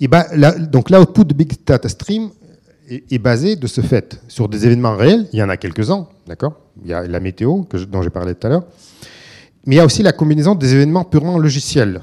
Ben, 0.00 0.24
donc 0.70 0.90
l'output 0.90 1.24
de 1.24 1.34
Big 1.34 1.52
Data 1.66 1.88
Stream 1.88 2.30
est, 2.88 3.18
basé 3.18 3.56
de 3.56 3.66
ce 3.66 3.80
fait 3.80 4.20
sur 4.28 4.48
des 4.48 4.64
événements 4.66 4.96
réels. 4.96 5.28
Il 5.32 5.38
y 5.38 5.42
en 5.42 5.48
a 5.48 5.56
quelques-uns, 5.56 6.06
d'accord? 6.26 6.58
Il 6.82 6.90
y 6.90 6.94
a 6.94 7.06
la 7.06 7.20
météo 7.20 7.64
dont 7.88 8.02
j'ai 8.02 8.10
parlé 8.10 8.34
tout 8.34 8.46
à 8.46 8.50
l'heure. 8.50 8.64
Mais 9.66 9.76
il 9.76 9.78
y 9.78 9.80
a 9.80 9.84
aussi 9.84 10.02
la 10.02 10.12
combinaison 10.12 10.54
des 10.54 10.74
événements 10.74 11.04
purement 11.04 11.38
logiciels. 11.38 12.00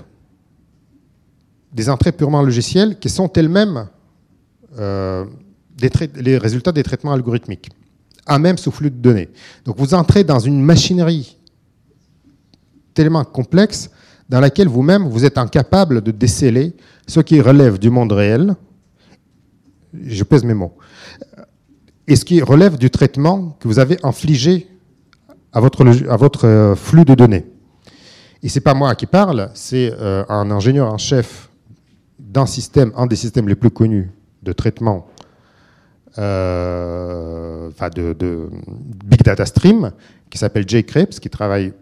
Des 1.73 1.89
entrées 1.89 2.11
purement 2.11 2.41
logicielles 2.41 2.99
qui 2.99 3.09
sont 3.09 3.31
elles-mêmes 3.33 3.87
euh, 4.79 5.25
les 6.15 6.37
résultats 6.37 6.71
des 6.71 6.83
traitements 6.83 7.13
algorithmiques, 7.13 7.69
à 8.25 8.39
même 8.39 8.57
sous 8.57 8.71
flux 8.71 8.91
de 8.91 8.95
données. 8.95 9.29
Donc 9.65 9.77
vous 9.77 9.93
entrez 9.93 10.23
dans 10.23 10.39
une 10.39 10.61
machinerie 10.61 11.37
tellement 12.93 13.23
complexe 13.23 13.89
dans 14.29 14.39
laquelle 14.39 14.67
vous-même 14.67 15.07
vous 15.07 15.25
êtes 15.25 15.37
incapable 15.37 16.01
de 16.01 16.11
déceler 16.11 16.75
ce 17.07 17.19
qui 17.19 17.41
relève 17.41 17.79
du 17.79 17.89
monde 17.89 18.11
réel, 18.11 18.55
je 19.93 20.23
pèse 20.23 20.43
mes 20.43 20.53
mots, 20.53 20.77
et 22.07 22.15
ce 22.15 22.25
qui 22.25 22.41
relève 22.41 22.77
du 22.77 22.89
traitement 22.89 23.57
que 23.59 23.67
vous 23.67 23.79
avez 23.79 23.97
infligé 24.03 24.67
à 25.53 25.59
votre, 25.59 25.85
à 26.09 26.17
votre 26.17 26.45
euh, 26.45 26.75
flux 26.75 27.05
de 27.05 27.15
données. 27.15 27.45
Et 28.43 28.49
c'est 28.49 28.61
pas 28.61 28.73
moi 28.73 28.93
qui 28.95 29.05
parle, 29.05 29.49
c'est 29.53 29.91
euh, 29.99 30.23
un 30.29 30.51
ingénieur 30.51 30.93
en 30.93 30.97
chef 30.97 31.49
d'un 32.19 32.45
système, 32.45 32.91
un 32.95 33.07
des 33.07 33.15
systèmes 33.15 33.47
les 33.47 33.55
plus 33.55 33.71
connus 33.71 34.11
de 34.43 34.53
traitement 34.53 35.07
euh, 36.19 37.69
enfin 37.69 37.89
de, 37.89 38.49
Big 39.05 39.21
Data 39.21 39.45
Stream, 39.45 39.91
qui 40.29 40.37
s'appelle 40.37 40.67
Jay 40.67 40.83
Krebs, 40.83 41.19
qui 41.19 41.29
travaille, 41.29 41.73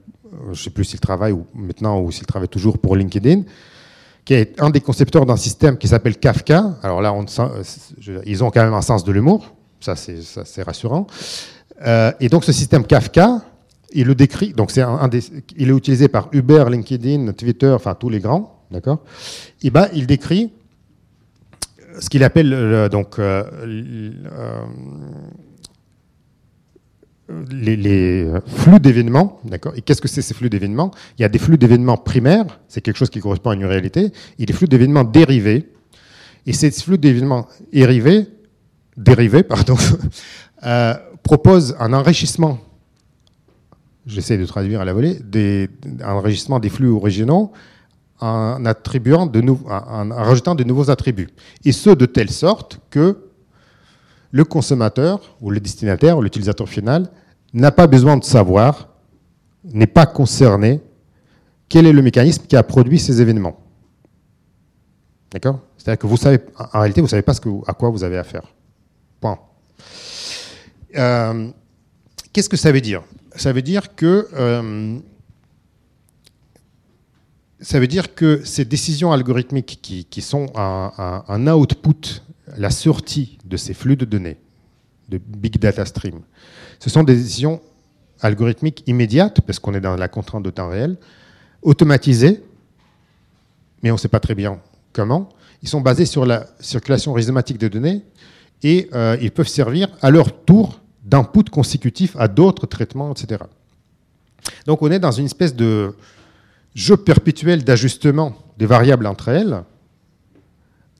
je 0.45 0.49
ne 0.49 0.55
sais 0.55 0.69
plus 0.69 0.83
s'il 0.83 0.99
travaille 0.99 1.35
maintenant 1.53 1.99
ou 2.01 2.11
s'il 2.11 2.25
travaille 2.25 2.49
toujours 2.49 2.77
pour 2.77 2.95
LinkedIn, 2.95 3.43
qui 4.23 4.33
est 4.33 4.59
un 4.61 4.69
des 4.69 4.81
concepteurs 4.81 5.25
d'un 5.25 5.37
système 5.37 5.77
qui 5.77 5.87
s'appelle 5.87 6.17
Kafka. 6.17 6.77
Alors 6.81 7.01
là, 7.01 7.13
on, 7.13 7.25
ils 8.25 8.43
ont 8.43 8.49
quand 8.49 8.63
même 8.63 8.73
un 8.73 8.81
sens 8.81 9.03
de 9.03 9.11
l'humour, 9.11 9.53
ça 9.79 9.95
c'est 9.95 10.63
rassurant. 10.63 11.07
Euh, 11.85 12.11
et 12.19 12.29
donc 12.29 12.43
ce 12.43 12.51
système 12.51 12.85
Kafka, 12.85 13.41
il 13.93 14.07
le 14.07 14.15
décrit, 14.15 14.53
donc 14.53 14.71
il 14.75 15.69
est 15.69 15.73
utilisé 15.73 16.07
par 16.07 16.29
Uber, 16.31 16.65
LinkedIn, 16.69 17.31
Twitter, 17.33 17.71
enfin 17.71 17.95
tous 17.95 18.09
les 18.09 18.19
grands, 18.19 18.63
d'accord? 18.71 18.99
Et 19.61 19.69
ben, 19.69 19.87
il 19.93 20.07
décrit 20.07 20.51
ce 21.99 22.09
qu'il 22.09 22.23
appelle 22.23 22.53
euh, 22.53 22.89
donc 22.89 23.19
euh, 23.19 23.43
les, 27.29 28.31
flux 28.45 28.79
d'événements, 28.79 29.39
d'accord 29.45 29.73
Et 29.75 29.81
qu'est-ce 29.81 30.01
que 30.01 30.07
c'est 30.07 30.21
ces 30.21 30.33
flux 30.33 30.49
d'événements? 30.49 30.91
Il 31.17 31.23
y 31.23 31.25
a 31.25 31.29
des 31.29 31.39
flux 31.39 31.57
d'événements 31.57 31.97
primaires, 31.97 32.59
c'est 32.67 32.81
quelque 32.81 32.97
chose 32.97 33.09
qui 33.09 33.19
correspond 33.19 33.51
à 33.51 33.55
une 33.55 33.65
réalité, 33.65 34.11
et 34.37 34.45
des 34.45 34.53
flux 34.53 34.67
d'événements 34.67 35.03
dérivés. 35.03 35.71
Et 36.45 36.53
ces 36.53 36.69
flux 36.71 36.97
d'événements 36.97 37.47
dérivés, 37.73 38.27
euh, 40.65 40.93
proposent 41.23 41.75
un 41.79 41.93
enrichissement, 41.93 42.59
j'essaie 44.05 44.37
de 44.37 44.45
traduire 44.45 44.81
à 44.81 44.85
la 44.85 44.93
volée, 44.93 45.19
un 46.01 46.13
enrichissement 46.13 46.59
des 46.59 46.69
flux 46.69 46.89
originaux 46.89 47.51
en, 48.19 48.63
attribuant 48.65 49.29
en 49.67 50.09
rajoutant 50.09 50.53
de 50.53 50.63
nouveaux 50.63 50.91
attributs. 50.91 51.29
Et 51.65 51.71
ce, 51.71 51.89
de 51.89 52.05
telle 52.05 52.29
sorte 52.29 52.79
que 52.91 53.24
le 54.35 54.43
consommateur 54.43 55.37
ou 55.39 55.49
le 55.49 55.61
destinataire 55.61 56.17
ou 56.17 56.21
l'utilisateur 56.21 56.67
final 56.67 57.09
n'a 57.53 57.71
pas 57.71 57.87
besoin 57.87 58.17
de 58.17 58.25
savoir, 58.25 58.89
n'est 59.63 59.87
pas 59.87 60.05
concerné 60.05 60.81
quel 61.69 61.85
est 61.85 61.93
le 61.93 62.01
mécanisme 62.01 62.43
qui 62.45 62.57
a 62.57 62.63
produit 62.63 62.99
ces 62.99 63.21
événements. 63.21 63.57
D'accord? 65.31 65.61
C'est-à-dire 65.77 65.99
que 65.99 66.07
vous 66.07 66.17
savez, 66.17 66.39
en 66.57 66.79
réalité, 66.79 66.99
vous 66.99 67.05
ne 67.05 67.11
savez 67.11 67.21
pas 67.21 67.31
à 67.65 67.73
quoi 67.73 67.89
vous 67.89 68.03
avez 68.03 68.17
affaire. 68.17 68.43
Point. 69.21 69.39
Euh, 70.97 71.47
qu'est-ce 72.33 72.49
que 72.49 72.57
ça 72.57 72.73
veut 72.73 72.81
dire? 72.81 73.03
Ça 73.37 73.53
veut 73.53 73.61
dire 73.61 73.95
que 73.95 74.27
euh, 74.33 74.99
ça 77.61 77.79
veut 77.79 77.87
dire 77.87 78.13
que 78.13 78.41
ces 78.43 78.65
décisions 78.65 79.13
algorithmiques 79.13 79.79
qui, 80.09 80.21
sont 80.21 80.47
un, 80.55 81.47
output 81.47 82.21
la 82.57 82.69
sortie 82.69 83.37
de 83.45 83.57
ces 83.57 83.73
flux 83.73 83.95
de 83.95 84.05
données, 84.05 84.37
de 85.09 85.17
big 85.17 85.59
data 85.59 85.85
stream, 85.85 86.21
ce 86.79 86.89
sont 86.89 87.03
des 87.03 87.15
décisions 87.15 87.61
algorithmiques 88.21 88.83
immédiates, 88.87 89.41
parce 89.41 89.59
qu'on 89.59 89.73
est 89.73 89.81
dans 89.81 89.95
la 89.95 90.07
contrainte 90.07 90.43
de 90.43 90.49
temps 90.49 90.69
réel, 90.69 90.97
automatisées, 91.61 92.43
mais 93.83 93.91
on 93.91 93.95
ne 93.95 93.99
sait 93.99 94.07
pas 94.07 94.19
très 94.19 94.35
bien 94.35 94.59
comment. 94.93 95.29
Ils 95.61 95.69
sont 95.69 95.81
basés 95.81 96.05
sur 96.05 96.25
la 96.25 96.47
circulation 96.59 97.13
rhizomatique 97.13 97.57
de 97.57 97.67
données 97.67 98.03
et 98.63 98.89
euh, 98.93 99.17
ils 99.21 99.31
peuvent 99.31 99.47
servir 99.47 99.89
à 100.01 100.09
leur 100.11 100.43
tour 100.45 100.81
d'input 101.03 101.49
consécutif 101.51 102.15
à 102.17 102.27
d'autres 102.27 102.65
traitements, 102.65 103.11
etc. 103.11 103.43
Donc 104.65 104.81
on 104.81 104.91
est 104.91 104.99
dans 104.99 105.11
une 105.11 105.25
espèce 105.25 105.55
de 105.55 105.95
jeu 106.73 106.97
perpétuel 106.97 107.63
d'ajustement 107.63 108.33
des 108.57 108.65
variables 108.65 109.07
entre 109.07 109.29
elles, 109.29 109.63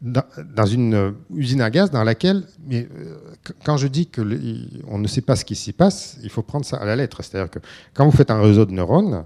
dans 0.01 0.65
une 0.65 0.93
euh, 0.93 1.11
usine 1.33 1.61
à 1.61 1.69
gaz 1.69 1.89
dans 1.89 2.03
laquelle, 2.03 2.43
mais 2.67 2.87
euh, 2.97 3.15
quand 3.63 3.77
je 3.77 3.87
dis 3.87 4.07
qu'on 4.07 4.97
ne 4.97 5.07
sait 5.07 5.21
pas 5.21 5.35
ce 5.35 5.45
qui 5.45 5.55
s'y 5.55 5.73
passe, 5.73 6.17
il 6.23 6.29
faut 6.29 6.41
prendre 6.41 6.65
ça 6.65 6.77
à 6.77 6.85
la 6.85 6.95
lettre. 6.95 7.23
C'est-à-dire 7.23 7.49
que 7.49 7.59
quand 7.93 8.05
vous 8.05 8.15
faites 8.15 8.29
un 8.29 8.41
réseau 8.41 8.65
de 8.65 8.71
neurones, 8.71 9.23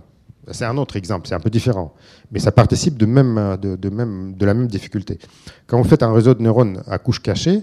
c'est 0.52 0.66
un 0.66 0.78
autre 0.78 0.96
exemple, 0.96 1.28
c'est 1.28 1.36
un 1.36 1.40
peu 1.40 1.50
différent, 1.50 1.94
mais 2.32 2.40
ça 2.40 2.52
participe 2.52 2.98
de, 2.98 3.06
même, 3.06 3.58
de, 3.62 3.90
même, 3.90 4.36
de 4.36 4.46
la 4.46 4.54
même 4.54 4.68
difficulté. 4.68 5.20
Quand 5.68 5.82
vous 5.82 5.88
faites 5.88 6.04
un 6.04 6.14
réseau 6.14 6.34
de 6.34 6.42
neurones 6.42 6.82
à 6.88 6.98
couche 6.98 7.22
cachée 7.22 7.62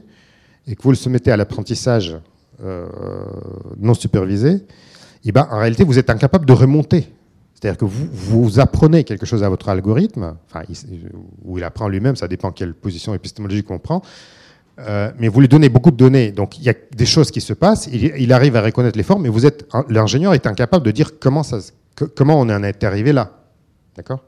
et 0.66 0.76
que 0.76 0.82
vous 0.82 0.90
le 0.90 0.96
soumettez 0.96 1.32
à 1.32 1.36
l'apprentissage 1.36 2.16
euh, 2.62 2.86
non 3.78 3.94
supervisé, 3.94 4.64
eh 5.24 5.32
ben, 5.32 5.48
en 5.50 5.58
réalité, 5.58 5.82
vous 5.84 5.98
êtes 5.98 6.10
incapable 6.10 6.46
de 6.46 6.52
remonter 6.52 7.08
c'est-à-dire 7.58 7.78
que 7.78 7.86
vous, 7.86 8.06
vous, 8.12 8.60
apprenez 8.60 9.02
quelque 9.04 9.24
chose 9.24 9.42
à 9.42 9.48
votre 9.48 9.70
algorithme, 9.70 10.36
enfin, 10.46 10.62
ou 11.42 11.56
il 11.56 11.64
apprend 11.64 11.88
lui-même, 11.88 12.14
ça 12.14 12.28
dépend 12.28 12.52
quelle 12.52 12.74
position 12.74 13.14
épistémologique 13.14 13.70
on 13.70 13.78
prend, 13.78 14.02
euh, 14.78 15.10
mais 15.18 15.28
vous 15.28 15.40
lui 15.40 15.48
donnez 15.48 15.70
beaucoup 15.70 15.90
de 15.90 15.96
données, 15.96 16.32
donc 16.32 16.58
il 16.58 16.64
y 16.64 16.68
a 16.68 16.74
des 16.94 17.06
choses 17.06 17.30
qui 17.30 17.40
se 17.40 17.54
passent, 17.54 17.88
il, 17.90 18.30
arrive 18.34 18.56
à 18.56 18.62
reconnaître 18.62 18.98
les 18.98 19.02
formes, 19.02 19.22
mais 19.22 19.30
l'ingénieur 19.88 20.34
est 20.34 20.46
incapable 20.46 20.84
de 20.84 20.90
dire 20.90 21.18
comment, 21.18 21.42
on 22.20 22.50
en 22.50 22.62
est 22.62 22.84
arrivé 22.84 23.14
là. 23.14 23.32
D'accord? 23.96 24.22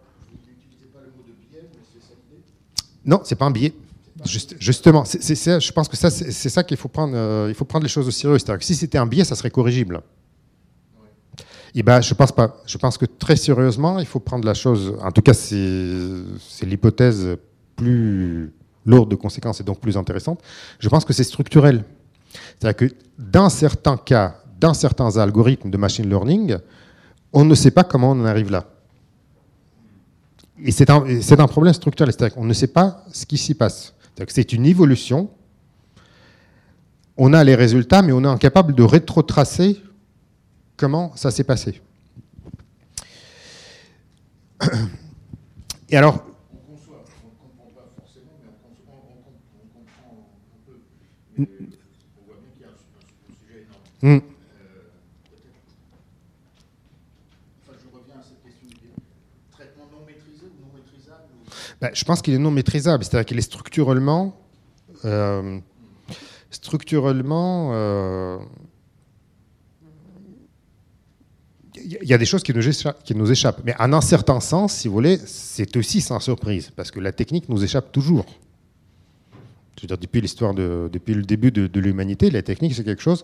Non, 3.04 3.20
c'est 3.24 3.36
pas 3.36 3.44
un 3.44 3.50
biais. 3.50 3.74
justement, 4.58 5.04
je 5.04 5.72
pense 5.72 5.88
que 5.88 5.96
c'est 5.98 6.48
ça 6.48 6.64
qu'il 6.64 6.78
faut 6.78 6.88
prendre. 6.88 7.12
Euh, 7.14 7.46
il 7.50 7.54
faut 7.54 7.66
prendre 7.66 7.82
les 7.82 7.90
choses 7.90 8.08
au 8.08 8.10
sérieux. 8.10 8.38
C'est-à-dire 8.38 8.58
que 8.58 8.64
si 8.64 8.74
c'était 8.74 8.98
un 8.98 9.06
biais, 9.06 9.24
ça 9.24 9.34
serait 9.34 9.50
corrigible. 9.50 10.00
Eh 11.74 11.82
ben, 11.82 12.00
je 12.00 12.14
pense 12.14 12.32
pas. 12.32 12.56
Je 12.66 12.78
pense 12.78 12.98
que 12.98 13.06
très 13.06 13.36
sérieusement, 13.36 13.98
il 13.98 14.06
faut 14.06 14.20
prendre 14.20 14.46
la 14.46 14.54
chose. 14.54 14.96
En 15.02 15.12
tout 15.12 15.22
cas, 15.22 15.34
c'est 15.34 16.66
l'hypothèse 16.66 17.36
plus 17.76 18.52
lourde 18.86 19.10
de 19.10 19.16
conséquences 19.16 19.60
et 19.60 19.64
donc 19.64 19.80
plus 19.80 19.96
intéressante. 19.96 20.40
Je 20.78 20.88
pense 20.88 21.04
que 21.04 21.12
c'est 21.12 21.24
structurel. 21.24 21.84
C'est-à-dire 22.58 22.88
que 22.88 22.94
dans 23.18 23.48
certains 23.48 23.96
cas, 23.96 24.36
dans 24.60 24.74
certains 24.74 25.16
algorithmes 25.16 25.70
de 25.70 25.76
machine 25.76 26.08
learning, 26.08 26.56
on 27.32 27.44
ne 27.44 27.54
sait 27.54 27.70
pas 27.70 27.84
comment 27.84 28.12
on 28.12 28.20
en 28.20 28.24
arrive 28.24 28.50
là. 28.50 28.64
Et 30.64 30.72
c'est 30.72 30.90
un, 30.90 31.04
un, 31.04 31.46
problème 31.46 31.74
structurel. 31.74 32.12
C'est-à-dire 32.12 32.34
qu'on 32.34 32.44
ne 32.44 32.52
sait 32.52 32.66
pas 32.66 33.04
ce 33.12 33.26
qui 33.26 33.38
s'y 33.38 33.54
passe. 33.54 33.94
C'est 34.26 34.52
une 34.52 34.66
évolution. 34.66 35.30
On 37.16 37.32
a 37.32 37.44
les 37.44 37.54
résultats, 37.54 38.02
mais 38.02 38.12
on 38.12 38.24
est 38.24 38.28
incapable 38.28 38.74
de 38.74 38.82
rétrotracer 38.82 39.80
comment 40.78 41.14
ça 41.16 41.30
s'est 41.30 41.44
passé. 41.44 41.82
Et 45.90 45.96
alors, 45.96 46.22
sujet 51.36 51.46
énorme. 54.02 54.02
Hmm. 54.02 54.18
je 57.66 57.72
reviens 57.96 58.18
à 58.18 58.22
cette 58.22 58.42
question 58.42 58.68
du 58.68 58.90
traitement 59.50 59.84
non 59.92 60.04
maîtrisé 60.06 60.46
ou 60.46 60.60
non 60.60 60.68
maîtrisable 60.74 61.94
Je 61.94 62.04
pense 62.04 62.22
qu'il 62.22 62.34
est 62.34 62.38
non 62.38 62.50
maîtrisable, 62.50 63.04
c'est-à-dire 63.04 63.26
qu'il 63.26 63.38
est 63.38 63.42
structurellement, 63.42 64.40
euh, 65.04 65.60
structurellement 66.50 67.70
euh, 67.72 68.38
il 71.84 72.08
y 72.08 72.14
a 72.14 72.18
des 72.18 72.24
choses 72.24 72.42
qui 72.42 72.52
nous, 72.52 73.30
échappent. 73.30 73.60
Mais 73.64 73.74
en 73.78 73.92
un 73.92 74.00
certain 74.00 74.40
sens, 74.40 74.74
si 74.74 74.88
vous 74.88 74.94
voulez, 74.94 75.18
c'est 75.26 75.76
aussi 75.76 76.00
sans 76.00 76.20
surprise, 76.20 76.70
parce 76.74 76.90
que 76.90 77.00
la 77.00 77.12
technique 77.12 77.48
nous 77.48 77.62
échappe 77.62 77.92
toujours. 77.92 78.26
Je 79.76 79.82
veux 79.82 79.88
dire, 79.88 79.98
depuis 79.98 80.20
l'histoire 80.20 80.54
de, 80.54 80.88
depuis 80.92 81.14
le 81.14 81.22
début 81.22 81.50
de, 81.50 81.80
l'humanité, 81.80 82.30
la 82.30 82.42
technique, 82.42 82.74
c'est 82.74 82.84
quelque 82.84 83.02
chose 83.02 83.22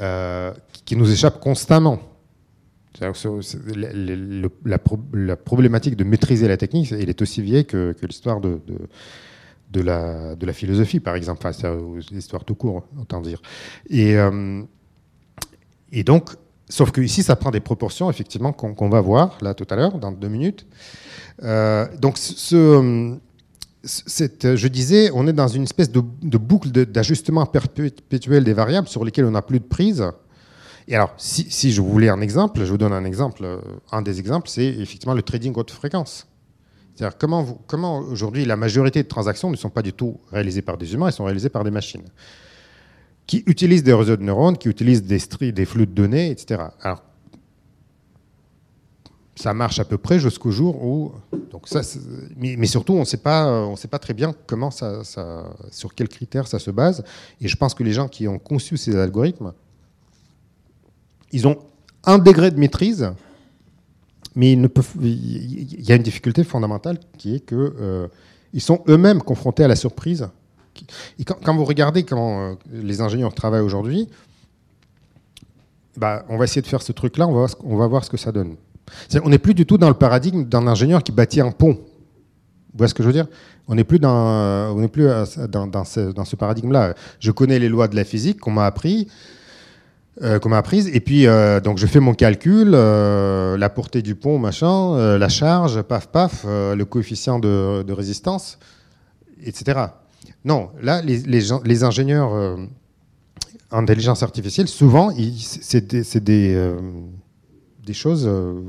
euh, 0.00 0.52
qui 0.84 0.96
nous 0.96 1.10
échappe 1.10 1.40
constamment. 1.40 2.00
La, 3.00 3.12
problématique 5.36 5.94
de 5.94 6.04
maîtriser 6.04 6.48
la 6.48 6.56
technique, 6.56 6.90
elle 6.90 7.08
est 7.08 7.22
aussi 7.22 7.42
vieille 7.42 7.64
que, 7.64 7.94
l'histoire 8.02 8.40
de, 8.40 8.60
de, 9.70 9.80
la, 9.80 10.34
de, 10.34 10.46
la, 10.46 10.52
philosophie, 10.52 10.98
par 10.98 11.14
exemple, 11.14 11.46
enfin, 11.46 11.78
l'histoire 12.10 12.44
tout 12.44 12.56
court, 12.56 12.84
autant 13.00 13.20
dire. 13.20 13.40
Et, 13.88 14.16
euh, 14.16 14.62
et 15.92 16.02
donc, 16.02 16.30
sauf 16.68 16.90
que 16.90 17.00
ici, 17.00 17.22
ça 17.22 17.36
prend 17.36 17.50
des 17.50 17.60
proportions, 17.60 18.10
effectivement, 18.10 18.52
qu'on 18.52 18.88
va 18.88 19.00
voir 19.00 19.38
là 19.40 19.54
tout 19.54 19.66
à 19.70 19.76
l'heure, 19.76 19.98
dans 19.98 20.12
deux 20.12 20.28
minutes. 20.28 20.66
Euh, 21.42 21.86
donc, 21.98 22.16
je 22.18 23.18
disais, 24.68 25.10
on 25.14 25.26
est 25.26 25.32
dans 25.32 25.48
une 25.48 25.62
espèce 25.62 25.90
de, 25.90 26.00
boucle 26.00 26.70
d'ajustement 26.70 27.46
perpétuel 27.46 28.44
des 28.44 28.52
variables 28.52 28.88
sur 28.88 29.04
lesquelles 29.04 29.24
on 29.24 29.32
n'a 29.32 29.42
plus 29.42 29.60
de 29.60 29.64
prise. 29.64 30.04
Et 30.88 30.94
alors, 30.94 31.12
si, 31.18 31.72
je 31.72 31.80
voulais 31.80 32.08
un 32.08 32.20
exemple, 32.20 32.64
je 32.64 32.70
vous 32.70 32.78
donne 32.78 32.92
un 32.94 33.04
exemple. 33.04 33.44
Euh, 33.44 33.58
un 33.92 34.02
des 34.02 34.18
exemples, 34.18 34.48
c'est 34.48 34.66
effectivement 34.66 35.14
le 35.14 35.22
trading 35.22 35.52
haute 35.54 35.70
fréquence. 35.70 36.26
C'est-à-dire 36.94 37.18
comment, 37.18 37.44
comment 37.66 37.98
aujourd'hui 37.98 38.44
la 38.44 38.56
majorité 38.56 39.02
de 39.02 39.08
transactions 39.08 39.50
ne 39.50 39.56
sont 39.56 39.70
pas 39.70 39.82
du 39.82 39.92
tout 39.92 40.18
réalisées 40.32 40.62
par 40.62 40.78
des 40.78 40.94
humains, 40.94 41.08
elles 41.08 41.12
sont 41.12 41.24
réalisées 41.24 41.50
par 41.50 41.62
des 41.62 41.70
machines 41.70 42.02
qui 43.28 43.44
utilisent 43.46 43.84
des 43.84 43.92
réseaux 43.92 44.16
de 44.16 44.22
neurones, 44.22 44.56
qui 44.56 44.68
utilisent 44.68 45.04
des, 45.04 45.52
des 45.52 45.64
flux 45.66 45.86
de 45.86 45.92
données, 45.92 46.30
etc. 46.30 46.62
Alors, 46.80 47.02
ça 49.36 49.52
marche 49.52 49.78
à 49.78 49.84
peu 49.84 49.98
près 49.98 50.18
jusqu'au 50.18 50.50
jour 50.50 50.82
où. 50.82 51.12
Donc 51.50 51.68
ça, 51.68 51.82
mais, 52.38 52.66
surtout, 52.66 52.94
on 52.94 53.00
ne 53.00 53.04
sait 53.04 53.18
pas, 53.18 53.76
très 54.00 54.14
bien 54.14 54.34
comment 54.46 54.70
ça, 54.70 55.02
sur 55.70 55.94
quels 55.94 56.08
critères 56.08 56.48
ça 56.48 56.58
se 56.58 56.70
base. 56.70 57.04
Et 57.40 57.48
je 57.48 57.56
pense 57.56 57.74
que 57.74 57.84
les 57.84 57.92
gens 57.92 58.08
qui 58.08 58.26
ont 58.26 58.38
conçu 58.38 58.78
ces 58.78 58.96
algorithmes, 58.96 59.52
ils 61.30 61.46
ont 61.46 61.58
un 62.04 62.18
degré 62.18 62.50
de 62.50 62.58
maîtrise, 62.58 63.12
mais. 64.34 64.52
Il 64.54 65.84
y 65.84 65.92
a 65.92 65.96
une 65.96 66.02
difficulté 66.02 66.44
fondamentale 66.44 66.98
qui 67.18 67.34
est 67.34 67.40
que 67.40 67.74
euh, 67.78 68.08
ils 68.54 68.62
sont 68.62 68.82
eux-mêmes 68.88 69.20
confrontés 69.20 69.64
à 69.64 69.68
la 69.68 69.76
surprise. 69.76 70.28
Et 71.18 71.24
quand, 71.24 71.54
vous 71.54 71.64
regardez 71.64 72.04
comment 72.04 72.40
euh, 72.40 72.54
les 72.72 73.00
ingénieurs 73.00 73.34
travaillent 73.34 73.62
aujourd'hui, 73.62 74.08
bah, 75.96 76.24
on 76.28 76.36
va 76.36 76.44
essayer 76.44 76.62
de 76.62 76.66
faire 76.66 76.82
ce 76.82 76.92
truc-là, 76.92 77.26
on 77.26 77.76
va, 77.76 77.86
voir 77.86 78.04
ce 78.04 78.10
que 78.10 78.16
ça 78.16 78.32
donne. 78.32 78.56
On 79.22 79.28
n'est 79.28 79.38
plus 79.38 79.54
du 79.54 79.66
tout 79.66 79.78
dans 79.78 79.88
le 79.88 79.94
paradigme 79.94 80.44
d'un 80.44 80.66
ingénieur 80.66 81.02
qui 81.02 81.12
bâtit 81.12 81.40
un 81.40 81.50
pont. 81.50 81.72
Vous 81.72 82.78
voyez 82.78 82.88
ce 82.88 82.94
que 82.94 83.02
je 83.02 83.08
veux 83.08 83.12
dire? 83.12 83.26
On 83.66 83.74
n'est 83.74 83.84
plus, 83.84 83.98
dans, 83.98 84.76
on 84.76 84.88
plus 84.88 85.08
dans, 85.48 85.84
ce, 85.84 86.36
paradigme-là. 86.36 86.94
Je 87.20 87.30
connais 87.30 87.58
les 87.58 87.68
lois 87.68 87.88
de 87.88 87.96
la 87.96 88.04
physique 88.04 88.40
qu'on 88.40 88.52
m'a 88.52 88.66
appris. 88.66 89.08
Euh, 90.20 90.40
qu'on 90.40 90.48
m'a 90.48 90.58
apprise 90.58 90.90
et 90.92 90.98
puis 90.98 91.28
euh, 91.28 91.60
donc 91.60 91.78
je 91.78 91.86
fais 91.86 92.00
mon 92.00 92.12
calcul 92.12 92.72
euh, 92.74 93.56
la 93.56 93.68
portée 93.68 94.02
du 94.02 94.16
pont 94.16 94.36
machin 94.36 95.16
la 95.16 95.28
charge 95.28 95.80
paf 95.82 96.08
paf 96.08 96.44
le 96.44 96.82
coefficient 96.82 97.38
de, 97.38 97.92
résistance 97.92 98.58
etc 99.44 99.80
non 100.44 100.70
là 100.80 101.02
les, 101.02 101.82
ingénieurs 101.84 102.32
en 103.70 103.78
intelligence 103.82 104.22
artificielle 104.22 104.68
souvent 104.68 105.12
c'est 105.38 106.20
des, 106.24 106.74
des 107.88 107.94
choses 107.94 108.26
euh, 108.26 108.62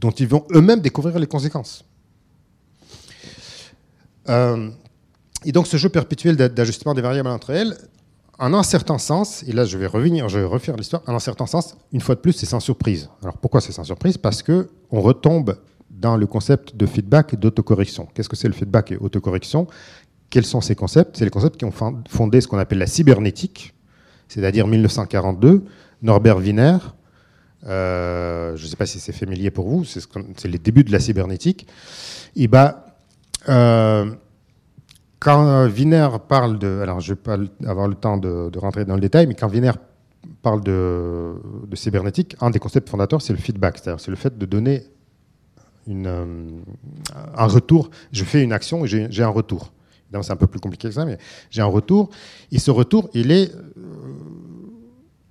dont 0.00 0.12
ils 0.12 0.28
vont 0.28 0.46
eux-mêmes 0.54 0.80
découvrir 0.80 1.18
les 1.18 1.26
conséquences. 1.26 1.84
Euh, 4.28 4.70
et 5.44 5.52
donc 5.52 5.66
ce 5.66 5.76
jeu 5.76 5.88
perpétuel 5.88 6.36
d'ajustement 6.36 6.94
des 6.94 7.02
variables 7.02 7.28
entre 7.28 7.50
elles, 7.50 7.76
en 8.38 8.54
un 8.54 8.62
certain 8.62 8.98
sens, 8.98 9.42
et 9.48 9.52
là 9.52 9.64
je 9.64 9.76
vais 9.76 9.86
revenir, 9.86 10.28
je 10.28 10.38
vais 10.38 10.44
refaire 10.44 10.76
l'histoire, 10.76 11.02
en 11.06 11.14
un 11.14 11.18
certain 11.18 11.46
sens, 11.46 11.76
une 11.92 12.00
fois 12.00 12.14
de 12.14 12.20
plus, 12.20 12.32
c'est 12.32 12.46
sans 12.46 12.60
surprise. 12.60 13.10
Alors 13.22 13.36
pourquoi 13.36 13.60
c'est 13.60 13.72
sans 13.72 13.84
surprise? 13.84 14.16
Parce 14.16 14.42
que 14.42 14.70
on 14.90 15.00
retombe 15.02 15.56
dans 15.90 16.16
le 16.16 16.26
concept 16.26 16.76
de 16.76 16.86
feedback 16.86 17.34
et 17.34 17.36
d'autocorrection. 17.36 18.08
Qu'est-ce 18.14 18.28
que 18.28 18.36
c'est 18.36 18.48
le 18.48 18.54
feedback 18.54 18.92
et 18.92 18.96
autocorrection? 18.96 19.66
Quels 20.30 20.46
sont 20.46 20.60
ces 20.60 20.74
concepts? 20.74 21.16
C'est 21.16 21.24
les 21.24 21.30
concepts 21.30 21.56
qui 21.56 21.64
ont 21.64 21.72
fondé 22.08 22.40
ce 22.40 22.48
qu'on 22.48 22.58
appelle 22.58 22.78
la 22.78 22.86
cybernétique, 22.86 23.74
c'est-à-dire 24.28 24.66
1942, 24.66 25.64
Norbert 26.02 26.38
Wiener, 26.38 26.78
euh, 27.66 28.56
je 28.56 28.64
ne 28.64 28.68
sais 28.68 28.76
pas 28.76 28.86
si 28.86 29.00
c'est 29.00 29.12
familier 29.12 29.50
pour 29.50 29.68
vous, 29.68 29.84
c'est 29.84 30.48
les 30.48 30.58
débuts 30.58 30.84
de 30.84 30.92
la 30.92 31.00
cybernétique. 31.00 31.66
Et 32.36 32.48
bah, 32.48 32.86
euh, 33.48 34.10
quand 35.18 35.68
Wiener 35.68 36.08
parle 36.28 36.58
de, 36.58 36.80
alors 36.82 37.00
je 37.00 37.12
ne 37.12 37.16
vais 37.16 37.20
pas 37.20 37.36
avoir 37.68 37.88
le 37.88 37.94
temps 37.94 38.16
de, 38.16 38.50
rentrer 38.58 38.84
dans 38.84 38.94
le 38.94 39.00
détail, 39.00 39.26
mais 39.26 39.34
quand 39.34 39.48
Wiener 39.48 39.72
parle 40.42 40.62
de, 40.62 41.34
cybernétique, 41.74 42.36
un 42.40 42.50
des 42.50 42.58
concepts 42.58 42.88
fondateurs, 42.88 43.20
c'est 43.20 43.32
le 43.32 43.38
feedback, 43.38 43.78
c'est-à-dire 43.78 44.00
c'est 44.00 44.10
le 44.10 44.16
fait 44.16 44.38
de 44.38 44.46
donner 44.46 44.84
euh, 45.90 46.48
un 47.36 47.46
retour. 47.46 47.90
Je 48.12 48.24
fais 48.24 48.42
une 48.42 48.52
action 48.52 48.84
et 48.84 48.88
j'ai 48.88 49.22
un 49.22 49.28
retour. 49.28 49.72
c'est 50.22 50.30
un 50.30 50.36
peu 50.36 50.46
plus 50.46 50.60
compliqué 50.60 50.88
que 50.88 50.94
ça, 50.94 51.04
mais 51.04 51.18
j'ai 51.50 51.62
un 51.62 51.66
retour. 51.66 52.10
Et 52.52 52.58
ce 52.58 52.70
retour, 52.70 53.10
il 53.14 53.30
est 53.30 53.52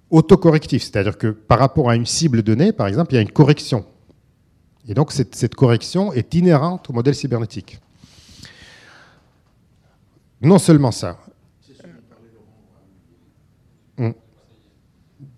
autocorrectif, 0.09 0.83
c'est-à-dire 0.83 1.17
que 1.17 1.27
par 1.27 1.59
rapport 1.59 1.89
à 1.89 1.95
une 1.95 2.05
cible 2.05 2.41
donnée, 2.41 2.71
par 2.71 2.87
exemple, 2.87 3.13
il 3.13 3.15
y 3.15 3.19
a 3.19 3.21
une 3.21 3.31
correction. 3.31 3.85
Et 4.87 4.93
donc 4.93 5.11
cette, 5.11 5.55
correction 5.55 6.13
est 6.13 6.33
inhérente 6.33 6.89
au 6.89 6.93
modèle 6.93 7.13
cybernétique. 7.13 7.79
Non 10.41 10.57
seulement 10.57 10.91
ça. 10.91 11.19
Hmm. 13.97 14.11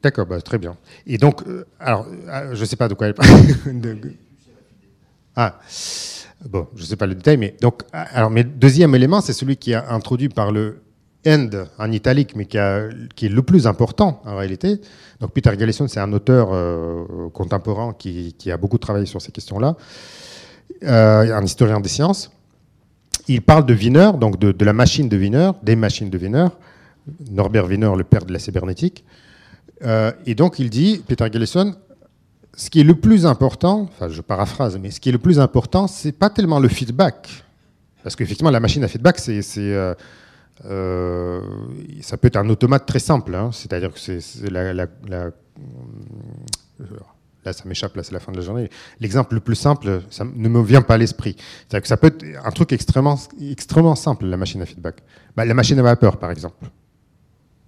D'accord, 0.02 0.26
bah, 0.26 0.39
très 0.41 0.57
bien. 0.57 0.77
Et 1.06 1.18
donc, 1.18 1.41
euh, 1.48 1.65
alors, 1.80 2.07
euh, 2.07 2.56
je 2.56 2.61
ne 2.61 2.65
sais 2.65 2.76
pas 2.76 2.88
de 2.88 2.93
quoi 2.93 3.07
elle 3.07 3.14
parle. 3.14 3.30
ah, 5.35 5.59
bon, 6.45 6.67
je 6.75 6.81
ne 6.81 6.87
sais 6.87 6.95
pas 6.95 7.07
le 7.07 7.15
détail, 7.15 7.37
mais 7.37 7.55
donc, 7.61 7.83
alors, 7.93 8.29
mais 8.29 8.43
deuxième 8.43 8.93
élément, 8.95 9.21
c'est 9.21 9.33
celui 9.33 9.57
qui 9.57 9.71
est 9.71 9.75
introduit 9.75 10.29
par 10.29 10.51
le 10.51 10.81
End 11.25 11.49
en 11.77 11.91
italique, 11.91 12.35
mais 12.35 12.45
qui, 12.45 12.57
est 12.57 13.29
le 13.29 13.41
plus 13.43 13.67
important 13.67 14.23
en 14.25 14.37
réalité. 14.37 14.81
Donc 15.19 15.31
Peter 15.33 15.55
Galison, 15.55 15.87
c'est 15.87 15.99
un 15.99 16.11
auteur 16.13 16.49
euh, 16.51 17.29
contemporain 17.31 17.93
qui, 17.93 18.33
a 18.51 18.57
beaucoup 18.57 18.79
travaillé 18.79 19.05
sur 19.05 19.21
ces 19.21 19.31
questions-là, 19.31 19.75
euh, 20.83 21.37
un 21.37 21.43
historien 21.43 21.79
des 21.79 21.89
sciences. 21.89 22.31
Il 23.27 23.43
parle 23.43 23.67
de 23.67 23.73
Wiener, 23.75 24.11
donc 24.19 24.39
de, 24.39 24.65
la 24.65 24.73
machine 24.73 25.09
de 25.09 25.17
Wiener, 25.17 25.51
des 25.61 25.75
machines 25.75 26.09
de 26.09 26.17
Wiener, 26.17 26.47
Norbert 27.29 27.67
Wiener, 27.67 27.91
le 27.95 28.03
père 28.03 28.25
de 28.25 28.33
la 28.33 28.39
cybernétique. 28.39 29.05
Euh, 29.83 30.11
et 30.25 30.33
donc 30.33 30.57
il 30.57 30.71
dit, 30.71 31.03
Peter 31.07 31.29
Galison, 31.29 31.75
ce 32.55 32.69
qui 32.69 32.81
est 32.81 32.83
le 32.83 32.95
plus 32.95 33.25
important, 33.25 33.83
enfin 33.83 34.09
je 34.09 34.21
paraphrase, 34.21 34.77
mais 34.81 34.91
ce 34.91 34.99
qui 34.99 35.09
est 35.09 35.11
le 35.11 35.17
plus 35.17 35.39
important, 35.39 35.87
c'est 35.87 36.11
pas 36.11 36.29
tellement 36.29 36.59
le 36.59 36.67
feedback, 36.67 37.43
parce 38.03 38.15
qu'effectivement 38.15 38.51
la 38.51 38.59
machine 38.59 38.83
à 38.83 38.87
feedback, 38.87 39.19
c'est 39.19 39.41
euh, 40.65 41.41
ça 42.01 42.17
peut 42.17 42.27
être 42.27 42.37
un 42.37 42.49
automate 42.49 42.85
très 42.85 42.99
simple, 42.99 43.33
hein. 43.33 43.49
c'est-à-dire 43.51 43.91
que 43.93 43.99
c'est 43.99 44.19
euh, 44.43 44.73
là 44.73 45.31
ça 47.53 47.63
m'échappe, 47.65 47.95
là 47.95 48.03
c'est 48.03 48.13
la 48.13 48.19
fin 48.19 48.31
de 48.31 48.37
la 48.37 48.43
journée. 48.43 48.69
L'exemple 48.99 49.33
le 49.33 49.39
plus 49.39 49.55
simple, 49.55 50.01
ça 50.09 50.23
ne 50.23 50.49
me 50.49 50.61
vient 50.61 50.83
pas 50.83 50.95
à 50.95 50.97
l'esprit. 50.97 51.35
C'est-à-dire 51.37 51.81
que 51.81 51.87
ça 51.87 51.97
peut 51.97 52.07
être 52.07 52.23
un 52.43 52.51
truc 52.51 52.73
extrêmement, 52.73 53.17
extrêmement 53.41 53.95
simple, 53.95 54.25
la 54.25 54.37
machine 54.37 54.61
à 54.61 54.65
feedback. 54.65 54.97
Bah, 55.35 55.45
la 55.45 55.53
machine 55.53 55.79
à 55.79 55.83
vapeur, 55.83 56.17
par 56.17 56.29
exemple. 56.29 56.67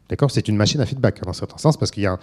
D'accord 0.10 0.32
C'est 0.32 0.48
une 0.48 0.58
machine 0.58 0.82
à 0.82 0.86
feedback, 0.86 1.22
dans 1.24 1.30
un 1.30 1.34
certain 1.34 1.58
sens, 1.58 1.78
parce 1.78 1.92
qu'il 1.92 2.04
y 2.04 2.08
a 2.08 2.20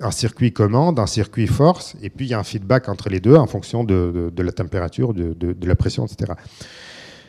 un, 0.00 0.10
circuit 0.10 0.52
commande, 0.52 0.98
un 0.98 1.06
circuit 1.06 1.46
force, 1.46 1.96
et 2.02 2.10
puis 2.10 2.26
il 2.26 2.28
y 2.30 2.34
a 2.34 2.38
un 2.38 2.44
feedback 2.44 2.88
entre 2.88 3.08
les 3.08 3.20
deux 3.20 3.36
en 3.36 3.46
fonction 3.46 3.84
de, 3.84 4.32
la 4.36 4.52
température, 4.52 5.14
de, 5.14 5.66
la 5.66 5.74
pression, 5.74 6.06
etc. 6.06 6.32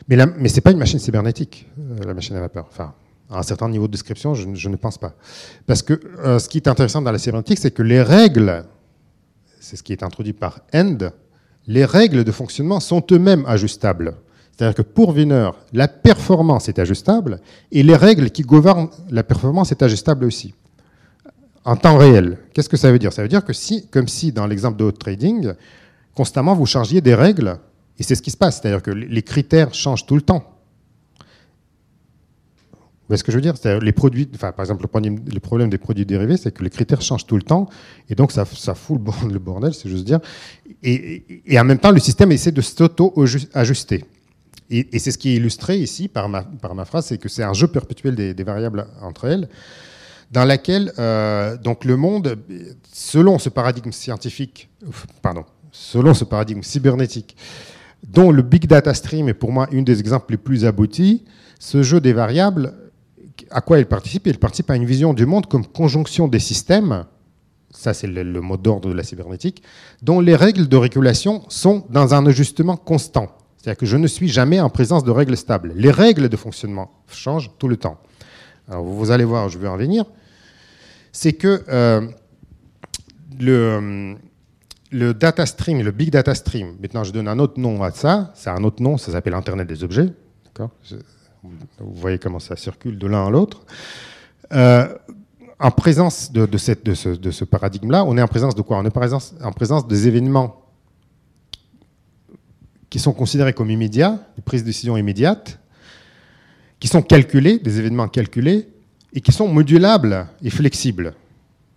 Mais, 0.10 0.18
mais 0.38 0.50
ce 0.50 0.56
n'est 0.56 0.62
pas 0.62 0.72
une 0.72 0.78
machine 0.78 1.00
cybernétique, 1.00 1.68
euh, 1.80 2.06
la 2.06 2.14
machine 2.14 2.36
à 2.38 2.40
vapeur. 2.40 2.66
Enfin, 2.70 2.94
à 3.30 3.40
un 3.40 3.44
certain 3.44 3.68
niveau 3.68 3.88
de 3.88 3.92
description, 3.92 4.34
je, 4.34 4.70
ne 4.70 4.76
pense 4.78 4.98
pas. 4.98 5.14
Parce 5.66 5.82
que 5.82 6.00
euh, 6.20 6.40
ce 6.40 6.48
qui 6.48 6.58
est 6.58 6.68
intéressant 6.68 7.02
dans 7.02 7.12
la 7.12 7.18
cybernétique, 7.18 7.60
c'est 7.60 7.72
que 7.72 7.84
les 7.84 8.02
règles, 8.02 8.66
c'est 9.60 9.76
ce 9.76 9.84
qui 9.84 9.92
est 9.92 10.04
introduit 10.04 10.34
par 10.34 10.62
End, 10.74 10.98
les 11.68 11.84
règles 11.84 12.24
de 12.24 12.32
fonctionnement 12.32 12.80
sont 12.80 13.04
eux-mêmes 13.12 13.46
ajustables. 13.46 14.16
C'est-à-dire 14.58 14.76
que 14.76 14.82
pour 14.82 15.10
Wiener, 15.16 15.52
la 15.72 15.88
performance 15.88 16.68
est 16.68 16.80
ajustable 16.80 17.40
et 17.72 17.84
les 17.84 17.96
règles 17.96 18.32
qui 18.32 18.42
gouvernent 18.42 18.90
la 19.12 19.24
performance 19.24 19.72
est 19.72 19.84
ajustable 19.84 20.26
aussi. 20.26 20.56
En 21.64 21.76
temps 21.76 21.98
réel. 21.98 22.40
Qu'est-ce 22.54 22.70
que 22.70 22.78
ça 22.78 22.92
veut 22.92 22.98
dire? 22.98 23.14
Ça 23.14 23.22
veut 23.22 23.28
dire 23.28 23.46
que 23.46 23.54
si, 23.54 23.88
comme 23.88 24.08
si 24.08 24.32
dans 24.32 24.48
l'exemple 24.48 24.78
de 24.78 24.90
trading, 24.90 25.54
constamment 26.16 26.56
vous 26.56 26.66
changiez 26.66 27.02
des 27.02 27.14
règles 27.14 27.60
et 28.00 28.04
c'est 28.04 28.16
ce 28.16 28.22
qui 28.22 28.32
se 28.32 28.38
passe, 28.38 28.60
c'est-à-dire 28.60 28.82
que 28.82 28.92
les 28.92 29.22
critères 29.22 29.74
changent 29.74 30.06
tout 30.06 30.16
le 30.16 30.22
temps. 30.22 30.58
Vous 33.08 33.12
voyez 33.12 33.20
ce 33.20 33.24
que 33.24 33.32
je 33.32 33.38
veux 33.38 33.42
dire? 33.42 33.54
Les 33.82 33.94
produits, 33.94 34.28
enfin, 34.36 34.52
par 34.52 34.64
exemple, 34.64 34.82
le 34.82 35.40
problème 35.40 35.70
des 35.70 35.78
produits 35.78 36.06
dérivés, 36.06 36.36
c'est 36.36 36.52
que 36.52 36.64
les 36.64 36.70
critères 36.70 37.02
changent 37.02 37.26
tout 37.26 37.38
le 37.38 37.42
temps, 37.42 37.70
et 38.10 38.16
donc 38.16 38.34
ça, 38.34 38.44
fout 38.44 39.00
le 39.32 39.40
bordel, 39.40 39.74
c'est 39.74 39.90
juste 39.90 40.04
dire. 40.04 40.20
Et, 40.84 41.24
en 41.58 41.64
même 41.64 41.80
temps, 41.80 41.92
le 41.92 42.00
système 42.00 42.32
essaie 42.34 42.52
de 42.52 42.62
s'auto-ajuster. 42.62 44.04
Et, 44.70 45.00
c'est 45.00 45.12
ce 45.12 45.18
qui 45.18 45.30
est 45.30 45.36
illustré 45.36 45.78
ici 45.78 46.08
par 46.08 46.28
ma, 46.30 46.86
phrase, 46.86 47.06
c'est 47.06 47.18
que 47.18 47.30
c'est 47.30 47.44
un 47.44 47.54
jeu 47.54 47.68
perpétuel 47.68 48.16
des, 48.16 48.44
variables 48.44 48.88
entre 49.02 49.26
elles. 49.26 49.48
dans 50.32 50.44
laquelle 50.44 50.92
euh, 51.00 51.58
donc 51.58 51.86
le 51.86 51.96
monde, 51.96 52.38
selon 52.92 53.40
ce 53.40 53.50
paradigme 53.50 53.92
scientifique, 53.92 54.70
pardon, 55.22 55.46
selon 55.72 56.14
ce 56.14 56.26
paradigme 56.26 56.64
cybernétique, 56.64 57.38
dont 58.06 58.32
le 58.32 58.42
big 58.42 58.68
data 58.68 58.94
stream 58.94 59.30
est 59.30 59.34
pour 59.34 59.52
moi 59.52 59.68
une 59.72 59.86
des 59.86 60.00
exemples 60.00 60.32
les 60.32 60.38
plus 60.38 60.66
aboutis, 60.66 61.24
ce 61.60 61.82
jeu 61.82 62.02
des 62.02 62.14
variables, 62.14 62.74
à 63.50 63.62
quoi 63.62 63.80
il 63.80 63.86
participe? 63.86 64.28
Il 64.28 64.38
participe 64.38 64.70
à 64.70 64.76
une 64.76 64.86
vision 64.86 65.14
du 65.14 65.26
monde 65.26 65.48
comme 65.48 65.66
conjonction 65.66 66.28
des 66.28 66.40
systèmes, 66.40 67.06
ça 67.72 67.94
c'est 67.94 68.08
le 68.08 68.42
mot 68.42 68.58
d'ordre 68.58 68.90
de 68.90 68.94
la 68.94 69.04
cybernétique, 69.04 69.64
dont 70.02 70.20
les 70.20 70.36
règles 70.36 70.68
de 70.68 70.78
régulation 70.78 71.44
sont 71.48 71.86
dans 71.90 72.14
un 72.14 72.26
ajustement 72.26 72.76
constant. 72.76 73.37
C'est-à-dire 73.68 73.80
que 73.80 73.86
je 73.86 73.98
ne 73.98 74.08
suis 74.08 74.30
jamais 74.30 74.62
en 74.62 74.70
présence 74.70 75.04
de 75.04 75.12
règles 75.12 75.36
stables. 75.36 75.74
Les 75.76 75.92
règles 75.92 76.30
de 76.30 76.38
fonctionnement 76.38 76.90
changent 77.12 77.52
tout 77.60 77.68
le 77.68 77.76
temps. 77.76 77.98
Alors 78.70 78.86
vous 78.86 79.12
allez 79.12 79.26
voir, 79.26 79.50
je 79.50 79.60
vais 79.60 79.68
en 79.68 79.76
venir. 79.76 80.06
C'est 81.12 81.34
que 81.34 81.66
euh, 81.68 82.08
le, 83.38 84.16
data 85.12 85.46
stream, 85.46 85.82
le 85.82 85.92
big 85.92 86.12
data 86.12 86.34
stream, 86.34 86.78
maintenant 86.80 87.04
je 87.04 87.12
donne 87.12 87.28
un 87.28 87.40
autre 87.40 87.60
nom 87.60 87.84
à 87.84 87.92
ça, 87.92 88.32
c'est 88.36 88.50
un 88.50 88.64
autre 88.64 88.82
nom, 88.82 88.98
ça 88.98 89.12
s'appelle 89.12 89.34
Internet 89.34 89.68
des 89.68 89.84
objets. 89.84 90.14
Vous 91.44 91.94
voyez 91.94 92.20
comment 92.20 92.40
ça 92.40 92.56
circule 92.56 92.98
de 92.98 93.08
l'un 93.08 93.28
à 93.28 93.30
l'autre. 93.30 93.66
Euh, 94.54 94.88
en 95.60 95.72
présence 95.72 96.32
de 96.32 96.58
ce 96.58 97.44
paradigme-là, 97.44 98.06
on 98.06 98.18
est 98.18 98.22
en 98.22 98.30
présence 98.30 98.56
de 98.56 98.62
quoi? 98.62 98.78
On 98.78 98.86
est 98.86 98.88
en 98.88 98.92
présence, 98.92 99.36
en 99.44 99.52
présence 99.52 99.86
des 99.90 100.08
événements 100.08 100.67
qui 102.90 103.00
sont 103.00 103.14
considérés 103.14 103.54
comme 103.54 103.70
immédiats, 103.70 104.20
des 104.36 104.42
prises 104.42 104.62
de 104.62 104.68
décision 104.68 104.98
immédiates, 104.98 105.60
qui 106.80 106.88
sont 106.88 107.02
calculés, 107.02 107.60
des 107.60 107.80
événements 107.80 108.08
calculés, 108.08 108.68
et 109.14 109.22
qui 109.22 109.32
sont 109.32 109.48
modulables 109.48 110.28
et 110.44 110.50
flexibles, 110.50 111.14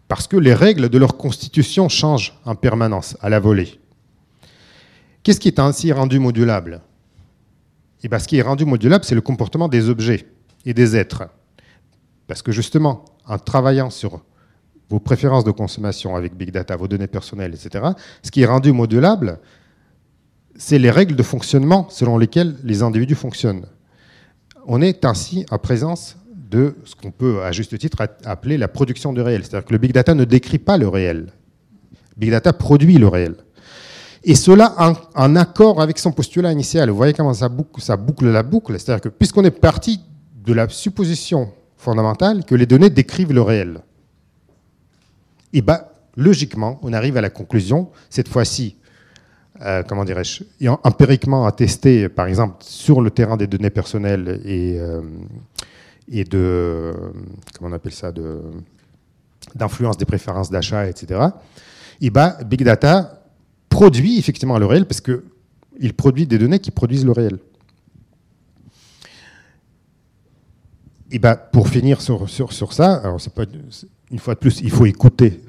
parce 0.09 0.27
que 0.27 0.37
les 0.37 0.55
règles 0.55 0.89
de 0.89 0.99
leur 0.99 1.17
constitution 1.17 1.89
changent 1.89 2.39
en 2.45 2.55
permanence, 2.55 3.17
à 3.21 3.29
la 3.29 3.41
volée. 3.41 3.79
Qu'est-ce 5.23 5.41
qui 5.41 5.49
est 5.49 5.59
ainsi 5.59 5.93
rendu 5.93 6.19
modulable? 6.19 6.81
Eh 8.03 8.09
bien, 8.09 8.19
Ce 8.19 8.27
qui 8.27 8.39
est 8.39 8.43
rendu 8.43 8.65
modulable, 8.65 9.05
c'est 9.05 9.15
le 9.15 9.21
comportement 9.21 9.69
des 9.69 9.89
objets 9.89 10.27
et 10.65 10.75
des 10.75 10.97
êtres. 10.97 11.25
Parce 12.27 12.43
que 12.43 12.53
justement, 12.53 13.05
en 13.27 13.39
travaillant 13.39 13.91
sur 13.91 14.23
vos 14.89 15.01
préférences 15.01 15.45
de 15.45 15.51
consommation 15.51 16.17
avec 16.17 16.35
Big 16.35 16.51
Data, 16.51 16.77
vos 16.77 16.89
données 16.89 17.07
personnelles, 17.07 17.55
etc., 17.55 17.91
ce 18.23 18.31
qui 18.31 18.43
est 18.43 18.47
rendu 18.47 18.73
modulable, 18.73 19.39
c'est 20.61 20.79
les 20.79 20.91
règles 20.91 21.17
de 21.17 21.23
fonctionnement 21.23 21.87
selon 21.89 22.19
lesquelles 22.19 22.55
les 22.65 22.83
individus 22.83 23.15
fonctionnent. 23.15 23.65
On 24.67 24.83
est 24.83 25.07
ainsi 25.07 25.47
en 25.51 25.57
présence 25.57 26.19
de 26.35 26.77
ce 26.85 26.95
qu'on 26.95 27.11
peut, 27.11 27.43
à 27.43 27.51
juste 27.51 27.79
titre, 27.79 27.97
appeler 28.27 28.59
la 28.59 28.69
production 28.69 29.15
du 29.15 29.23
réel. 29.23 29.43
C'est-à-dire 29.43 29.65
que 29.67 29.73
le 29.73 29.79
big 29.79 29.93
data 29.93 30.13
ne 30.15 30.25
décrit 30.25 30.59
pas 30.59 30.77
le 30.77 30.87
réel. 30.87 31.33
Big 32.19 32.31
data 32.31 32.53
produit 32.53 32.99
le 32.99 33.09
réel. 33.09 33.37
Et 34.23 34.35
cela 34.35 34.75
en, 35.15 35.35
accord 35.35 35.81
avec 35.81 35.99
son 35.99 36.13
postulat 36.13 36.53
initial. 36.53 36.91
Vous 36.91 36.97
voyez 36.97 37.15
comment 37.15 37.33
ça 37.33 37.49
boucle, 37.49 38.27
la 38.27 38.43
boucle. 38.43 38.79
C'est-à-dire 38.79 39.01
que 39.01 39.09
puisqu'on 39.09 39.45
est 39.45 39.51
parti 39.51 40.01
de 40.45 40.53
la 40.53 40.69
supposition 40.69 41.51
fondamentale 41.79 42.45
que 42.45 42.55
les 42.55 42.67
données 42.67 42.91
décrivent 42.91 43.33
le 43.33 43.41
réel, 43.41 43.81
et 45.55 45.63
bien, 45.63 45.81
logiquement, 46.19 46.79
on 46.83 46.93
arrive 46.93 47.17
à 47.17 47.23
la 47.23 47.31
conclusion, 47.31 47.89
cette 48.11 48.29
fois-ci, 48.29 48.77
euh, 49.63 49.83
comment 49.83 50.05
dirais-je, 50.05 50.43
empiriquement 50.85 51.47
attesté, 51.47 52.09
par 52.09 52.27
exemple, 52.27 52.57
sur 52.61 53.01
le 53.01 53.11
terrain 53.11 53.37
des 53.37 53.47
données 53.47 53.71
personnelles 53.71 54.41
et, 54.45 54.79
euh, 54.79 55.03
de, 56.09 56.93
comment 57.57 57.71
on 57.71 57.73
appelle 57.73 57.93
ça, 57.93 58.13
d'influence 59.55 59.97
des 59.99 60.07
préférences 60.07 60.51
d'achat, 60.51 60.89
etc., 60.89 61.21
et 62.01 62.11
Big 62.47 62.65
Data 62.65 63.23
produit 63.69 64.19
effectivement 64.19 64.59
le 64.59 64.65
réel 64.67 64.87
parce 64.87 65.03
qu'il 65.03 65.95
produit 65.95 66.27
des 66.27 66.39
données 66.39 66.59
qui 66.59 66.71
produisent 66.71 67.05
le 67.05 67.13
réel. 67.13 67.39
Et 71.11 71.21
pour 71.53 71.69
finir 71.69 72.01
sur, 72.01 72.29
sur, 72.31 72.73
ça, 72.73 72.95
alors 72.95 73.21
pas, 73.35 73.45
une 74.11 74.19
fois 74.19 74.35
de 74.35 74.39
plus, 74.39 74.61
il 74.61 74.71
faut 74.71 74.87
écouter 74.87 75.43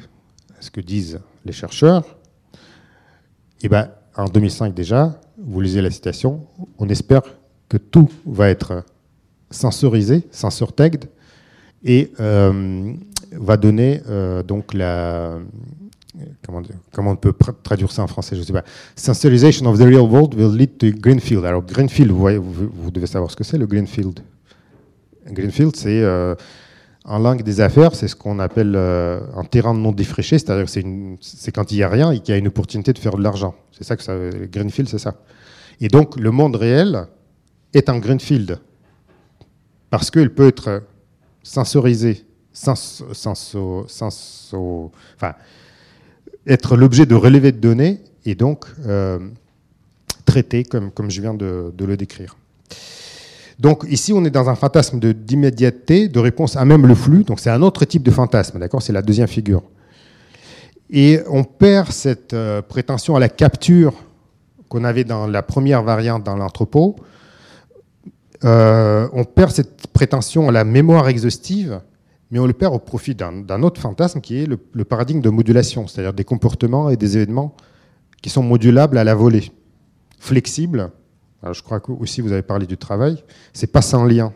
ce 0.60 0.72
que 0.72 0.82
disent 0.82 1.20
les 1.46 1.52
chercheurs. 1.52 2.04
Et 3.62 3.70
en 4.16 4.26
2005 4.26 4.74
déjà, 4.74 5.20
vous 5.38 5.62
lisez 5.62 5.82
la 5.82 5.92
citation, 5.92 6.46
on 6.78 6.88
espère 6.90 7.22
que 7.70 7.78
tout 7.78 8.10
va 8.26 8.50
être 8.50 8.84
sensorisé, 9.50 10.28
sensor-tagged, 10.32 11.06
et 11.84 12.12
euh, 12.20 12.94
va 13.32 13.58
donner 13.58 14.02
euh, 14.10 14.44
donc 14.44 14.74
la... 14.74 15.38
Comment, 16.46 16.62
comment, 16.92 17.12
on 17.12 17.16
peut 17.16 17.34
traduire 17.64 17.90
ça 17.90 18.04
en 18.04 18.08
français 18.08 18.36
Je 18.36 18.42
ne 18.42 18.46
sais 18.46 18.52
pas. 18.52 18.66
Sensorization 18.98 19.66
of 19.68 19.80
the 19.80 19.84
real 19.84 20.02
world 20.02 20.36
will 20.36 20.54
lead 20.54 20.78
to 20.78 20.88
greenfield. 20.92 21.46
Alors 21.46 21.64
greenfield, 21.64 22.12
vous 22.12 22.92
devez 22.92 23.08
savoir 23.08 23.32
ce 23.32 23.36
que 23.38 23.46
c'est 23.46 23.58
le 23.58 23.66
greenfield. 23.66 24.20
Greenfield, 25.28 25.76
c'est 25.76 26.02
euh, 26.02 26.36
en 27.04 27.20
langue 27.20 27.42
des 27.44 27.62
affaires, 27.62 27.96
c'est 27.96 28.08
ce 28.08 28.16
qu'on 28.16 28.40
appelle 28.40 28.74
euh, 28.76 29.20
un 29.36 29.44
terrain 29.44 29.74
non 29.74 29.92
défriché, 29.92 30.38
c'est-à-dire 30.38 30.70
c'est, 30.70 30.86
c'est 31.20 31.52
quand 31.52 31.72
il 31.72 31.78
n'y 31.78 31.84
a 31.84 31.90
rien 31.90 32.12
et 32.12 32.20
qu'il 32.20 32.34
y 32.34 32.36
a 32.36 32.38
une 32.38 32.48
opportunité 32.48 32.94
de 32.94 33.00
faire 33.00 33.18
de 33.18 33.24
l'argent. 33.24 33.56
C'est 33.72 33.84
ça 33.84 33.96
que 33.96 34.04
ça, 34.04 34.14
Greenfield, 34.52 34.88
c'est 34.88 35.00
ça. 35.00 35.16
Et 35.80 35.88
donc 35.88 36.20
le 36.20 36.30
monde 36.32 36.56
réel 36.56 37.08
est 37.74 37.90
un 37.90 37.98
Greenfield 37.98 38.60
parce 39.90 40.12
qu'il 40.12 40.30
peut 40.30 40.48
être 40.48 40.84
sensorisé, 41.42 42.24
être 46.48 46.76
l'objet 46.76 47.06
de 47.06 47.16
relevés 47.16 47.52
de 47.52 47.58
données 47.58 48.02
et 48.26 48.36
donc 48.36 48.66
euh, 48.86 49.20
traité 50.26 50.64
comme, 50.64 50.92
je 51.10 51.22
viens 51.22 51.34
de 51.34 51.74
le 51.80 51.98
décrire. 51.98 52.38
Donc 53.62 53.86
ici, 53.88 54.12
on 54.12 54.26
est 54.26 54.32
dans 54.32 54.50
un 54.50 54.56
fantasme 54.56 55.00
d'immédiateté, 55.00 56.08
de, 56.08 56.20
réponse 56.20 56.58
à 56.58 56.66
même 56.66 56.88
le 56.88 56.96
flux. 56.96 57.24
Donc 57.24 57.40
c'est 57.40 57.52
un 57.52 57.62
autre 57.62 57.86
type 57.86 58.02
de 58.02 58.10
fantasme, 58.10 58.58
d'accord? 58.58 58.82
C'est 58.82 58.92
la 58.92 59.04
deuxième 59.04 59.28
figure. 59.28 59.62
Et 60.90 61.20
on 61.30 61.44
perd 61.44 61.92
cette 61.92 62.34
euh, 62.34 62.64
prétention 62.64 63.16
à 63.16 63.20
la 63.20 63.30
capture 63.30 63.94
qu'on 64.68 64.84
avait 64.84 65.04
dans 65.04 65.28
la 65.28 65.44
première 65.44 65.84
variante 65.84 66.24
dans 66.24 66.36
l'entrepôt. 66.36 66.96
Euh, 68.46 69.08
on 69.14 69.26
perd 69.26 69.52
cette 69.52 69.86
prétention 69.94 70.50
à 70.50 70.52
la 70.52 70.64
mémoire 70.64 71.08
exhaustive, 71.08 71.82
mais 72.32 72.40
on 72.40 72.48
le 72.48 72.54
perd 72.54 72.74
au 72.74 72.80
profit 72.80 73.14
d'un 73.14 73.62
autre 73.62 73.80
fantasme 73.80 74.22
qui 74.22 74.42
est 74.42 74.48
le, 74.48 74.58
le 74.74 74.86
paradigme 74.86 75.22
de 75.22 75.30
modulation, 75.30 75.86
c'est-à-dire 75.86 76.14
des 76.14 76.24
comportements 76.24 76.90
et 76.90 76.98
des 76.98 77.16
événements 77.16 77.56
qui 78.24 78.32
sont 78.32 78.42
modulables 78.42 78.98
à 78.98 79.04
la 79.04 79.14
volée, 79.14 79.52
flexibles, 80.18 80.90
je 81.44 81.62
crois 81.62 81.80
que 81.80 81.92
aussi 81.92 82.22
vous 82.22 82.32
avez 82.32 82.42
parlé 82.42 82.66
du 82.68 82.78
travail. 82.78 83.24
C'est 83.54 83.72
pas 83.72 83.82
sans 83.82 84.06
lien, 84.06 84.34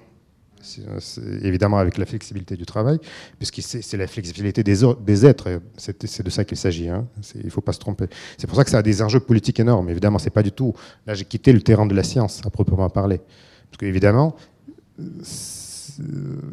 évidemment 1.44 1.78
avec 1.78 1.98
la 1.98 2.06
flexibilité 2.06 2.56
du 2.56 2.66
travail, 2.66 3.00
puisque 3.38 3.62
c'est 3.62 3.98
la 3.98 4.08
flexibilité 4.08 4.64
des, 4.64 4.82
des 5.06 5.26
êtres. 5.26 5.62
C'est 5.78 6.24
de 6.24 6.30
ça 6.30 6.44
qu'il 6.44 6.58
s'agit. 6.58 6.90
Hein. 6.90 7.06
Il 7.36 7.46
ne 7.46 7.50
faut 7.50 7.62
pas 7.62 7.74
se 7.74 7.80
tromper. 7.80 8.06
C'est 8.38 8.48
pour 8.48 8.58
ça 8.58 8.64
que 8.64 8.70
ça 8.70 8.80
a 8.80 8.82
des 8.82 9.02
enjeux 9.02 9.20
politiques 9.20 9.60
énormes. 9.60 9.90
Évidemment, 9.90 10.20
c'est 10.20 10.30
pas 10.30 10.44
du 10.44 10.52
tout. 10.52 10.74
Là, 11.06 11.14
j'ai 11.14 11.26
quitté 11.26 11.54
le 11.54 11.62
terrain 11.62 11.86
de 11.86 11.94
la 11.94 12.04
science 12.04 12.42
à 12.46 12.50
proprement 12.50 12.90
parler, 12.90 13.20
parce 13.70 13.78
qu'évidemment, 13.80 14.36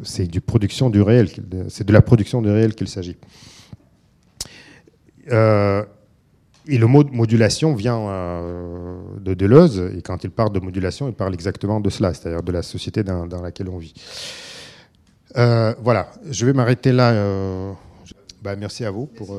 c'est 0.03 0.27
du 0.27 0.41
production 0.41 0.89
du 0.89 1.01
réel. 1.01 1.29
C'est 1.69 1.85
de 1.85 1.93
la 1.93 2.01
production 2.01 2.41
du 2.41 2.49
réel 2.49 2.75
qu'il 2.75 2.87
s'agit. 2.87 3.17
Euh, 5.31 5.83
et 6.67 6.77
le 6.77 6.87
mot 6.87 7.03
modulation 7.11 7.75
vient 7.75 7.99
euh, 7.99 8.97
de 9.19 9.33
Deleuze, 9.33 9.91
et 9.97 10.01
quand 10.01 10.23
il 10.23 10.31
parle 10.31 10.53
de 10.53 10.59
modulation, 10.59 11.07
il 11.07 11.13
parle 11.13 11.33
exactement 11.33 11.79
de 11.79 11.89
cela, 11.89 12.13
c'est-à-dire 12.13 12.43
de 12.43 12.51
la 12.51 12.61
société 12.61 13.03
dans, 13.03 13.41
laquelle 13.41 13.69
on 13.69 13.77
vit. 13.77 13.93
Euh, 15.35 15.73
voilà, 15.81 16.11
je 16.29 16.45
vais 16.45 16.53
m'arrêter 16.53 16.91
là. 16.91 17.11
Euh, 17.11 17.71
bah, 18.41 18.55
merci 18.55 18.85
à 18.85 18.91
vous 18.91 19.07
pour... 19.07 19.35